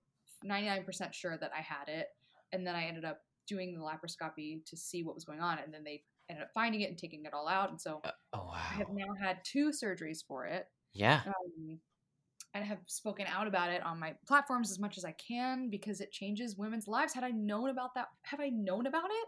99% 0.45 1.14
sure 1.14 1.38
that 1.38 1.52
I 1.57 1.61
had 1.61 1.88
it. 1.88 2.07
And 2.52 2.68
then 2.68 2.76
I 2.76 2.84
ended 2.86 3.06
up 3.06 3.22
doing 3.52 3.73
the 3.76 3.82
laparoscopy 3.82 4.65
to 4.65 4.78
see 4.78 5.03
what 5.03 5.15
was 5.15 5.26
going 5.26 5.41
on. 5.41 5.60
And 5.60 5.73
then 5.73 5.84
they 5.84 6.06
ended 6.30 6.44
up 6.45 6.52
finding 6.53 6.82
it 6.82 6.90
and 6.90 6.98
taking 6.98 7.26
it 7.26 7.34
all 7.34 7.48
out. 7.48 7.69
And 7.72 7.80
so 7.82 8.06
Oh 8.34 8.49
I 8.49 8.60
have 8.80 8.90
now 8.91 9.14
had 9.22 9.44
two 9.45 9.69
surgeries 9.72 10.26
for 10.26 10.45
it. 10.45 10.68
Yeah. 10.94 11.23
Um, 11.26 11.82
and 12.53 12.65
have 12.65 12.82
spoken 12.88 13.28
out 13.28 13.48
about 13.48 13.72
it 13.72 13.84
on 13.84 13.99
my 13.99 14.18
platforms 14.28 14.72
as 14.72 14.80
much 14.80 14.98
as 14.98 15.06
I 15.06 15.14
can 15.14 15.69
because 15.69 16.02
it 16.02 16.11
changes 16.11 16.57
women's 16.57 16.88
lives. 16.88 17.14
Had 17.14 17.23
I 17.23 17.32
known 17.32 17.69
about 17.69 17.95
that, 17.95 18.10
have 18.23 18.41
I 18.41 18.49
known 18.49 18.88
about 18.88 19.10
it 19.11 19.28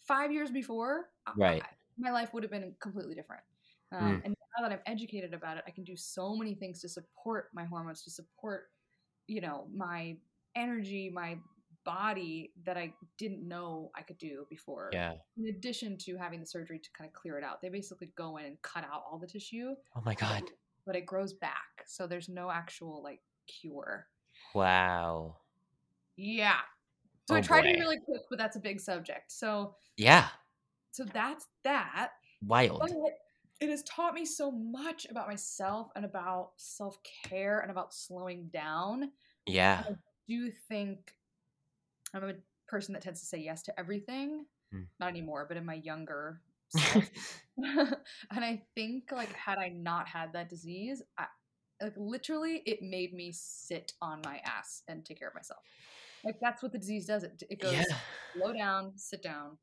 five 0.00 0.32
years 0.32 0.50
before, 0.50 1.12
Right. 1.34 1.62
I- 1.62 1.76
my 1.96 2.10
life 2.10 2.32
would 2.32 2.42
have 2.42 2.50
been 2.50 2.74
completely 2.80 3.14
different. 3.14 3.44
Um, 3.92 4.20
And 4.24 4.34
now 4.56 4.62
that 4.68 4.72
I'm 4.72 4.82
educated 4.86 5.34
about 5.34 5.58
it, 5.58 5.64
I 5.66 5.70
can 5.70 5.84
do 5.84 5.96
so 5.96 6.34
many 6.36 6.54
things 6.54 6.80
to 6.80 6.88
support 6.88 7.52
my 7.54 7.64
hormones, 7.64 8.02
to 8.04 8.10
support, 8.10 8.72
you 9.26 9.40
know, 9.40 9.68
my 9.68 10.20
energy, 10.54 11.10
my 11.10 11.40
body 11.84 12.52
that 12.64 12.76
I 12.76 12.92
didn't 13.18 13.46
know 13.46 13.90
I 13.94 14.02
could 14.02 14.18
do 14.18 14.46
before. 14.48 14.90
Yeah. 14.92 15.14
In 15.36 15.46
addition 15.48 15.96
to 15.98 16.16
having 16.16 16.40
the 16.40 16.46
surgery 16.46 16.78
to 16.78 16.90
kind 16.96 17.08
of 17.08 17.14
clear 17.14 17.38
it 17.38 17.44
out, 17.44 17.60
they 17.60 17.68
basically 17.68 18.12
go 18.16 18.36
in 18.38 18.44
and 18.46 18.62
cut 18.62 18.84
out 18.84 19.02
all 19.10 19.18
the 19.18 19.26
tissue 19.26 19.74
Oh 19.96 20.02
my 20.04 20.14
god. 20.14 20.42
but 20.86 20.96
it 20.96 21.06
grows 21.06 21.32
back. 21.32 21.84
So 21.86 22.06
there's 22.06 22.28
no 22.28 22.50
actual 22.50 23.02
like 23.02 23.20
cure. 23.46 24.06
Wow. 24.54 25.36
Yeah. 26.16 26.60
So 27.28 27.34
I 27.36 27.38
Oh, 27.38 27.42
tried 27.42 27.62
to 27.62 27.72
be 27.72 27.80
really 27.80 27.98
quick, 28.04 28.22
but 28.28 28.38
that's 28.38 28.56
a 28.56 28.60
big 28.60 28.80
subject. 28.80 29.32
So 29.32 29.74
Yeah. 29.96 30.28
so 30.90 31.04
that's 31.04 31.46
that. 31.64 32.12
Wild. 32.44 32.80
But 32.80 32.90
it 33.60 33.70
has 33.70 33.82
taught 33.84 34.14
me 34.14 34.24
so 34.24 34.50
much 34.50 35.06
about 35.08 35.28
myself 35.28 35.90
and 35.94 36.04
about 36.04 36.50
self-care 36.56 37.60
and 37.60 37.70
about 37.70 37.94
slowing 37.94 38.48
down. 38.48 39.12
Yeah. 39.46 39.84
I 39.88 39.92
do 40.28 40.50
think 40.68 41.14
I'm 42.14 42.24
a 42.24 42.34
person 42.68 42.92
that 42.94 43.02
tends 43.02 43.20
to 43.20 43.26
say 43.26 43.38
yes 43.38 43.62
to 43.64 43.78
everything. 43.78 44.46
Mm. 44.74 44.86
Not 45.00 45.08
anymore, 45.10 45.46
but 45.48 45.56
in 45.56 45.64
my 45.64 45.74
younger 45.74 46.40
and 47.56 47.94
I 48.30 48.62
think 48.74 49.12
like 49.12 49.32
had 49.32 49.58
I 49.58 49.68
not 49.68 50.08
had 50.08 50.32
that 50.32 50.48
disease, 50.48 51.02
I, 51.18 51.26
like 51.80 51.94
literally 51.96 52.62
it 52.66 52.80
made 52.82 53.12
me 53.12 53.32
sit 53.34 53.92
on 54.00 54.20
my 54.24 54.40
ass 54.44 54.82
and 54.88 55.04
take 55.04 55.18
care 55.18 55.28
of 55.28 55.34
myself. 55.34 55.60
Like 56.24 56.36
that's 56.40 56.62
what 56.62 56.72
the 56.72 56.78
disease 56.78 57.06
does. 57.06 57.24
It 57.24 57.42
it 57.50 57.60
goes 57.60 57.72
Yeah. 57.74 57.84
slow 58.34 58.52
down, 58.52 58.92
sit 58.96 59.22
down. 59.22 59.58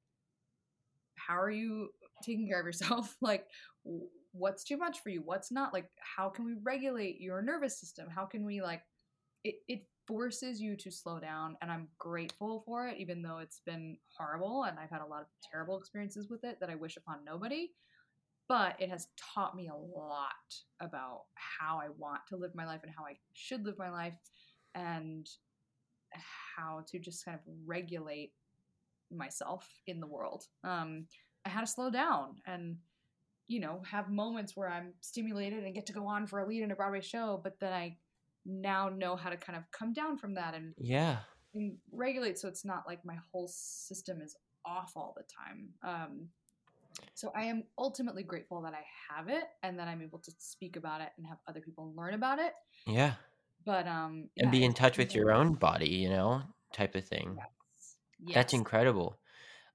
How 1.16 1.40
are 1.40 1.52
you 1.52 1.90
taking 2.24 2.48
care 2.48 2.60
of 2.60 2.66
yourself? 2.66 3.16
like 3.22 3.48
what's 4.32 4.64
too 4.64 4.78
much 4.78 5.02
for 5.02 5.10
you? 5.10 5.22
What's 5.24 5.52
not? 5.52 5.74
Like 5.74 5.90
how 6.00 6.30
can 6.30 6.46
we 6.46 6.56
regulate 6.62 7.20
your 7.20 7.42
nervous 7.42 7.80
system? 7.80 8.08
How 8.10 8.26
can 8.26 8.46
we 8.46 8.62
like 8.62 8.82
it 9.44 9.56
it 9.68 9.88
forces 10.10 10.60
you 10.60 10.76
to 10.76 10.90
slow 10.90 11.20
down 11.20 11.56
and 11.62 11.72
I'm 11.72 11.88
grateful 12.00 12.64
for 12.66 12.88
it 12.88 12.98
even 12.98 13.22
though 13.22 13.38
it's 13.38 13.62
been 13.66 13.96
horrible 14.18 14.64
and 14.64 14.80
I've 14.80 14.90
had 14.90 15.02
a 15.02 15.06
lot 15.06 15.22
of 15.22 15.28
terrible 15.50 15.78
experiences 15.78 16.28
with 16.30 16.44
it 16.44 16.58
that 16.60 16.70
I 16.70 16.76
wish 16.76 16.98
upon 16.98 17.24
nobody 17.24 17.70
but 18.50 18.76
it 18.80 18.90
has 18.90 19.08
taught 19.16 19.56
me 19.56 19.70
a 19.70 19.76
lot 19.76 20.32
about 20.82 21.26
how 21.36 21.78
I 21.78 21.90
want 21.98 22.22
to 22.30 22.36
live 22.36 22.56
my 22.56 22.66
life 22.66 22.82
and 22.84 22.92
how 22.98 23.06
I 23.06 23.14
should 23.34 23.64
live 23.64 23.78
my 23.78 23.92
life 23.92 24.16
and 24.74 25.30
how 26.58 26.84
to 26.88 27.00
just 27.00 27.24
kind 27.24 27.36
of 27.36 27.42
regulate 27.66 28.34
myself 29.12 29.68
in 29.86 30.00
the 30.00 30.08
world. 30.08 30.46
Um, 30.64 31.06
I 31.46 31.50
had 31.50 31.62
to 31.62 31.68
slow 31.68 31.92
down 31.92 32.38
and, 32.48 32.78
you 33.48 33.60
know, 33.60 33.84
have 33.90 34.10
moments 34.10 34.58
where 34.58 34.70
I'm 34.70 34.94
stimulated 35.00 35.64
and 35.64 35.76
get 35.76 35.86
to 35.86 35.94
go 35.94 36.08
on 36.08 36.26
for 36.26 36.40
a 36.40 36.48
lead 36.48 36.64
in 36.64 36.72
a 36.72 36.76
Broadway 36.76 37.02
show, 37.02 37.40
but 37.44 37.60
then 37.60 37.72
I 37.72 37.98
now 38.46 38.90
know 38.90 39.16
how 39.16 39.30
to 39.30 39.38
kind 39.38 39.58
of 39.58 39.64
come 39.72 39.94
down 39.94 40.18
from 40.18 40.34
that 40.36 40.54
and, 40.56 40.74
Yeah. 40.78 41.20
and 41.54 41.78
regulate 41.92 42.38
so 42.40 42.48
it's 42.48 42.66
not 42.66 42.84
like 42.88 43.04
my 43.06 43.18
whole 43.32 43.48
system 43.48 44.22
is 44.22 44.36
off 44.66 44.94
all 44.96 45.16
the 45.16 45.24
time. 45.24 45.70
Um, 45.84 46.30
so 47.14 47.32
I 47.36 47.44
am 47.44 47.64
ultimately 47.78 48.24
grateful 48.24 48.62
that 48.62 48.74
I 48.74 48.84
have 49.14 49.30
it 49.30 49.44
and 49.64 49.78
that 49.80 49.88
I'm 49.88 50.02
able 50.02 50.20
to 50.20 50.32
speak 50.38 50.76
about 50.76 51.02
it 51.02 51.10
and 51.18 51.26
have 51.28 51.38
other 51.48 51.62
people 51.62 51.94
learn 51.96 52.14
about 52.14 52.40
it. 52.40 52.54
Yeah. 52.86 53.14
But 53.66 53.88
um, 53.88 54.30
And 54.38 54.52
be 54.52 54.64
in 54.64 54.74
touch 54.74 54.98
with 54.98 55.14
your 55.14 55.32
own 55.32 55.54
body, 55.54 55.90
you 55.90 56.10
know, 56.10 56.42
type 56.74 56.96
of 56.96 57.06
thing. 57.06 57.38
That's 57.38 58.54
Yes. 58.54 58.54
incredible. 58.54 59.18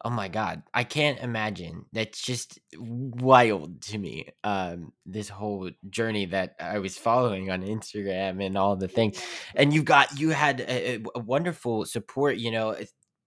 Oh 0.03 0.11
my 0.11 0.29
god, 0.29 0.63
I 0.75 0.85
can't 0.85 1.19
imagine. 1.21 1.87
That's 1.93 2.21
just 2.21 2.59
wild 2.79 3.81
to 3.83 3.99
me. 3.99 4.29
Um, 4.45 4.93
this 5.07 5.29
whole 5.31 5.71
journey 5.89 6.27
that 6.27 6.57
I 6.61 6.79
was 6.79 6.99
following 6.99 7.51
on 7.51 7.63
Instagram 7.63 8.45
and 8.45 8.59
all 8.59 8.77
the 8.77 8.89
things, 8.89 9.23
and 9.55 9.73
you 9.73 9.83
got 9.83 10.19
you 10.19 10.31
had 10.31 10.61
a, 10.61 10.97
a- 11.15 11.19
wonderful 11.21 11.87
support. 11.87 12.37
You 12.37 12.51
know, 12.51 12.77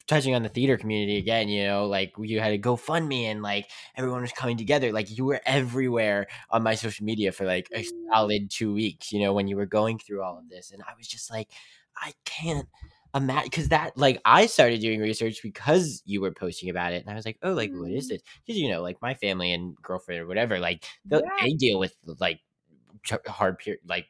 touching 0.08 0.36
on 0.36 0.44
the 0.44 0.50
theater 0.50 0.78
community 0.78 1.18
again. 1.18 1.50
You 1.50 1.66
know, 1.66 1.88
like 1.88 2.14
you 2.20 2.40
had 2.40 2.54
a 2.54 2.60
GoFundMe 2.60 3.24
and 3.24 3.42
like 3.42 3.70
everyone 3.96 4.22
was 4.22 4.32
coming 4.32 4.58
together. 4.58 4.92
Like 4.92 5.16
you 5.18 5.26
were 5.26 5.42
everywhere 5.46 6.28
on 6.50 6.64
my 6.64 6.76
social 6.76 7.06
media 7.06 7.32
for 7.32 7.46
like 7.46 7.68
a 7.74 7.86
solid 8.12 8.50
two 8.52 8.74
weeks. 8.74 9.12
You 9.12 9.22
know, 9.22 9.34
when 9.34 9.48
you 9.48 9.58
were 9.58 9.66
going 9.66 10.00
through 10.00 10.24
all 10.24 10.38
of 10.38 10.50
this, 10.50 10.72
and 10.72 10.82
I 10.84 10.94
was 10.98 11.08
just 11.08 11.32
like, 11.32 11.50
I 11.96 12.14
can't 12.26 12.68
imagine 13.16 13.46
because 13.50 13.70
that 13.70 13.98
like 13.98 14.22
I 14.26 14.46
started 14.48 14.82
doing 14.82 15.00
research 15.00 15.42
because 15.44 16.02
you 16.06 16.22
were 16.22 16.32
posting 16.32 16.70
about 16.70 16.94
it, 16.94 17.02
and 17.04 17.10
I 17.10 17.16
was 17.16 17.26
like, 17.26 17.38
oh, 17.44 17.54
like 17.54 17.72
what 17.74 17.92
is 17.92 18.10
this? 18.10 18.22
Because 18.46 18.60
you 18.60 18.70
know, 18.70 18.82
like 18.82 19.02
my 19.02 19.14
family 19.14 19.54
and 19.54 19.76
girlfriend 19.82 20.22
or 20.22 20.28
whatever, 20.28 20.60
like 20.60 20.86
Yeah. 21.10 21.20
they 21.42 21.54
deal 21.54 21.80
with 21.80 21.94
like 22.20 22.42
hard 23.28 23.60
period, 23.60 23.82
like 23.88 24.08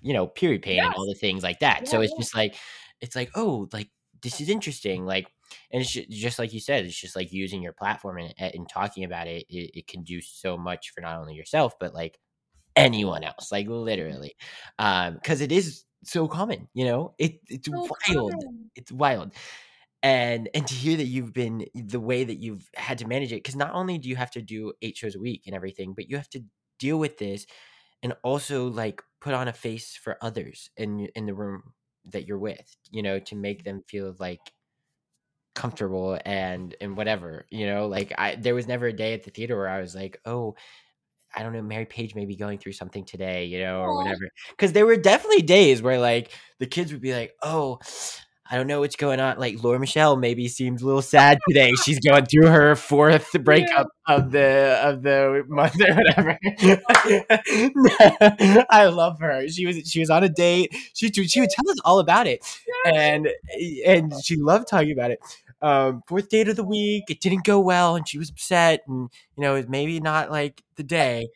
you 0.00 0.12
know, 0.12 0.26
period 0.26 0.62
pain 0.62 0.78
and 0.82 0.94
all 0.94 1.06
the 1.06 1.14
things 1.14 1.42
like 1.42 1.60
that. 1.60 1.88
so 1.88 2.00
it's 2.00 2.12
yeah. 2.12 2.18
just 2.18 2.34
like 2.34 2.54
it's 3.00 3.16
like 3.16 3.30
oh, 3.34 3.68
like 3.72 3.90
this 4.22 4.40
is 4.40 4.48
interesting, 4.48 5.04
like. 5.06 5.28
And 5.70 5.82
it's 5.82 5.90
ju- 5.92 6.06
just 6.08 6.38
like 6.38 6.54
you 6.54 6.60
said, 6.60 6.86
it's 6.86 6.98
just 6.98 7.14
like 7.14 7.30
using 7.30 7.60
your 7.62 7.74
platform 7.74 8.16
and, 8.16 8.32
and 8.38 8.66
talking 8.70 9.04
about 9.04 9.26
it, 9.26 9.44
it. 9.50 9.70
It 9.80 9.86
can 9.86 10.02
do 10.02 10.22
so 10.22 10.56
much 10.56 10.92
for 10.94 11.02
not 11.02 11.18
only 11.18 11.34
yourself, 11.34 11.78
but 11.78 11.92
like 11.92 12.18
anyone 12.74 13.22
else, 13.22 13.52
like 13.52 13.66
literally, 13.68 14.34
um, 14.78 15.14
because 15.14 15.42
it 15.42 15.52
is 15.52 15.84
so 16.04 16.28
common. 16.28 16.68
You 16.74 16.86
know, 16.86 17.14
it 17.18 17.40
it's 17.48 17.68
So 17.68 17.72
wild 17.72 18.32
common. 18.32 18.70
it's 18.74 18.92
wild 18.92 19.32
and 20.02 20.48
and 20.54 20.66
to 20.66 20.74
hear 20.74 20.96
that 20.96 21.06
you've 21.06 21.32
been 21.32 21.66
the 21.74 22.00
way 22.00 22.24
that 22.24 22.38
you've 22.38 22.68
had 22.74 22.98
to 22.98 23.06
manage 23.06 23.32
it 23.32 23.36
because 23.36 23.56
not 23.56 23.72
only 23.72 23.98
do 23.98 24.08
you 24.08 24.16
have 24.16 24.30
to 24.32 24.42
do 24.42 24.72
eight 24.82 24.96
shows 24.96 25.14
a 25.14 25.20
week 25.20 25.44
and 25.46 25.54
everything 25.54 25.94
but 25.94 26.10
you 26.10 26.16
have 26.16 26.28
to 26.30 26.42
deal 26.78 26.98
with 26.98 27.18
this 27.18 27.46
and 28.02 28.14
also 28.24 28.68
like 28.68 29.02
put 29.20 29.34
on 29.34 29.48
a 29.48 29.52
face 29.52 29.96
for 29.96 30.16
others 30.20 30.70
in 30.76 31.08
in 31.14 31.26
the 31.26 31.34
room 31.34 31.72
that 32.04 32.26
you're 32.26 32.38
with 32.38 32.76
you 32.90 33.02
know 33.02 33.18
to 33.20 33.36
make 33.36 33.58
mm-hmm. 33.58 33.76
them 33.76 33.84
feel 33.86 34.14
like 34.18 34.52
comfortable 35.54 36.18
and 36.24 36.74
and 36.80 36.96
whatever 36.96 37.46
you 37.50 37.66
know 37.66 37.86
like 37.86 38.12
i 38.18 38.34
there 38.36 38.54
was 38.54 38.66
never 38.66 38.86
a 38.86 38.92
day 38.92 39.12
at 39.12 39.22
the 39.22 39.30
theater 39.30 39.56
where 39.56 39.68
i 39.68 39.80
was 39.80 39.94
like 39.94 40.18
oh 40.24 40.54
I 41.34 41.42
don't 41.42 41.52
know, 41.52 41.62
Mary 41.62 41.86
Page 41.86 42.14
may 42.14 42.26
be 42.26 42.36
going 42.36 42.58
through 42.58 42.72
something 42.72 43.04
today, 43.04 43.46
you 43.46 43.60
know, 43.60 43.80
or 43.80 43.96
whatever. 43.96 44.28
Because 44.50 44.72
there 44.72 44.86
were 44.86 44.96
definitely 44.96 45.42
days 45.42 45.82
where 45.82 45.98
like 45.98 46.30
the 46.58 46.66
kids 46.66 46.92
would 46.92 47.00
be 47.00 47.14
like, 47.14 47.34
"Oh, 47.42 47.78
I 48.50 48.56
don't 48.56 48.66
know 48.66 48.80
what's 48.80 48.96
going 48.96 49.18
on." 49.18 49.38
Like 49.38 49.62
Laura 49.62 49.78
Michelle 49.78 50.16
maybe 50.16 50.46
seems 50.48 50.82
a 50.82 50.86
little 50.86 51.00
sad 51.00 51.38
today. 51.48 51.72
She's 51.84 52.00
going 52.00 52.26
through 52.26 52.48
her 52.48 52.76
fourth 52.76 53.32
breakup 53.42 53.88
of 54.06 54.30
the 54.30 54.78
of 54.82 55.02
the 55.02 55.44
month 55.48 55.80
or 55.80 55.94
whatever. 55.94 56.38
I 58.70 58.86
love 58.86 59.20
her. 59.20 59.48
She 59.48 59.64
was 59.64 59.88
she 59.88 60.00
was 60.00 60.10
on 60.10 60.24
a 60.24 60.28
date. 60.28 60.74
She 60.94 61.10
she 61.12 61.40
would 61.40 61.50
tell 61.50 61.70
us 61.70 61.78
all 61.84 61.98
about 61.98 62.26
it, 62.26 62.44
and 62.84 63.28
eh, 63.58 63.82
and 63.86 64.12
she 64.22 64.36
loved 64.36 64.68
talking 64.68 64.92
about 64.92 65.10
it. 65.10 65.20
Um, 65.62 66.02
fourth 66.08 66.28
date 66.28 66.48
of 66.48 66.56
the 66.56 66.64
week. 66.64 67.04
It 67.08 67.20
didn't 67.20 67.44
go 67.44 67.60
well, 67.60 67.96
and 67.96 68.06
she 68.08 68.18
was 68.18 68.30
upset, 68.30 68.82
and 68.88 69.08
you 69.36 69.42
know, 69.42 69.54
it 69.54 69.58
was 69.58 69.68
maybe 69.68 70.00
not 70.00 70.30
like 70.30 70.62
the 70.76 70.82
day, 70.82 71.28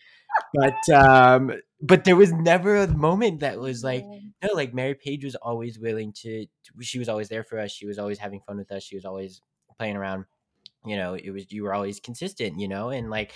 but 0.53 0.89
um, 0.95 1.53
but 1.81 2.05
there 2.05 2.17
was 2.17 2.33
never 2.33 2.77
a 2.77 2.89
moment 2.89 3.41
that 3.41 3.59
was 3.61 3.85
like 3.85 4.05
no, 4.43 4.49
like 4.55 4.75
Mary 4.75 4.95
Page 4.95 5.25
was 5.25 5.35
always 5.37 5.79
willing 5.79 6.13
to. 6.23 6.47
to- 6.47 6.73
She 6.83 6.99
was 6.99 7.09
always 7.09 7.29
there 7.29 7.45
for 7.45 7.59
us. 7.59 7.71
She 7.73 7.87
was 7.87 7.99
always 7.99 8.19
having 8.19 8.41
fun 8.41 8.57
with 8.59 8.71
us. 8.73 8.83
She 8.83 8.97
was 8.97 9.05
always 9.05 9.41
playing 9.79 9.97
around. 9.97 10.25
You 10.85 10.97
know, 10.97 11.15
it 11.15 11.31
was 11.31 11.51
you 11.53 11.65
were 11.65 11.75
always 11.75 12.01
consistent. 12.01 12.59
You 12.61 12.69
know, 12.69 12.91
and 12.91 13.11
like 13.11 13.33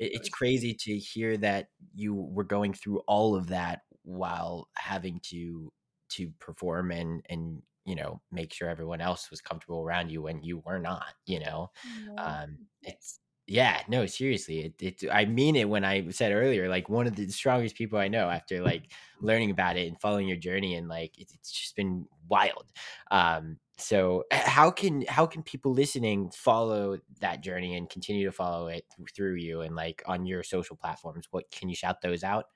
it, 0.00 0.12
it's 0.14 0.28
crazy 0.28 0.74
to 0.74 0.96
hear 0.98 1.36
that 1.38 1.68
you 1.94 2.14
were 2.14 2.44
going 2.44 2.72
through 2.74 3.00
all 3.06 3.36
of 3.36 3.48
that 3.48 3.82
while 4.04 4.68
having 4.76 5.20
to 5.30 5.72
to 6.10 6.30
perform 6.38 6.90
and 6.90 7.24
and 7.28 7.62
you 7.84 7.94
know 7.94 8.20
make 8.32 8.52
sure 8.52 8.68
everyone 8.68 9.00
else 9.00 9.30
was 9.30 9.40
comfortable 9.40 9.82
around 9.82 10.10
you 10.10 10.22
when 10.22 10.42
you 10.42 10.62
were 10.64 10.78
not. 10.78 11.14
You 11.26 11.40
know, 11.40 11.70
um, 12.18 12.58
it's 12.82 13.20
yeah, 13.46 13.82
no, 13.88 14.06
seriously, 14.06 14.74
it, 14.80 15.02
it. 15.02 15.10
I 15.12 15.26
mean 15.26 15.54
it 15.54 15.68
when 15.68 15.84
I 15.84 16.08
said 16.10 16.32
earlier, 16.32 16.68
like 16.68 16.88
one 16.88 17.06
of 17.06 17.14
the 17.14 17.28
strongest 17.28 17.76
people 17.76 17.98
I 17.98 18.08
know 18.08 18.30
after 18.30 18.62
like 18.62 18.92
learning 19.20 19.50
about 19.50 19.76
it 19.76 19.86
and 19.86 20.00
following 20.00 20.26
your 20.26 20.38
journey, 20.38 20.76
and 20.76 20.88
like 20.88 21.18
it, 21.18 21.30
it's 21.34 21.52
just 21.52 21.76
been 21.76 22.06
wild. 22.28 22.72
Um, 23.10 23.58
so 23.76 24.24
how 24.30 24.70
can 24.70 25.04
how 25.08 25.26
can 25.26 25.42
people 25.42 25.72
listening 25.72 26.30
follow 26.30 26.96
that 27.20 27.42
journey 27.42 27.76
and 27.76 27.90
continue 27.90 28.24
to 28.24 28.32
follow 28.32 28.68
it 28.68 28.84
through 29.14 29.34
you 29.34 29.60
and 29.60 29.76
like 29.76 30.02
on 30.06 30.24
your 30.24 30.42
social 30.42 30.76
platforms? 30.76 31.26
What 31.30 31.50
can 31.50 31.68
you 31.68 31.74
shout 31.74 32.00
those 32.00 32.24
out? 32.24 32.46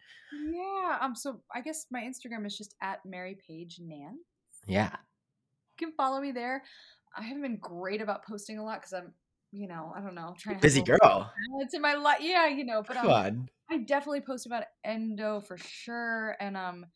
Yeah. 0.50 0.98
Um. 1.02 1.14
So 1.14 1.40
I 1.55 1.60
guess 1.60 1.86
my 1.90 2.00
Instagram 2.00 2.46
is 2.46 2.56
just 2.56 2.76
at 2.80 3.05
Mary 3.05 3.36
Page 3.46 3.78
Nance. 3.82 4.16
Yeah, 4.66 4.96
can 5.78 5.92
follow 5.92 6.20
me 6.20 6.32
there. 6.32 6.62
I 7.16 7.22
haven't 7.22 7.42
been 7.42 7.56
great 7.59 8.02
about 8.02 8.24
posting 8.24 8.59
a 8.59 8.64
lot 8.64 8.80
because 8.80 8.92
I'm, 8.92 9.12
you 9.52 9.68
know, 9.68 9.92
I 9.96 10.00
don't 10.00 10.14
know, 10.14 10.34
trying 10.38 10.56
to 10.56 10.62
busy 10.62 10.80
have 10.80 10.88
a 10.88 10.92
little 10.92 11.09
girl. 11.20 11.32
balance 11.50 11.74
in 11.74 11.80
my 11.82 11.94
life. 11.94 12.18
Yeah, 12.20 12.46
you 12.48 12.64
know, 12.64 12.82
but 12.86 12.96
Come 12.96 13.06
um, 13.06 13.12
on. 13.12 13.48
I 13.70 13.78
definitely 13.78 14.20
post 14.20 14.46
about 14.46 14.64
endo 14.84 15.40
for 15.40 15.56
sure, 15.59 16.36
and 16.40 16.56
um, 16.56 16.86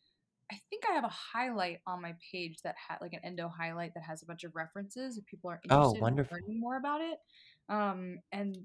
I 0.51 0.55
think 0.69 0.83
I 0.89 0.93
have 0.93 1.03
a 1.03 1.09
highlight 1.09 1.79
on 1.87 2.01
my 2.01 2.15
page 2.31 2.61
that 2.63 2.75
had 2.87 2.97
like 3.01 3.13
an 3.13 3.19
endo 3.23 3.47
highlight 3.47 3.93
that 3.95 4.03
has 4.03 4.21
a 4.21 4.25
bunch 4.25 4.43
of 4.43 4.55
references 4.55 5.17
if 5.17 5.25
people 5.25 5.49
are 5.49 5.59
Oh, 5.69 5.95
interested 5.95 5.97
in 5.99 6.27
learning 6.31 6.59
more 6.59 6.77
about 6.77 7.01
it. 7.01 7.17
Um, 7.69 8.19
and 8.31 8.57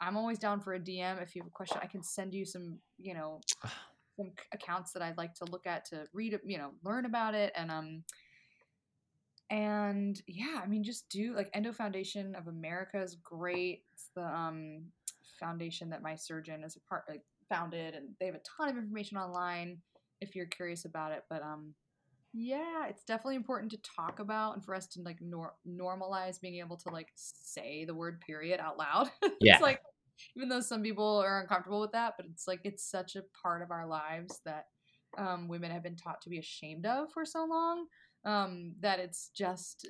I'm 0.00 0.16
always 0.16 0.38
down 0.38 0.60
for 0.60 0.74
a 0.74 0.80
DM 0.80 1.22
if 1.22 1.34
you 1.34 1.42
have 1.42 1.48
a 1.48 1.52
question. 1.52 1.78
I 1.82 1.86
can 1.86 2.02
send 2.02 2.34
you 2.34 2.44
some, 2.44 2.78
you 2.98 3.14
know, 3.14 3.40
some 4.16 4.32
accounts 4.52 4.92
that 4.92 5.02
I'd 5.02 5.16
like 5.18 5.34
to 5.34 5.44
look 5.46 5.66
at 5.66 5.84
to 5.86 6.04
read, 6.12 6.38
you 6.44 6.58
know, 6.58 6.72
learn 6.82 7.04
about 7.06 7.34
it, 7.34 7.52
and 7.56 7.70
um, 7.70 8.04
and 9.54 10.20
yeah, 10.26 10.60
I 10.60 10.66
mean, 10.66 10.82
just 10.82 11.08
do 11.08 11.32
like 11.36 11.48
Endo 11.54 11.72
Foundation 11.72 12.34
of 12.34 12.48
America 12.48 13.00
is 13.00 13.14
great. 13.22 13.82
It's 13.92 14.10
the 14.16 14.24
um 14.24 14.86
foundation 15.38 15.88
that 15.90 16.02
my 16.02 16.16
surgeon 16.16 16.64
is 16.64 16.74
a 16.76 16.80
part 16.88 17.04
like 17.08 17.22
founded, 17.48 17.94
and 17.94 18.08
they 18.18 18.26
have 18.26 18.34
a 18.34 18.40
ton 18.40 18.68
of 18.68 18.76
information 18.76 19.16
online 19.16 19.78
if 20.20 20.34
you're 20.34 20.46
curious 20.46 20.86
about 20.86 21.12
it. 21.12 21.22
But 21.30 21.42
um, 21.44 21.72
yeah, 22.32 22.88
it's 22.88 23.04
definitely 23.04 23.36
important 23.36 23.70
to 23.70 23.78
talk 23.96 24.18
about 24.18 24.54
and 24.54 24.64
for 24.64 24.74
us 24.74 24.88
to 24.88 25.02
like 25.02 25.18
nor- 25.20 25.54
normalize 25.68 26.40
being 26.40 26.56
able 26.56 26.76
to 26.78 26.88
like 26.88 27.10
say 27.14 27.84
the 27.84 27.94
word 27.94 28.20
period 28.22 28.58
out 28.58 28.76
loud. 28.76 29.08
Yeah. 29.40 29.54
it's 29.54 29.62
like 29.62 29.80
even 30.36 30.48
though 30.48 30.60
some 30.60 30.82
people 30.82 31.22
are 31.24 31.40
uncomfortable 31.40 31.80
with 31.80 31.92
that, 31.92 32.14
but 32.16 32.26
it's 32.26 32.48
like 32.48 32.60
it's 32.64 32.90
such 32.90 33.14
a 33.14 33.22
part 33.40 33.62
of 33.62 33.70
our 33.70 33.86
lives 33.86 34.40
that 34.44 34.66
um, 35.16 35.46
women 35.46 35.70
have 35.70 35.84
been 35.84 35.94
taught 35.94 36.20
to 36.22 36.28
be 36.28 36.38
ashamed 36.38 36.86
of 36.86 37.12
for 37.12 37.24
so 37.24 37.44
long 37.44 37.86
um, 38.24 38.72
that 38.80 38.98
it's 38.98 39.30
just 39.34 39.88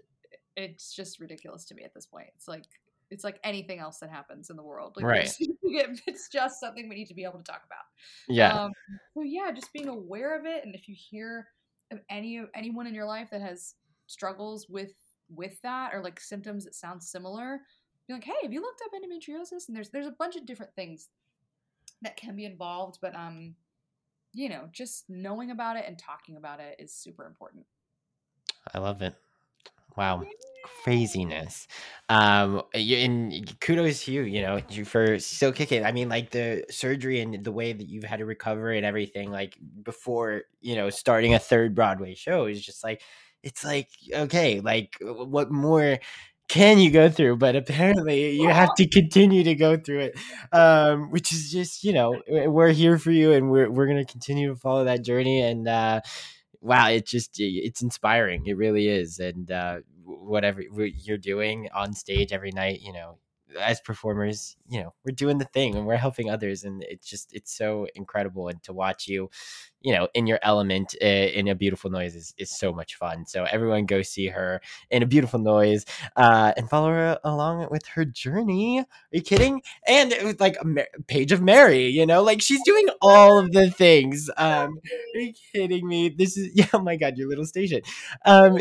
it's 0.57 0.95
just 0.95 1.21
ridiculous 1.21 1.65
to 1.67 1.75
me 1.75 1.83
at 1.83 1.95
this 1.95 2.07
point. 2.07 2.29
It's 2.37 2.49
like 2.49 2.65
it's 3.11 3.25
like 3.25 3.39
anything 3.45 3.79
else 3.79 3.99
that 3.99 4.11
happens 4.11 4.51
in 4.51 4.57
the 4.57 4.63
world. 4.63 4.95
Like 4.97 5.05
Right. 5.05 5.31
It's, 6.07 6.29
just 6.29 6.61
something 6.61 6.89
we 6.89 6.95
need 6.95 7.09
to 7.09 7.15
be 7.15 7.25
able 7.25 7.39
to 7.39 7.43
talk 7.43 7.63
about. 7.67 7.83
Yeah. 8.29 8.57
Um, 8.57 8.71
so 9.13 9.23
yeah, 9.23 9.51
just 9.51 9.73
being 9.73 9.89
aware 9.89 10.39
of 10.39 10.47
it, 10.47 10.65
and 10.65 10.73
if 10.73 10.89
you 10.89 10.95
hear 10.97 11.49
of 11.91 11.99
any 12.09 12.41
anyone 12.55 12.87
in 12.87 12.95
your 12.95 13.07
life 13.07 13.29
that 13.33 13.41
has 13.41 13.75
struggles 14.07 14.69
with 14.69 14.93
with 15.29 15.61
that 15.63 15.93
or 15.93 16.01
like 16.01 16.21
symptoms 16.21 16.65
that 16.65 16.77
sound 16.77 17.03
similar, 17.03 17.61
be 18.07 18.15
like, 18.15 18.23
hey, 18.23 18.35
have 18.43 18.53
you 18.53 18.61
looked 18.61 18.83
up 18.85 18.93
endometriosis? 18.93 19.67
And 19.67 19.77
there's 19.77 19.91
there's 19.91 20.07
a 20.07 20.15
bunch 20.17 20.37
of 20.37 20.47
different 20.47 20.73
things 20.77 21.09
that 22.03 22.17
can 22.17 22.37
be 22.37 22.45
involved, 22.45 22.99
but 23.03 23.17
um, 23.17 23.57
you 24.33 24.49
know, 24.49 24.69
just 24.73 25.05
knowing 25.09 25.51
about 25.51 25.77
it 25.77 25.85
and 25.87 25.99
talking 25.99 26.37
about 26.37 26.61
it 26.61 26.77
is 26.79 26.93
super 26.93 27.27
important. 27.27 27.65
I 28.73 28.79
love 28.79 29.03
it. 29.03 29.15
Wow. 29.97 30.25
Craziness. 30.85 31.67
Um 32.09 32.63
you, 32.75 32.97
and 32.99 33.61
kudos 33.61 34.05
to 34.05 34.13
you, 34.13 34.23
you 34.23 34.43
know, 34.43 34.61
you 34.71 34.85
for 34.85 35.19
still 35.19 35.53
kicking. 35.53 35.85
I 35.85 35.93
mean, 35.93 36.09
like 36.09 36.31
the 36.31 36.65
surgery 36.71 37.21
and 37.21 37.45
the 37.45 37.53
way 37.53 37.73
that 37.73 37.89
you've 37.89 38.05
had 38.05 38.19
to 38.19 38.27
recover 38.27 38.73
and 38.73 38.85
everything, 38.87 39.31
like 39.31 39.57
before, 39.83 40.43
you 40.61 40.77
know, 40.77 40.91
starting 40.91 41.35
a 41.35 41.39
third 41.39 41.75
Broadway 41.75 42.15
show 42.15 42.47
is 42.47 42.65
just 42.65 42.85
like 42.85 43.03
it's 43.43 43.65
like, 43.65 43.89
okay, 44.13 44.61
like 44.61 44.97
what 45.03 45.51
more 45.51 45.99
can 46.49 46.79
you 46.79 46.91
go 46.91 47.09
through? 47.11 47.37
But 47.37 47.57
apparently 47.57 48.33
you 48.33 48.49
have 48.49 48.75
to 48.77 48.87
continue 48.89 49.45
to 49.45 49.55
go 49.55 49.77
through 49.79 50.01
it. 50.01 50.19
Um, 50.53 51.11
which 51.11 51.33
is 51.33 51.51
just, 51.51 51.85
you 51.85 51.93
know, 51.93 52.23
we're 52.29 52.73
here 52.73 52.99
for 52.99 53.11
you 53.11 53.33
and 53.33 53.51
we're 53.51 53.71
we're 53.71 53.87
gonna 53.87 54.05
continue 54.05 54.49
to 54.51 54.57
follow 54.57 54.85
that 54.85 55.05
journey 55.05 55.41
and 55.41 55.69
uh 55.69 56.01
wow 56.65 56.89
it 56.89 57.07
just 57.07 57.33
it's 57.39 57.83
inspiring 57.83 58.47
it 58.47 58.57
really 58.57 58.89
is 58.89 59.21
and 59.21 59.51
uh 59.53 59.79
whatever 60.05 60.63
you're 60.63 61.19
doing 61.19 61.69
on 61.75 61.93
stage 61.93 62.33
every 62.33 62.53
night 62.53 62.81
you 62.83 62.93
know 62.93 63.19
as 63.61 63.81
performers 63.81 64.57
you 64.69 64.83
know 64.83 64.93
we're 65.05 65.15
doing 65.15 65.39
the 65.39 65.45
thing 65.47 65.75
and 65.77 65.87
we're 65.87 65.97
helping 65.97 66.31
others 66.31 66.65
and 66.65 66.83
it's 66.85 67.09
just 67.09 67.33
it's 67.33 67.57
so 67.57 67.87
incredible 67.95 68.49
and 68.49 68.63
to 68.63 68.73
watch 68.73 69.07
you 69.07 69.31
you 69.81 69.93
know 69.93 70.09
in 70.15 70.27
your 70.27 70.39
element 70.43 70.95
uh, 71.03 71.05
in 71.05 71.47
a 71.49 71.55
beautiful 71.55 71.91
noise 71.91 72.15
is, 72.17 72.35
is 72.39 72.51
so 72.51 72.73
much 72.73 72.97
fun. 72.97 73.27
So 73.27 73.45
everyone 73.45 73.87
go 73.87 74.03
see 74.03 74.29
her 74.29 74.61
in 74.91 75.03
a 75.03 75.07
beautiful 75.07 75.39
noise 75.39 75.85
uh 76.17 76.53
and 76.57 76.69
follow 76.69 76.89
her 76.89 77.19
along 77.23 77.69
with 77.71 77.87
her 77.89 78.05
journey. 78.05 78.81
Are 78.81 78.87
you 79.13 79.23
kidding? 79.23 79.63
And 79.87 80.13
it 80.13 80.25
was 80.25 80.41
like 80.41 80.57
a 80.57 81.03
page 81.07 81.33
of 81.33 81.43
mary 81.43 81.87
you 81.87 82.07
know 82.07 82.23
like 82.23 82.41
she's 82.41 82.63
doing 82.65 82.89
all 83.03 83.39
of 83.39 83.53
the 83.53 83.71
things. 83.71 84.31
Um 84.37 84.81
are 85.15 85.21
you 85.21 85.35
kidding 85.53 85.87
me? 85.87 86.09
This 86.09 86.37
is 86.37 86.51
yeah 86.55 86.67
oh 86.73 86.81
my 86.81 86.97
god 86.97 87.19
your 87.19 87.29
little 87.29 87.47
station. 87.47 87.83
Um 88.25 88.59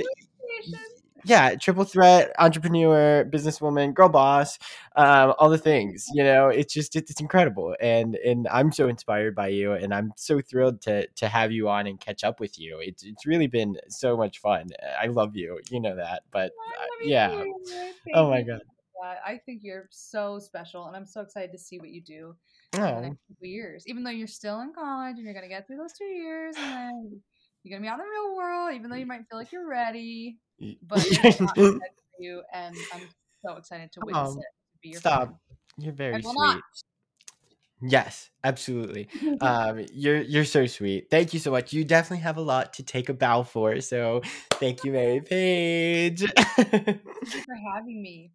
yeah 1.25 1.55
triple 1.55 1.83
threat 1.83 2.31
entrepreneur 2.39 3.25
businesswoman 3.25 3.93
girl 3.93 4.09
boss 4.09 4.59
um 4.95 5.33
all 5.39 5.49
the 5.49 5.57
things 5.57 6.07
you 6.13 6.23
know 6.23 6.49
it's 6.49 6.73
just 6.73 6.95
it's, 6.95 7.11
it's 7.11 7.21
incredible. 7.21 7.75
And 7.79 8.15
and 8.15 8.47
i'm 8.49 8.71
so 8.71 8.87
inspired 8.87 9.35
by 9.35 9.47
you 9.47 9.73
and 9.73 9.93
i'm 9.93 10.11
so 10.15 10.41
thrilled 10.41 10.81
to 10.81 11.07
to 11.15 11.27
have 11.27 11.51
you 11.51 11.69
on 11.69 11.87
and 11.87 11.99
catch 11.99 12.23
up 12.23 12.39
with 12.39 12.59
you. 12.59 12.79
It's 12.79 13.03
it's 13.03 13.25
really 13.25 13.47
been 13.47 13.77
so 13.89 14.17
much 14.17 14.39
fun. 14.39 14.67
I 14.99 15.07
love 15.07 15.35
you. 15.35 15.59
You 15.69 15.79
know 15.79 15.95
that 15.95 16.23
but 16.31 16.51
uh, 16.51 16.85
yeah. 17.03 17.43
oh 18.13 18.29
my 18.29 18.41
god. 18.41 18.61
I 19.25 19.37
think 19.45 19.63
you're 19.63 19.89
so 19.91 20.39
special, 20.39 20.87
and 20.87 20.95
I'm 20.95 21.05
so 21.05 21.19
excited 21.19 21.51
to 21.51 21.57
see 21.57 21.77
what 21.77 21.89
you 21.89 22.01
do 22.01 22.35
in 22.73 22.81
the 22.81 22.87
oh. 22.87 23.01
next 23.01 23.19
couple 23.27 23.47
years. 23.47 23.83
Even 23.85 24.03
though 24.03 24.11
you're 24.11 24.27
still 24.27 24.61
in 24.61 24.71
college 24.73 25.17
and 25.17 25.25
you're 25.25 25.33
gonna 25.33 25.49
get 25.49 25.67
through 25.67 25.77
those 25.77 25.93
two 25.93 26.05
years, 26.05 26.55
and 26.57 26.73
then 26.73 27.21
you're 27.63 27.77
gonna 27.77 27.85
be 27.85 27.89
out 27.89 27.99
in 27.99 28.05
the 28.05 28.11
real 28.11 28.35
world. 28.37 28.73
Even 28.73 28.89
though 28.89 28.95
you 28.95 29.05
might 29.05 29.27
feel 29.29 29.37
like 29.37 29.51
you're 29.51 29.67
ready, 29.67 30.37
but 30.59 31.05
there's 31.21 31.41
a 31.41 31.47
for 31.47 31.79
you, 32.19 32.43
and 32.53 32.75
I'm 32.93 33.09
so 33.45 33.57
excited 33.57 33.91
to 33.93 34.01
witness 34.01 34.29
Um, 34.31 34.39
it. 34.39 34.43
To 34.43 34.77
be 34.81 34.89
your 34.89 34.99
stop 34.99 35.23
friend. 35.23 35.37
you're 35.77 35.93
very 35.93 36.21
sweet 36.21 36.35
not. 36.37 36.63
Yes, 37.81 38.29
absolutely. 38.43 39.09
Um, 39.41 39.85
you're 39.93 40.21
you're 40.21 40.45
so 40.45 40.65
sweet. 40.67 41.09
Thank 41.11 41.33
you 41.33 41.39
so 41.39 41.51
much. 41.51 41.73
You 41.73 41.83
definitely 41.83 42.23
have 42.23 42.37
a 42.37 42.41
lot 42.41 42.73
to 42.75 42.83
take 42.83 43.09
a 43.09 43.13
bow 43.13 43.43
for. 43.43 43.81
So 43.81 44.21
thank 44.53 44.85
you, 44.85 44.93
Mary 44.93 45.19
Page. 45.19 46.21
Thank 46.21 47.03
you 47.33 47.41
for 47.45 47.55
having 47.75 48.01
me. 48.01 48.31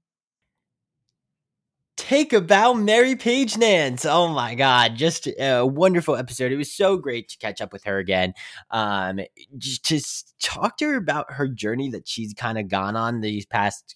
Take 2.09 2.32
a 2.32 2.40
bow, 2.40 2.72
Mary 2.72 3.14
Page 3.14 3.59
Nance. 3.59 4.06
Oh 4.06 4.28
my 4.28 4.55
God, 4.55 4.97
just 4.97 5.28
a 5.39 5.66
wonderful 5.66 6.16
episode. 6.16 6.51
It 6.51 6.56
was 6.56 6.72
so 6.72 6.97
great 6.97 7.28
to 7.28 7.36
catch 7.36 7.60
up 7.60 7.70
with 7.70 7.85
her 7.85 7.98
again. 7.98 8.32
Um, 8.70 9.20
just 9.59 10.35
talk 10.40 10.78
to 10.78 10.86
her 10.86 10.97
about 10.97 11.30
her 11.35 11.48
journey 11.48 11.90
that 11.90 12.09
she's 12.09 12.32
kind 12.32 12.56
of 12.56 12.68
gone 12.68 12.97
on 12.97 13.20
these 13.20 13.44
past 13.44 13.94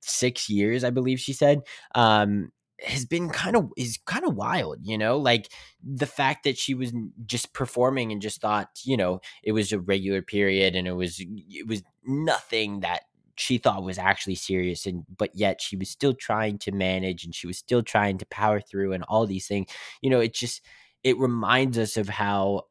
six 0.00 0.48
years, 0.48 0.84
I 0.84 0.90
believe 0.90 1.18
she 1.18 1.32
said. 1.32 1.62
Um, 1.96 2.52
has 2.80 3.04
been 3.04 3.28
kind 3.28 3.56
of 3.56 3.72
is 3.76 3.98
kind 4.06 4.24
of 4.24 4.36
wild, 4.36 4.78
you 4.82 4.96
know, 4.96 5.18
like 5.18 5.50
the 5.82 6.06
fact 6.06 6.44
that 6.44 6.56
she 6.56 6.74
was 6.74 6.92
just 7.26 7.52
performing 7.52 8.12
and 8.12 8.22
just 8.22 8.40
thought, 8.40 8.68
you 8.84 8.96
know, 8.96 9.20
it 9.42 9.50
was 9.50 9.72
a 9.72 9.80
regular 9.80 10.22
period 10.22 10.76
and 10.76 10.86
it 10.86 10.92
was 10.92 11.16
it 11.20 11.66
was 11.66 11.82
nothing 12.06 12.80
that 12.80 13.00
she 13.38 13.58
thought 13.58 13.82
was 13.84 13.98
actually 13.98 14.34
serious 14.34 14.86
and 14.86 15.04
but 15.16 15.30
yet 15.34 15.60
she 15.60 15.76
was 15.76 15.88
still 15.90 16.14
trying 16.14 16.58
to 16.58 16.72
manage 16.72 17.24
and 17.24 17.34
she 17.34 17.46
was 17.46 17.58
still 17.58 17.82
trying 17.82 18.18
to 18.18 18.26
power 18.26 18.60
through 18.60 18.92
and 18.92 19.04
all 19.04 19.26
these 19.26 19.46
things. 19.46 19.68
You 20.02 20.10
know, 20.10 20.20
it 20.20 20.34
just 20.34 20.62
it 21.04 21.18
reminds 21.18 21.78
us 21.78 21.96
of 21.96 22.08
how 22.08 22.64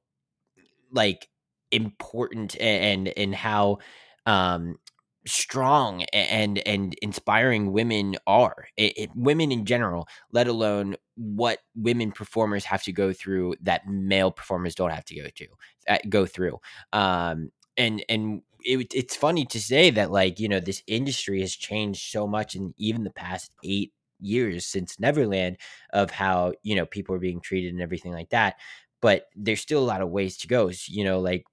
like 0.91 1.27
important 1.71 2.59
and 2.59 3.09
and 3.09 3.35
how 3.35 3.77
um 4.25 4.77
strong 5.25 6.03
and 6.13 6.57
and 6.59 6.95
inspiring 7.01 7.73
women 7.73 8.15
are 8.25 8.67
it, 8.77 8.93
it- 8.97 9.09
women 9.15 9.51
in 9.51 9.65
general 9.65 10.07
let 10.31 10.47
alone 10.47 10.95
what 11.15 11.59
women 11.75 12.11
performers 12.11 12.63
have 12.63 12.81
to 12.83 12.93
go 12.93 13.11
through 13.11 13.53
that 13.61 13.85
male 13.87 14.31
performers 14.31 14.73
don't 14.73 14.91
have 14.91 15.03
to 15.03 15.15
go 15.15 15.27
to 15.35 15.45
uh, 15.89 15.97
go 16.07 16.25
through 16.25 16.57
um 16.93 17.51
and 17.75 18.03
and 18.07 18.41
it, 18.67 18.93
it's 18.93 19.15
funny 19.15 19.45
to 19.45 19.61
say 19.61 19.89
that 19.91 20.11
like 20.11 20.39
you 20.39 20.49
know 20.49 20.59
this 20.59 20.83
industry 20.87 21.41
has 21.41 21.55
changed 21.55 22.11
so 22.11 22.27
much 22.27 22.55
in 22.55 22.73
even 22.77 23.03
the 23.03 23.11
past 23.11 23.51
eight 23.63 23.93
years 24.19 24.65
since 24.65 24.99
neverland 24.99 25.57
of 25.93 26.11
how 26.11 26.53
you 26.63 26.75
know 26.75 26.85
people 26.85 27.15
are 27.15 27.19
being 27.19 27.39
treated 27.41 27.71
and 27.73 27.81
everything 27.81 28.11
like 28.11 28.29
that 28.29 28.55
but 29.01 29.27
there's 29.35 29.61
still 29.61 29.79
a 29.79 29.85
lot 29.85 30.01
of 30.01 30.09
ways 30.09 30.37
to 30.37 30.47
go 30.47 30.71
you 30.87 31.03
know 31.03 31.19
like 31.19 31.45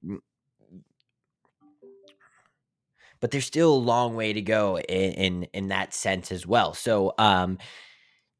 but 3.20 3.31
there's 3.31 3.47
still 3.47 3.73
a 3.73 3.77
long 3.77 4.16
way 4.16 4.32
to 4.32 4.43
go 4.43 4.78
in 4.78 5.12
in, 5.12 5.43
in 5.55 5.69
that 5.69 5.95
sense 5.95 6.31
as 6.32 6.47
well. 6.47 6.74
So 6.74 7.15
um 7.19 7.59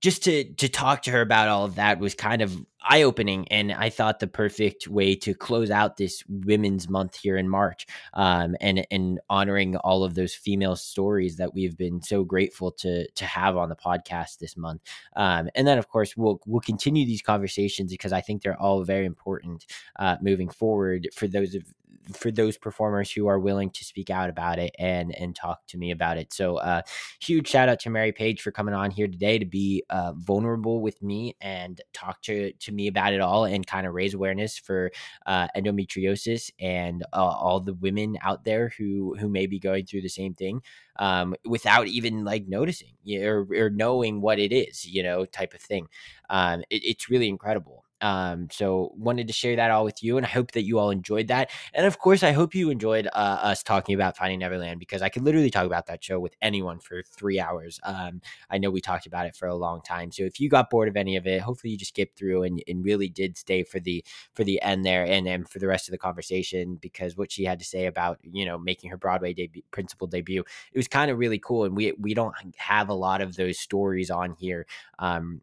just 0.05 0.25
to 0.25 0.45
to 0.57 0.69
talk 0.69 1.01
to 1.01 1.11
her 1.11 1.23
about 1.23 1.49
all 1.49 1.65
of 1.65 1.77
that 1.77 1.99
was 1.99 2.15
kind 2.15 2.43
of 2.43 2.55
eye 2.87 3.05
opening, 3.05 3.49
and 3.49 3.73
I 3.73 3.89
thought 3.89 4.21
the 4.21 4.27
perfect 4.27 4.87
way 4.87 5.15
to 5.17 5.33
close 5.33 5.71
out 5.71 5.97
this 5.97 6.23
Women's 6.29 6.91
Month 6.91 7.17
here 7.17 7.39
in 7.39 7.49
March, 7.49 7.87
um, 8.13 8.55
and 8.61 8.87
and 8.91 9.19
honoring 9.31 9.77
all 9.77 10.05
of 10.05 10.15
those 10.15 10.35
female 10.35 10.77
stories 10.77 11.39
that 11.39 11.55
we've 11.55 11.79
been 11.79 12.03
so 12.03 12.23
grateful 12.23 12.71
to 12.73 13.11
to 13.13 13.25
have 13.25 13.57
on 13.57 13.71
the 13.71 13.77
podcast 13.77 14.41
this 14.41 14.59
month. 14.59 14.83
Um, 15.17 15.49
and 15.55 15.67
then 15.67 15.79
of 15.79 15.89
course 15.89 16.19
we'll 16.19 16.39
we'll 16.47 16.61
continue 16.61 17.07
these 17.07 17.23
conversations 17.23 17.91
because 17.91 18.13
I 18.13 18.21
think 18.21 18.43
they're 18.43 18.61
all 18.61 18.85
very 18.85 19.07
important 19.07 19.65
uh, 19.99 20.17
moving 20.21 20.51
forward 20.51 21.09
for 21.15 21.27
those 21.27 21.55
of 21.55 21.65
for 22.13 22.31
those 22.31 22.59
performers 22.59 23.11
who 23.11 23.27
are 23.27 23.39
willing 23.39 23.71
to 23.71 23.85
speak 23.85 24.11
out 24.11 24.29
about 24.29 24.59
it 24.59 24.75
and 24.79 25.15
and 25.17 25.35
talk 25.35 25.67
to 25.69 25.79
me 25.79 25.91
about 25.91 26.19
it. 26.19 26.33
So 26.33 26.57
uh 26.57 26.83
huge 27.21 27.49
shout 27.49 27.69
out 27.69 27.81
to 27.81 27.91
Mary 27.91 28.13
Page 28.13 28.43
for 28.43 28.51
coming 28.51 28.75
on 28.75 28.91
here 28.91 29.07
today 29.09 29.39
to 29.39 29.47
be 29.47 29.85
uh 29.91 30.13
vulnerable 30.17 30.81
with 30.81 31.03
me 31.03 31.37
and 31.41 31.81
talk 31.93 32.21
to 32.23 32.53
to 32.53 32.73
me 32.73 32.87
about 32.89 33.13
it 33.13 33.21
all 33.21 33.45
and 33.45 33.67
kind 33.67 33.87
of 33.87 33.95
raise 33.95 34.15
awareness 34.15 34.59
for 34.59 34.91
uh 35.27 35.49
endometriosis 35.57 36.51
and 36.61 37.03
uh, 37.13 37.17
all 37.17 37.61
the 37.61 37.75
women 37.75 38.19
out 38.23 38.45
there 38.45 38.73
who 38.79 39.17
who 39.19 39.29
may 39.29 39.47
be 39.47 39.59
going 39.59 39.87
through 39.87 40.03
the 40.03 40.09
same 40.09 40.35
thing 40.35 40.61
um 40.99 41.35
without 41.45 41.87
even 41.89 42.25
like 42.25 42.47
noticing 42.47 42.89
or, 43.23 43.47
or 43.53 43.71
knowing 43.71 44.21
what 44.21 44.39
it 44.39 44.53
is, 44.53 44.85
you 44.85 45.03
know, 45.03 45.25
type 45.25 45.55
of 45.55 45.61
thing. 45.61 45.87
Um 46.31 46.61
it, 46.71 46.85
it's 46.85 47.11
really 47.11 47.29
incredible. 47.29 47.84
Um, 48.05 48.49
so 48.51 48.93
wanted 48.99 49.29
to 49.29 49.33
share 49.33 49.57
that 49.57 49.71
all 49.71 49.83
with 49.83 50.03
you, 50.03 50.19
and 50.19 50.27
I 50.27 50.29
hope 50.29 50.53
that 50.53 50.65
you 50.65 50.79
all 50.79 50.91
enjoyed 50.91 51.29
that. 51.29 51.51
And 51.73 51.87
of 51.87 51.99
course, 51.99 52.23
I 52.23 52.33
hope 52.33 52.55
you 52.55 52.69
enjoyed 52.69 53.07
uh, 53.07 53.39
us 53.41 53.63
talking 53.63 53.95
about 53.95 54.15
Finding 54.19 54.41
Neverland 54.41 54.79
because 54.79 55.01
I 55.01 55.09
could 55.09 55.23
literally 55.23 55.49
talk 55.49 55.65
about 55.65 55.87
that 55.87 56.05
show 56.05 56.21
with 56.21 56.37
anyone 56.43 56.81
for 56.81 57.03
three 57.03 57.41
hours. 57.41 57.81
Um, 57.83 58.21
I 58.51 58.59
know 58.59 58.71
we 58.71 58.83
talked 58.83 59.07
about 59.07 59.25
it 59.25 59.35
for 59.35 59.49
a 59.49 59.55
long 59.55 59.81
time, 59.81 60.13
so 60.13 60.23
if 60.25 60.39
you 60.39 60.51
got 60.51 60.69
bored 60.69 60.89
of 60.89 60.99
any 60.99 61.17
of 61.17 61.27
it, 61.27 61.41
hopefully 61.41 61.71
you 61.71 61.79
just 61.79 61.93
skipped 61.95 62.19
through 62.19 62.43
and, 62.43 62.63
and 62.69 62.85
really 62.85 63.09
did 63.09 63.39
stay 63.39 63.63
for 63.63 63.81
the 63.81 64.05
for 64.35 64.45
the 64.45 64.61
end 64.61 64.85
there 64.85 65.07
and 65.07 65.27
and 65.27 65.49
for 65.49 65.59
the 65.59 65.67
rest 65.67 65.89
of 65.89 65.93
the 65.93 65.99
conversation 65.99 66.77
because 66.83 67.17
what 67.17 67.33
she 67.33 67.45
had 67.45 67.59
to 67.59 67.65
say 67.65 67.87
about 67.87 68.19
you 68.23 68.45
know 68.45 68.59
making 68.59 68.91
her 68.91 68.99
Broadway 68.99 69.33
debut, 69.33 69.63
principal 69.71 70.07
debut, 70.07 70.45
it 70.73 70.77
was 70.77 70.89
kind 70.89 71.11
of 71.11 71.19
really 71.19 71.39
cool, 71.39 71.65
and 71.65 71.75
we 71.75 71.93
we 71.99 72.13
don't 72.13 72.35
have 72.57 72.91
a 72.91 72.95
lot 72.95 73.23
of 73.23 73.37
those 73.37 73.59
stories 73.59 74.11
on 74.11 74.35
here. 74.39 74.67
Um, 74.99 75.41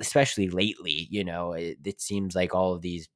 especially 0.00 0.48
lately, 0.48 1.08
you 1.10 1.24
know, 1.24 1.52
it, 1.52 1.78
it 1.84 2.00
seems 2.00 2.34
like 2.34 2.54
all 2.54 2.72
of 2.74 2.82
these 2.82 3.08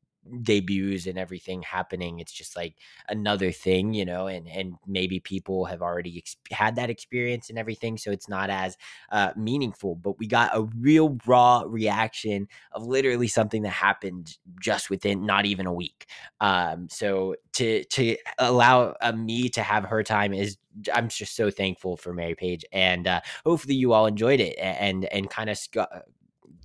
debuts 0.42 1.06
and 1.06 1.18
everything 1.18 1.62
happening 1.62 2.20
it's 2.20 2.30
just 2.30 2.54
like 2.54 2.74
another 3.08 3.50
thing 3.50 3.94
you 3.94 4.04
know 4.04 4.26
and 4.26 4.46
and 4.48 4.74
maybe 4.86 5.18
people 5.18 5.64
have 5.64 5.80
already 5.80 6.18
ex- 6.18 6.36
had 6.52 6.76
that 6.76 6.90
experience 6.90 7.48
and 7.48 7.58
everything 7.58 7.96
so 7.96 8.10
it's 8.10 8.28
not 8.28 8.50
as 8.50 8.76
uh, 9.12 9.32
meaningful 9.34 9.94
but 9.94 10.18
we 10.18 10.26
got 10.26 10.54
a 10.54 10.62
real 10.78 11.16
raw 11.26 11.62
reaction 11.66 12.46
of 12.72 12.86
literally 12.86 13.28
something 13.28 13.62
that 13.62 13.70
happened 13.70 14.36
just 14.60 14.90
within 14.90 15.24
not 15.24 15.46
even 15.46 15.66
a 15.66 15.72
week. 15.72 16.06
Um 16.40 16.88
so 16.90 17.34
to 17.54 17.84
to 17.84 18.16
allow 18.38 18.94
uh, 19.00 19.12
me 19.12 19.48
to 19.50 19.62
have 19.62 19.84
her 19.84 20.02
time 20.02 20.34
is 20.34 20.58
I'm 20.92 21.08
just 21.08 21.36
so 21.36 21.50
thankful 21.50 21.96
for 21.96 22.12
Mary 22.12 22.34
Page, 22.34 22.64
and 22.72 23.06
uh, 23.06 23.20
hopefully 23.44 23.74
you 23.74 23.92
all 23.92 24.06
enjoyed 24.06 24.40
it 24.40 24.56
and 24.58 25.04
and 25.06 25.28
kind 25.28 25.50
of 25.50 25.58
sc- 25.58 25.76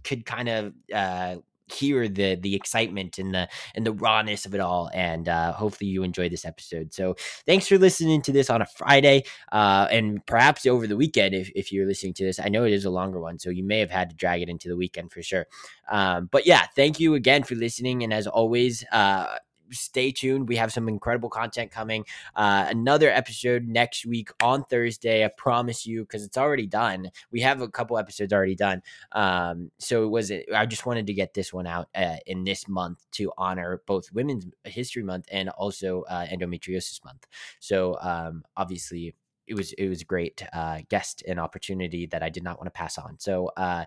could 0.04 0.26
kind 0.26 0.50
of 0.50 0.74
uh, 0.94 1.38
hear 1.68 2.08
the 2.08 2.36
the 2.36 2.56
excitement 2.56 3.18
and 3.18 3.34
the 3.34 3.48
and 3.74 3.86
the 3.86 3.92
rawness 3.92 4.46
of 4.46 4.54
it 4.54 4.60
all 4.60 4.90
and 4.94 5.28
uh 5.28 5.52
hopefully 5.52 5.90
you 5.90 6.04
enjoyed 6.04 6.32
this 6.32 6.46
episode. 6.46 6.94
So 6.94 7.16
thanks 7.46 7.68
for 7.68 7.78
listening 7.78 8.22
to 8.24 8.32
this 8.32 8.50
on 8.52 8.62
a 8.62 8.68
friday 8.68 9.24
uh 9.52 9.88
and 9.90 10.24
perhaps 10.28 10.68
over 10.68 10.86
the 10.86 10.96
weekend 10.96 11.34
if, 11.34 11.50
if 11.56 11.72
you're 11.72 11.88
listening 11.88 12.14
to 12.16 12.24
this. 12.24 12.40
I 12.40 12.50
know 12.50 12.66
it 12.66 12.74
is 12.74 12.86
a 12.86 12.92
longer 12.92 13.20
one 13.20 13.40
so 13.40 13.50
you 13.50 13.64
may 13.64 13.80
have 13.80 13.90
had 13.90 14.12
to 14.12 14.16
drag 14.16 14.44
it 14.44 14.50
into 14.50 14.68
the 14.68 14.78
weekend 14.78 15.12
for 15.12 15.24
sure. 15.24 15.48
Um 15.90 16.30
but 16.32 16.46
yeah 16.46 16.66
thank 16.76 17.00
you 17.00 17.16
again 17.16 17.44
for 17.44 17.56
listening 17.56 18.04
and 18.04 18.14
as 18.14 18.28
always 18.28 18.86
uh 18.92 19.38
stay 19.72 20.12
tuned. 20.12 20.48
We 20.48 20.56
have 20.58 20.72
some 20.72 20.88
incredible 20.88 21.30
content 21.30 21.72
coming. 21.72 22.06
Uh, 22.36 22.66
another 22.70 23.10
episode 23.10 23.68
next 23.68 24.06
week 24.06 24.30
on 24.42 24.64
Thursday. 24.66 25.26
I 25.26 25.30
promise 25.30 25.86
you, 25.86 26.04
because 26.04 26.24
it's 26.24 26.38
already 26.38 26.68
done. 26.68 27.10
We 27.32 27.42
have 27.42 27.62
a 27.62 27.68
couple 27.68 27.98
episodes 27.98 28.34
already 28.34 28.56
done. 28.56 28.82
Um, 29.12 29.72
so 29.78 30.04
it 30.04 30.10
was. 30.10 30.32
I 30.54 30.66
just 30.66 30.86
wanted 30.86 31.08
to 31.08 31.14
get 31.14 31.34
this 31.34 31.54
one 31.54 31.68
out 31.68 31.90
uh, 31.96 32.18
in 32.26 32.44
this 32.44 32.68
month 32.68 33.06
to 33.14 33.32
honor 33.38 33.82
both 33.86 34.12
Women's 34.12 34.46
History 34.64 35.04
Month 35.04 35.28
and 35.32 35.50
also 35.50 36.04
uh, 36.04 36.26
Endometriosis 36.26 37.04
Month. 37.04 37.28
So 37.60 37.98
um, 38.02 38.44
obviously. 38.58 39.16
It 39.48 39.56
was 39.56 39.74
it 39.74 39.88
was 39.88 40.02
a 40.02 40.06
great 40.06 40.42
uh, 40.54 40.80
guest 40.90 41.22
and 41.28 41.40
opportunity 41.40 42.08
that 42.08 42.24
I 42.24 42.30
did 42.30 42.44
not 42.44 42.58
want 42.58 42.66
to 42.66 42.72
pass 42.72 42.98
on. 42.98 43.20
So 43.20 43.52
uh, 43.56 43.86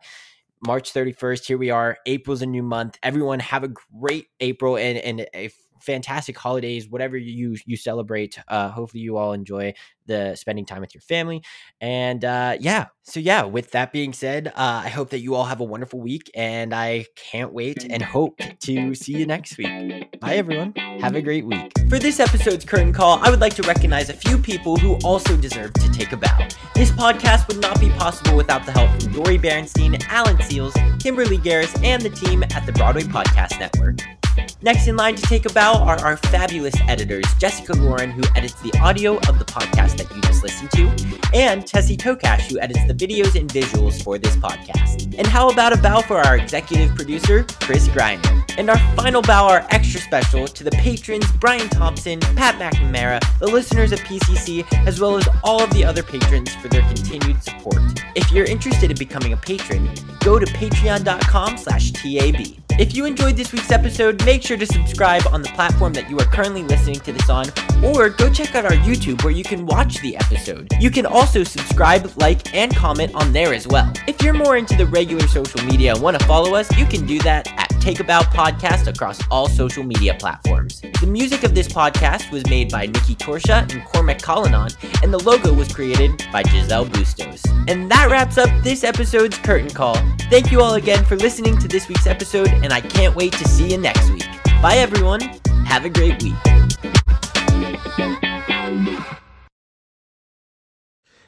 March 0.67 0.93
31st. 0.93 1.47
Here 1.47 1.59
we 1.59 1.71
are. 1.71 1.99
April's 2.07 2.43
a 2.43 2.47
new 2.47 2.63
month. 2.63 2.99
Everyone 3.03 3.41
have 3.41 3.65
a 3.65 3.69
great 4.01 4.29
April 4.41 4.77
and 4.77 4.99
and 4.99 5.27
a 5.35 5.51
fantastic 5.81 6.37
holidays, 6.37 6.89
whatever 6.89 7.17
you 7.17 7.57
you 7.67 7.77
celebrate. 7.77 8.39
Uh, 8.49 8.69
hopefully, 8.71 9.03
you 9.03 9.17
all 9.17 9.33
enjoy 9.33 9.75
the 10.07 10.35
spending 10.35 10.67
time 10.67 10.81
with 10.81 10.95
your 10.95 11.03
family. 11.03 11.43
And 11.81 12.25
uh, 12.25 12.57
yeah, 12.59 12.87
so 13.05 13.21
yeah. 13.21 13.45
With 13.45 13.71
that 13.73 13.93
being 13.93 14.13
said, 14.13 14.49
uh, 14.49 14.83
I 14.85 14.89
hope 14.89 15.11
that 15.11 15.21
you 15.21 15.35
all 15.35 15.45
have 15.45 15.61
a 15.61 15.65
wonderful 15.65 16.01
week, 16.01 16.31
and 16.35 16.75
I 16.75 17.07
can't 17.15 17.53
wait 17.53 17.87
and 17.89 18.03
hope 18.03 18.41
to 18.61 18.95
see 18.95 19.13
you 19.13 19.27
next 19.27 19.57
week. 19.57 20.21
Bye, 20.21 20.35
everyone. 20.35 20.75
Have 21.01 21.15
a 21.15 21.23
great 21.23 21.47
week. 21.47 21.73
For 21.89 21.99
this 21.99 22.21
episode's 22.21 22.65
curtain 22.65 22.93
call, 22.93 23.19
I 23.23 23.31
would 23.31 23.41
like 23.41 23.55
to 23.55 23.63
recognize 23.63 24.11
a 24.11 24.15
few 24.15 24.39
people 24.39 24.77
who 24.77 24.97
also 25.05 25.37
deserve 25.37 25.73
to 25.75 25.91
take 25.93 26.13
a 26.13 26.17
bow. 26.17 26.49
This 26.75 26.91
podcast 26.91 27.49
would 27.49 27.61
not 27.61 27.79
be 27.81 27.91
possible 27.91 28.37
without 28.37 28.67
the 28.67 28.73
help 28.73 28.91
from 29.01 29.13
Dori 29.13 29.39
Berinstein, 29.39 30.03
Alan 30.09 30.37
Seales, 30.39 30.75
Kimberly 31.01 31.39
Garris, 31.39 31.83
and 31.85 32.03
the 32.03 32.11
team 32.11 32.43
at 32.43 32.67
the 32.67 32.73
Broadway 32.73 33.03
Podcast 33.03 33.59
Network. 33.61 34.18
Next 34.62 34.86
in 34.86 34.97
line 34.97 35.15
to 35.15 35.23
take 35.23 35.47
a 35.47 35.52
bow 35.52 35.74
are 35.74 35.98
our 36.01 36.16
fabulous 36.16 36.74
editors, 36.89 37.24
Jessica 37.39 37.74
Lauren, 37.74 38.10
who 38.10 38.23
edits 38.35 38.55
the 38.62 38.77
audio 38.81 39.16
of 39.28 39.39
the 39.39 39.44
podcast 39.44 39.97
that 39.98 40.15
you 40.15 40.20
just 40.23 40.43
listened 40.43 40.70
to, 40.73 40.89
and 41.35 41.66
Tessie 41.66 41.97
Tokash, 41.97 42.51
who 42.51 42.59
edits 42.60 42.85
the 42.86 42.94
videos 42.94 43.39
and 43.39 43.48
visuals 43.51 44.02
for 44.02 44.19
this 44.19 44.36
podcast. 44.36 45.15
And 45.19 45.27
how 45.27 45.51
about 45.51 45.73
a 45.73 45.81
bow 45.81 46.01
for 46.01 46.19
our 46.19 46.36
executive 46.36 46.94
producer, 46.94 47.44
Chris 47.60 47.89
Griner? 47.89 48.44
And 48.59 48.69
our 48.70 48.78
final 48.97 49.23
bow 49.23 49.47
are 49.47 49.66
extra 49.70 50.01
special 50.01 50.47
to 50.48 50.65
the 50.65 50.70
patrons 50.73 51.31
Brian 51.32 51.69
Thompson, 51.69 52.19
Pat 52.20 52.56
McNamara, 52.56 53.20
the 53.39 53.47
listeners 53.47 53.93
of 53.93 54.01
PCC, 54.01 54.66
as 54.86 55.01
well 55.01 55.16
as 55.16 55.28
all 55.44 55.62
of 55.62 55.70
the 55.70 55.85
other 55.85 56.02
patrons 56.02 56.55
for 56.56 56.69
their 56.69 56.82
continued 56.82 57.43
support. 57.43 57.78
If 58.16 58.32
you're 58.32 58.47
interested 58.47 58.90
in 58.90 58.97
becoming 58.97 59.32
a 59.32 59.36
patron, 59.36 59.89
go 60.20 60.39
to 60.39 60.47
patreon.com 60.47 61.56
slash 61.56 61.93
TAB. 61.93 62.59
If 62.78 62.94
you 62.94 63.06
enjoyed 63.06 63.36
this 63.36 63.52
week's 63.52 63.73
episode, 63.73 64.24
make 64.29 64.43
sure 64.43 64.59
to 64.59 64.67
subscribe 64.67 65.23
on 65.33 65.41
the 65.41 65.49
platform 65.55 65.91
that 65.91 66.11
you 66.11 66.19
are 66.19 66.27
currently 66.27 66.63
listening 66.63 67.01
to 67.01 67.15
this 67.15 67.31
on, 67.31 67.47
or 67.83 68.11
go 68.11 68.29
check 68.29 68.55
out 68.55 68.67
our 68.67 68.73
YouTube 68.73 69.25
where 69.25 69.33
you 69.33 69.43
can 69.43 69.65
watch 69.65 70.03
the 70.03 70.15
episode. 70.19 70.71
You 70.79 70.91
can 70.91 71.07
also 71.07 71.43
subscribe, 71.43 72.13
like, 72.17 72.55
and 72.55 72.77
comment 72.77 73.15
on 73.15 73.33
there 73.33 73.55
as 73.55 73.67
well. 73.67 73.91
If 74.07 74.21
you're 74.21 74.35
more 74.35 74.59
into 74.59 74.77
the 74.77 74.85
regular 74.85 75.27
social 75.29 75.65
media 75.65 75.95
and 75.95 76.03
want 76.03 76.21
to 76.21 76.27
follow 76.27 76.55
us, 76.55 76.71
you 76.77 76.85
can 76.85 77.07
do 77.07 77.19
that 77.21 77.49
at 77.57 77.68
Take 77.89 78.01
a 78.01 78.05
Bow 78.05 78.20
Podcast 78.20 78.86
across 78.86 79.19
all 79.31 79.48
social 79.48 79.82
media 79.82 80.15
platforms. 80.20 80.82
The 81.01 81.06
music 81.06 81.43
of 81.43 81.55
this 81.55 81.66
podcast 81.66 82.31
was 82.31 82.47
made 82.51 82.70
by 82.70 82.85
Nikki 82.85 83.15
Torsha 83.15 83.62
and 83.73 83.82
Cormac 83.86 84.20
Collinon, 84.20 84.77
and 85.02 85.10
the 85.10 85.16
logo 85.16 85.55
was 85.55 85.73
created 85.73 86.23
by 86.31 86.43
Giselle 86.43 86.85
Bustos. 86.85 87.43
And 87.66 87.90
that 87.90 88.10
wraps 88.10 88.36
up 88.36 88.51
this 88.62 88.85
episode's 88.85 89.39
Curtain 89.39 89.70
Call. 89.70 89.97
Thank 90.28 90.52
you 90.52 90.60
all 90.60 90.74
again 90.74 91.02
for 91.06 91.16
listening 91.16 91.56
to 91.56 91.66
this 91.66 91.89
week's 91.89 92.06
episode, 92.06 92.48
and 92.48 92.74
I 92.74 92.82
can't 92.82 93.16
wait 93.16 93.32
to 93.32 93.48
see 93.48 93.70
you 93.70 93.78
next 93.78 94.10
week. 94.10 94.28
Bye, 94.60 94.77
everyone. 94.77 95.23
Have 95.65 95.86
a 95.86 95.89
great 95.89 96.23
week. 96.23 96.98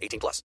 18 0.00 0.18
plus. 0.20 0.42